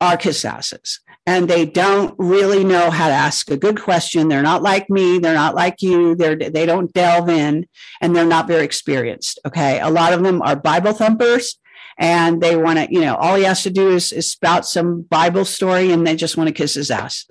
are 0.01 0.17
kiss 0.17 0.45
asses 0.45 1.01
and 1.27 1.49
they 1.49 1.67
don't 1.67 2.15
really 2.19 2.65
know 2.65 2.91
how 2.91 3.09
to 3.09 3.15
ask 3.15 3.51
a 3.51 3.57
good 3.57 3.81
question. 3.81 4.29
They're 4.29 4.43
not 4.43 4.63
like 4.63 4.89
me. 4.89 5.19
They're 5.19 5.35
not 5.35 5.55
like 5.55 5.83
you. 5.83 6.15
They're, 6.15 6.37
they 6.37 6.65
don't 6.65 6.93
delve 6.93 7.29
in 7.29 7.67
and 8.01 8.17
they're 8.17 8.25
not 8.25 8.47
very 8.47 8.65
experienced. 8.65 9.39
Okay. 9.45 9.79
A 9.81 9.91
lot 9.91 10.15
of 10.15 10.23
them 10.23 10.41
are 10.41 10.57
Bible 10.57 10.95
thumpers 10.95 11.59
and 11.99 12.41
they 12.41 12.57
want 12.57 12.79
to, 12.79 12.87
you 12.91 13.01
know, 13.01 13.17
all 13.17 13.37
he 13.37 13.45
has 13.45 13.63
to 13.65 13.71
do 13.71 13.91
is, 13.91 14.13
is 14.13 14.31
spout 14.31 14.65
some 14.65 15.03
Bible 15.03 15.45
story 15.45 15.93
and 15.93 16.07
they 16.07 16.17
just 16.17 16.39
want 16.39 16.49
to 16.49 16.55
kiss 16.55 16.75
his 16.75 16.91
ass 16.91 17.27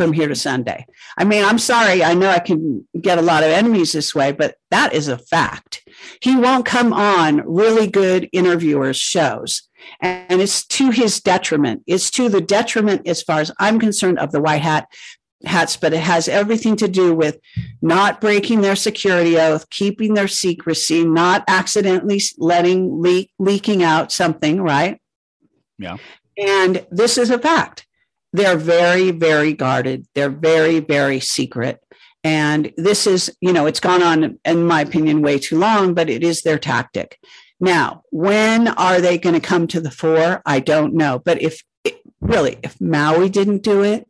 from 0.00 0.14
here 0.14 0.28
to 0.28 0.34
Sunday. 0.34 0.86
I 1.18 1.24
mean, 1.24 1.44
I'm 1.44 1.58
sorry. 1.58 2.02
I 2.02 2.14
know 2.14 2.30
I 2.30 2.38
can 2.38 2.88
get 2.98 3.18
a 3.18 3.22
lot 3.22 3.42
of 3.42 3.50
enemies 3.50 3.92
this 3.92 4.14
way, 4.14 4.32
but 4.32 4.54
that 4.70 4.94
is 4.94 5.08
a 5.08 5.18
fact. 5.18 5.86
He 6.22 6.34
won't 6.36 6.64
come 6.64 6.94
on 6.94 7.42
really 7.44 7.86
good 7.86 8.26
interviewers' 8.32 8.96
shows. 8.96 9.68
And 10.00 10.40
it's 10.40 10.66
to 10.68 10.90
his 10.90 11.20
detriment. 11.20 11.82
It's 11.86 12.10
to 12.12 12.30
the 12.30 12.40
detriment, 12.40 13.06
as 13.06 13.22
far 13.22 13.40
as 13.40 13.52
I'm 13.58 13.78
concerned, 13.78 14.18
of 14.18 14.32
the 14.32 14.40
white 14.40 14.62
hat 14.62 14.88
hats, 15.44 15.76
but 15.76 15.92
it 15.92 16.00
has 16.00 16.28
everything 16.28 16.76
to 16.76 16.88
do 16.88 17.14
with 17.14 17.38
not 17.82 18.22
breaking 18.22 18.62
their 18.62 18.76
security 18.76 19.38
oath, 19.38 19.68
keeping 19.68 20.14
their 20.14 20.28
secrecy, 20.28 21.04
not 21.04 21.44
accidentally 21.46 22.22
letting 22.38 23.02
leak 23.02 23.32
leaking 23.38 23.82
out 23.82 24.12
something, 24.12 24.62
right? 24.62 24.98
Yeah. 25.78 25.98
And 26.38 26.86
this 26.90 27.18
is 27.18 27.30
a 27.30 27.38
fact. 27.38 27.86
They're 28.32 28.56
very, 28.56 29.10
very 29.10 29.52
guarded. 29.52 30.06
They're 30.14 30.30
very, 30.30 30.80
very 30.80 31.20
secret. 31.20 31.80
And 32.22 32.72
this 32.76 33.06
is, 33.06 33.34
you 33.40 33.52
know, 33.52 33.66
it's 33.66 33.80
gone 33.80 34.02
on, 34.02 34.38
in 34.44 34.66
my 34.66 34.82
opinion, 34.82 35.22
way 35.22 35.38
too 35.38 35.58
long, 35.58 35.94
but 35.94 36.10
it 36.10 36.22
is 36.22 36.42
their 36.42 36.58
tactic. 36.58 37.18
Now, 37.58 38.02
when 38.10 38.68
are 38.68 39.00
they 39.00 39.18
going 39.18 39.34
to 39.34 39.40
come 39.40 39.66
to 39.68 39.80
the 39.80 39.90
fore? 39.90 40.42
I 40.46 40.60
don't 40.60 40.94
know. 40.94 41.20
But 41.24 41.42
if 41.42 41.62
really, 42.20 42.58
if 42.62 42.80
Maui 42.80 43.28
didn't 43.28 43.62
do 43.62 43.82
it, 43.82 44.06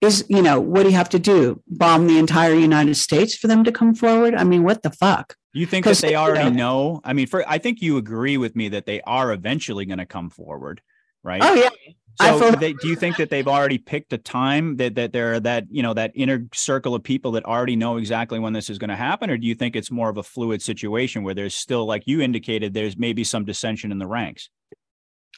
is, 0.00 0.24
you 0.28 0.42
know, 0.42 0.60
what 0.60 0.82
do 0.82 0.90
you 0.90 0.96
have 0.96 1.08
to 1.10 1.18
do? 1.18 1.62
Bomb 1.66 2.06
the 2.06 2.18
entire 2.18 2.54
United 2.54 2.94
States 2.96 3.34
for 3.34 3.46
them 3.46 3.64
to 3.64 3.72
come 3.72 3.94
forward? 3.94 4.34
I 4.34 4.44
mean, 4.44 4.62
what 4.62 4.82
the 4.82 4.90
fuck? 4.90 5.36
You 5.54 5.66
think 5.66 5.86
that 5.86 5.96
they 5.98 6.14
already 6.14 6.44
you 6.44 6.50
know, 6.50 6.94
know? 6.94 7.00
I 7.04 7.12
mean, 7.12 7.26
for 7.26 7.48
I 7.48 7.58
think 7.58 7.80
you 7.80 7.96
agree 7.96 8.36
with 8.36 8.54
me 8.54 8.68
that 8.70 8.86
they 8.86 9.00
are 9.02 9.32
eventually 9.32 9.86
going 9.86 9.98
to 9.98 10.06
come 10.06 10.28
forward, 10.28 10.82
right? 11.22 11.40
Oh 11.42 11.54
yeah. 11.54 11.70
So 12.20 12.52
they, 12.52 12.72
do 12.74 12.88
you 12.88 12.96
think 12.96 13.16
that 13.16 13.30
they've 13.30 13.48
already 13.48 13.78
picked 13.78 14.12
a 14.12 14.18
time 14.18 14.76
that 14.76 14.94
that 14.94 15.12
there 15.12 15.34
are 15.34 15.40
that 15.40 15.64
you 15.70 15.82
know 15.82 15.94
that 15.94 16.12
inner 16.14 16.46
circle 16.54 16.94
of 16.94 17.02
people 17.02 17.32
that 17.32 17.44
already 17.44 17.76
know 17.76 17.96
exactly 17.96 18.38
when 18.38 18.52
this 18.52 18.70
is 18.70 18.78
going 18.78 18.90
to 18.90 18.96
happen, 18.96 19.30
or 19.30 19.36
do 19.36 19.46
you 19.46 19.54
think 19.54 19.74
it's 19.74 19.90
more 19.90 20.08
of 20.08 20.16
a 20.16 20.22
fluid 20.22 20.62
situation 20.62 21.24
where 21.24 21.34
there's 21.34 21.56
still, 21.56 21.86
like 21.86 22.04
you 22.06 22.20
indicated, 22.20 22.72
there's 22.72 22.96
maybe 22.96 23.24
some 23.24 23.44
dissension 23.44 23.90
in 23.90 23.98
the 23.98 24.06
ranks? 24.06 24.48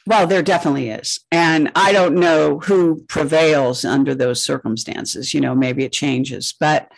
Well, 0.05 0.27
there 0.27 0.43
definitely 0.43 0.89
is. 0.89 1.19
And 1.31 1.71
I 1.75 1.91
don't 1.91 2.15
know 2.15 2.59
who 2.59 3.03
prevails 3.09 3.83
under 3.83 4.15
those 4.15 4.43
circumstances. 4.43 5.33
You 5.33 5.41
know, 5.41 5.53
maybe 5.53 5.83
it 5.83 5.91
changes. 5.91 6.53
But 6.57 6.91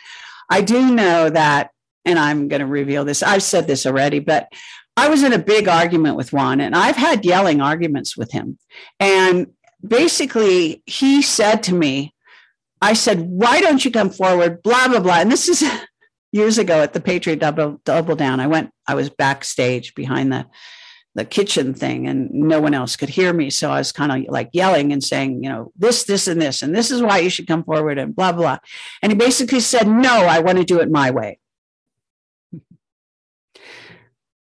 I 0.50 0.62
do 0.62 0.94
know 0.94 1.30
that, 1.30 1.72
and 2.06 2.20
I'm 2.20 2.48
going 2.50 2.60
to 2.60 2.68
reveal 2.68 3.06
this. 3.06 3.24
I've 3.24 3.44
said 3.44 3.66
this 3.66 3.86
already, 3.86 4.20
but 4.20 4.50
I 4.96 5.08
was 5.08 5.24
in 5.24 5.34
a 5.34 5.40
big 5.40 5.68
argument 5.68 6.18
with 6.18 6.34
Juan, 6.34 6.60
and 6.60 6.76
I've 6.76 6.98
had 6.98 7.24
yelling 7.26 7.62
arguments 7.62 8.18
with 8.18 8.32
him. 8.32 8.60
And 9.00 9.48
basically, 9.86 10.84
he 10.86 11.22
said 11.22 11.64
to 11.64 11.76
me, 11.76 12.14
I 12.82 12.94
said, 12.94 13.22
why 13.22 13.62
don't 13.62 13.84
you 13.84 13.92
come 13.92 14.10
forward? 14.10 14.64
Blah, 14.64 14.88
blah, 14.88 15.00
blah. 15.00 15.20
And 15.20 15.32
this 15.32 15.48
is 15.48 15.64
years 16.32 16.58
ago 16.58 16.82
at 16.82 16.94
the 16.94 17.02
Patriot 17.02 17.40
Double, 17.40 17.82
Double 17.84 18.16
Down. 18.16 18.40
I 18.40 18.48
went, 18.48 18.72
I 18.88 18.96
was 18.96 19.10
backstage 19.10 19.96
behind 19.96 20.32
the 20.32 20.46
the 21.16 21.26
kitchen 21.26 21.74
thing 21.74 22.08
and 22.08 22.30
no 22.32 22.62
one 22.62 22.74
else 22.74 22.96
could 22.96 23.10
hear 23.10 23.34
me 23.34 23.50
so 23.50 23.72
i 23.72 23.80
was 23.80 23.92
kind 23.92 24.12
of 24.12 24.32
like 24.32 24.50
yelling 24.54 24.94
and 24.94 25.04
saying 25.04 25.44
you 25.44 25.50
know 25.50 25.72
this 25.76 26.04
this 26.04 26.28
and 26.28 26.40
this 26.40 26.62
and 26.62 26.76
this 26.76 26.92
is 26.92 27.02
why 27.02 27.18
you 27.18 27.30
should 27.30 27.48
come 27.48 27.64
forward 27.64 27.98
and 27.98 28.16
blah 28.16 28.32
blah 28.32 28.58
and 29.02 29.12
he 29.12 29.18
basically 29.18 29.60
said 29.60 29.88
no 29.88 30.26
i 30.28 30.40
want 30.40 30.60
to 30.60 30.64
do 30.64 30.80
it 30.80 30.90
my 30.90 31.10
way 31.10 31.40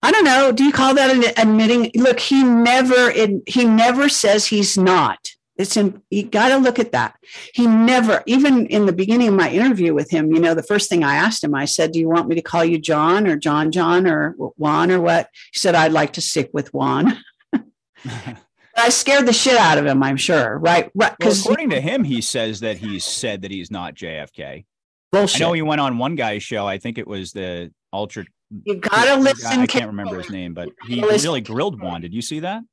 i 0.06 0.12
don't 0.12 0.24
know 0.24 0.52
do 0.52 0.64
you 0.64 0.72
call 0.72 0.94
that 0.94 1.38
admitting 1.38 1.92
look 1.96 2.20
he 2.20 2.44
never 2.44 3.12
he 3.48 3.66
never 3.66 4.08
says 4.08 4.46
he's 4.46 4.78
not 4.78 5.20
it's 5.58 5.78
in, 5.78 6.02
you 6.10 6.24
got 6.24 6.50
to 6.50 6.58
look 6.58 6.80
at 6.80 6.92
that. 6.92 7.16
He 7.54 7.66
never, 7.66 8.24
even 8.26 8.66
in 8.66 8.86
the 8.88 8.92
beginning 8.94 9.30
of 9.30 9.36
my 9.36 9.50
interview 9.50 9.94
with 9.94 10.10
him, 10.10 10.34
you 10.34 10.40
know, 10.40 10.54
the 10.54 10.62
first 10.62 10.90
thing 10.90 11.04
I 11.04 11.16
asked 11.16 11.44
him, 11.44 11.56
I 11.56 11.64
said, 11.64 11.94
Do 11.94 12.00
you 12.00 12.10
want 12.10 12.28
me 12.28 12.36
to 12.36 12.42
call 12.42 12.66
you 12.66 12.78
John 12.78 13.26
or 13.26 13.38
John 13.38 13.72
John 13.72 14.06
or 14.06 14.32
Juan 14.32 14.92
or 14.92 15.00
what? 15.00 15.30
He 15.54 15.60
said, 15.60 15.74
I'd 15.74 15.94
like 15.94 16.14
to 16.14 16.22
stick 16.22 16.50
with 16.52 16.74
Juan. 16.74 17.18
I 18.78 18.90
scared 18.90 19.26
the 19.26 19.34
shit 19.34 19.56
out 19.56 19.78
of 19.78 19.86
him, 19.86 20.04
I'm 20.04 20.18
sure. 20.18 20.58
Right. 20.58 20.92
Right. 20.94 21.16
Because 21.18 21.46
well, 21.46 21.54
according 21.54 21.70
to 21.70 21.82
him, 21.82 22.04
he 22.04 22.20
says 22.20 22.60
that 22.60 22.78
he's 22.78 23.06
said 23.06 23.44
that 23.44 23.52
he's 23.52 23.72
not 23.72 23.96
JFK. 23.96 24.66
Bullshit. 25.12 25.42
I 25.42 25.46
know 25.46 25.54
he 25.54 25.62
went 25.62 25.80
on 25.80 25.98
one 25.98 26.16
guy's 26.16 26.44
show. 26.44 26.68
I 26.68 26.78
think 26.78 26.98
it 26.98 27.08
was 27.08 27.32
the 27.32 27.72
Ultra. 27.94 28.26
You 28.64 28.76
gotta 28.76 29.20
listen. 29.20 29.60
I 29.60 29.66
can't 29.66 29.88
remember 29.88 30.18
his 30.18 30.30
name, 30.30 30.54
but 30.54 30.70
he 30.88 31.02
really 31.02 31.42
grilled 31.42 31.82
Juan. 31.82 32.02
Did 32.02 32.14
you 32.14 32.22
see 32.22 32.42
that? 32.42 32.64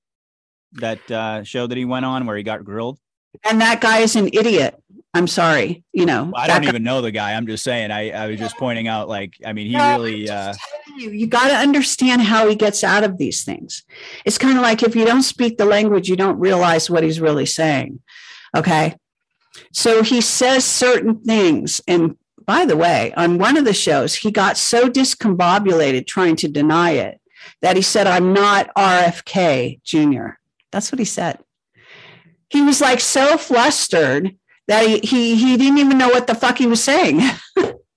that 0.75 1.11
uh, 1.11 1.45
show 1.45 1.67
that 1.67 1.77
he 1.77 1.85
went 1.85 2.05
on 2.05 2.27
where 2.27 2.37
he 2.37 2.43
got 2.43 2.65
grilled? 2.65 2.99
And 3.45 3.61
that 3.61 3.81
guy 3.81 3.99
is 3.99 4.17
an 4.17 4.29
idiot. 4.33 4.77
I'm 5.15 5.27
sorry, 5.27 5.85
you 5.93 6.07
know. 6.07 6.31
Well, 6.33 6.43
I 6.43 6.47
don't 6.47 6.65
even 6.65 6.83
know 6.83 7.03
the 7.03 7.11
guy. 7.11 7.35
I'm 7.35 7.47
just 7.47 7.65
saying. 7.65 7.91
I, 7.91 8.11
I 8.11 8.29
was 8.29 8.39
just 8.39 8.57
pointing 8.57 8.89
out, 8.89 9.09
like, 9.09 9.35
I 9.45 9.53
mean, 9.53 9.67
he 9.67 9.75
no, 9.75 9.97
really. 9.97 10.29
Uh, 10.29 10.55
you, 10.97 11.11
you 11.11 11.27
got 11.27 11.49
to 11.49 11.55
understand 11.55 12.23
how 12.23 12.49
he 12.49 12.55
gets 12.55 12.83
out 12.83 13.05
of 13.05 13.19
these 13.19 13.45
things. 13.45 13.83
It's 14.25 14.39
kind 14.39 14.57
of 14.57 14.63
like 14.63 14.83
if 14.83 14.97
you 14.97 15.05
don't 15.05 15.23
speak 15.23 15.59
the 15.59 15.67
language, 15.67 16.09
you 16.09 16.17
don't 16.17 16.39
realize 16.39 16.89
what 16.89 17.05
he's 17.05 17.21
really 17.21 17.45
saying. 17.45 18.01
Okay, 18.57 18.97
so 19.73 20.03
he 20.03 20.23
says 20.23 20.65
certain 20.65 21.21
things, 21.21 21.83
and 21.87 22.17
by 22.47 22.65
the 22.65 22.77
way, 22.77 23.13
on 23.17 23.39
one 23.39 23.57
of 23.57 23.65
the 23.65 23.73
shows, 23.73 24.15
he 24.15 24.31
got 24.31 24.57
so 24.57 24.89
discombobulated 24.89 26.07
trying 26.07 26.37
to 26.37 26.49
deny 26.49 26.93
it 26.93 27.21
that 27.61 27.77
he 27.77 27.83
said, 27.83 28.07
"I'm 28.07 28.33
not 28.33 28.75
RFK 28.75 29.81
Jr." 29.83 30.39
That's 30.71 30.91
what 30.91 30.99
he 30.99 31.05
said. 31.05 31.39
He 32.49 32.63
was 32.63 32.81
like 32.81 33.01
so 33.01 33.37
flustered 33.37 34.37
that 34.69 34.87
he, 34.87 34.99
he, 35.01 35.35
he 35.37 35.57
didn't 35.57 35.79
even 35.79 35.99
know 35.99 36.09
what 36.09 36.27
the 36.27 36.35
fuck 36.35 36.59
he 36.59 36.67
was 36.67 36.83
saying. 36.83 37.21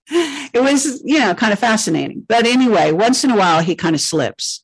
it 0.09 0.61
was, 0.61 1.01
you 1.03 1.19
know, 1.19 1.33
kind 1.35 1.53
of 1.53 1.59
fascinating. 1.59 2.25
But 2.27 2.45
anyway, 2.45 2.91
once 2.91 3.23
in 3.23 3.31
a 3.31 3.37
while, 3.37 3.61
he 3.61 3.75
kind 3.75 3.95
of 3.95 4.01
slips. 4.01 4.63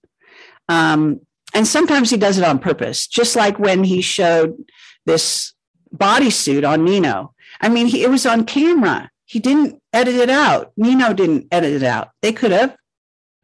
Um, 0.69 1.21
and 1.53 1.67
sometimes 1.67 2.09
he 2.09 2.17
does 2.17 2.37
it 2.37 2.43
on 2.43 2.59
purpose, 2.59 3.07
just 3.07 3.35
like 3.35 3.59
when 3.59 3.83
he 3.83 4.01
showed 4.01 4.55
this 5.05 5.53
bodysuit 5.95 6.67
on 6.67 6.85
Nino. 6.85 7.33
I 7.59 7.69
mean, 7.69 7.87
he, 7.87 8.03
it 8.03 8.09
was 8.09 8.25
on 8.25 8.45
camera. 8.45 9.10
He 9.31 9.39
didn't 9.39 9.81
edit 9.93 10.15
it 10.15 10.29
out. 10.29 10.73
Nino 10.75 11.13
didn't 11.13 11.47
edit 11.53 11.71
it 11.71 11.83
out. 11.83 12.09
They 12.21 12.33
could 12.33 12.51
have. 12.51 12.75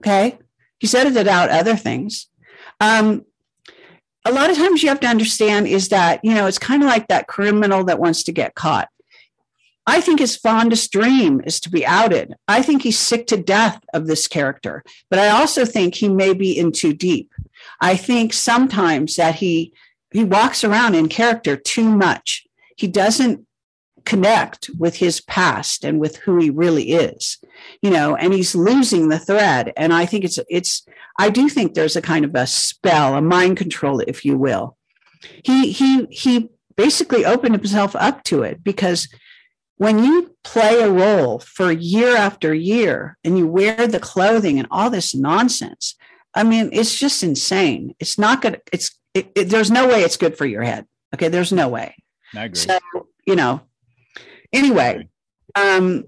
Okay. 0.01 0.38
He's 0.80 0.93
edited 0.93 1.30
out 1.30 1.49
other 1.49 1.77
things. 1.77 2.27
Um, 2.81 3.23
a 4.26 4.34
lot 4.34 4.49
of 4.49 4.57
times 4.57 4.84
you 4.84 4.89
have 4.89 4.99
to 4.99 5.07
understand 5.07 5.65
is 5.65 5.88
that, 5.88 6.19
you 6.26 6.34
know, 6.34 6.45
it's 6.45 6.59
kind 6.59 6.84
of 6.84 6.89
like 6.89 7.07
that 7.07 7.27
criminal 7.27 7.85
that 7.85 7.99
wants 7.99 8.23
to 8.23 8.34
get 8.34 8.53
caught. 8.53 8.89
I 9.85 10.01
think 10.01 10.19
his 10.19 10.35
fondest 10.35 10.91
dream 10.91 11.41
is 11.45 11.61
to 11.61 11.69
be 11.69 11.85
outed. 11.85 12.35
I 12.49 12.64
think 12.64 12.81
he's 12.81 12.99
sick 12.99 13.26
to 13.27 13.38
death 13.38 13.81
of 13.93 14.07
this 14.07 14.27
character, 14.27 14.84
but 15.09 15.19
I 15.19 15.30
also 15.30 15.64
think 15.64 15.95
he 15.95 16.09
may 16.09 16.34
be 16.34 16.59
in 16.59 16.73
too 16.73 16.91
deep. 16.91 17.31
I 17.80 17.95
think 17.95 18.34
sometimes 18.34 19.15
that 19.15 19.35
he 19.35 19.72
he 20.11 20.26
walks 20.26 20.65
around 20.65 20.95
in 20.95 21.07
character 21.07 21.55
too 21.55 21.88
much. 21.88 22.45
He 22.76 22.88
doesn't 22.88 23.46
connect 24.07 24.69
with 24.79 24.95
his 24.95 25.19
past 25.19 25.84
and 25.84 25.99
with 25.99 26.15
who 26.17 26.39
he 26.39 26.49
really 26.49 26.93
is 26.93 27.38
you 27.81 27.89
know 27.89 28.15
and 28.15 28.34
he's 28.34 28.55
losing 28.55 29.09
the 29.09 29.19
thread. 29.19 29.73
And 29.75 29.93
i 29.93 30.05
think 30.05 30.23
it's 30.23 30.39
it's 30.49 30.85
i 31.19 31.29
do 31.29 31.49
think 31.49 31.73
there's 31.73 31.95
a 31.95 32.01
kind 32.01 32.23
of 32.25 32.34
a 32.34 32.47
spell 32.47 33.15
a 33.15 33.21
mind 33.21 33.57
control 33.57 33.99
if 33.99 34.23
you 34.23 34.38
will. 34.38 34.77
He 35.43 35.71
he 35.71 36.05
he 36.09 36.49
basically 36.75 37.25
opened 37.25 37.55
himself 37.55 37.95
up 37.95 38.23
to 38.25 38.43
it 38.43 38.63
because 38.63 39.09
when 39.77 40.03
you 40.03 40.35
play 40.43 40.81
a 40.81 40.91
role 40.91 41.39
for 41.39 41.71
year 41.71 42.15
after 42.15 42.53
year 42.53 43.17
and 43.23 43.38
you 43.38 43.47
wear 43.47 43.88
the 43.88 43.99
clothing 43.99 44.57
and 44.57 44.67
all 44.71 44.89
this 44.89 45.13
nonsense 45.13 45.95
i 46.34 46.43
mean 46.43 46.69
it's 46.71 46.97
just 46.97 47.23
insane. 47.23 47.95
It's 47.99 48.17
not 48.17 48.41
good. 48.41 48.61
It's 48.71 48.91
it, 49.13 49.31
it, 49.35 49.45
there's 49.49 49.71
no 49.71 49.88
way 49.88 50.01
it's 50.03 50.17
good 50.17 50.38
for 50.38 50.45
your 50.45 50.63
head. 50.63 50.85
Okay? 51.13 51.29
There's 51.29 51.51
no 51.51 51.67
way. 51.67 51.95
I 52.35 52.45
agree. 52.45 52.59
so 52.59 52.77
you 53.25 53.35
know 53.35 53.61
Anyway, 54.53 55.07
um, 55.55 56.05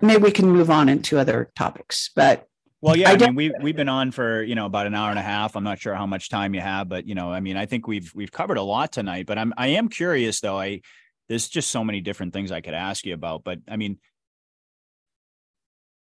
maybe 0.00 0.22
we 0.22 0.30
can 0.30 0.50
move 0.50 0.70
on 0.70 0.88
into 0.88 1.18
other 1.18 1.50
topics, 1.54 2.10
but 2.14 2.48
well, 2.80 2.96
yeah, 2.96 3.08
I, 3.08 3.12
I 3.14 3.16
mean, 3.16 3.34
we 3.34 3.50
we've 3.62 3.76
been 3.76 3.88
on 3.88 4.10
for 4.10 4.42
you 4.42 4.54
know 4.54 4.66
about 4.66 4.86
an 4.86 4.94
hour 4.94 5.08
and 5.08 5.18
a 5.18 5.22
half. 5.22 5.56
I'm 5.56 5.64
not 5.64 5.78
sure 5.78 5.94
how 5.94 6.04
much 6.04 6.28
time 6.28 6.54
you 6.54 6.60
have, 6.60 6.86
but 6.86 7.06
you 7.06 7.14
know, 7.14 7.32
I 7.32 7.40
mean, 7.40 7.56
I 7.56 7.64
think 7.64 7.88
we've 7.88 8.12
we've 8.14 8.30
covered 8.30 8.58
a 8.58 8.62
lot 8.62 8.92
tonight. 8.92 9.24
But 9.24 9.38
I'm 9.38 9.54
I 9.56 9.68
am 9.68 9.88
curious 9.88 10.40
though. 10.40 10.60
I 10.60 10.82
there's 11.28 11.48
just 11.48 11.70
so 11.70 11.82
many 11.82 12.02
different 12.02 12.34
things 12.34 12.52
I 12.52 12.60
could 12.60 12.74
ask 12.74 13.06
you 13.06 13.14
about. 13.14 13.42
But 13.42 13.60
I 13.66 13.76
mean, 13.76 13.98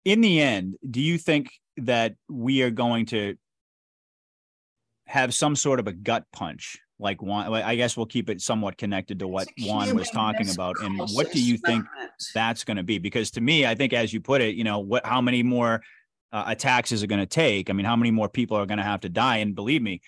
in 0.07 0.23
the 0.23 0.41
end, 0.41 0.79
do 0.89 1.03
you 1.03 1.19
think 1.19 1.51
that 1.77 2.15
we 2.31 2.63
are 2.63 2.71
going 2.71 3.07
to 3.07 3.37
have 5.07 5.35
some 5.35 5.57
sort 5.57 5.81
of 5.81 5.87
a 5.87 5.93
gut 5.93 6.25
punch 6.33 6.79
like 7.01 7.23
Juan, 7.23 7.53
I 7.53 7.77
guess 7.77 7.97
we'll 7.97 8.07
keep 8.07 8.29
it 8.29 8.41
somewhat 8.41 8.77
connected 8.77 9.19
to 9.21 9.29
what 9.29 9.49
Juan 9.59 9.97
was 9.97 10.11
talking 10.11 10.51
about. 10.51 10.77
And 10.83 10.99
what 11.13 11.33
do 11.33 11.43
you 11.43 11.57
think 11.57 11.85
that's 12.35 12.65
going 12.65 12.77
to 12.77 12.83
be? 12.83 12.99
Because 12.99 13.31
to 13.33 13.41
me, 13.41 13.67
I 13.67 13.75
think 13.75 13.93
as 13.93 14.13
you 14.13 14.21
put 14.21 14.43
it, 14.43 14.55
you 14.55 14.65
know, 14.65 14.79
what, 14.81 15.05
how 15.07 15.21
many 15.21 15.43
more 15.43 15.83
uh, 16.33 16.45
attacks 16.47 16.93
is 16.93 17.03
it 17.03 17.07
going 17.07 17.21
to 17.21 17.27
take? 17.27 17.71
I 17.71 17.73
mean, 17.73 17.87
how 17.87 17.97
many 17.97 18.11
more 18.11 18.29
people 18.29 18.57
are 18.57 18.67
going 18.67 18.79
to 18.79 18.85
have 18.85 19.01
to 19.01 19.09
die? 19.09 19.39
And 19.39 19.55
believe 19.55 19.83
me, 19.83 20.03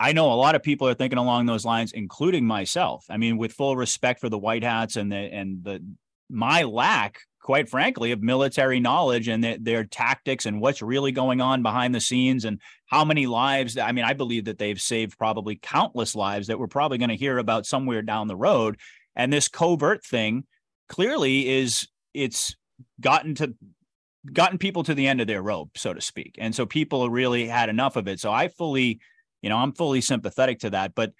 I 0.00 0.12
know 0.12 0.32
a 0.32 0.34
lot 0.34 0.54
of 0.54 0.62
people 0.62 0.88
are 0.88 0.94
thinking 0.94 1.18
along 1.18 1.46
those 1.46 1.64
lines, 1.64 1.92
including 1.92 2.46
myself. 2.46 3.06
I 3.08 3.16
mean, 3.16 3.36
with 3.36 3.52
full 3.52 3.76
respect 3.76 4.20
for 4.20 4.28
the 4.28 4.38
white 4.38 4.62
hats 4.62 4.96
and 4.96 5.10
the 5.10 5.16
and 5.16 5.64
the 5.64 5.84
my 6.30 6.62
lack, 6.62 7.20
quite 7.48 7.66
frankly, 7.66 8.12
of 8.12 8.20
military 8.20 8.78
knowledge 8.78 9.26
and 9.26 9.42
the, 9.42 9.56
their 9.58 9.82
tactics 9.82 10.44
and 10.44 10.60
what's 10.60 10.82
really 10.82 11.12
going 11.12 11.40
on 11.40 11.62
behind 11.62 11.94
the 11.94 12.00
scenes 12.00 12.44
and 12.44 12.60
how 12.84 13.06
many 13.06 13.26
lives. 13.26 13.78
I 13.78 13.90
mean, 13.92 14.04
I 14.04 14.12
believe 14.12 14.44
that 14.44 14.58
they've 14.58 14.78
saved 14.78 15.16
probably 15.16 15.56
countless 15.56 16.14
lives 16.14 16.48
that 16.48 16.58
we're 16.58 16.66
probably 16.66 16.98
going 16.98 17.08
to 17.08 17.16
hear 17.16 17.38
about 17.38 17.64
somewhere 17.64 18.02
down 18.02 18.28
the 18.28 18.36
road. 18.36 18.76
And 19.16 19.32
this 19.32 19.48
covert 19.48 20.04
thing 20.04 20.44
clearly 20.90 21.48
is 21.48 21.88
it's 22.12 22.54
gotten 23.00 23.34
to 23.36 23.54
gotten 24.30 24.58
people 24.58 24.82
to 24.82 24.92
the 24.92 25.08
end 25.08 25.22
of 25.22 25.26
their 25.26 25.40
rope, 25.40 25.70
so 25.78 25.94
to 25.94 26.02
speak. 26.02 26.34
And 26.36 26.54
so 26.54 26.66
people 26.66 27.08
really 27.08 27.48
had 27.48 27.70
enough 27.70 27.96
of 27.96 28.08
it. 28.08 28.20
So 28.20 28.30
I 28.30 28.48
fully, 28.48 29.00
you 29.40 29.48
know, 29.48 29.56
I'm 29.56 29.72
fully 29.72 30.02
sympathetic 30.02 30.58
to 30.58 30.70
that. 30.70 30.94
But 30.94 31.14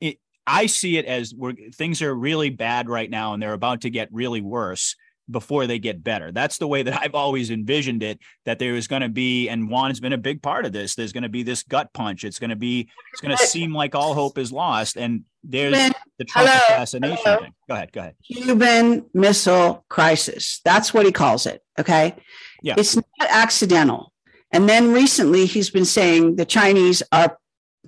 it, 0.00 0.20
I 0.46 0.64
see 0.64 0.96
it 0.96 1.04
as 1.04 1.34
we're 1.34 1.52
things 1.74 2.00
are 2.00 2.14
really 2.14 2.48
bad 2.48 2.88
right 2.88 3.10
now 3.10 3.34
and 3.34 3.42
they're 3.42 3.52
about 3.52 3.82
to 3.82 3.90
get 3.90 4.08
really 4.10 4.40
worse 4.40 4.96
before 5.30 5.66
they 5.66 5.78
get 5.78 6.02
better. 6.02 6.32
That's 6.32 6.58
the 6.58 6.66
way 6.66 6.82
that 6.82 7.00
I've 7.00 7.14
always 7.14 7.50
envisioned 7.50 8.02
it. 8.02 8.18
That 8.44 8.58
there 8.58 8.74
is 8.74 8.86
going 8.86 9.02
to 9.02 9.08
be, 9.08 9.48
and 9.48 9.68
Juan's 9.68 10.00
been 10.00 10.12
a 10.12 10.18
big 10.18 10.42
part 10.42 10.66
of 10.66 10.72
this. 10.72 10.94
There's 10.94 11.12
going 11.12 11.22
to 11.22 11.28
be 11.28 11.42
this 11.42 11.62
gut 11.62 11.92
punch. 11.92 12.24
It's 12.24 12.38
going 12.38 12.50
to 12.50 12.56
be, 12.56 12.88
it's 13.12 13.20
going 13.20 13.36
to 13.36 13.46
seem 13.46 13.74
like 13.74 13.94
all 13.94 14.14
hope 14.14 14.38
is 14.38 14.52
lost. 14.52 14.96
And 14.96 15.24
there's 15.44 15.92
the 16.18 16.24
Trump 16.24 16.48
hello, 16.48 16.60
assassination 16.68 17.18
hello. 17.24 17.38
thing. 17.40 17.54
Go 17.68 17.74
ahead. 17.74 17.92
Go 17.92 18.00
ahead. 18.00 18.14
Cuban 18.24 19.06
Missile 19.14 19.84
Crisis. 19.88 20.60
That's 20.64 20.92
what 20.92 21.06
he 21.06 21.12
calls 21.12 21.46
it. 21.46 21.62
Okay. 21.78 22.16
Yeah. 22.62 22.74
It's 22.76 22.96
not 22.96 23.04
accidental. 23.20 24.12
And 24.52 24.68
then 24.68 24.92
recently, 24.92 25.46
he's 25.46 25.70
been 25.70 25.84
saying 25.84 26.36
the 26.36 26.44
Chinese 26.44 27.02
are 27.12 27.38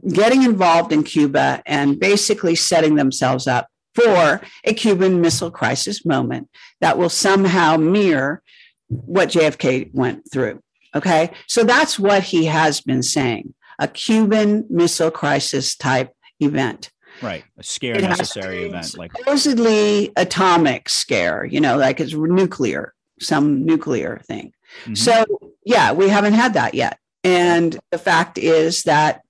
getting 0.09 0.43
involved 0.43 0.93
in 0.93 1.03
Cuba 1.03 1.63
and 1.67 1.99
basically 1.99 2.55
setting 2.55 2.95
themselves 2.95 3.47
up 3.47 3.69
for 3.95 4.41
a 4.65 4.75
Cuban 4.75 5.21
Missile 5.21 5.51
Crisis 5.51 6.05
moment 6.05 6.49
that 6.81 6.99
will 6.99 7.09
somehow 7.09 7.77
mirror 7.77 8.43
what 8.89 9.31
JFK 9.31 9.93
went 9.93 10.31
through. 10.31 10.61
Okay. 10.95 11.31
So 11.47 11.65
that's 11.65 11.99
what 11.99 12.23
he 12.23 12.47
has 12.47 12.81
been 12.81 13.03
saying 13.03 13.55
a 13.79 13.89
Cuban 13.89 14.67
Missile 14.69 15.11
Crisis 15.11 15.75
type 15.75 16.13
event. 16.41 16.91
Right. 17.21 17.45
A 17.59 17.63
scare 17.63 17.97
it 17.97 18.03
necessary 18.03 18.65
event. 18.65 18.97
Like 18.97 19.13
supposedly 19.17 20.13
atomic 20.17 20.89
scare, 20.89 21.45
you 21.45 21.61
know, 21.61 21.77
like 21.77 22.01
it's 22.01 22.15
nuclear, 22.15 22.95
some 23.21 23.65
nuclear 23.65 24.21
thing. 24.27 24.53
Mm-hmm. 24.83 24.95
So 24.95 25.25
yeah, 25.65 25.93
we 25.93 26.09
haven't 26.09 26.35
had 26.35 26.55
that 26.55 26.75
yet. 26.75 26.99
And 27.25 27.79
the 27.91 27.99
fact 27.99 28.39
is 28.39 28.83
that 28.85 29.23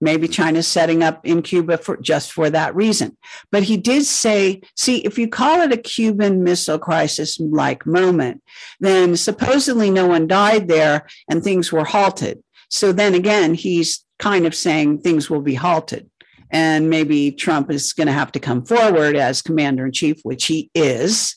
maybe 0.00 0.28
China's 0.28 0.68
setting 0.68 1.02
up 1.02 1.24
in 1.24 1.42
Cuba 1.42 1.78
for 1.78 1.96
just 1.96 2.32
for 2.32 2.50
that 2.50 2.74
reason. 2.74 3.16
But 3.50 3.64
he 3.64 3.76
did 3.76 4.04
say, 4.04 4.60
see, 4.76 4.98
if 4.98 5.18
you 5.18 5.28
call 5.28 5.60
it 5.60 5.72
a 5.72 5.76
Cuban 5.76 6.42
Missile 6.42 6.78
Crisis 6.78 7.38
like 7.40 7.86
moment, 7.86 8.42
then 8.80 9.16
supposedly 9.16 9.90
no 9.90 10.06
one 10.06 10.26
died 10.26 10.68
there 10.68 11.06
and 11.28 11.42
things 11.42 11.72
were 11.72 11.84
halted. 11.84 12.42
So 12.68 12.92
then 12.92 13.14
again, 13.14 13.54
he's 13.54 14.04
kind 14.18 14.46
of 14.46 14.54
saying 14.54 15.00
things 15.00 15.30
will 15.30 15.42
be 15.42 15.54
halted. 15.54 16.10
And 16.50 16.90
maybe 16.90 17.32
Trump 17.32 17.70
is 17.70 17.92
going 17.92 18.06
to 18.06 18.12
have 18.12 18.32
to 18.32 18.40
come 18.40 18.64
forward 18.64 19.16
as 19.16 19.42
commander 19.42 19.86
in 19.86 19.92
chief, 19.92 20.20
which 20.22 20.46
he 20.46 20.70
is, 20.74 21.36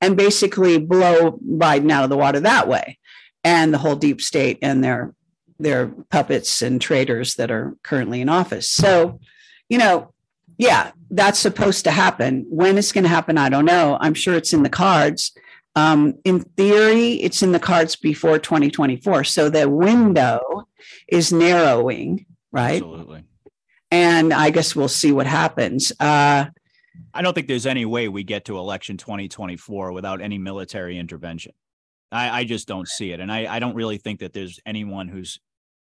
and 0.00 0.16
basically 0.16 0.78
blow 0.78 1.38
Biden 1.46 1.90
out 1.90 2.04
of 2.04 2.10
the 2.10 2.16
water 2.16 2.40
that 2.40 2.68
way 2.68 2.98
and 3.44 3.72
the 3.72 3.78
whole 3.78 3.96
deep 3.96 4.20
state 4.20 4.58
and 4.62 4.82
their 4.82 5.14
their 5.58 5.88
puppets 6.10 6.62
and 6.62 6.80
traitors 6.80 7.34
that 7.36 7.50
are 7.50 7.76
currently 7.82 8.20
in 8.20 8.28
office. 8.28 8.68
So, 8.68 9.20
you 9.68 9.78
know, 9.78 10.12
yeah, 10.58 10.92
that's 11.10 11.38
supposed 11.38 11.84
to 11.84 11.90
happen. 11.90 12.46
When 12.48 12.78
it's 12.78 12.92
going 12.92 13.04
to 13.04 13.10
happen, 13.10 13.38
I 13.38 13.48
don't 13.48 13.64
know. 13.64 13.98
I'm 14.00 14.14
sure 14.14 14.34
it's 14.34 14.52
in 14.52 14.62
the 14.62 14.70
cards. 14.70 15.32
Um, 15.74 16.14
in 16.24 16.40
theory, 16.40 17.14
it's 17.14 17.42
in 17.42 17.52
the 17.52 17.60
cards 17.60 17.96
before 17.96 18.38
2024. 18.38 19.24
So 19.24 19.50
the 19.50 19.68
window 19.68 20.66
is 21.06 21.32
narrowing, 21.32 22.24
right? 22.50 22.82
Absolutely. 22.82 23.24
And 23.90 24.32
I 24.32 24.50
guess 24.50 24.74
we'll 24.74 24.88
see 24.88 25.12
what 25.12 25.26
happens. 25.26 25.92
Uh, 26.00 26.46
I 27.12 27.22
don't 27.22 27.34
think 27.34 27.46
there's 27.46 27.66
any 27.66 27.84
way 27.84 28.08
we 28.08 28.24
get 28.24 28.46
to 28.46 28.58
election 28.58 28.96
2024 28.96 29.92
without 29.92 30.22
any 30.22 30.38
military 30.38 30.98
intervention. 30.98 31.52
I, 32.10 32.40
I 32.40 32.44
just 32.44 32.66
don't 32.66 32.88
see 32.88 33.12
it. 33.12 33.20
And 33.20 33.30
I, 33.30 33.56
I 33.56 33.58
don't 33.58 33.74
really 33.74 33.98
think 33.98 34.20
that 34.20 34.32
there's 34.32 34.60
anyone 34.64 35.08
who's 35.08 35.40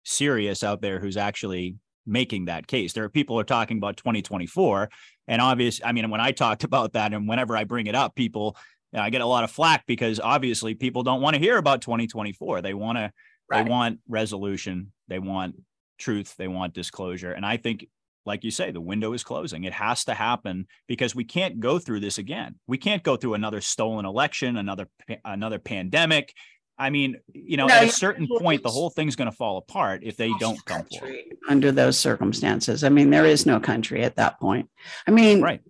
serious 0.04 0.64
out 0.64 0.82
there 0.82 1.00
who's 1.00 1.18
actually 1.18 1.78
making 2.06 2.46
that 2.46 2.68
case. 2.68 2.94
There 2.94 3.04
are 3.04 3.10
people 3.10 3.36
who 3.36 3.40
are 3.40 3.46
talking 3.46 3.78
about 3.78 3.98
2024. 3.98 4.90
And 5.28 5.42
obvious, 5.42 5.80
I 5.84 5.92
mean, 5.92 6.10
when 6.10 6.22
I 6.22 6.32
talked 6.32 6.64
about 6.64 6.94
that 6.94 7.14
and 7.14 7.28
whenever 7.28 7.56
I 7.56 7.64
bring 7.64 7.88
it 7.88 7.96
up, 7.96 8.16
people, 8.16 8.58
I 8.94 9.10
get 9.10 9.22
a 9.22 9.26
lot 9.26 9.44
of 9.44 9.52
flack 9.52 9.86
because 9.88 10.20
obviously 10.20 10.76
people 10.76 11.04
don't 11.04 11.22
want 11.22 11.36
to 11.36 11.40
hear 11.40 11.58
about 11.58 11.82
2024. 11.82 12.62
They 12.62 12.74
want 12.74 12.98
to, 12.98 13.12
right. 13.50 13.64
they 13.64 13.70
want 13.70 14.00
resolution, 14.08 14.92
they 15.08 15.20
want 15.20 15.56
truth, 15.98 16.36
they 16.38 16.48
want 16.48 16.74
disclosure. 16.74 17.32
And 17.32 17.46
I 17.46 17.58
think, 17.58 17.88
like 18.26 18.44
you 18.44 18.52
say, 18.52 18.72
the 18.72 18.80
window 18.80 19.12
is 19.14 19.24
closing. 19.24 19.66
It 19.66 19.74
has 19.74 20.06
to 20.06 20.14
happen 20.14 20.68
because 20.88 21.14
we 21.14 21.26
can't 21.26 21.60
go 21.60 21.78
through 21.78 22.00
this 22.00 22.18
again. 22.18 22.56
We 22.68 22.78
can't 22.78 23.04
go 23.04 23.18
through 23.18 23.34
another 23.34 23.60
stolen 23.60 24.06
election, 24.06 24.56
another 24.56 24.88
another 25.26 25.60
pandemic. 25.60 26.34
I 26.78 26.90
mean, 26.90 27.18
you 27.32 27.58
know, 27.58 27.68
no, 27.68 27.74
at 27.74 27.84
a 27.84 27.92
certain 27.92 28.28
point, 28.28 28.64
the 28.64 28.70
whole 28.70 28.90
thing's 28.90 29.16
going 29.16 29.30
to 29.30 29.36
fall 29.36 29.58
apart 29.58 30.02
if 30.04 30.18
they 30.18 30.32
don't 30.40 30.64
come 30.66 30.84
forward. 30.86 31.16
Under 31.48 31.72
those 31.72 31.98
circumstances, 31.98 32.84
I 32.84 32.90
mean, 32.90 33.10
there 33.10 33.26
is 33.26 33.46
no 33.46 33.60
country 33.60 34.04
at 34.04 34.16
that 34.16 34.40
point. 34.40 34.70
I 35.08 35.12
mean, 35.12 35.42
right. 35.42 35.62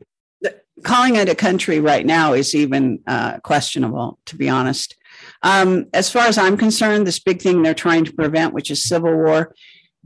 The, 0.42 0.62
calling 0.84 1.16
it 1.16 1.28
a 1.28 1.36
country 1.36 1.80
right 1.80 2.06
now 2.06 2.34
is 2.34 2.56
even 2.56 3.00
uh, 3.06 3.40
questionable, 3.40 4.18
to 4.28 4.38
be 4.38 4.50
honest. 4.50 4.96
Um, 5.42 5.88
as 5.94 6.10
far 6.10 6.28
as 6.28 6.38
I'm 6.38 6.58
concerned, 6.58 7.06
this 7.06 7.20
big 7.20 7.42
thing 7.42 7.62
they're 7.62 7.74
trying 7.74 8.06
to 8.06 8.14
prevent, 8.14 8.54
which 8.54 8.72
is 8.72 8.84
civil 8.84 9.14
war, 9.14 9.54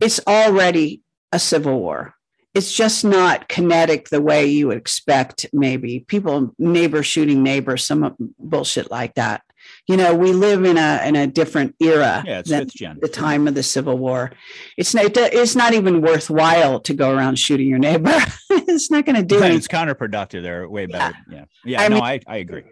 it's 0.01 0.19
already 0.25 1.01
a 1.31 1.39
civil 1.39 1.79
war. 1.79 2.15
It's 2.55 2.73
just 2.73 3.05
not 3.05 3.47
kinetic 3.47 4.09
the 4.09 4.21
way 4.21 4.47
you 4.47 4.67
would 4.67 4.77
expect, 4.77 5.45
maybe. 5.53 5.99
People, 5.99 6.55
neighbor 6.57 7.03
shooting 7.03 7.43
neighbor, 7.43 7.77
some 7.77 8.15
bullshit 8.39 8.89
like 8.89 9.13
that 9.13 9.43
you 9.87 9.95
know, 9.95 10.13
we 10.13 10.33
live 10.33 10.65
in 10.65 10.77
a 10.77 11.01
in 11.05 11.15
a 11.15 11.27
different 11.27 11.75
era 11.79 12.21
yeah, 12.27 12.41
than 12.41 12.67
the 12.99 13.07
time 13.07 13.47
of 13.47 13.55
the 13.55 13.63
Civil 13.63 13.97
War. 13.97 14.31
It's 14.75 14.93
not 14.93 15.15
it's 15.15 15.55
not 15.55 15.73
even 15.73 16.01
worthwhile 16.01 16.81
to 16.81 16.93
go 16.93 17.15
around 17.15 17.39
shooting 17.39 17.67
your 17.67 17.79
neighbor. 17.79 18.13
it's 18.49 18.91
not 18.91 19.05
going 19.05 19.15
to 19.15 19.23
do 19.23 19.41
it. 19.41 19.51
It's 19.53 19.67
counterproductive. 19.67 20.43
They're 20.43 20.67
way 20.69 20.87
better. 20.87 21.15
Yeah, 21.29 21.37
yeah. 21.37 21.45
yeah 21.65 21.81
I 21.81 21.87
no, 21.87 21.95
mean, 21.95 22.03
I 22.03 22.19
I 22.27 22.37
agree. 22.37 22.63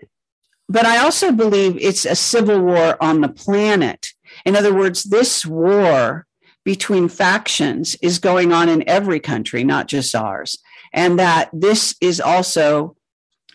But 0.67 0.85
I 0.85 0.97
also 0.97 1.31
believe 1.31 1.77
it's 1.79 2.05
a 2.05 2.15
civil 2.15 2.59
war 2.59 3.01
on 3.01 3.21
the 3.21 3.29
planet. 3.29 4.07
In 4.45 4.55
other 4.55 4.73
words, 4.73 5.03
this 5.03 5.45
war 5.45 6.25
between 6.65 7.07
factions 7.07 7.95
is 8.01 8.19
going 8.19 8.51
on 8.51 8.67
in 8.67 8.87
every 8.89 9.19
country, 9.19 9.63
not 9.63 9.87
just 9.87 10.15
ours, 10.15 10.57
and 10.91 11.17
that 11.19 11.49
this 11.53 11.95
is 12.01 12.19
also 12.19 12.97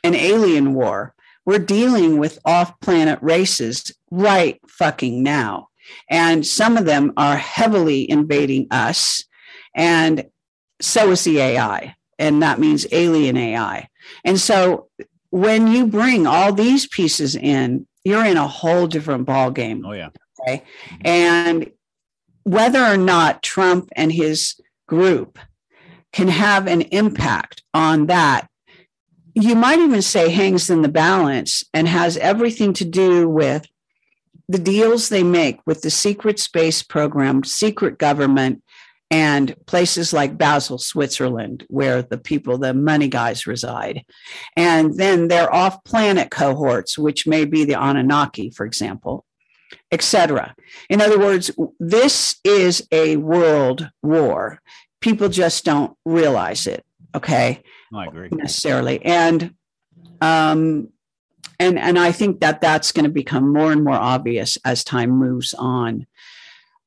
an 0.03 0.15
alien 0.15 0.73
war 0.73 1.15
we're 1.45 1.59
dealing 1.59 2.19
with 2.19 2.39
off 2.45 2.79
planet 2.81 3.19
races 3.23 3.93
right 4.11 4.61
fucking 4.69 5.23
now. 5.23 5.69
And 6.09 6.47
some 6.47 6.77
of 6.77 6.85
them 6.85 7.13
are 7.17 7.37
heavily 7.37 8.09
invading 8.09 8.69
us. 8.71 9.25
And 9.75 10.27
so 10.81 11.11
is 11.11 11.25
the 11.25 11.39
AI. 11.39 11.95
And 12.19 12.43
that 12.43 12.61
means 12.61 12.87
alien 12.93 13.37
AI. 13.37 13.89
And 14.25 14.39
so 14.39 14.89
when 15.31 15.67
you 15.69 15.87
bring 15.87 16.27
all 16.27 16.53
these 16.53 16.87
pieces 16.87 17.35
in, 17.35 17.87
you're 18.05 18.25
in 18.25 18.37
a 18.37 18.47
whole 18.47 18.87
different 18.87 19.27
ball 19.27 19.51
game. 19.51 19.85
Oh, 19.87 19.93
yeah. 19.93 20.11
Okay. 20.41 20.63
Mm-hmm. 20.89 21.01
And 21.05 21.71
whether 22.45 22.83
or 22.83 22.97
not 22.97 23.43
Trump 23.43 23.89
and 23.97 24.13
his 24.13 24.61
group 24.87 25.39
can 26.13 26.29
have 26.29 26.67
an 26.67 26.83
impact 26.83 27.63
on 27.73 28.07
that 28.07 28.50
you 29.43 29.55
might 29.55 29.79
even 29.79 30.03
say 30.03 30.31
hangs 30.31 30.71
in 30.71 30.83
the 30.83 30.89
balance 30.89 31.65
and 31.73 31.89
has 31.89 32.17
everything 32.17 32.73
to 32.75 32.85
do 32.85 33.29
with 33.29 33.67
the 34.49 34.59
deals 34.59 35.09
they 35.09 35.23
make 35.23 35.61
with 35.67 35.83
the 35.83 35.91
secret 35.91 36.39
space 36.41 36.83
program, 36.83 37.45
secret 37.45 37.99
government, 37.99 38.63
and 39.11 39.55
places 39.67 40.13
like 40.13 40.39
Basel, 40.39 40.79
Switzerland, 40.79 41.65
where 41.69 42.03
the 42.03 42.19
people, 42.19 42.59
the 42.59 42.73
money 42.73 43.09
guys 43.09 43.47
reside. 43.47 44.05
And 44.57 44.97
then 44.97 45.29
their 45.29 45.53
off 45.53 45.83
planet 45.85 46.31
cohorts, 46.31 46.97
which 46.97 47.27
may 47.27 47.45
be 47.45 47.65
the 47.65 47.75
Anunnaki, 47.75 48.51
for 48.51 48.65
example, 48.65 49.25
etc. 49.91 50.55
In 50.89 51.01
other 51.01 51.19
words, 51.19 51.51
this 51.81 52.37
is 52.45 52.87
a 52.93 53.17
world 53.17 53.89
war. 54.03 54.61
People 55.01 55.29
just 55.29 55.65
don't 55.65 55.97
realize 56.05 56.67
it. 56.67 56.85
Okay. 57.15 57.63
I 57.95 58.07
agree. 58.07 58.29
Necessarily. 58.31 59.05
And, 59.05 59.55
um, 60.21 60.89
and, 61.59 61.79
and 61.79 61.99
I 61.99 62.13
think 62.13 62.41
that 62.41 62.61
that's 62.61 62.93
going 62.93 63.05
to 63.05 63.11
become 63.11 63.53
more 63.53 63.73
and 63.73 63.85
more 63.85 63.95
obvious 63.95 64.59
as 64.65 64.85
time 64.85 65.11
moves 65.11 65.55
on. 65.55 66.07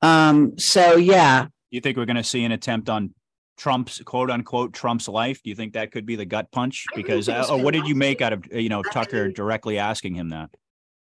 Um, 0.01 0.57
so, 0.57 0.95
yeah. 0.95 1.47
You 1.71 1.81
think 1.81 1.97
we're 1.97 2.05
going 2.05 2.17
to 2.17 2.23
see 2.23 2.43
an 2.43 2.51
attempt 2.51 2.89
on 2.89 3.13
Trump's 3.57 4.01
quote 4.03 4.29
unquote 4.29 4.73
Trump's 4.73 5.07
life? 5.07 5.41
Do 5.43 5.49
you 5.49 5.55
think 5.55 5.73
that 5.73 5.91
could 5.91 6.05
be 6.05 6.15
the 6.15 6.25
gut 6.25 6.51
punch? 6.51 6.85
Because 6.95 7.29
uh, 7.29 7.45
what 7.51 7.73
did 7.73 7.87
you 7.87 7.95
make 7.95 8.21
out 8.21 8.33
of 8.33 8.45
you 8.51 8.69
know 8.69 8.81
Tucker 8.81 9.29
directly 9.29 9.77
asking 9.77 10.15
him 10.15 10.29
that? 10.29 10.49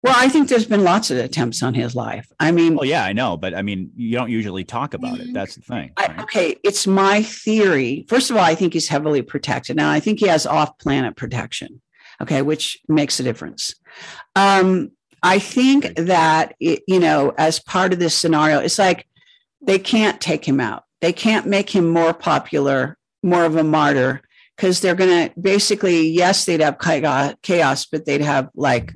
Well, 0.05 0.15
I 0.15 0.29
think 0.29 0.49
there's 0.49 0.67
been 0.67 0.83
lots 0.83 1.09
of 1.11 1.17
attempts 1.17 1.63
on 1.63 1.73
his 1.73 1.95
life. 1.95 2.31
I 2.39 2.51
mean, 2.51 2.75
well, 2.75 2.85
yeah, 2.85 3.03
I 3.03 3.13
know, 3.13 3.37
but 3.37 3.55
I 3.55 3.61
mean, 3.63 3.91
you 3.95 4.15
don't 4.15 4.29
usually 4.29 4.63
talk 4.63 4.93
about 4.93 5.19
it. 5.19 5.33
That's 5.33 5.55
the 5.55 5.61
thing. 5.61 5.91
Right? 5.99 6.11
I, 6.11 6.23
okay, 6.23 6.55
it's 6.63 6.85
my 6.85 7.23
theory. 7.23 8.05
First 8.07 8.29
of 8.29 8.37
all, 8.37 8.43
I 8.43 8.53
think 8.53 8.73
he's 8.73 8.87
heavily 8.87 9.23
protected. 9.23 9.75
Now, 9.75 9.89
I 9.89 9.99
think 9.99 10.19
he 10.19 10.27
has 10.27 10.45
off-planet 10.45 11.15
protection. 11.15 11.81
Okay, 12.21 12.41
which 12.41 12.77
makes 12.87 13.19
a 13.19 13.23
difference. 13.23 13.75
Um, 14.37 14.91
I 15.21 15.37
think 15.37 15.95
that 15.97 16.55
it, 16.61 16.83
you 16.87 16.99
know, 16.99 17.33
as 17.37 17.59
part 17.59 17.91
of 17.91 17.99
this 17.99 18.15
scenario, 18.15 18.59
it's 18.59 18.79
like 18.79 19.05
they 19.61 19.79
can't 19.79 20.21
take 20.21 20.45
him 20.45 20.61
out. 20.61 20.83
They 21.01 21.11
can't 21.11 21.45
make 21.45 21.69
him 21.69 21.89
more 21.89 22.13
popular, 22.13 22.97
more 23.21 23.43
of 23.43 23.57
a 23.57 23.65
martyr, 23.65 24.21
because 24.55 24.79
they're 24.79 24.95
going 24.95 25.29
to 25.29 25.39
basically, 25.39 26.07
yes, 26.07 26.45
they'd 26.45 26.61
have 26.61 26.77
chaos, 26.79 27.85
but 27.85 28.05
they'd 28.05 28.21
have 28.21 28.49
like, 28.55 28.93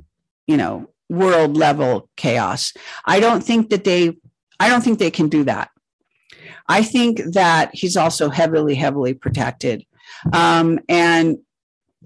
you 0.47 0.55
know, 0.55 0.89
world 1.09 1.57
level 1.57 2.09
chaos. 2.15 2.73
I 3.05 3.19
don't 3.19 3.43
think 3.43 3.69
that 3.69 3.83
they 3.83 4.17
I 4.59 4.69
don't 4.69 4.81
think 4.83 4.99
they 4.99 5.11
can 5.11 5.29
do 5.29 5.43
that. 5.45 5.69
I 6.67 6.83
think 6.83 7.21
that 7.33 7.71
he's 7.73 7.97
also 7.97 8.29
heavily, 8.29 8.75
heavily 8.75 9.13
protected. 9.13 9.85
Um, 10.33 10.79
and 10.87 11.37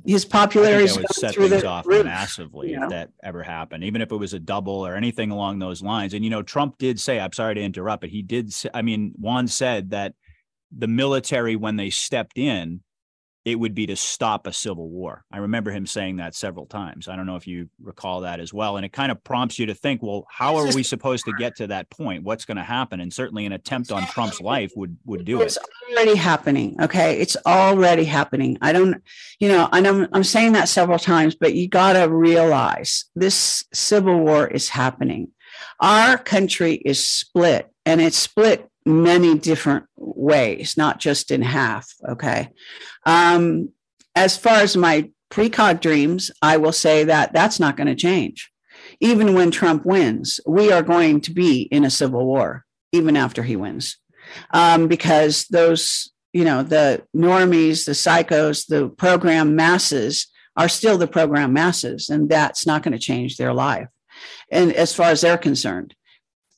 his 0.05 0.25
popularity 0.25 0.91
would 0.97 1.09
set 1.11 1.35
things 1.35 1.63
off 1.63 1.85
roof, 1.85 2.05
massively 2.05 2.71
you 2.71 2.79
know? 2.79 2.85
if 2.85 2.89
that 2.89 3.09
ever 3.21 3.43
happened, 3.43 3.83
even 3.83 4.01
if 4.01 4.11
it 4.11 4.15
was 4.15 4.33
a 4.33 4.39
double 4.39 4.85
or 4.85 4.95
anything 4.95 5.31
along 5.31 5.59
those 5.59 5.81
lines. 5.81 6.13
And 6.13 6.23
you 6.23 6.29
know, 6.29 6.41
Trump 6.41 6.77
did 6.77 6.99
say, 6.99 7.19
"I'm 7.19 7.33
sorry 7.33 7.55
to 7.55 7.61
interrupt," 7.61 8.01
but 8.01 8.09
he 8.09 8.21
did. 8.21 8.53
Say, 8.53 8.69
I 8.73 8.81
mean, 8.81 9.13
Juan 9.19 9.47
said 9.47 9.91
that 9.91 10.13
the 10.75 10.87
military, 10.87 11.55
when 11.55 11.75
they 11.75 11.89
stepped 11.89 12.37
in, 12.37 12.81
it 13.45 13.59
would 13.59 13.75
be 13.75 13.85
to 13.87 13.95
stop 13.95 14.47
a 14.47 14.53
civil 14.53 14.89
war. 14.89 15.25
I 15.31 15.39
remember 15.39 15.69
him 15.69 15.85
saying 15.85 16.17
that 16.17 16.33
several 16.33 16.65
times. 16.65 17.09
I 17.09 17.17
don't 17.17 17.25
know 17.25 17.35
if 17.35 17.45
you 17.45 17.69
recall 17.81 18.21
that 18.21 18.39
as 18.39 18.53
well. 18.53 18.77
And 18.77 18.85
it 18.85 18.93
kind 18.93 19.11
of 19.11 19.21
prompts 19.23 19.59
you 19.59 19.65
to 19.65 19.73
think, 19.73 20.01
well, 20.01 20.25
how 20.29 20.55
are 20.55 20.73
we 20.73 20.81
supposed 20.81 21.25
to 21.25 21.33
get 21.33 21.57
to 21.57 21.67
that 21.67 21.89
point? 21.89 22.23
What's 22.23 22.45
going 22.45 22.57
to 22.57 22.63
happen? 22.63 23.01
And 23.01 23.11
certainly 23.11 23.45
an 23.45 23.51
attempt 23.51 23.91
on 23.91 24.07
Trump's 24.07 24.39
life 24.39 24.71
would 24.77 24.97
would 25.05 25.25
do 25.25 25.41
it's 25.41 25.57
it. 25.57 25.63
It's 25.63 25.97
already 25.97 26.17
happening. 26.17 26.81
Okay. 26.81 27.19
It's 27.19 27.35
already 27.45 28.05
happening. 28.05 28.57
I 28.61 28.71
don't, 28.71 29.01
you 29.39 29.49
know, 29.49 29.67
and 29.73 29.87
I'm 29.87 30.07
I'm 30.13 30.23
saying 30.23 30.53
that 30.53 30.69
several 30.69 30.99
times, 30.99 31.35
but 31.35 31.53
you 31.53 31.67
gotta 31.67 32.09
realize 32.09 33.05
this 33.13 33.65
civil 33.73 34.19
war 34.19 34.47
is 34.47 34.69
happening. 34.69 35.29
Our 35.81 36.17
country 36.17 36.75
is 36.75 37.05
split 37.05 37.69
and 37.85 37.99
it's 37.99 38.17
split 38.17 38.69
many 38.85 39.37
different 39.37 39.85
ways, 39.95 40.75
not 40.77 40.99
just 40.99 41.31
in 41.31 41.41
half. 41.41 41.91
Okay. 42.07 42.49
Um, 43.05 43.69
as 44.15 44.37
far 44.37 44.57
as 44.57 44.77
my 44.77 45.09
precog 45.31 45.81
dreams, 45.81 46.31
I 46.41 46.57
will 46.57 46.71
say 46.71 47.05
that 47.05 47.33
that's 47.33 47.59
not 47.59 47.77
going 47.77 47.87
to 47.87 47.95
change. 47.95 48.51
Even 48.99 49.33
when 49.33 49.51
Trump 49.51 49.85
wins, 49.85 50.39
we 50.45 50.71
are 50.71 50.83
going 50.83 51.21
to 51.21 51.33
be 51.33 51.63
in 51.63 51.83
a 51.83 51.89
civil 51.89 52.25
war, 52.25 52.65
even 52.91 53.17
after 53.17 53.41
he 53.41 53.55
wins, 53.55 53.97
um, 54.51 54.87
because 54.87 55.45
those, 55.47 56.11
you 56.33 56.43
know, 56.43 56.63
the 56.63 57.03
normies, 57.15 57.85
the 57.85 57.93
psychos, 57.93 58.67
the 58.67 58.89
program 58.89 59.55
masses 59.55 60.27
are 60.55 60.69
still 60.69 60.97
the 60.97 61.07
program 61.07 61.53
masses, 61.53 62.09
and 62.09 62.29
that's 62.29 62.67
not 62.67 62.83
going 62.83 62.91
to 62.91 62.99
change 62.99 63.37
their 63.37 63.53
life. 63.53 63.87
And 64.51 64.71
as 64.71 64.93
far 64.93 65.07
as 65.07 65.21
they're 65.21 65.37
concerned, 65.37 65.95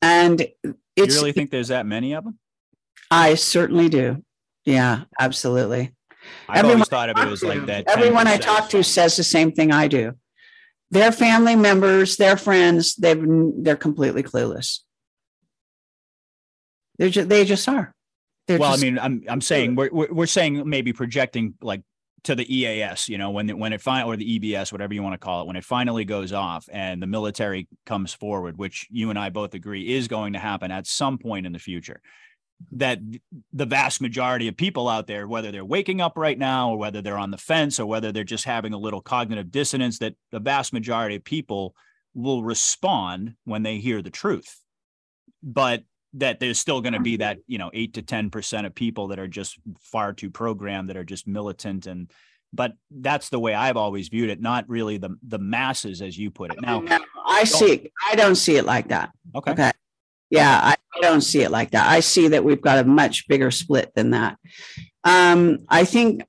and 0.02 0.48
it's, 0.96 1.16
you 1.16 1.22
really 1.22 1.32
think 1.32 1.52
there's 1.52 1.70
that 1.70 1.86
many 1.86 2.14
of 2.14 2.24
them? 2.24 2.40
I 3.12 3.36
certainly 3.36 3.90
do. 3.90 4.24
Yeah, 4.66 5.04
absolutely. 5.20 5.94
I've 6.50 6.60
everyone 6.60 6.78
always 6.78 6.90
thought 6.90 7.10
of 7.10 7.18
it 7.18 7.32
as 7.32 7.44
like 7.44 7.66
that. 7.68 7.88
Everyone 7.88 8.28
I 8.28 8.38
talk 8.38 8.70
to 8.70 8.84
says 8.84 9.16
the 9.16 9.24
same 9.24 9.52
thing 9.52 9.72
I 9.72 9.88
do. 9.88 10.14
Their 10.92 11.12
family 11.12 11.56
members, 11.56 12.18
their 12.18 12.38
friends, 12.38 12.96
they've 12.96 13.24
they're 13.58 13.76
completely 13.76 14.24
clueless. 14.24 14.80
They're 16.98 17.10
just, 17.10 17.30
they 17.30 17.46
just 17.46 17.68
are. 17.68 17.94
They're 18.48 18.60
well, 18.60 18.72
just, 18.72 18.84
I 18.84 18.86
mean, 18.86 19.00
I'm 19.00 19.24
I'm 19.28 19.42
saying 19.42 19.76
we're 19.76 19.90
we're 19.92 20.26
saying 20.26 20.68
maybe 20.68 20.94
projecting 20.94 21.56
like 21.62 21.82
to 22.26 22.36
the 22.36 22.56
EAS, 22.56 23.08
you 23.08 23.18
know, 23.18 23.32
when 23.32 23.58
when 23.58 23.74
it 23.74 23.82
finally 23.82 24.14
or 24.14 24.18
the 24.18 24.40
EBS, 24.40 24.72
whatever 24.72 24.94
you 24.94 25.04
want 25.04 25.14
to 25.14 25.26
call 25.26 25.42
it, 25.42 25.48
when 25.48 25.56
it 25.56 25.64
finally 25.64 26.06
goes 26.06 26.34
off 26.34 26.68
and 26.72 27.02
the 27.02 27.08
military 27.08 27.68
comes 27.86 28.14
forward, 28.14 28.58
which 28.58 28.88
you 28.92 29.10
and 29.10 29.18
I 29.18 29.30
both 29.30 29.54
agree 29.54 29.96
is 29.96 30.08
going 30.08 30.34
to 30.34 30.40
happen 30.40 30.72
at 30.72 30.88
some 30.88 31.18
point 31.18 31.46
in 31.46 31.54
the 31.54 31.60
future, 31.60 32.02
that 32.72 33.00
the 33.54 33.66
vast 33.66 34.02
majority 34.02 34.48
of 34.48 34.58
people 34.58 34.90
out 34.90 35.08
there, 35.08 35.28
whether 35.28 35.52
they're 35.52 35.66
waking 35.66 36.02
up 36.02 36.18
right 36.18 36.38
now 36.38 36.72
or 36.72 36.78
whether 36.78 37.02
they're 37.02 37.18
on 37.18 37.32
the 37.32 37.38
fence 37.38 37.80
or 37.80 37.86
whether 37.86 38.12
they're 38.12 38.24
just 38.24 38.46
having 38.46 38.74
a 38.74 38.78
little 38.78 39.02
cognitive 39.02 39.52
dissonance, 39.52 40.00
that 40.00 40.16
the 40.32 40.40
vast 40.40 40.74
majority 40.74 41.16
of 41.16 41.24
people 41.24 41.76
will 42.14 42.44
respond 42.44 43.36
when 43.44 43.64
they 43.64 43.78
hear 43.78 44.02
the 44.02 44.10
truth. 44.10 44.62
But 45.44 45.84
that 46.16 46.40
there's 46.40 46.60
still 46.60 46.82
going 46.82 46.94
to 46.94 47.00
be 47.00 47.18
that 47.18 47.40
you 47.48 47.58
know 47.58 47.70
eight 47.74 47.94
to 47.96 48.02
ten 48.02 48.30
percent 48.30 48.66
of 48.66 48.76
people 48.76 49.08
that 49.08 49.20
are 49.20 49.28
just 49.28 49.58
far 49.80 50.14
too 50.14 50.30
programmed 50.30 50.90
that 50.90 50.98
are 50.98 51.04
just 51.04 51.28
militant 51.28 51.88
and 51.88 52.12
but 52.54 52.74
that's 52.90 53.30
the 53.30 53.40
way 53.40 53.54
I've 53.54 53.76
always 53.76 54.08
viewed 54.08 54.30
it, 54.30 54.42
not 54.42 54.70
really 54.70 54.98
the 54.98 55.18
the 55.28 55.40
masses 55.40 56.02
as 56.02 56.18
you 56.18 56.32
put 56.32 56.54
it. 56.54 56.62
Now 56.62 56.84
I 57.26 57.44
see 57.44 57.92
I 58.10 58.16
don't 58.16 58.36
see 58.36 58.56
it 58.56 58.66
like 58.66 58.90
that. 58.90 59.12
Okay. 59.36 59.52
Okay. 59.52 59.72
Yeah, 60.30 60.60
I 60.64 60.76
don't 61.02 61.22
see 61.22 61.42
it 61.42 61.52
like 61.52 61.72
that. 61.72 61.88
I 61.88 62.00
see 62.00 62.30
that 62.30 62.44
we've 62.44 62.62
got 62.62 62.80
a 62.80 62.88
much 62.88 63.28
bigger 63.28 63.52
split 63.52 63.94
than 63.94 64.12
that. 64.12 64.38
Um, 65.04 65.60
I 65.70 65.86
think 65.86 66.24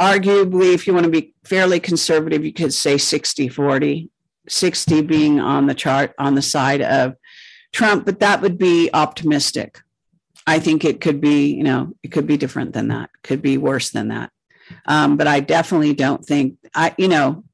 arguably 0.00 0.74
if 0.74 0.86
you 0.86 0.92
want 0.92 1.04
to 1.04 1.10
be 1.10 1.34
fairly 1.44 1.80
conservative, 1.80 2.44
you 2.44 2.52
could 2.52 2.74
say 2.74 2.98
60 2.98 3.48
40, 3.48 4.10
60 4.48 5.02
being 5.02 5.40
on 5.40 5.66
the 5.66 5.74
chart 5.74 6.12
on 6.18 6.34
the 6.34 6.42
side 6.42 6.82
of 6.82 7.14
Trump, 7.74 8.06
but 8.06 8.20
that 8.20 8.40
would 8.40 8.56
be 8.56 8.88
optimistic. 8.94 9.80
I 10.46 10.58
think 10.58 10.84
it 10.84 11.00
could 11.00 11.20
be, 11.20 11.54
you 11.54 11.64
know, 11.64 11.92
it 12.02 12.08
could 12.12 12.26
be 12.26 12.36
different 12.36 12.72
than 12.72 12.88
that, 12.88 13.10
could 13.22 13.42
be 13.42 13.58
worse 13.58 13.90
than 13.90 14.08
that. 14.08 14.30
Um, 14.86 15.16
but 15.16 15.26
I 15.26 15.40
definitely 15.40 15.92
don't 15.92 16.24
think 16.24 16.56
I, 16.74 16.94
you 16.96 17.08
know, 17.08 17.44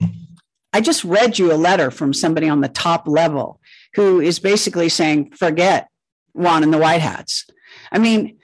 I 0.73 0.81
just 0.81 1.05
read 1.05 1.39
you 1.39 1.53
a 1.53 1.55
letter 1.55 1.91
from 1.91 2.15
somebody 2.15 2.49
on 2.49 2.61
the 2.61 2.69
top 2.69 3.09
level 3.09 3.61
who 3.95 4.21
is 4.21 4.39
basically 4.39 4.89
saying, 4.89 5.33
forget 5.33 5.89
Juan 6.33 6.63
and 6.63 6.73
the 6.73 6.79
White 6.79 7.01
Hats. 7.01 7.47
I 7.91 7.99
mean, 7.99 8.39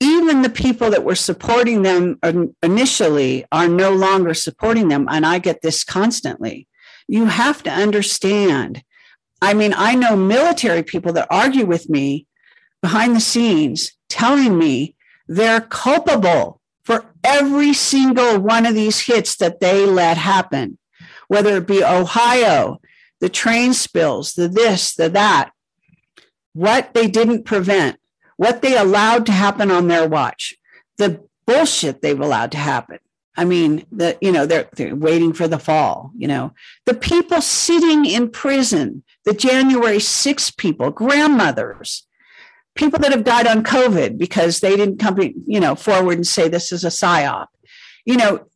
even 0.00 0.42
the 0.42 0.50
people 0.50 0.90
that 0.90 1.04
were 1.04 1.14
supporting 1.14 1.82
them 1.82 2.18
initially 2.62 3.44
are 3.50 3.68
no 3.68 3.90
longer 3.90 4.32
supporting 4.32 4.88
them. 4.88 5.06
And 5.10 5.26
I 5.26 5.38
get 5.38 5.60
this 5.60 5.84
constantly. 5.84 6.68
You 7.08 7.26
have 7.26 7.62
to 7.64 7.70
understand 7.70 8.82
I 9.40 9.54
mean, 9.54 9.72
I 9.76 9.94
know 9.94 10.16
military 10.16 10.82
people 10.82 11.12
that 11.14 11.28
argue 11.30 11.66
with 11.66 11.88
me 11.88 12.26
behind 12.82 13.14
the 13.14 13.20
scenes 13.20 13.92
telling 14.08 14.58
me 14.58 14.96
they're 15.28 15.60
culpable 15.60 16.60
for 16.82 17.04
every 17.22 17.72
single 17.72 18.40
one 18.40 18.66
of 18.66 18.74
these 18.74 19.00
hits 19.00 19.36
that 19.36 19.60
they 19.60 19.84
let 19.84 20.16
happen, 20.16 20.78
whether 21.28 21.56
it 21.56 21.66
be 21.66 21.84
Ohio, 21.84 22.80
the 23.20 23.28
train 23.28 23.74
spills, 23.74 24.34
the 24.34 24.48
this, 24.48 24.94
the 24.94 25.08
that, 25.10 25.50
what 26.54 26.94
they 26.94 27.06
didn't 27.06 27.44
prevent, 27.44 27.98
what 28.36 28.62
they 28.62 28.76
allowed 28.76 29.26
to 29.26 29.32
happen 29.32 29.70
on 29.70 29.88
their 29.88 30.08
watch, 30.08 30.54
the 30.96 31.22
bullshit 31.46 32.00
they've 32.00 32.20
allowed 32.20 32.52
to 32.52 32.58
happen. 32.58 32.98
I 33.36 33.44
mean, 33.44 33.86
the 33.92 34.18
you 34.20 34.32
know 34.32 34.46
they're 34.46 34.68
they're 34.74 34.96
waiting 34.96 35.32
for 35.32 35.46
the 35.46 35.60
fall. 35.60 36.10
You 36.16 36.26
know, 36.26 36.52
the 36.86 36.94
people 36.94 37.40
sitting 37.40 38.04
in 38.04 38.30
prison, 38.30 39.04
the 39.28 39.34
January 39.34 40.00
6 40.00 40.50
people, 40.52 40.90
grandmothers, 40.90 42.06
people 42.74 42.98
that 43.00 43.12
have 43.12 43.24
died 43.24 43.46
on 43.46 43.62
COVID 43.62 44.16
because 44.16 44.60
they 44.60 44.74
didn't 44.74 44.98
come, 44.98 45.18
you 45.46 45.60
know, 45.60 45.74
forward 45.74 46.16
and 46.16 46.26
say 46.26 46.48
this 46.48 46.72
is 46.72 46.82
a 46.82 46.88
psyop. 46.88 47.48
You 48.06 48.16
know, 48.16 48.46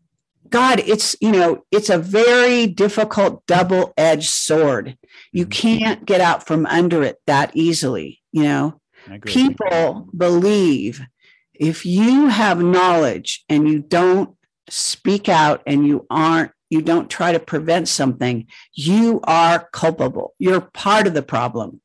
God, 0.48 0.80
it's 0.80 1.14
you 1.20 1.30
know, 1.30 1.64
it's 1.70 1.90
a 1.90 1.98
very 1.98 2.66
difficult 2.66 3.44
double-edged 3.46 4.30
sword. 4.30 4.96
You 5.30 5.44
mm-hmm. 5.44 5.50
can't 5.50 6.04
get 6.06 6.22
out 6.22 6.46
from 6.46 6.64
under 6.64 7.02
it 7.02 7.18
that 7.26 7.50
easily. 7.54 8.22
You 8.32 8.44
know, 8.44 8.80
people 9.26 10.08
believe 10.16 11.02
if 11.52 11.84
you 11.84 12.28
have 12.28 12.62
knowledge 12.62 13.44
and 13.50 13.68
you 13.68 13.80
don't 13.80 14.36
speak 14.70 15.28
out 15.28 15.62
and 15.66 15.86
you 15.86 16.06
aren't 16.08 16.52
you 16.72 16.82
don't 16.82 17.10
try 17.10 17.32
to 17.32 17.38
prevent 17.38 17.86
something 17.86 18.46
you 18.72 19.20
are 19.24 19.68
culpable. 19.72 20.34
You're 20.38 20.60
part 20.60 21.06
of 21.06 21.14
the 21.14 21.22
problem. 21.22 21.80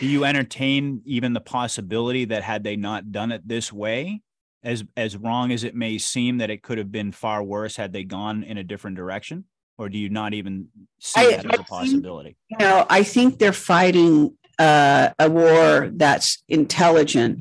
Do 0.00 0.06
you 0.06 0.24
entertain 0.24 1.02
even 1.04 1.34
the 1.34 1.40
possibility 1.40 2.24
that 2.26 2.42
had 2.42 2.64
they 2.64 2.76
not 2.76 3.12
done 3.12 3.32
it 3.32 3.46
this 3.46 3.72
way 3.72 4.22
as 4.62 4.82
as 4.96 5.16
wrong 5.16 5.52
as 5.52 5.62
it 5.62 5.74
may 5.74 5.98
seem 5.98 6.38
that 6.38 6.48
it 6.48 6.62
could 6.62 6.78
have 6.78 6.90
been 6.90 7.12
far 7.12 7.42
worse 7.42 7.76
had 7.76 7.92
they 7.92 8.02
gone 8.02 8.42
in 8.42 8.56
a 8.56 8.64
different 8.64 8.96
direction? 8.96 9.44
Or 9.76 9.88
do 9.88 9.98
you 9.98 10.08
not 10.08 10.34
even 10.34 10.68
see 11.00 11.20
I, 11.20 11.36
that 11.36 11.52
as 11.52 11.60
a 11.60 11.64
possibility? 11.64 12.36
you 12.48 12.56
know 12.58 12.86
i 12.88 13.02
think 13.02 13.38
they're 13.38 13.52
fighting 13.52 14.36
uh, 14.58 15.10
a 15.18 15.30
war 15.30 15.90
that's 15.94 16.42
intelligent. 16.48 17.40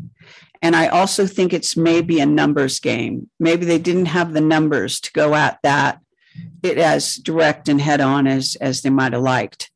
And 0.61 0.75
I 0.75 0.87
also 0.87 1.27
think 1.27 1.51
it's 1.51 1.75
maybe 1.75 2.19
a 2.19 2.25
numbers 2.25 2.79
game. 2.79 3.29
Maybe 3.39 3.65
they 3.65 3.79
didn't 3.79 4.07
have 4.07 4.33
the 4.33 4.41
numbers 4.41 4.99
to 5.01 5.11
go 5.11 5.35
at 5.35 5.59
that 5.63 5.99
it 6.61 6.77
as 6.77 7.15
direct 7.15 7.69
and 7.69 7.81
head 7.81 8.01
on 8.01 8.27
as 8.27 8.55
as 8.61 8.81
they 8.81 8.89
might 8.89 9.13
have 9.13 9.21
liked. 9.21 9.71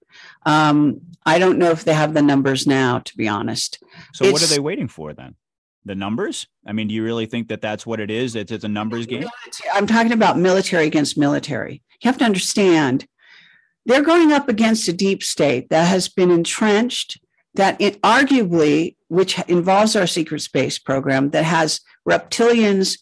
Um, 0.46 1.02
I 1.26 1.40
don't 1.40 1.58
know 1.58 1.72
if 1.72 1.84
they 1.84 1.94
have 1.94 2.14
the 2.14 2.22
numbers 2.22 2.66
now, 2.66 3.00
to 3.00 3.18
be 3.18 3.28
honest. 3.28 3.84
So 4.14 4.26
it's, 4.26 4.34
what 4.34 4.44
are 4.44 4.54
they 4.54 4.60
waiting 4.60 4.88
for 4.88 5.14
then? 5.14 5.36
The 5.84 5.96
numbers? 5.96 6.48
I 6.66 6.72
mean, 6.72 6.88
do 6.88 6.94
you 6.94 7.04
really 7.04 7.26
think 7.26 7.50
that 7.50 7.62
that's 7.62 7.86
what 7.86 8.00
it 8.00 8.10
is? 8.10 8.36
It's, 8.36 8.52
it's 8.52 8.64
a 8.64 8.70
numbers 8.70 9.06
game. 9.06 9.28
I'm 9.74 9.88
talking 9.88 10.14
about 10.14 10.38
military 10.38 10.86
against 10.86 11.18
military. 11.18 11.82
You 12.02 12.10
have 12.10 12.18
to 12.20 12.26
understand 12.26 13.08
they're 13.86 14.04
going 14.04 14.32
up 14.32 14.50
against 14.50 14.88
a 14.88 14.94
deep 14.94 15.24
state 15.24 15.70
that 15.70 15.88
has 15.88 16.10
been 16.10 16.32
entrenched, 16.32 17.20
that 17.56 17.80
it 17.82 18.02
arguably, 18.02 18.96
which 19.08 19.40
involves 19.48 19.96
our 19.96 20.08
secret 20.08 20.42
space 20.42 20.78
program, 20.78 21.32
that 21.32 21.46
has 21.46 21.82
reptilians 22.08 23.00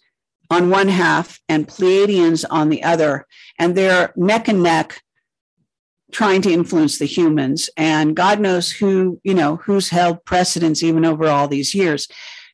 on 0.50 0.70
one 0.70 0.88
half 0.88 1.40
and 1.50 1.68
Pleiadians 1.68 2.46
on 2.50 2.70
the 2.70 2.84
other, 2.84 3.26
and 3.60 3.76
they're 3.76 4.14
neck 4.16 4.48
and 4.48 4.64
neck 4.64 5.02
trying 6.12 6.42
to 6.44 6.52
influence 6.52 6.98
the 6.98 7.06
humans. 7.06 7.70
And 7.76 8.16
God 8.16 8.40
knows 8.40 8.72
who, 8.72 9.20
you 9.24 9.34
know, 9.34 9.58
who's 9.58 9.90
held 9.90 10.24
precedence 10.26 10.84
even 10.84 11.04
over 11.04 11.28
all 11.28 11.48
these 11.48 11.74
years. 11.74 12.08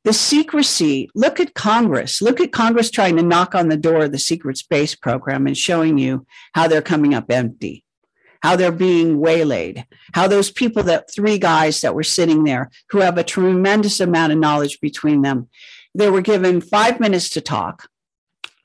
The 0.04 0.14
secrecy, 0.14 1.10
look 1.14 1.40
at 1.40 1.54
Congress. 1.54 2.22
Look 2.22 2.40
at 2.40 2.52
Congress 2.52 2.90
trying 2.90 3.18
to 3.18 3.24
knock 3.24 3.54
on 3.54 3.70
the 3.70 3.78
door 3.78 4.06
of 4.06 4.12
the 4.12 4.20
secret 4.20 4.58
space 4.58 4.96
program 4.96 5.46
and 5.46 5.56
showing 5.56 6.00
you 6.00 6.26
how 6.54 6.68
they're 6.68 6.82
coming 6.82 7.14
up 7.14 7.30
empty 7.30 7.84
how 8.42 8.56
they're 8.56 8.72
being 8.72 9.20
waylaid, 9.20 9.86
how 10.14 10.28
those 10.28 10.52
people, 10.52 10.84
that 10.84 11.12
three 11.12 11.38
guys 11.38 11.82
that 11.82 11.96
were 11.96 12.04
sitting 12.04 12.44
there 12.44 12.70
who 12.90 13.00
have 13.00 13.18
a 13.18 13.24
tremendous 13.24 14.00
amount 14.00 14.34
of 14.34 14.40
knowledge 14.40 14.80
between 14.82 15.22
them, 15.22 15.48
they 15.94 16.10
were 16.10 16.22
given 16.22 16.62
five 16.62 17.00
minutes 17.00 17.30
to 17.30 17.42
talk, 17.42 17.88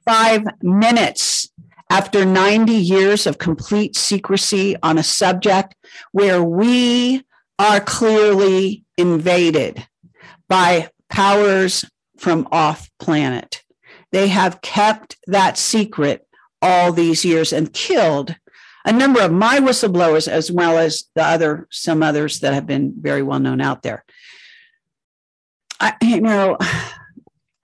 five 0.05 0.45
minutes 0.63 1.49
after 1.91 2.25
90 2.25 2.73
years 2.73 3.27
of 3.27 3.39
complete 3.39 3.97
secrecy 3.97 4.77
on 4.83 4.99
a 4.99 5.03
subject 5.03 5.75
where 6.13 6.43
we 6.43 7.23
are 7.59 7.81
clearly 7.81 8.85
invaded 8.99 9.87
by 10.49 10.91
powers 11.09 11.85
from 12.19 12.49
off 12.51 12.91
planet. 12.99 13.63
They 14.13 14.29
have 14.29 14.61
kept 14.61 15.17
that 15.27 15.59
secret 15.59 16.27
all 16.63 16.93
these 16.93 17.25
years 17.25 17.53
and 17.53 17.73
killed 17.73 18.35
a 18.85 18.93
number 18.93 19.21
of 19.21 19.33
my 19.33 19.59
whistleblowers 19.59 20.29
as 20.29 20.51
well 20.51 20.79
as 20.79 21.05
the 21.15 21.25
other 21.25 21.67
some 21.71 22.03
others 22.03 22.41
that 22.41 22.55
have 22.55 22.67
been 22.67 22.95
very 22.97 23.23
well 23.23 23.41
known 23.41 23.61
out 23.61 23.83
there. 23.83 24.05
I 25.81 25.95
you 26.01 26.21
know 26.21 26.57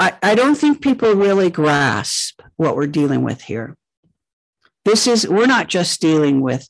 I, 0.02 0.14
I 0.20 0.34
don't 0.34 0.56
think 0.56 0.82
people 0.82 1.12
really 1.12 1.48
grasp 1.48 2.42
what 2.56 2.74
we're 2.74 2.88
dealing 2.88 3.22
with 3.22 3.42
here. 3.42 3.76
This 4.84 5.06
is 5.06 5.28
we're 5.28 5.46
not 5.46 5.68
just 5.68 6.00
dealing 6.00 6.40
with 6.40 6.68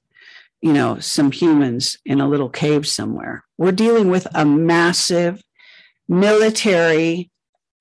you 0.61 0.75
know 0.75 0.99
some 0.99 1.33
humans 1.33 1.97
in 2.05 2.21
a 2.21 2.29
little 2.29 2.51
cave 2.51 2.87
somewhere. 2.87 3.45
We're 3.57 3.73
dealing 3.73 4.11
with 4.11 4.27
a 4.35 4.45
massive 4.45 5.43
military 6.07 7.31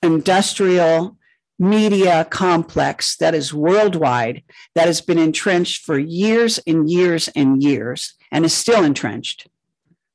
industrial 0.02 1.18
media 1.60 2.23
complex 2.30 3.18
that 3.18 3.36
is 3.36 3.53
worldwide, 3.53 4.44
that 4.73 4.88
has 4.88 5.02
been 5.02 5.19
entrenched 5.19 5.84
for 5.84 5.99
years 5.99 6.61
and 6.65 6.90
years 6.90 7.28
and 7.36 7.61
years, 7.61 8.14
and 8.32 8.45
is 8.45 8.53
still 8.53 8.86
entrenched. 8.86 9.49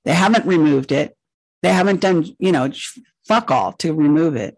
They 0.06 0.14
haven't 0.14 0.46
removed 0.46 0.92
it. 0.92 1.14
They 1.62 1.74
haven't 1.74 2.00
done, 2.00 2.24
you 2.38 2.52
know, 2.52 2.72
fuck 3.28 3.50
all 3.50 3.74
to 3.74 3.92
remove 3.92 4.34
it. 4.34 4.56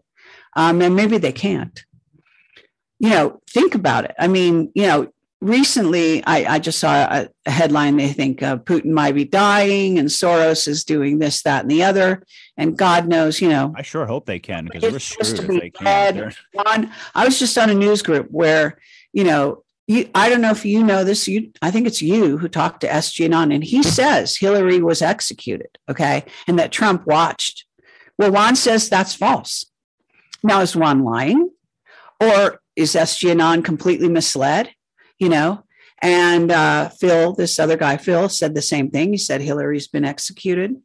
Um, 0.59 0.81
and 0.81 0.93
maybe 0.93 1.17
they 1.17 1.31
can't. 1.31 1.85
You 2.99 3.11
know, 3.11 3.41
think 3.49 3.75
about 3.75 4.03
it. 4.03 4.15
I 4.19 4.27
mean, 4.27 4.73
you 4.75 4.87
know, 4.87 5.07
recently 5.39 6.21
I, 6.25 6.55
I 6.55 6.59
just 6.59 6.79
saw 6.79 6.93
a, 6.93 7.29
a, 7.45 7.49
headline. 7.49 7.95
They 7.95 8.09
think 8.09 8.43
uh, 8.43 8.57
Putin 8.57 8.91
might 8.91 9.15
be 9.15 9.23
dying 9.23 9.97
and 9.97 10.09
Soros 10.09 10.67
is 10.67 10.83
doing 10.83 11.19
this, 11.19 11.43
that, 11.43 11.61
and 11.61 11.71
the 11.71 11.85
other. 11.85 12.23
And 12.57 12.77
God 12.77 13.07
knows, 13.07 13.39
you 13.39 13.47
know. 13.47 13.73
I 13.77 13.83
sure 13.83 14.05
hope 14.05 14.25
they 14.25 14.39
can 14.39 14.65
because 14.65 14.91
we're 14.91 14.99
screwed 14.99 15.49
if 15.49 15.61
they 15.61 15.69
can. 15.69 16.35
On, 16.65 16.91
I 17.15 17.23
was 17.23 17.39
just 17.39 17.57
on 17.57 17.69
a 17.69 17.73
news 17.73 18.01
group 18.01 18.27
where, 18.29 18.79
you 19.13 19.23
know, 19.23 19.63
you, 19.87 20.09
I 20.13 20.27
don't 20.27 20.41
know 20.41 20.51
if 20.51 20.65
you 20.65 20.83
know 20.83 21.05
this. 21.05 21.25
You, 21.25 21.53
I 21.61 21.71
think 21.71 21.87
it's 21.87 22.01
you 22.01 22.37
who 22.37 22.49
talked 22.49 22.81
to 22.81 22.87
SG 22.87 23.23
Anon, 23.23 23.53
and 23.53 23.63
he 23.63 23.81
says 23.81 24.35
Hillary 24.35 24.81
was 24.81 25.01
executed. 25.01 25.79
Okay, 25.89 26.25
and 26.47 26.59
that 26.59 26.71
Trump 26.71 27.07
watched. 27.07 27.65
Well, 28.19 28.31
Juan 28.31 28.55
says 28.55 28.89
that's 28.89 29.15
false. 29.15 29.65
Now, 30.43 30.61
is 30.61 30.75
Juan 30.75 31.03
lying, 31.03 31.49
or 32.19 32.61
is 32.75 32.93
SG 32.93 33.31
Anon 33.31 33.63
completely 33.63 34.09
misled? 34.09 34.69
you 35.19 35.29
know. 35.29 35.63
And 36.01 36.49
uh, 36.49 36.89
Phil, 36.89 37.33
this 37.33 37.59
other 37.59 37.75
guy, 37.75 37.97
Phil, 37.97 38.29
said 38.29 38.55
the 38.55 38.61
same 38.61 38.89
thing. 38.89 39.11
He 39.11 39.17
said 39.17 39.41
Hillary's 39.41 39.89
been 39.89 40.05
executed, 40.05 40.77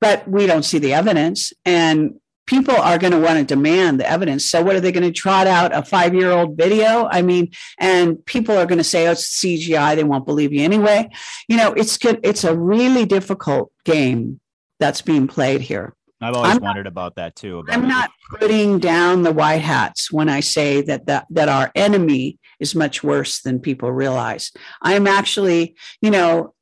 but 0.00 0.26
we 0.28 0.46
don't 0.46 0.64
see 0.64 0.78
the 0.78 0.94
evidence. 0.94 1.52
And 1.64 2.20
people 2.46 2.76
are 2.76 2.98
going 2.98 3.12
to 3.12 3.18
want 3.18 3.38
to 3.38 3.44
demand 3.44 3.98
the 3.98 4.08
evidence. 4.08 4.46
So, 4.46 4.62
what 4.62 4.76
are 4.76 4.80
they 4.80 4.92
going 4.92 5.12
to 5.12 5.12
trot 5.12 5.48
out 5.48 5.74
a 5.74 5.82
five 5.82 6.14
year 6.14 6.30
old 6.30 6.56
video? 6.56 7.08
I 7.10 7.22
mean, 7.22 7.50
and 7.78 8.24
people 8.26 8.56
are 8.56 8.66
going 8.66 8.78
to 8.78 8.84
say, 8.84 9.08
oh, 9.08 9.12
it's 9.12 9.40
CGI. 9.40 9.96
They 9.96 10.04
won't 10.04 10.26
believe 10.26 10.52
you 10.52 10.62
anyway. 10.62 11.10
You 11.48 11.56
know, 11.56 11.72
it's 11.72 11.98
good. 11.98 12.20
It's 12.22 12.44
a 12.44 12.56
really 12.56 13.04
difficult 13.04 13.72
game 13.84 14.40
that's 14.78 15.02
being 15.02 15.26
played 15.26 15.62
here. 15.62 15.96
I've 16.24 16.34
always 16.34 16.52
I'm 16.52 16.62
wondered 16.62 16.84
not, 16.84 16.92
about 16.92 17.14
that 17.16 17.36
too. 17.36 17.58
About 17.58 17.74
I'm 17.74 17.88
not 17.88 18.10
putting 18.38 18.78
down 18.78 19.22
the 19.22 19.32
white 19.32 19.60
hats 19.60 20.10
when 20.10 20.28
I 20.28 20.40
say 20.40 20.80
that 20.82 21.06
that, 21.06 21.26
that 21.30 21.48
our 21.48 21.70
enemy 21.74 22.38
is 22.58 22.74
much 22.74 23.04
worse 23.04 23.42
than 23.42 23.60
people 23.60 23.92
realize. 23.92 24.50
I'm 24.80 25.06
actually, 25.06 25.76
you 26.00 26.10
know, 26.10 26.54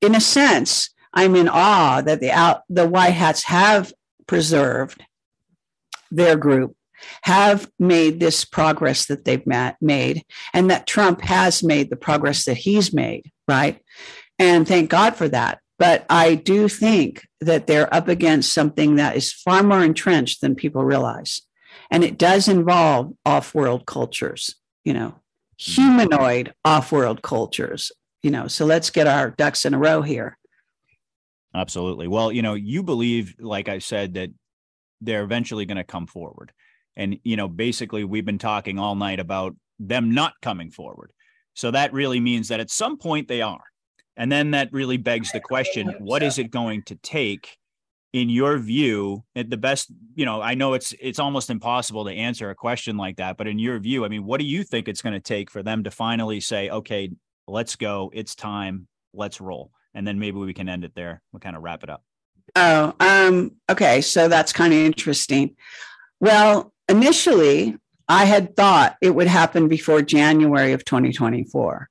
in 0.00 0.14
a 0.14 0.20
sense, 0.20 0.90
I'm 1.12 1.36
in 1.36 1.48
awe 1.48 2.00
that 2.00 2.20
the 2.20 2.30
out 2.30 2.62
the 2.68 2.88
white 2.88 3.10
hats 3.10 3.44
have 3.44 3.92
preserved 4.26 5.04
their 6.10 6.36
group, 6.36 6.74
have 7.22 7.70
made 7.78 8.18
this 8.18 8.44
progress 8.44 9.06
that 9.06 9.24
they've 9.24 9.46
made, 9.80 10.22
and 10.54 10.70
that 10.70 10.86
Trump 10.86 11.22
has 11.22 11.62
made 11.62 11.90
the 11.90 11.96
progress 11.96 12.44
that 12.44 12.56
he's 12.56 12.92
made, 12.92 13.30
right? 13.46 13.80
And 14.38 14.66
thank 14.66 14.90
God 14.90 15.16
for 15.16 15.28
that. 15.28 15.60
But 15.82 16.06
I 16.08 16.36
do 16.36 16.68
think 16.68 17.26
that 17.40 17.66
they're 17.66 17.92
up 17.92 18.06
against 18.06 18.52
something 18.52 18.94
that 18.94 19.16
is 19.16 19.32
far 19.32 19.64
more 19.64 19.82
entrenched 19.82 20.40
than 20.40 20.54
people 20.54 20.84
realize. 20.84 21.42
And 21.90 22.04
it 22.04 22.18
does 22.18 22.46
involve 22.46 23.14
off 23.26 23.52
world 23.52 23.84
cultures, 23.84 24.54
you 24.84 24.92
know, 24.92 25.16
humanoid 25.58 26.54
off 26.64 26.92
world 26.92 27.20
cultures, 27.22 27.90
you 28.22 28.30
know. 28.30 28.46
So 28.46 28.64
let's 28.64 28.90
get 28.90 29.08
our 29.08 29.30
ducks 29.30 29.64
in 29.64 29.74
a 29.74 29.78
row 29.78 30.02
here. 30.02 30.38
Absolutely. 31.52 32.06
Well, 32.06 32.30
you 32.30 32.42
know, 32.42 32.54
you 32.54 32.84
believe, 32.84 33.34
like 33.40 33.68
I 33.68 33.80
said, 33.80 34.14
that 34.14 34.30
they're 35.00 35.24
eventually 35.24 35.66
going 35.66 35.78
to 35.78 35.84
come 35.84 36.06
forward. 36.06 36.52
And, 36.94 37.18
you 37.24 37.34
know, 37.34 37.48
basically, 37.48 38.04
we've 38.04 38.24
been 38.24 38.38
talking 38.38 38.78
all 38.78 38.94
night 38.94 39.18
about 39.18 39.56
them 39.80 40.14
not 40.14 40.34
coming 40.42 40.70
forward. 40.70 41.10
So 41.54 41.72
that 41.72 41.92
really 41.92 42.20
means 42.20 42.46
that 42.50 42.60
at 42.60 42.70
some 42.70 42.98
point 42.98 43.26
they 43.26 43.42
are. 43.42 43.64
And 44.16 44.30
then 44.30 44.50
that 44.50 44.72
really 44.72 44.98
begs 44.98 45.32
the 45.32 45.40
question 45.40 45.94
what 45.98 46.22
is 46.22 46.38
it 46.38 46.50
going 46.50 46.82
to 46.84 46.94
take? 46.96 47.58
in 48.14 48.28
your 48.28 48.58
view 48.58 49.24
at 49.34 49.48
the 49.48 49.56
best 49.56 49.90
you 50.14 50.26
know 50.26 50.42
i 50.42 50.52
know 50.52 50.74
it's 50.74 50.92
it's 51.00 51.18
almost 51.18 51.48
impossible 51.48 52.04
to 52.04 52.12
answer 52.12 52.50
a 52.50 52.54
question 52.54 52.98
like 52.98 53.16
that 53.16 53.38
but 53.38 53.46
in 53.46 53.58
your 53.58 53.78
view 53.78 54.04
i 54.04 54.08
mean 54.08 54.26
what 54.26 54.38
do 54.38 54.44
you 54.44 54.62
think 54.62 54.86
it's 54.86 55.00
going 55.00 55.14
to 55.14 55.18
take 55.18 55.50
for 55.50 55.62
them 55.62 55.82
to 55.82 55.90
finally 55.90 56.38
say 56.38 56.68
okay 56.68 57.08
let's 57.46 57.76
go. 57.76 58.10
It's 58.14 58.34
time. 58.34 58.88
Let's 59.12 59.40
roll. 59.40 59.70
And 59.94 60.06
then 60.06 60.18
maybe 60.18 60.38
we 60.38 60.54
can 60.54 60.68
end 60.68 60.84
it 60.84 60.94
there. 60.94 61.22
We'll 61.32 61.40
kind 61.40 61.56
of 61.56 61.62
wrap 61.62 61.82
it 61.82 61.90
up. 61.90 62.02
Oh 62.56 62.94
um 63.00 63.52
okay. 63.70 64.00
So 64.00 64.28
that's 64.28 64.52
kind 64.52 64.72
of 64.72 64.78
interesting. 64.78 65.56
Well 66.20 66.72
initially 66.88 67.76
i 68.08 68.24
had 68.24 68.56
thought 68.56 68.96
it 69.00 69.14
would 69.14 69.28
happen 69.28 69.68
before 69.68 70.02
january 70.02 70.72
of 70.72 70.84
2024 70.84 71.88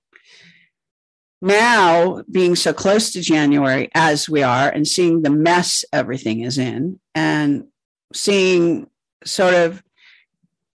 now 1.42 2.24
being 2.30 2.56
so 2.56 2.74
close 2.74 3.12
to 3.12 3.22
January 3.22 3.90
as 3.96 4.30
we 4.30 4.44
are 4.44 4.70
and 4.70 4.88
seeing 4.88 5.22
the 5.22 5.30
mess 5.30 5.84
everything 5.92 6.42
is 6.42 6.58
in 6.58 7.00
and 7.16 7.66
seeing 8.14 8.88
sort 9.24 9.54
of 9.54 9.82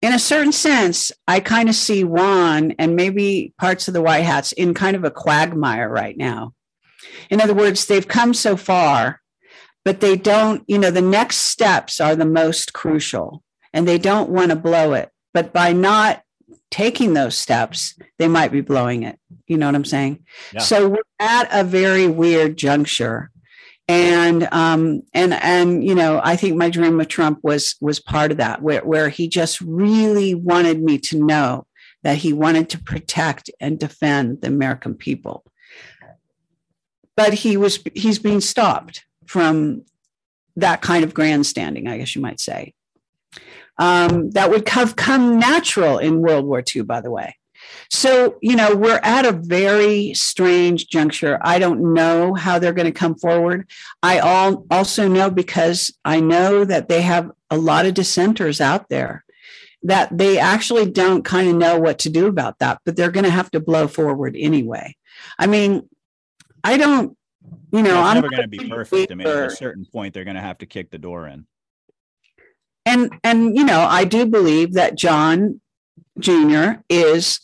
in 0.02 0.14
a 0.14 0.20
certain 0.20 0.52
sense, 0.52 1.14
I 1.30 1.40
kind 1.40 1.70
of 1.70 1.76
see 1.76 2.04
Juan 2.04 2.72
and 2.78 2.96
maybe 2.96 3.54
parts 3.58 3.88
of 3.88 3.94
the 3.94 4.02
White 4.02 4.26
Hats 4.26 4.52
in 4.52 4.74
kind 4.74 4.98
of 4.98 5.06
a 5.06 5.12
quagmire 5.12 5.88
right 5.88 6.18
now. 6.18 6.54
In 7.30 7.40
other 7.40 7.54
words, 7.54 7.86
they've 7.86 8.08
come 8.08 8.34
so 8.34 8.58
far, 8.58 9.22
but 9.86 10.02
they 10.02 10.18
don't, 10.18 10.64
you 10.68 10.78
know, 10.78 10.92
the 10.92 11.02
next 11.02 11.38
steps 11.38 12.02
are 12.02 12.18
the 12.18 12.26
most 12.26 12.74
crucial 12.74 13.44
and 13.72 13.88
they 13.88 13.98
don't 13.98 14.30
want 14.30 14.50
to 14.50 14.58
blow 14.58 14.92
it. 14.92 15.10
But 15.34 15.54
by 15.54 15.72
not 15.72 16.22
taking 16.70 17.14
those 17.14 17.36
steps, 17.36 17.98
they 18.20 18.28
might 18.28 18.52
be 18.52 18.62
blowing 18.62 19.04
it. 19.04 19.18
You 19.48 19.58
know 19.58 19.66
what 19.66 19.76
I'm 19.76 19.86
saying? 19.86 20.24
Yeah. 20.54 20.62
So 20.62 20.90
we're 20.90 20.98
at 21.20 21.48
a 21.52 21.64
very 21.64 22.08
weird 22.08 22.58
juncture. 22.58 23.30
and 23.90 24.48
um 24.54 25.02
and 25.14 25.34
and 25.34 25.84
you 25.84 25.94
know 25.94 26.22
i 26.24 26.38
think 26.38 26.56
my 26.56 26.70
dream 26.70 27.02
of 27.02 27.08
trump 27.10 27.40
was 27.44 27.76
was 27.82 28.00
part 28.00 28.32
of 28.32 28.38
that 28.38 28.62
where 28.62 28.82
where 28.86 29.10
he 29.10 29.28
just 29.28 29.60
really 29.60 30.34
wanted 30.34 30.82
me 30.82 30.98
to 30.98 31.22
know 31.22 31.68
that 32.04 32.18
he 32.18 32.32
wanted 32.32 32.70
to 32.70 32.80
protect 32.80 33.50
and 33.60 33.78
defend 33.80 34.40
the 34.42 34.48
american 34.48 34.96
people 34.96 35.44
but 37.18 37.34
he 37.34 37.58
was 37.58 37.80
he's 37.94 38.20
being 38.20 38.40
stopped 38.40 39.04
from 39.28 39.84
that 40.56 40.82
kind 40.82 41.04
of 41.04 41.14
grandstanding 41.14 41.86
i 41.88 41.98
guess 41.98 42.16
you 42.16 42.22
might 42.22 42.40
say 42.40 42.74
um, 43.80 44.30
that 44.32 44.50
would 44.52 44.70
have 44.70 44.96
come 44.96 45.40
natural 45.40 45.98
in 45.98 46.22
world 46.22 46.46
war 46.46 46.64
ii 46.74 46.84
by 46.84 47.02
the 47.02 47.12
way 47.12 47.36
so, 47.90 48.38
you 48.42 48.56
know, 48.56 48.76
we're 48.76 49.00
at 49.04 49.26
a 49.26 49.32
very 49.32 50.14
strange 50.14 50.88
juncture. 50.88 51.40
I 51.42 51.60
don't 51.60 51.94
know 51.94 52.34
how 52.34 52.60
they're 52.60 52.74
going 52.74 52.92
to 52.92 52.92
come 52.92 53.16
forward. 53.16 53.70
I 54.02 54.20
all, 54.20 54.66
also 54.72 55.08
know 55.08 55.30
because 55.30 55.94
I 56.04 56.20
know 56.20 56.66
that 56.66 56.90
they 56.90 57.02
have 57.02 57.32
a 57.50 57.58
lot 57.58 57.86
of 57.86 57.94
dissenters 57.94 58.60
out 58.62 58.90
there 58.90 59.24
that 59.84 60.18
they 60.18 60.40
actually 60.40 60.90
don't 60.90 61.24
kind 61.24 61.50
of 61.50 61.56
know 61.56 61.78
what 61.78 62.00
to 62.00 62.10
do 62.10 62.28
about 62.28 62.60
that, 62.60 62.80
but 62.86 62.96
they're 62.96 63.12
going 63.12 63.26
to 63.26 63.30
have 63.30 63.52
to 63.52 63.60
blow 63.60 63.88
forward 63.88 64.36
anyway. 64.38 64.96
I 65.38 65.48
mean, 65.48 65.88
I 66.64 66.78
don't, 66.78 67.18
you 67.72 67.82
know, 67.84 68.00
it's 68.00 68.08
I'm 68.08 68.16
never 68.16 68.30
going 68.30 68.44
to 68.44 68.48
be 68.48 68.70
perfect. 68.70 69.12
I 69.12 69.16
mean, 69.16 69.28
at 69.28 69.48
a 69.48 69.50
certain 69.50 69.86
point, 69.86 70.14
they're 70.14 70.24
going 70.24 70.36
to 70.36 70.42
have 70.42 70.60
to 70.60 70.66
kick 70.66 70.90
the 70.90 70.98
door 70.98 71.28
in. 71.28 71.46
And 72.86 73.14
and 73.24 73.56
you 73.58 73.64
know, 73.64 73.80
I 73.80 74.04
do 74.04 74.26
believe 74.26 74.74
that 74.74 74.98
John 74.98 75.62
Jr. 76.20 76.82
is 76.90 77.40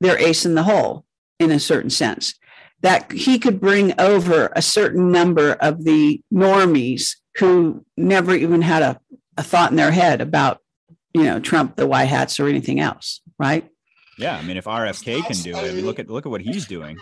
their 0.00 0.18
ace 0.18 0.44
in 0.44 0.54
the 0.54 0.62
hole 0.62 1.04
in 1.38 1.50
a 1.50 1.60
certain 1.60 1.90
sense. 1.90 2.34
That 2.82 3.10
he 3.12 3.38
could 3.38 3.60
bring 3.60 3.98
over 3.98 4.52
a 4.54 4.60
certain 4.60 5.10
number 5.10 5.52
of 5.52 5.84
the 5.84 6.20
normies 6.32 7.16
who 7.38 7.84
never 7.96 8.34
even 8.34 8.62
had 8.62 8.82
a, 8.82 9.00
a 9.36 9.42
thought 9.42 9.70
in 9.70 9.76
their 9.76 9.90
head 9.90 10.20
about, 10.20 10.60
you 11.14 11.24
know, 11.24 11.40
Trump, 11.40 11.76
the 11.76 11.86
white 11.86 12.06
hats, 12.06 12.38
or 12.38 12.46
anything 12.46 12.80
else, 12.80 13.22
right? 13.38 13.68
Yeah, 14.18 14.36
I 14.36 14.42
mean, 14.42 14.56
if 14.56 14.64
RFK 14.64 15.24
can 15.26 15.36
do 15.36 15.56
it, 15.56 15.70
I 15.70 15.72
mean, 15.72 15.84
look 15.84 15.98
at 15.98 16.08
look 16.08 16.26
at 16.26 16.30
what 16.30 16.40
he's 16.40 16.66
doing. 16.66 16.96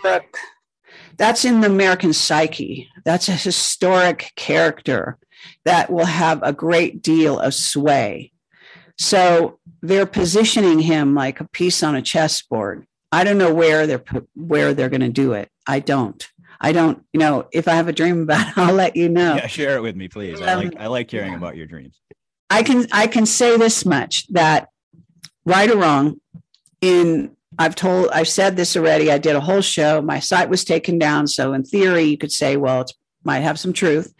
That's 1.17 1.45
in 1.45 1.61
the 1.61 1.67
American 1.67 2.13
psyche. 2.13 2.89
That's 3.05 3.29
a 3.29 3.33
historic 3.33 4.31
character 4.35 5.17
that 5.65 5.91
will 5.91 6.05
have 6.05 6.41
a 6.43 6.53
great 6.53 7.01
deal 7.01 7.39
of 7.39 7.53
sway. 7.53 8.32
So 8.97 9.59
they're 9.81 10.05
positioning 10.05 10.79
him 10.79 11.15
like 11.15 11.39
a 11.39 11.47
piece 11.47 11.83
on 11.83 11.95
a 11.95 12.01
chessboard. 12.01 12.85
I 13.11 13.23
don't 13.23 13.37
know 13.37 13.53
where 13.53 13.85
they're 13.85 14.03
where 14.35 14.73
they're 14.73 14.89
going 14.89 15.01
to 15.01 15.09
do 15.09 15.33
it. 15.33 15.49
I 15.67 15.79
don't. 15.79 16.27
I 16.59 16.71
don't. 16.71 17.03
You 17.13 17.19
know, 17.19 17.47
if 17.51 17.67
I 17.67 17.73
have 17.73 17.87
a 17.87 17.93
dream 17.93 18.21
about 18.23 18.47
it, 18.47 18.57
I'll 18.57 18.73
let 18.73 18.95
you 18.95 19.09
know. 19.09 19.35
Yeah, 19.35 19.47
share 19.47 19.77
it 19.77 19.81
with 19.81 19.95
me, 19.95 20.07
please. 20.07 20.41
I 20.41 20.55
like 20.55 20.79
I 20.79 20.87
like 20.87 21.11
hearing 21.11 21.35
about 21.35 21.55
your 21.55 21.67
dreams. 21.67 21.99
I 22.49 22.63
can 22.63 22.87
I 22.91 23.07
can 23.07 23.25
say 23.25 23.57
this 23.57 23.85
much 23.85 24.27
that 24.27 24.69
right 25.45 25.69
or 25.69 25.77
wrong, 25.77 26.19
in 26.81 27.35
I've 27.59 27.75
told 27.75 28.09
I've 28.11 28.27
said 28.27 28.55
this 28.55 28.75
already. 28.75 29.11
I 29.11 29.17
did 29.17 29.35
a 29.35 29.41
whole 29.41 29.61
show. 29.61 30.01
My 30.01 30.19
site 30.19 30.49
was 30.49 30.63
taken 30.63 30.97
down, 30.97 31.27
so 31.27 31.53
in 31.53 31.63
theory, 31.63 32.03
you 32.03 32.17
could 32.17 32.31
say, 32.31 32.57
well, 32.57 32.81
it 32.81 32.91
might 33.23 33.41
have 33.41 33.59
some 33.59 33.73
truth. 33.73 34.13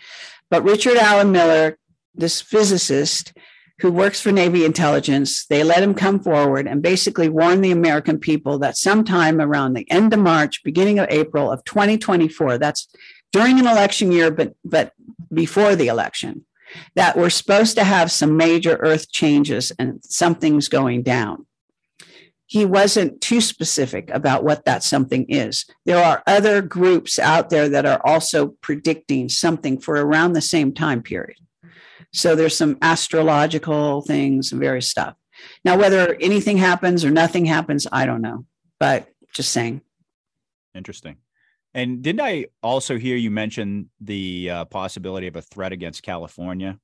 But 0.49 0.63
Richard 0.63 0.97
Alan 0.97 1.31
Miller, 1.31 1.77
this 2.13 2.41
physicist, 2.41 3.33
who 3.83 3.91
works 3.91 4.21
for 4.21 4.31
Navy 4.31 4.63
intelligence. 4.63 5.45
They 5.45 5.61
let 5.61 5.83
him 5.83 5.93
come 5.93 6.21
forward 6.21 6.67
and 6.67 6.81
basically 6.81 7.27
warn 7.27 7.59
the 7.59 7.71
American 7.71 8.17
people 8.17 8.57
that 8.59 8.77
sometime 8.77 9.41
around 9.41 9.73
the 9.73 9.85
end 9.91 10.13
of 10.13 10.21
March, 10.21 10.63
beginning 10.63 10.99
of 10.99 11.07
April 11.09 11.51
of 11.51 11.65
2024, 11.65 12.59
that's 12.59 12.87
during 13.33 13.59
an 13.59 13.67
election 13.67 14.13
year, 14.13 14.31
but, 14.31 14.55
but 14.63 14.93
before 15.33 15.75
the 15.75 15.87
election, 15.87 16.45
that 16.95 17.17
we're 17.17 17.29
supposed 17.29 17.75
to 17.75 17.83
have 17.83 18.09
some 18.09 18.37
major 18.37 18.77
earth 18.77 19.11
changes 19.11 19.73
and 19.77 19.99
something's 20.05 20.69
going 20.69 21.03
down. 21.03 21.45
He 22.45 22.63
wasn't 22.63 23.19
too 23.19 23.41
specific 23.41 24.09
about 24.11 24.45
what 24.45 24.63
that 24.63 24.83
something 24.83 25.25
is. 25.27 25.65
There 25.83 26.01
are 26.01 26.23
other 26.25 26.61
groups 26.61 27.19
out 27.19 27.49
there 27.49 27.67
that 27.67 27.85
are 27.85 27.99
also 28.05 28.55
predicting 28.61 29.27
something 29.27 29.77
for 29.77 29.95
around 29.95 30.31
the 30.33 30.41
same 30.41 30.73
time 30.73 31.03
period. 31.03 31.35
So 32.13 32.35
there's 32.35 32.55
some 32.55 32.77
astrological 32.81 34.01
things 34.01 34.51
and 34.51 34.61
various 34.61 34.89
stuff. 34.89 35.15
Now, 35.65 35.77
whether 35.77 36.15
anything 36.21 36.57
happens 36.57 37.03
or 37.03 37.09
nothing 37.09 37.45
happens, 37.45 37.87
I 37.91 38.05
don't 38.05 38.21
know, 38.21 38.45
but 38.79 39.07
just 39.33 39.51
saying. 39.51 39.81
Interesting. 40.75 41.17
And 41.73 42.03
didn't 42.03 42.21
I 42.21 42.45
also 42.61 42.97
hear 42.97 43.15
you 43.15 43.31
mention 43.31 43.89
the 43.99 44.49
uh, 44.49 44.65
possibility 44.65 45.27
of 45.27 45.35
a 45.35 45.41
threat 45.41 45.71
against 45.71 46.03
California? 46.03 46.77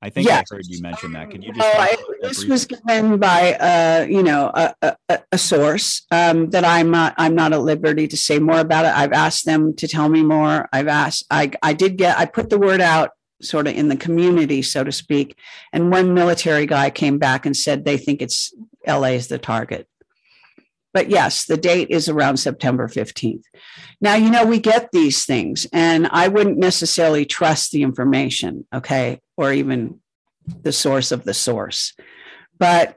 I 0.00 0.10
think 0.10 0.26
yes. 0.26 0.46
I 0.50 0.56
heard 0.56 0.66
you 0.66 0.80
mention 0.80 1.12
that. 1.12 1.30
Can 1.30 1.42
you 1.42 1.52
just? 1.52 1.64
Oh, 1.64 1.80
I, 1.80 1.96
this 2.22 2.44
was 2.44 2.66
given 2.66 3.18
by, 3.18 3.54
uh, 3.54 4.06
you 4.08 4.22
know, 4.24 4.50
a, 4.52 4.74
a, 5.08 5.20
a 5.30 5.38
source 5.38 6.04
um, 6.10 6.50
that 6.50 6.64
I'm 6.64 6.90
not. 6.90 7.14
I'm 7.18 7.36
not 7.36 7.52
at 7.52 7.62
liberty 7.62 8.08
to 8.08 8.16
say 8.16 8.40
more 8.40 8.58
about 8.58 8.84
it. 8.84 8.92
I've 8.96 9.12
asked 9.12 9.44
them 9.44 9.74
to 9.76 9.86
tell 9.86 10.08
me 10.08 10.24
more. 10.24 10.68
I've 10.72 10.88
asked. 10.88 11.24
I 11.30 11.52
I 11.62 11.72
did 11.72 11.98
get. 11.98 12.18
I 12.18 12.26
put 12.26 12.50
the 12.50 12.58
word 12.58 12.80
out 12.80 13.10
sort 13.42 13.66
of 13.66 13.74
in 13.74 13.88
the 13.88 13.96
community, 13.96 14.62
so 14.62 14.84
to 14.84 14.92
speak. 14.92 15.36
And 15.72 15.90
one 15.90 16.14
military 16.14 16.66
guy 16.66 16.90
came 16.90 17.18
back 17.18 17.46
and 17.46 17.56
said 17.56 17.84
they 17.84 17.98
think 17.98 18.22
it's 18.22 18.54
LA 18.86 19.08
is 19.08 19.28
the 19.28 19.38
target. 19.38 19.88
But 20.94 21.08
yes, 21.08 21.46
the 21.46 21.56
date 21.56 21.88
is 21.90 22.08
around 22.08 22.36
September 22.36 22.86
15th. 22.86 23.44
Now, 24.00 24.14
you 24.14 24.30
know, 24.30 24.44
we 24.44 24.58
get 24.58 24.90
these 24.92 25.24
things, 25.24 25.66
and 25.72 26.06
I 26.08 26.28
wouldn't 26.28 26.58
necessarily 26.58 27.24
trust 27.24 27.72
the 27.72 27.82
information, 27.82 28.66
okay, 28.74 29.20
or 29.36 29.52
even 29.52 30.00
the 30.62 30.72
source 30.72 31.12
of 31.12 31.24
the 31.24 31.34
source. 31.34 31.94
But 32.58 32.96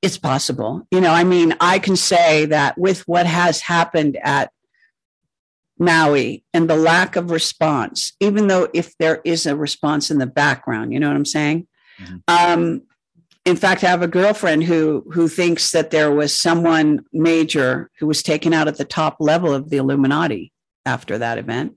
it's 0.00 0.18
possible. 0.18 0.86
You 0.90 1.00
know, 1.00 1.12
I 1.12 1.24
mean, 1.24 1.56
I 1.60 1.78
can 1.78 1.96
say 1.96 2.46
that 2.46 2.78
with 2.78 3.00
what 3.08 3.26
has 3.26 3.60
happened 3.60 4.18
at 4.22 4.50
Maui 5.78 6.44
and 6.52 6.68
the 6.68 6.76
lack 6.76 7.16
of 7.16 7.30
response, 7.30 8.12
even 8.20 8.46
though 8.46 8.68
if 8.72 8.96
there 8.98 9.20
is 9.24 9.46
a 9.46 9.56
response 9.56 10.10
in 10.10 10.18
the 10.18 10.26
background, 10.26 10.92
you 10.92 11.00
know 11.00 11.08
what 11.08 11.16
I'm 11.16 11.24
saying? 11.24 11.66
Mm-hmm. 12.00 12.16
Um, 12.28 12.82
in 13.44 13.56
fact, 13.56 13.84
I 13.84 13.88
have 13.88 14.02
a 14.02 14.08
girlfriend 14.08 14.64
who 14.64 15.04
who 15.12 15.28
thinks 15.28 15.72
that 15.72 15.90
there 15.90 16.10
was 16.10 16.38
someone 16.38 17.04
major 17.12 17.90
who 17.98 18.06
was 18.06 18.22
taken 18.22 18.54
out 18.54 18.68
at 18.68 18.78
the 18.78 18.84
top 18.84 19.16
level 19.20 19.52
of 19.52 19.68
the 19.70 19.76
Illuminati 19.76 20.52
after 20.86 21.18
that 21.18 21.38
event, 21.38 21.74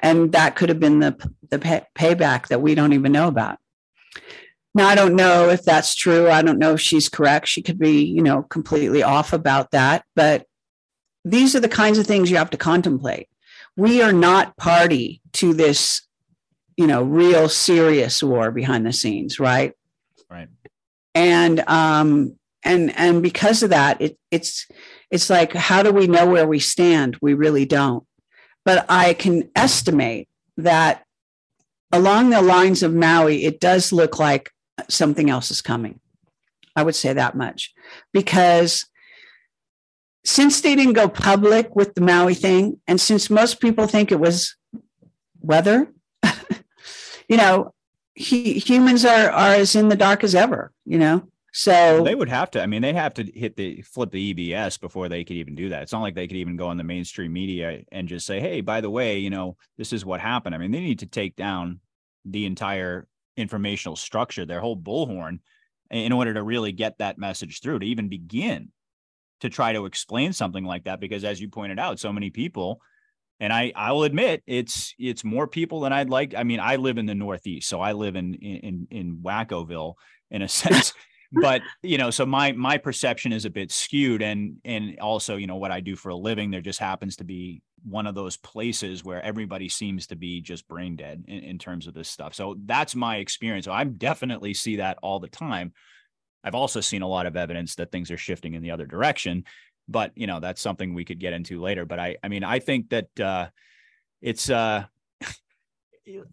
and 0.00 0.32
that 0.32 0.54
could 0.54 0.68
have 0.68 0.78
been 0.78 1.00
the 1.00 1.30
the 1.50 1.58
pay- 1.58 1.86
payback 1.96 2.48
that 2.48 2.62
we 2.62 2.74
don't 2.74 2.92
even 2.92 3.10
know 3.10 3.26
about. 3.26 3.58
Now, 4.72 4.86
I 4.86 4.94
don't 4.94 5.16
know 5.16 5.48
if 5.48 5.64
that's 5.64 5.96
true. 5.96 6.30
I 6.30 6.42
don't 6.42 6.58
know 6.58 6.74
if 6.74 6.80
she's 6.80 7.08
correct. 7.08 7.48
She 7.48 7.60
could 7.60 7.78
be, 7.78 8.04
you 8.04 8.22
know, 8.22 8.42
completely 8.44 9.02
off 9.02 9.32
about 9.32 9.72
that. 9.72 10.04
But 10.14 10.46
these 11.24 11.56
are 11.56 11.60
the 11.60 11.68
kinds 11.68 11.98
of 11.98 12.06
things 12.06 12.30
you 12.30 12.36
have 12.36 12.50
to 12.50 12.56
contemplate. 12.56 13.28
We 13.80 14.02
are 14.02 14.12
not 14.12 14.58
party 14.58 15.22
to 15.32 15.54
this, 15.54 16.02
you 16.76 16.86
know, 16.86 17.02
real 17.02 17.48
serious 17.48 18.22
war 18.22 18.50
behind 18.50 18.84
the 18.84 18.92
scenes, 18.92 19.40
right? 19.40 19.72
Right. 20.30 20.48
And 21.14 21.60
um 21.66 22.36
and 22.62 22.94
and 22.98 23.22
because 23.22 23.62
of 23.62 23.70
that, 23.70 23.98
it 24.02 24.18
it's 24.30 24.66
it's 25.10 25.30
like 25.30 25.54
how 25.54 25.82
do 25.82 25.92
we 25.92 26.06
know 26.06 26.26
where 26.26 26.46
we 26.46 26.58
stand? 26.58 27.16
We 27.22 27.32
really 27.32 27.64
don't. 27.64 28.04
But 28.66 28.84
I 28.90 29.14
can 29.14 29.50
estimate 29.56 30.28
that 30.58 31.06
along 31.90 32.28
the 32.28 32.42
lines 32.42 32.82
of 32.82 32.92
Maui, 32.92 33.46
it 33.46 33.60
does 33.60 33.94
look 33.94 34.18
like 34.18 34.50
something 34.90 35.30
else 35.30 35.50
is 35.50 35.62
coming. 35.62 36.00
I 36.76 36.82
would 36.82 36.94
say 36.94 37.14
that 37.14 37.34
much 37.34 37.72
because 38.12 38.84
since 40.24 40.60
they 40.60 40.74
didn't 40.74 40.92
go 40.94 41.08
public 41.08 41.74
with 41.74 41.94
the 41.94 42.00
Maui 42.00 42.34
thing, 42.34 42.80
and 42.86 43.00
since 43.00 43.30
most 43.30 43.60
people 43.60 43.86
think 43.86 44.12
it 44.12 44.20
was 44.20 44.56
weather, 45.40 45.92
you 47.28 47.36
know, 47.36 47.72
he, 48.14 48.58
humans 48.58 49.04
are 49.04 49.30
are 49.30 49.54
as 49.54 49.74
in 49.74 49.88
the 49.88 49.96
dark 49.96 50.22
as 50.22 50.34
ever. 50.34 50.72
You 50.84 50.98
know, 50.98 51.28
so 51.52 52.04
they 52.04 52.14
would 52.14 52.28
have 52.28 52.50
to. 52.52 52.62
I 52.62 52.66
mean, 52.66 52.82
they 52.82 52.92
have 52.92 53.14
to 53.14 53.24
hit 53.24 53.56
the 53.56 53.82
flip 53.82 54.10
the 54.10 54.34
EBS 54.34 54.80
before 54.80 55.08
they 55.08 55.24
could 55.24 55.36
even 55.36 55.54
do 55.54 55.70
that. 55.70 55.82
It's 55.82 55.92
not 55.92 56.02
like 56.02 56.14
they 56.14 56.26
could 56.26 56.36
even 56.36 56.56
go 56.56 56.68
on 56.68 56.76
the 56.76 56.84
mainstream 56.84 57.32
media 57.32 57.82
and 57.90 58.08
just 58.08 58.26
say, 58.26 58.40
"Hey, 58.40 58.60
by 58.60 58.80
the 58.80 58.90
way, 58.90 59.18
you 59.18 59.30
know, 59.30 59.56
this 59.78 59.92
is 59.92 60.04
what 60.04 60.20
happened." 60.20 60.54
I 60.54 60.58
mean, 60.58 60.70
they 60.70 60.80
need 60.80 61.00
to 61.00 61.06
take 61.06 61.36
down 61.36 61.80
the 62.24 62.44
entire 62.44 63.08
informational 63.36 63.96
structure, 63.96 64.44
their 64.44 64.60
whole 64.60 64.76
bullhorn, 64.76 65.38
in 65.90 66.12
order 66.12 66.34
to 66.34 66.42
really 66.42 66.72
get 66.72 66.98
that 66.98 67.18
message 67.18 67.60
through 67.60 67.78
to 67.78 67.86
even 67.86 68.08
begin 68.08 68.70
to 69.40 69.48
try 69.48 69.72
to 69.72 69.86
explain 69.86 70.32
something 70.32 70.64
like 70.64 70.84
that 70.84 71.00
because 71.00 71.24
as 71.24 71.40
you 71.40 71.48
pointed 71.48 71.78
out 71.78 71.98
so 71.98 72.12
many 72.12 72.30
people 72.30 72.80
and 73.40 73.52
I 73.52 73.72
I 73.74 73.92
will 73.92 74.04
admit 74.04 74.42
it's 74.46 74.94
it's 74.98 75.24
more 75.24 75.46
people 75.46 75.80
than 75.80 75.92
I'd 75.92 76.10
like. 76.10 76.34
I 76.34 76.44
mean, 76.44 76.60
I 76.60 76.76
live 76.76 76.98
in 76.98 77.06
the 77.06 77.14
Northeast, 77.14 77.68
so 77.68 77.80
I 77.80 77.92
live 77.92 78.14
in 78.14 78.34
in 78.34 78.86
in 78.90 79.16
Wackoville 79.16 79.94
in 80.30 80.42
a 80.42 80.48
sense. 80.62 80.92
but 81.32 81.62
you 81.82 81.96
know, 81.96 82.10
so 82.10 82.26
my 82.26 82.52
my 82.52 82.76
perception 82.76 83.32
is 83.32 83.46
a 83.46 83.50
bit 83.50 83.72
skewed, 83.72 84.20
and 84.20 84.58
and 84.64 85.00
also 85.00 85.36
you 85.36 85.46
know 85.46 85.56
what 85.56 85.70
I 85.70 85.80
do 85.80 85.96
for 85.96 86.10
a 86.10 86.16
living. 86.16 86.50
There 86.50 86.60
just 86.60 86.78
happens 86.78 87.16
to 87.16 87.24
be 87.24 87.62
one 87.82 88.06
of 88.06 88.14
those 88.14 88.36
places 88.36 89.02
where 89.02 89.22
everybody 89.22 89.70
seems 89.70 90.06
to 90.08 90.16
be 90.16 90.42
just 90.42 90.68
brain 90.68 90.96
dead 90.96 91.24
in, 91.26 91.38
in 91.38 91.58
terms 91.58 91.86
of 91.86 91.94
this 91.94 92.10
stuff. 92.10 92.34
So 92.34 92.56
that's 92.66 92.94
my 92.94 93.16
experience. 93.16 93.64
So 93.64 93.72
I 93.72 93.84
definitely 93.84 94.52
see 94.52 94.76
that 94.76 94.98
all 95.02 95.18
the 95.18 95.28
time. 95.28 95.72
I've 96.42 96.54
also 96.54 96.80
seen 96.80 97.02
a 97.02 97.08
lot 97.08 97.26
of 97.26 97.36
evidence 97.36 97.74
that 97.76 97.92
things 97.92 98.10
are 98.10 98.16
shifting 98.16 98.54
in 98.54 98.62
the 98.62 98.70
other 98.70 98.86
direction, 98.86 99.44
but 99.88 100.12
you 100.14 100.26
know 100.26 100.40
that's 100.40 100.60
something 100.60 100.94
we 100.94 101.04
could 101.04 101.18
get 101.18 101.32
into 101.32 101.60
later. 101.60 101.84
But 101.84 101.98
I, 101.98 102.16
I 102.22 102.28
mean, 102.28 102.44
I 102.44 102.58
think 102.58 102.90
that 102.90 103.20
uh, 103.20 103.48
it's. 104.20 104.48
Uh, 104.48 104.84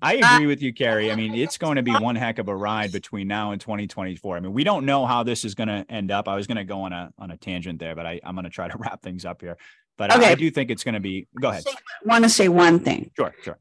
I 0.01 0.15
agree 0.15 0.47
with 0.47 0.61
you, 0.61 0.73
Kerry. 0.73 1.11
I 1.11 1.15
mean, 1.15 1.35
it's 1.35 1.57
going 1.57 1.75
to 1.75 1.83
be 1.83 1.91
one 1.91 2.15
heck 2.15 2.39
of 2.39 2.47
a 2.47 2.55
ride 2.55 2.91
between 2.91 3.27
now 3.27 3.51
and 3.51 3.61
2024. 3.61 4.37
I 4.37 4.39
mean, 4.39 4.53
we 4.53 4.63
don't 4.63 4.85
know 4.85 5.05
how 5.05 5.23
this 5.23 5.45
is 5.45 5.53
going 5.53 5.67
to 5.67 5.85
end 5.89 6.09
up. 6.09 6.27
I 6.27 6.35
was 6.35 6.47
going 6.47 6.57
to 6.57 6.63
go 6.63 6.81
on 6.81 6.93
a 6.93 7.13
on 7.19 7.31
a 7.31 7.37
tangent 7.37 7.79
there, 7.79 7.95
but 7.95 8.05
I, 8.05 8.19
I'm 8.23 8.35
going 8.35 8.45
to 8.45 8.49
try 8.49 8.67
to 8.67 8.77
wrap 8.79 9.01
things 9.01 9.25
up 9.25 9.41
here. 9.41 9.57
But 9.97 10.15
okay. 10.15 10.27
I, 10.27 10.31
I 10.31 10.35
do 10.35 10.49
think 10.51 10.71
it's 10.71 10.83
going 10.83 10.93
to 10.93 10.99
be. 10.99 11.27
Go 11.39 11.49
ahead. 11.49 11.63
I 11.67 11.73
want 12.05 12.23
to 12.23 12.29
say 12.29 12.47
one 12.47 12.79
thing. 12.79 13.11
Sure, 13.15 13.33
sure. 13.43 13.57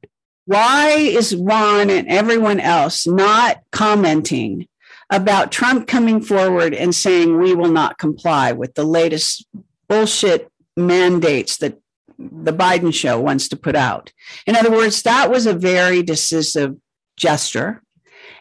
Why 0.46 0.90
is 0.90 1.34
Ron 1.34 1.90
and 1.90 2.06
everyone 2.06 2.60
else 2.60 3.04
not 3.04 3.62
commenting 3.72 4.68
about 5.10 5.52
Trump 5.52 5.86
coming 5.86 6.20
forward 6.20 6.74
and 6.74 6.94
saying 6.94 7.38
we 7.38 7.54
will 7.54 7.70
not 7.70 7.98
comply 7.98 8.52
with 8.52 8.74
the 8.74 8.84
latest 8.84 9.46
bullshit 9.88 10.50
mandates 10.76 11.58
that 11.58 11.78
the 12.18 12.52
Biden 12.52 12.92
show 12.92 13.20
wants 13.20 13.48
to 13.48 13.56
put 13.56 13.76
out. 13.76 14.12
In 14.46 14.56
other 14.56 14.70
words, 14.70 15.02
that 15.02 15.30
was 15.30 15.46
a 15.46 15.54
very 15.54 16.02
decisive 16.02 16.76
gesture. 17.16 17.82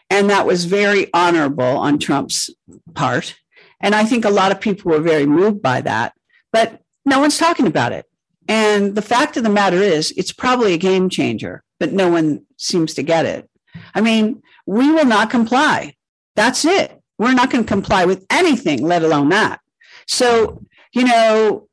And 0.08 0.30
that 0.30 0.46
was 0.46 0.64
very 0.66 1.12
honorable 1.12 1.64
on 1.64 1.98
Trump's 1.98 2.50
part. 2.94 3.36
And 3.80 3.94
I 3.94 4.04
think 4.04 4.24
a 4.24 4.30
lot 4.30 4.52
of 4.52 4.60
people 4.60 4.92
were 4.92 5.00
very 5.00 5.26
moved 5.26 5.60
by 5.60 5.80
that. 5.80 6.14
But 6.52 6.80
no 7.04 7.20
one's 7.20 7.38
talking 7.38 7.66
about 7.66 7.92
it. 7.92 8.06
And 8.48 8.94
the 8.94 9.02
fact 9.02 9.36
of 9.36 9.42
the 9.42 9.50
matter 9.50 9.78
is, 9.78 10.12
it's 10.16 10.32
probably 10.32 10.72
a 10.72 10.78
game 10.78 11.08
changer, 11.08 11.64
but 11.80 11.92
no 11.92 12.08
one 12.08 12.46
seems 12.56 12.94
to 12.94 13.02
get 13.02 13.26
it. 13.26 13.50
I 13.94 14.00
mean, 14.00 14.42
we 14.64 14.90
will 14.92 15.04
not 15.04 15.30
comply. 15.30 15.95
That's 16.36 16.64
it. 16.64 17.00
We're 17.18 17.34
not 17.34 17.50
going 17.50 17.64
to 17.64 17.68
comply 17.68 18.04
with 18.04 18.24
anything, 18.30 18.82
let 18.82 19.02
alone 19.02 19.30
that. 19.30 19.60
So, 20.06 20.62
you 20.92 21.04
know, 21.04 21.68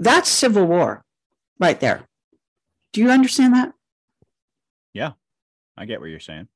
that's 0.00 0.28
civil 0.28 0.66
war 0.66 1.04
right 1.60 1.78
there. 1.78 2.08
Do 2.92 3.00
you 3.00 3.10
understand 3.10 3.54
that? 3.54 3.72
Yeah, 4.94 5.12
I 5.76 5.84
get 5.84 6.00
what 6.00 6.08
you're 6.10 6.20
saying. 6.20 6.48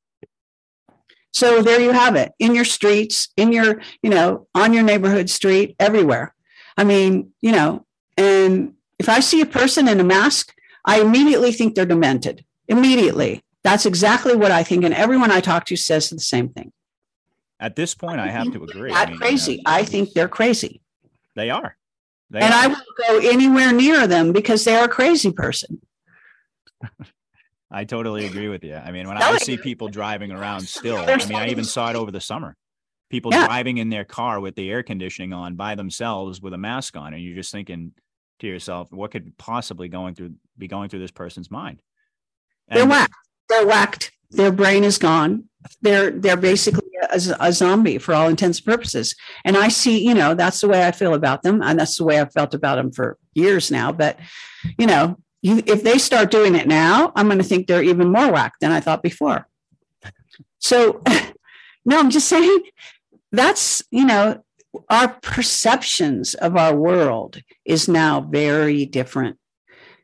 So 1.32 1.62
there 1.62 1.80
you 1.80 1.92
have 1.92 2.16
it 2.16 2.32
in 2.38 2.54
your 2.54 2.64
streets, 2.64 3.28
in 3.36 3.52
your, 3.52 3.80
you 4.02 4.10
know, 4.10 4.48
on 4.54 4.72
your 4.72 4.82
neighborhood 4.82 5.30
street, 5.30 5.76
everywhere. 5.78 6.34
I 6.76 6.84
mean, 6.84 7.32
you 7.40 7.52
know, 7.52 7.86
and 8.16 8.74
if 8.98 9.08
I 9.08 9.20
see 9.20 9.40
a 9.40 9.46
person 9.46 9.88
in 9.88 10.00
a 10.00 10.04
mask, 10.04 10.54
I 10.84 11.00
immediately 11.00 11.52
think 11.52 11.74
they're 11.74 11.86
demented. 11.86 12.44
Immediately. 12.68 13.42
That's 13.64 13.86
exactly 13.86 14.36
what 14.36 14.50
I 14.50 14.62
think. 14.62 14.84
And 14.84 14.94
everyone 14.94 15.30
I 15.30 15.40
talk 15.40 15.66
to 15.66 15.76
says 15.76 16.10
the 16.10 16.20
same 16.20 16.48
thing. 16.48 16.72
At 17.62 17.76
this 17.76 17.94
point, 17.94 18.18
I, 18.18 18.26
I 18.26 18.30
have 18.30 18.52
to 18.52 18.64
agree. 18.64 18.90
That 18.90 19.06
I 19.06 19.10
mean, 19.12 19.20
crazy. 19.20 19.52
You 19.52 19.58
know, 19.58 19.62
I 19.66 19.84
think 19.84 20.12
they're 20.14 20.28
crazy. 20.28 20.82
They 21.36 21.48
are. 21.48 21.76
They 22.28 22.40
and 22.40 22.52
are. 22.52 22.64
I 22.64 22.66
won't 22.66 22.82
go 23.06 23.18
anywhere 23.18 23.72
near 23.72 24.08
them 24.08 24.32
because 24.32 24.64
they 24.64 24.74
are 24.74 24.86
a 24.86 24.88
crazy 24.88 25.30
person. 25.30 25.80
I 27.70 27.84
totally 27.84 28.26
agree 28.26 28.48
with 28.48 28.64
you. 28.64 28.74
I 28.74 28.90
mean, 28.90 29.06
when 29.06 29.16
I 29.16 29.38
see 29.38 29.56
people 29.56 29.88
driving 29.88 30.32
around 30.32 30.62
still, 30.62 30.96
I 30.96 31.16
mean, 31.16 31.36
I 31.36 31.48
even 31.50 31.62
saw 31.62 31.88
it 31.88 31.94
over 31.94 32.10
the 32.10 32.20
summer. 32.20 32.56
People 33.10 33.30
yeah. 33.30 33.46
driving 33.46 33.78
in 33.78 33.90
their 33.90 34.04
car 34.04 34.40
with 34.40 34.56
the 34.56 34.68
air 34.68 34.82
conditioning 34.82 35.32
on 35.32 35.54
by 35.54 35.76
themselves 35.76 36.42
with 36.42 36.54
a 36.54 36.58
mask 36.58 36.96
on, 36.96 37.14
and 37.14 37.22
you're 37.22 37.36
just 37.36 37.52
thinking 37.52 37.92
to 38.40 38.46
yourself, 38.48 38.90
what 38.90 39.12
could 39.12 39.38
possibly 39.38 39.86
going 39.86 40.16
through 40.16 40.34
be 40.58 40.66
going 40.66 40.88
through 40.88 40.98
this 40.98 41.12
person's 41.12 41.50
mind? 41.50 41.80
And 42.66 42.80
They're 42.80 42.88
whacked. 42.88 43.14
They're 43.48 43.66
whacked. 43.66 44.10
Their 44.32 44.52
brain 44.52 44.84
is 44.84 44.98
gone. 44.98 45.44
They're 45.80 46.10
they're 46.10 46.36
basically 46.36 46.88
a, 47.10 47.20
a, 47.38 47.52
zombie 47.52 47.98
for 47.98 48.14
all 48.14 48.28
intents 48.28 48.58
and 48.58 48.66
purposes. 48.66 49.14
And 49.44 49.56
I 49.56 49.68
see, 49.68 50.04
you 50.04 50.14
know, 50.14 50.34
that's 50.34 50.60
the 50.60 50.68
way 50.68 50.86
I 50.86 50.90
feel 50.90 51.14
about 51.14 51.42
them, 51.42 51.62
and 51.62 51.78
that's 51.78 51.98
the 51.98 52.04
way 52.04 52.18
I've 52.18 52.32
felt 52.32 52.54
about 52.54 52.76
them 52.76 52.90
for 52.90 53.16
years 53.34 53.70
now. 53.70 53.92
But 53.92 54.18
you 54.78 54.86
know, 54.86 55.18
you, 55.40 55.62
if 55.66 55.84
they 55.84 55.98
start 55.98 56.30
doing 56.30 56.54
it 56.56 56.66
now, 56.66 57.12
I'm 57.14 57.26
going 57.26 57.38
to 57.38 57.44
think 57.44 57.66
they're 57.66 57.82
even 57.82 58.10
more 58.10 58.32
whack 58.32 58.54
than 58.60 58.72
I 58.72 58.80
thought 58.80 59.02
before. 59.02 59.46
So, 60.58 61.02
no, 61.84 61.98
I'm 61.98 62.10
just 62.10 62.28
saying 62.28 62.62
that's 63.30 63.82
you 63.90 64.04
know 64.04 64.42
our 64.88 65.08
perceptions 65.08 66.34
of 66.34 66.56
our 66.56 66.74
world 66.74 67.40
is 67.64 67.88
now 67.88 68.20
very 68.20 68.86
different. 68.86 69.38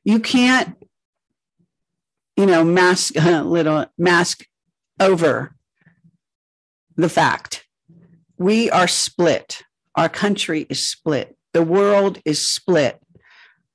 You 0.05 0.21
can't, 0.21 0.77
you 2.39 2.47
know, 2.47 2.63
mask 2.63 3.17
a 3.17 3.43
little 3.45 3.87
mask 3.99 4.47
over 5.01 5.55
the 6.97 7.09
fact 7.09 7.67
we 8.39 8.71
are 8.71 8.87
split. 8.87 9.63
Our 9.97 10.09
country 10.09 10.65
is 10.71 10.87
split. 10.87 11.37
The 11.53 11.63
world 11.63 12.21
is 12.25 12.49
split. 12.49 13.03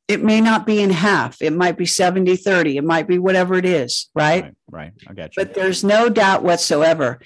It 0.07 0.23
may 0.23 0.39
not 0.39 0.65
be 0.65 0.81
in 0.81 0.89
half. 0.89 1.41
It 1.41 1.51
might 1.51 1.77
be 1.77 1.85
70 1.85 2.37
30. 2.37 2.77
It 2.77 2.83
might 2.83 3.07
be 3.07 3.19
whatever 3.19 3.55
it 3.55 3.65
is, 3.65 4.09
right? 4.15 4.43
Right. 4.43 4.53
right. 4.71 4.91
I 5.07 5.13
got 5.13 5.35
you. 5.35 5.43
But 5.43 5.53
there's 5.53 5.83
no 5.83 6.07
doubt 6.07 6.43
whatsoever. 6.43 7.19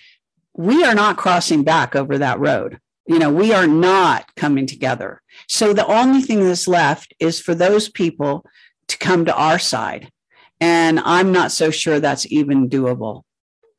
We 0.55 0.83
are 0.83 0.95
not 0.95 1.17
crossing 1.17 1.63
back 1.63 1.95
over 1.95 2.17
that 2.17 2.39
road. 2.39 2.79
You 3.07 3.19
know, 3.19 3.31
we 3.31 3.53
are 3.53 3.67
not 3.67 4.35
coming 4.35 4.65
together. 4.65 5.21
So 5.47 5.73
the 5.73 5.85
only 5.85 6.21
thing 6.21 6.43
that's 6.43 6.67
left 6.67 7.13
is 7.19 7.39
for 7.39 7.53
those 7.53 7.89
people 7.89 8.43
to 8.87 8.97
come 8.97 9.25
to 9.25 9.35
our 9.35 9.59
side. 9.59 10.11
And 10.59 10.99
I'm 10.99 11.31
not 11.31 11.51
so 11.51 11.69
sure 11.69 11.99
that's 11.99 12.31
even 12.31 12.69
doable 12.69 13.23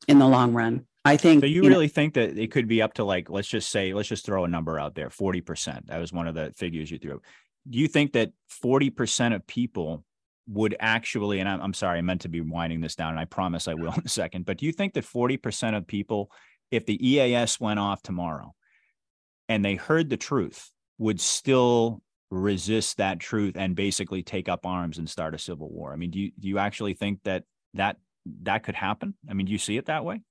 in 0.07 0.19
the 0.19 0.27
long 0.27 0.53
run. 0.53 0.85
I 1.05 1.17
think. 1.17 1.41
So 1.41 1.47
you, 1.47 1.63
you 1.63 1.69
really 1.69 1.87
know, 1.87 1.93
think 1.93 2.13
that 2.15 2.37
it 2.37 2.51
could 2.51 2.67
be 2.67 2.81
up 2.81 2.95
to 2.95 3.03
like, 3.03 3.29
let's 3.29 3.47
just 3.47 3.69
say, 3.69 3.93
let's 3.93 4.09
just 4.09 4.25
throw 4.25 4.43
a 4.43 4.47
number 4.47 4.79
out 4.79 4.95
there, 4.95 5.09
40%. 5.09 5.87
That 5.87 5.99
was 5.99 6.11
one 6.13 6.27
of 6.27 6.35
the 6.35 6.53
figures 6.55 6.91
you 6.91 6.99
threw. 6.99 7.21
Do 7.69 7.79
you 7.79 7.87
think 7.87 8.13
that 8.13 8.31
40% 8.63 9.35
of 9.35 9.45
people 9.47 10.03
would 10.47 10.75
actually, 10.79 11.39
and 11.39 11.47
I'm, 11.47 11.61
I'm 11.61 11.73
sorry, 11.73 11.99
I 11.99 12.01
meant 12.01 12.21
to 12.21 12.29
be 12.29 12.41
winding 12.41 12.81
this 12.81 12.95
down, 12.95 13.11
and 13.11 13.19
I 13.19 13.25
promise 13.25 13.67
I 13.67 13.75
will 13.75 13.93
in 13.93 14.03
a 14.05 14.09
second, 14.09 14.45
but 14.45 14.57
do 14.57 14.65
you 14.65 14.71
think 14.71 14.93
that 14.93 15.05
40% 15.05 15.77
of 15.77 15.87
people, 15.87 16.31
if 16.71 16.85
the 16.85 17.07
EAS 17.07 17.59
went 17.59 17.79
off 17.79 18.01
tomorrow, 18.01 18.53
and 19.47 19.63
they 19.63 19.75
heard 19.75 20.09
the 20.09 20.17
truth 20.17 20.71
would 20.97 21.19
still 21.19 22.01
resist 22.31 22.97
that 22.97 23.19
truth 23.19 23.55
and 23.57 23.75
basically 23.75 24.21
take 24.23 24.47
up 24.49 24.65
arms 24.65 24.97
and 24.97 25.09
start 25.09 25.33
a 25.33 25.39
civil 25.39 25.69
war. 25.69 25.93
I 25.93 25.95
mean, 25.95 26.11
do 26.11 26.19
you 26.19 26.31
do 26.39 26.47
you 26.47 26.59
actually 26.59 26.93
think 26.93 27.19
that 27.23 27.43
that 27.73 27.97
that 28.43 28.63
could 28.63 28.75
happen? 28.75 29.15
I 29.29 29.33
mean, 29.33 29.45
do 29.45 29.51
you 29.51 29.57
see 29.57 29.77
it 29.77 29.85
that 29.87 30.05
way? 30.05 30.21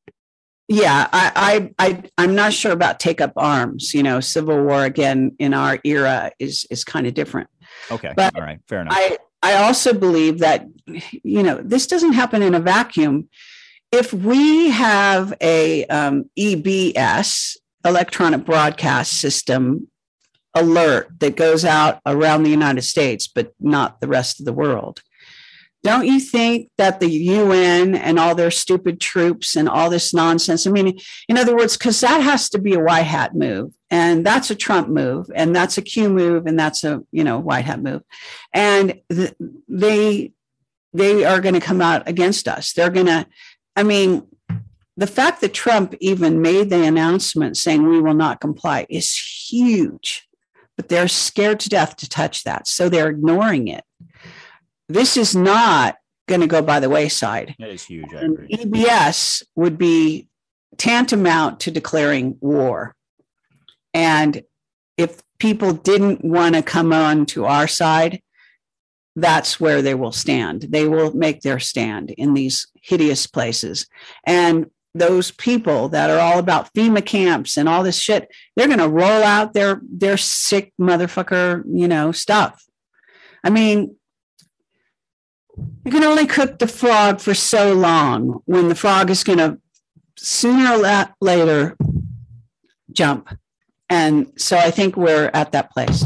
Yeah, 0.71 1.09
I, 1.15 1.73
I, 1.79 1.87
I, 1.87 2.03
I'm 2.19 2.35
not 2.35 2.53
sure 2.53 2.73
about 2.73 3.01
take 3.01 3.23
up 3.23 3.33
arms. 3.37 3.95
You 3.95 4.03
know, 4.03 4.21
civil 4.21 4.63
war 4.63 4.85
again 4.85 5.35
in 5.39 5.55
our 5.55 5.79
era 5.83 6.31
is 6.39 6.67
is 6.71 6.85
kind 6.85 7.07
of 7.07 7.15
different. 7.15 7.49
Okay, 7.91 8.13
but 8.15 8.35
all 8.37 8.43
right, 8.43 8.61
fair 8.69 8.83
enough. 8.83 8.95
I, 8.95 9.19
I 9.43 9.55
also 9.55 9.93
believe 9.95 10.41
that, 10.41 10.67
you 10.87 11.43
know, 11.43 11.61
this 11.63 11.87
doesn't 11.87 12.13
happen 12.13 12.43
in 12.43 12.55
a 12.55 12.61
vacuum. 12.61 13.29
If 13.93 14.13
we 14.13 14.69
have 14.71 15.33
a 15.41 15.87
um, 15.87 16.29
EBS, 16.39 17.57
electronic 17.85 18.45
broadcast 18.45 19.21
system 19.21 19.89
alert 20.55 21.09
that 21.21 21.37
goes 21.37 21.65
out 21.65 22.01
around 22.07 22.43
the 22.43 22.51
United 22.51 22.83
States, 22.83 23.29
but 23.29 23.53
not 23.61 24.01
the 24.01 24.09
rest 24.09 24.41
of 24.41 24.47
the 24.47 24.53
world. 24.53 25.03
Don't 25.85 26.07
you 26.07 26.19
think 26.19 26.71
that 26.77 26.99
the 26.99 27.09
UN 27.09 27.95
and 27.95 28.19
all 28.19 28.35
their 28.35 28.51
stupid 28.51 29.01
troops 29.01 29.55
and 29.55 29.69
all 29.69 29.89
this 29.89 30.13
nonsense? 30.13 30.67
I 30.67 30.71
mean, 30.71 30.99
in 31.29 31.39
other 31.39 31.57
words, 31.57 31.77
because 31.77 32.01
that 32.01 32.21
has 32.21 32.51
to 32.51 32.59
be 32.59 32.75
a 32.75 32.81
white 32.81 33.03
hat 33.03 33.37
move, 33.37 33.73
and 33.89 34.27
that's 34.27 34.51
a 34.51 34.57
Trump 34.57 34.89
move, 34.89 35.31
and 35.35 35.55
that's 35.55 35.79
a 35.79 35.83
Q 35.83 36.09
move, 36.09 36.47
and 36.47 36.59
that's 36.59 36.83
a 36.83 37.03
you 37.13 37.23
know 37.23 37.39
white 37.39 37.65
hat 37.65 37.81
move, 37.81 38.03
and 38.53 39.01
th- 39.09 39.35
they 39.69 40.33
they 40.93 41.25
are 41.25 41.41
going 41.41 41.55
to 41.55 41.61
come 41.61 41.81
out 41.81 42.09
against 42.09 42.49
us. 42.49 42.73
They're 42.73 42.91
going 42.91 43.07
to, 43.07 43.27
I 43.77 43.83
mean, 43.83 44.27
the 44.97 45.07
fact 45.07 45.41
that 45.43 45.55
Trump 45.55 45.95
even 46.01 46.43
made 46.43 46.71
the 46.71 46.85
announcement 46.85 47.57
saying 47.57 47.87
we 47.87 48.01
will 48.01 48.15
not 48.15 48.41
comply 48.41 48.87
is 48.91 49.17
huge, 49.49 50.28
but 50.79 50.89
they're 50.89 51.09
scared 51.09 51.59
to 51.59 51.69
death 51.69 51.97
to 51.97 52.09
touch 52.09 52.45
that. 52.45 52.69
So 52.69 52.89
they're 52.89 53.11
ignoring 53.11 53.67
it. 53.67 53.83
This 54.89 55.17
is 55.17 55.35
not 55.35 55.97
going 56.29 56.41
to 56.41 56.47
go 56.47 56.63
by 56.63 56.79
the 56.79 56.89
wayside. 56.89 57.57
That 57.59 57.71
is 57.71 57.83
huge. 57.83 58.07
EBS 58.11 59.43
would 59.57 59.77
be 59.77 60.29
tantamount 60.77 61.59
to 61.61 61.73
declaring 61.73 62.39
war. 62.41 62.95
And 63.93 64.43
if 64.97 65.21
people 65.41 65.73
didn't 65.73 66.25
want 66.25 66.55
to 66.55 66.63
come 66.63 66.93
on 66.93 67.27
to 67.27 67.45
our 67.45 67.67
side, 67.67 68.23
that's 69.17 69.59
where 69.59 69.83
they 69.83 69.97
will 69.97 70.13
stand. 70.13 70.63
They 70.63 70.87
will 70.87 71.13
make 71.13 71.41
their 71.41 71.59
stand 71.59 72.11
in 72.13 72.35
these 72.35 72.69
hideous 72.81 73.27
places. 73.27 73.89
And 74.25 74.71
those 74.95 75.31
people 75.31 75.89
that 75.91 76.11
are 76.11 76.19
all 76.19 76.39
about 76.39 76.73
FEMA 76.75 77.05
camps 77.05 77.57
and 77.57 77.69
all 77.69 77.83
this 77.83 77.99
shit, 77.99 78.29
they're 78.57 78.67
going 78.67 78.79
to 78.79 78.89
roll 78.89 79.23
out 79.23 79.55
their 79.55 79.81
their 79.91 80.17
sick 80.17 80.73
motherfucker, 80.81 81.63
you 81.71 81.89
know, 81.89 82.13
stuff. 82.13 82.65
I 83.45 83.51
mean, 83.51 83.97
you 85.85 85.93
can 85.93 86.05
only 86.05 86.27
cook 86.27 86.59
the 86.59 86.67
frog 86.67 87.21
for 87.21 87.35
so 87.35 87.73
long 87.73 88.43
when 88.45 88.69
the 88.69 88.75
frog 88.75 89.11
is 89.11 89.25
going 89.25 89.39
to 89.39 89.59
sooner 90.17 90.73
or 90.73 91.07
later 91.21 91.77
jump. 92.93 93.37
And 93.89 94.33
so 94.37 94.57
I 94.57 94.71
think 94.71 94.97
we're 94.97 95.31
at 95.33 95.53
that 95.53 95.71
place. 95.71 96.05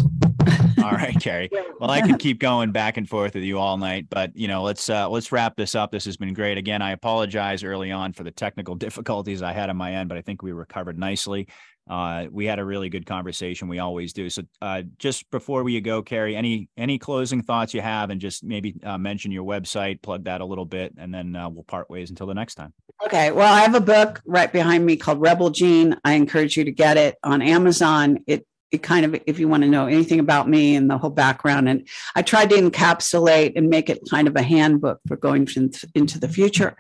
All 0.83 0.93
right, 0.93 1.19
Kerry. 1.21 1.51
Well, 1.79 1.91
I 1.91 2.03
could 2.03 2.19
keep 2.19 2.39
going 2.39 2.73
back 2.73 2.97
and 2.97 3.09
forth 3.09 3.35
with 3.35 3.45
you 3.45 3.59
all 3.59 3.77
night, 3.77 4.07
but 4.11 4.37
you 4.37 4.49
know, 4.49 4.63
let's 4.63 4.89
uh, 4.89 5.09
let's 5.09 5.33
wrap 5.33 5.57
this 5.57 5.75
up. 5.75 5.91
This 5.91 6.05
has 6.05 6.17
been 6.17 6.35
great. 6.35 6.59
Again, 6.59 6.83
I 6.83 6.93
apologize 6.93 7.65
early 7.65 7.91
on 7.91 8.13
for 8.13 8.25
the 8.25 8.31
technical 8.31 8.75
difficulties 8.83 9.43
I 9.43 9.53
had 9.53 9.71
on 9.71 9.77
my 9.77 9.95
end, 9.95 10.09
but 10.09 10.19
I 10.19 10.23
think 10.23 10.43
we 10.43 10.53
recovered 10.53 10.99
nicely. 10.99 11.49
Uh, 11.91 12.27
we 12.31 12.47
had 12.47 12.61
a 12.61 12.65
really 12.65 12.89
good 12.89 13.07
conversation. 13.07 13.67
We 13.67 13.81
always 13.81 14.13
do. 14.13 14.31
So, 14.31 14.43
uh, 14.61 14.83
just 14.99 15.29
before 15.31 15.65
we 15.65 15.81
go, 15.81 16.01
Kerry, 16.03 16.37
any 16.37 16.69
any 16.77 16.99
closing 16.99 17.43
thoughts 17.43 17.75
you 17.75 17.81
have, 17.81 18.11
and 18.11 18.21
just 18.21 18.45
maybe 18.45 18.77
uh, 18.85 18.99
mention 18.99 19.33
your 19.33 19.45
website, 19.45 20.01
plug 20.01 20.25
that 20.25 20.41
a 20.41 20.45
little 20.45 20.65
bit, 20.65 20.95
and 20.97 21.13
then 21.13 21.35
uh, 21.35 21.49
we'll 21.49 21.65
part 21.65 21.91
ways 21.91 22.11
until 22.11 22.27
the 22.27 22.35
next 22.35 22.55
time. 22.55 22.73
Okay. 23.05 23.33
Well, 23.33 23.53
I 23.53 23.63
have 23.63 23.75
a 23.75 23.81
book 23.81 24.23
right 24.25 24.53
behind 24.53 24.87
me 24.87 24.97
called 24.97 25.21
Rebel 25.21 25.51
Gene. 25.51 25.97
I 26.05 26.13
encourage 26.15 26.57
you 26.57 26.65
to 26.65 26.73
get 26.73 26.97
it 26.97 27.17
on 27.25 27.43
Amazon. 27.43 28.21
It 28.29 28.47
it 28.73 28.83
kind 28.83 29.05
of 29.05 29.21
if 29.27 29.39
you 29.39 29.49
want 29.49 29.63
to 29.63 29.69
know 29.69 29.87
anything 29.87 30.19
about 30.19 30.49
me 30.49 30.75
and 30.75 30.91
the 30.91 30.99
whole 30.99 31.11
background 31.11 31.69
and 31.69 31.87
i 32.17 32.23
tried 32.23 32.51
to 32.51 32.57
encapsulate 32.57 33.53
and 33.55 33.69
make 33.69 33.89
it 33.89 34.01
kind 34.11 34.27
of 34.27 34.35
a 34.35 34.43
handbook 34.43 34.99
for 35.07 35.17
going 35.17 35.47
into 35.95 36.19
the 36.19 36.29
future 36.29 36.77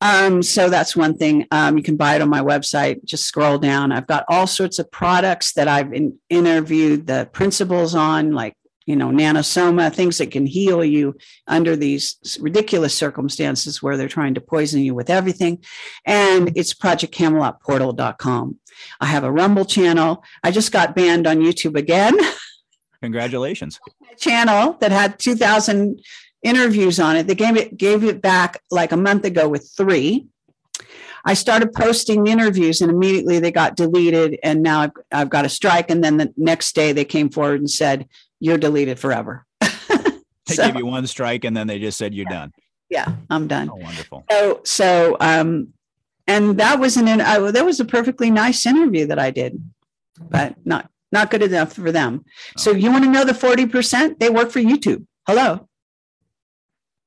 um, 0.00 0.42
so 0.42 0.68
that's 0.68 0.94
one 0.94 1.16
thing. 1.16 1.46
Um, 1.50 1.78
you 1.78 1.82
can 1.82 1.96
buy 1.96 2.16
it 2.16 2.20
on 2.20 2.28
my 2.28 2.40
website. 2.40 3.02
Just 3.04 3.24
scroll 3.24 3.56
down. 3.58 3.90
I've 3.90 4.06
got 4.06 4.24
all 4.28 4.46
sorts 4.46 4.78
of 4.78 4.90
products 4.90 5.54
that 5.54 5.66
I've 5.66 5.94
in, 5.94 6.18
interviewed 6.28 7.06
the 7.06 7.28
principals 7.32 7.94
on, 7.94 8.32
like 8.32 8.54
you 8.86 8.96
know, 8.96 9.08
nanosoma, 9.08 9.92
things 9.92 10.18
that 10.18 10.30
can 10.30 10.46
heal 10.46 10.84
you 10.84 11.16
under 11.46 11.76
these 11.76 12.38
ridiculous 12.40 12.96
circumstances 12.96 13.82
where 13.82 13.96
they're 13.96 14.08
trying 14.08 14.34
to 14.34 14.40
poison 14.40 14.82
you 14.82 14.94
with 14.94 15.10
everything. 15.10 15.62
And 16.04 16.52
it's 16.56 16.74
projectcamelotportal.com. 16.74 18.58
I 19.00 19.06
have 19.06 19.24
a 19.24 19.32
Rumble 19.32 19.64
channel. 19.64 20.24
I 20.42 20.50
just 20.50 20.72
got 20.72 20.94
banned 20.94 21.26
on 21.26 21.38
YouTube 21.38 21.76
again. 21.76 22.16
Congratulations. 23.02 23.78
channel 24.18 24.76
that 24.80 24.92
had 24.92 25.18
2000 25.18 26.00
interviews 26.42 27.00
on 27.00 27.16
it. 27.16 27.26
They 27.26 27.34
gave 27.34 27.56
it 27.56 27.76
gave 27.76 28.04
it 28.04 28.22
back 28.22 28.62
like 28.70 28.92
a 28.92 28.96
month 28.96 29.24
ago 29.24 29.48
with 29.48 29.70
three. 29.76 30.26
I 31.26 31.34
started 31.34 31.72
posting 31.72 32.26
interviews 32.26 32.82
and 32.82 32.90
immediately 32.90 33.38
they 33.38 33.50
got 33.50 33.76
deleted. 33.76 34.38
And 34.42 34.62
now 34.62 34.80
I've, 34.80 34.90
I've 35.10 35.30
got 35.30 35.46
a 35.46 35.48
strike. 35.48 35.90
And 35.90 36.04
then 36.04 36.18
the 36.18 36.34
next 36.36 36.74
day 36.74 36.92
they 36.92 37.06
came 37.06 37.30
forward 37.30 37.60
and 37.60 37.70
said, 37.70 38.06
You're 38.44 38.58
deleted 38.58 38.98
forever. 38.98 39.46
they 39.60 40.54
so, 40.54 40.66
gave 40.66 40.76
you 40.76 40.84
one 40.84 41.06
strike 41.06 41.44
and 41.44 41.56
then 41.56 41.66
they 41.66 41.78
just 41.78 41.96
said, 41.96 42.12
You're 42.12 42.26
yeah, 42.28 42.38
done. 42.38 42.52
Yeah, 42.90 43.12
I'm 43.30 43.48
done. 43.48 43.70
Oh, 43.72 43.76
wonderful. 43.76 44.24
So, 44.30 44.60
so, 44.64 45.16
um, 45.18 45.68
and 46.26 46.58
that 46.58 46.78
was 46.78 46.98
an, 46.98 47.08
I, 47.08 47.38
that 47.38 47.64
was 47.64 47.80
a 47.80 47.86
perfectly 47.86 48.30
nice 48.30 48.66
interview 48.66 49.06
that 49.06 49.18
I 49.18 49.30
did, 49.30 49.62
but 50.20 50.56
not, 50.62 50.90
not 51.10 51.30
good 51.30 51.42
enough 51.42 51.72
for 51.72 51.90
them. 51.90 52.22
Oh. 52.26 52.30
So 52.58 52.72
you 52.72 52.90
want 52.92 53.04
to 53.04 53.10
know 53.10 53.24
the 53.24 53.32
40%? 53.32 54.18
They 54.18 54.28
work 54.28 54.50
for 54.50 54.60
YouTube. 54.60 55.06
Hello. 55.26 55.66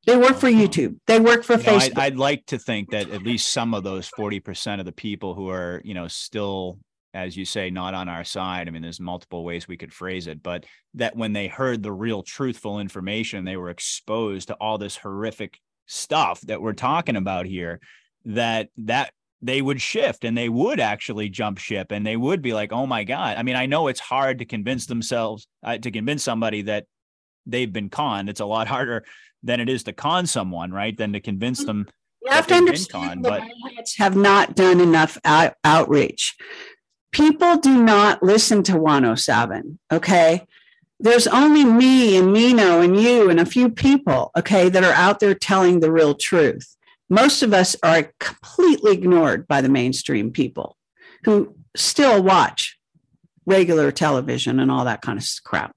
They 0.08 0.18
work 0.18 0.38
for 0.38 0.50
YouTube. 0.50 0.98
They 1.06 1.20
work 1.20 1.44
for 1.44 1.54
you 1.54 1.64
know, 1.64 1.78
Facebook. 1.78 2.00
I'd, 2.00 2.14
I'd, 2.14 2.18
like 2.18 2.48
to 2.48 2.58
think 2.58 2.90
that 2.90 3.12
at 3.12 3.22
least 3.22 3.52
some 3.52 3.76
of 3.76 3.84
those 3.84 4.10
40% 4.10 4.80
of 4.80 4.88
the 4.88 4.92
people 4.92 5.36
who 5.36 5.52
are, 5.52 5.84
you 5.84 5.94
know, 5.94 6.08
still, 6.08 6.80
as 7.18 7.36
you 7.36 7.46
say, 7.46 7.72
not 7.72 7.96
on 7.96 8.08
our 8.08 8.24
side. 8.24 8.68
I 8.68 8.72
mean, 8.72 8.84
there's 8.84 9.00
multiple 9.00 9.44
ways 9.44 9.68
we 9.68 9.76
could 9.76 9.92
phrase 9.92 10.28
it, 10.28 10.44
but 10.44 10.68
that 10.94 11.16
when 11.16 11.34
they 11.34 11.48
heard 11.48 11.82
the 11.82 11.92
real 11.92 12.22
truthful 12.22 12.80
information, 12.80 13.44
they 13.44 13.58
were 13.58 13.72
exposed 13.72 14.50
to 14.50 14.54
all 14.56 14.78
this 14.78 14.98
horrific 14.98 15.60
stuff 15.88 16.42
that 16.42 16.62
we're 16.62 16.74
talking 16.74 17.16
about 17.16 17.48
here, 17.48 17.80
that 18.26 18.70
that 18.78 19.12
they 19.42 19.64
would 19.64 19.82
shift 19.82 20.26
and 20.26 20.38
they 20.38 20.48
would 20.48 20.80
actually 20.80 21.28
jump 21.28 21.58
ship 21.58 21.92
and 21.92 22.06
they 22.06 22.16
would 22.16 22.44
be 22.44 22.54
like, 22.54 22.72
oh 22.72 22.86
my 22.86 23.04
God. 23.04 23.38
I 23.38 23.42
mean, 23.42 23.56
I 23.56 23.66
know 23.66 23.88
it's 23.88 24.00
hard 24.00 24.40
to 24.40 24.46
convince 24.46 24.86
themselves, 24.86 25.48
uh, 25.64 25.80
to 25.80 25.90
convince 25.90 26.24
somebody 26.24 26.64
that 26.64 26.86
they've 27.48 27.72
been 27.72 27.90
conned. 27.90 28.30
It's 28.30 28.42
a 28.42 28.46
lot 28.46 28.68
harder 28.68 29.06
than 29.42 29.60
it 29.60 29.70
is 29.70 29.84
to 29.84 29.94
con 29.94 30.28
someone, 30.28 30.72
right? 30.72 30.96
Than 30.96 31.14
to 31.14 31.20
convince 31.20 31.66
them. 31.66 31.88
You 32.24 32.32
have 32.32 32.48
to 32.48 32.56
understand 32.56 33.24
but 33.24 33.42
have 33.98 34.16
not 34.16 34.56
done 34.56 34.82
enough 34.82 35.18
out- 35.26 35.56
outreach. 35.64 36.36
People 37.12 37.58
do 37.58 37.84
not 37.84 38.22
listen 38.22 38.64
to 38.64 38.78
107. 38.78 39.80
Okay. 39.92 40.46
There's 41.00 41.28
only 41.28 41.64
me 41.64 42.18
and 42.18 42.34
Nino 42.34 42.82
and 42.82 43.00
you 43.00 43.30
and 43.30 43.40
a 43.40 43.46
few 43.46 43.70
people, 43.70 44.32
okay, 44.36 44.68
that 44.70 44.84
are 44.84 44.94
out 44.94 45.20
there 45.20 45.36
telling 45.36 45.80
the 45.80 45.92
real 45.92 46.16
truth. 46.16 46.76
Most 47.10 47.44
of 47.44 47.54
us 47.54 47.76
are 47.84 48.12
completely 48.20 48.94
ignored 48.94 49.48
by 49.48 49.62
the 49.62 49.70
mainstream 49.70 50.32
people 50.32 50.76
who 51.24 51.56
still 51.76 52.22
watch 52.24 52.78
regular 53.46 53.92
television 53.92 54.60
and 54.60 54.72
all 54.72 54.86
that 54.86 55.02
kind 55.02 55.20
of 55.20 55.26
crap. 55.44 55.72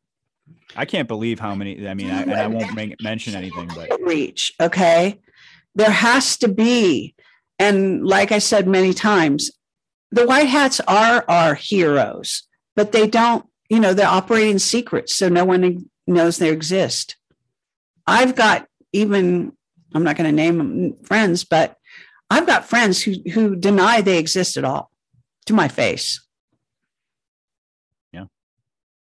I 0.76 0.84
can't 0.84 1.08
believe 1.08 1.38
how 1.38 1.54
many. 1.54 1.86
I 1.86 1.94
mean, 1.94 2.10
I, 2.10 2.22
and 2.22 2.32
I 2.32 2.46
won't 2.46 2.74
make, 2.74 3.00
mention 3.02 3.34
anything, 3.34 3.70
but 3.74 3.90
reach. 4.02 4.52
Okay, 4.60 5.20
there 5.74 5.90
has 5.90 6.36
to 6.38 6.48
be, 6.48 7.14
and 7.58 8.04
like 8.06 8.32
I 8.32 8.38
said 8.38 8.68
many 8.68 8.94
times, 8.94 9.50
the 10.10 10.26
white 10.26 10.48
hats 10.48 10.80
are 10.86 11.24
our 11.28 11.54
heroes, 11.54 12.42
but 12.76 12.92
they 12.92 13.06
don't. 13.06 13.46
You 13.68 13.78
know, 13.78 13.94
they're 13.94 14.06
operating 14.06 14.58
secrets, 14.58 15.14
so 15.14 15.28
no 15.28 15.44
one 15.44 15.88
knows 16.06 16.38
they 16.38 16.50
exist. 16.50 17.16
I've 18.06 18.34
got 18.34 18.66
even. 18.92 19.52
I'm 19.92 20.04
not 20.04 20.16
going 20.16 20.30
to 20.30 20.36
name 20.36 20.58
them 20.58 20.96
friends, 21.04 21.44
but 21.44 21.76
I've 22.28 22.46
got 22.46 22.64
friends 22.64 23.02
who 23.02 23.14
who 23.32 23.56
deny 23.56 24.00
they 24.00 24.18
exist 24.18 24.56
at 24.56 24.64
all 24.64 24.90
to 25.46 25.52
my 25.52 25.68
face. 25.68 26.20
Yeah, 28.12 28.24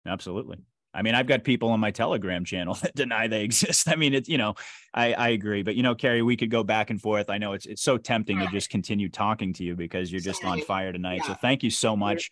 absolutely. 0.06 0.60
I 0.98 1.04
mean, 1.04 1.14
I've 1.14 1.28
got 1.28 1.44
people 1.44 1.70
on 1.70 1.80
my 1.80 1.92
Telegram 1.92 2.44
channel 2.44 2.74
that 2.82 2.96
deny 2.96 3.28
they 3.28 3.44
exist. 3.44 3.88
I 3.88 3.96
mean, 3.96 4.16
it's 4.16 4.28
you 4.28 4.40
know, 4.40 4.56
I 4.94 5.14
I 5.14 5.30
agree, 5.30 5.62
but 5.62 5.76
you 5.76 5.84
know, 5.84 5.96
Kerry, 5.96 6.24
we 6.24 6.36
could 6.36 6.50
go 6.50 6.64
back 6.64 6.90
and 6.90 7.00
forth. 7.00 7.30
I 7.30 7.38
know 7.38 7.54
it's 7.54 7.68
it's 7.68 7.84
so 7.84 7.98
tempting 7.98 8.40
to 8.40 8.48
just 8.48 8.72
continue 8.72 9.08
talking 9.08 9.54
to 9.54 9.64
you 9.64 9.76
because 9.76 10.12
you're 10.12 10.20
just 10.20 10.44
on 10.44 10.60
fire 10.62 10.92
tonight. 10.92 11.22
So 11.26 11.36
thank 11.36 11.62
you 11.62 11.70
so 11.70 11.96
much. 11.96 12.32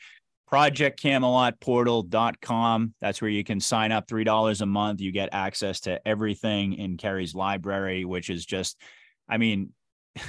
ProjectCamelotPortal.com. 0.52 2.94
That's 3.02 3.22
where 3.22 3.32
you 3.32 3.44
can 3.44 3.60
sign 3.60 3.92
up 3.92 4.08
$3 4.08 4.62
a 4.62 4.66
month. 4.66 5.02
You 5.02 5.12
get 5.12 5.30
access 5.32 5.80
to 5.82 6.00
everything 6.08 6.74
in 6.74 6.98
Kerry's 6.98 7.34
library, 7.34 8.06
which 8.06 8.30
is 8.30 8.46
just, 8.46 8.80
I 9.28 9.38
mean, 9.38 9.72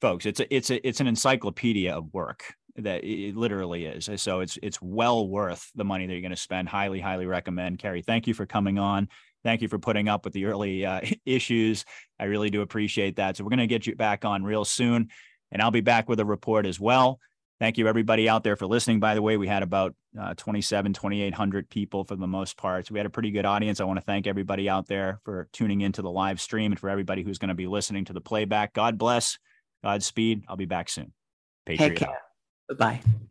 folks, 0.00 0.26
it's 0.26 0.40
a, 0.40 0.52
it's 0.52 0.70
a, 0.70 0.84
it's 0.86 0.98
an 0.98 1.06
encyclopedia 1.06 1.96
of 1.96 2.12
work 2.12 2.52
that 2.76 3.04
it 3.04 3.36
literally 3.36 3.86
is. 3.86 4.10
So 4.20 4.40
it's 4.40 4.58
it's 4.62 4.80
well 4.82 5.28
worth 5.28 5.70
the 5.74 5.84
money 5.84 6.06
that 6.06 6.12
you're 6.12 6.22
going 6.22 6.30
to 6.30 6.36
spend. 6.36 6.68
Highly, 6.68 7.00
highly 7.00 7.26
recommend. 7.26 7.78
Kerry, 7.78 8.02
thank 8.02 8.26
you 8.26 8.34
for 8.34 8.46
coming 8.46 8.78
on. 8.78 9.08
Thank 9.44 9.62
you 9.62 9.68
for 9.68 9.78
putting 9.78 10.08
up 10.08 10.24
with 10.24 10.32
the 10.32 10.46
early 10.46 10.84
uh, 10.84 11.00
issues. 11.26 11.84
I 12.18 12.24
really 12.24 12.50
do 12.50 12.62
appreciate 12.62 13.16
that. 13.16 13.36
So 13.36 13.44
we're 13.44 13.50
going 13.50 13.58
to 13.58 13.66
get 13.66 13.86
you 13.86 13.94
back 13.94 14.24
on 14.24 14.42
real 14.42 14.64
soon, 14.64 15.10
and 15.52 15.62
I'll 15.62 15.70
be 15.70 15.82
back 15.82 16.08
with 16.08 16.20
a 16.20 16.24
report 16.24 16.66
as 16.66 16.80
well. 16.80 17.20
Thank 17.60 17.78
you, 17.78 17.86
everybody 17.86 18.28
out 18.28 18.42
there, 18.42 18.56
for 18.56 18.66
listening. 18.66 18.98
By 18.98 19.14
the 19.14 19.22
way, 19.22 19.36
we 19.36 19.46
had 19.46 19.62
about 19.62 19.94
uh, 20.20 20.34
27, 20.34 20.92
2,800 20.92 21.70
people 21.70 22.04
for 22.04 22.16
the 22.16 22.26
most 22.26 22.56
part. 22.56 22.86
So 22.86 22.94
we 22.94 22.98
had 22.98 23.06
a 23.06 23.10
pretty 23.10 23.30
good 23.30 23.46
audience. 23.46 23.80
I 23.80 23.84
want 23.84 23.98
to 23.98 24.04
thank 24.04 24.26
everybody 24.26 24.68
out 24.68 24.88
there 24.88 25.20
for 25.24 25.48
tuning 25.52 25.82
into 25.82 26.02
the 26.02 26.10
live 26.10 26.40
stream 26.40 26.72
and 26.72 26.80
for 26.80 26.90
everybody 26.90 27.22
who's 27.22 27.38
going 27.38 27.50
to 27.50 27.54
be 27.54 27.68
listening 27.68 28.06
to 28.06 28.12
the 28.12 28.20
playback. 28.20 28.72
God 28.72 28.98
bless. 28.98 29.38
Godspeed. 29.84 30.44
I'll 30.48 30.56
be 30.56 30.64
back 30.64 30.88
soon. 30.88 31.12
Patriot. 31.64 31.90
Take 32.68 32.78
care. 32.80 33.00
Bye. 33.02 33.24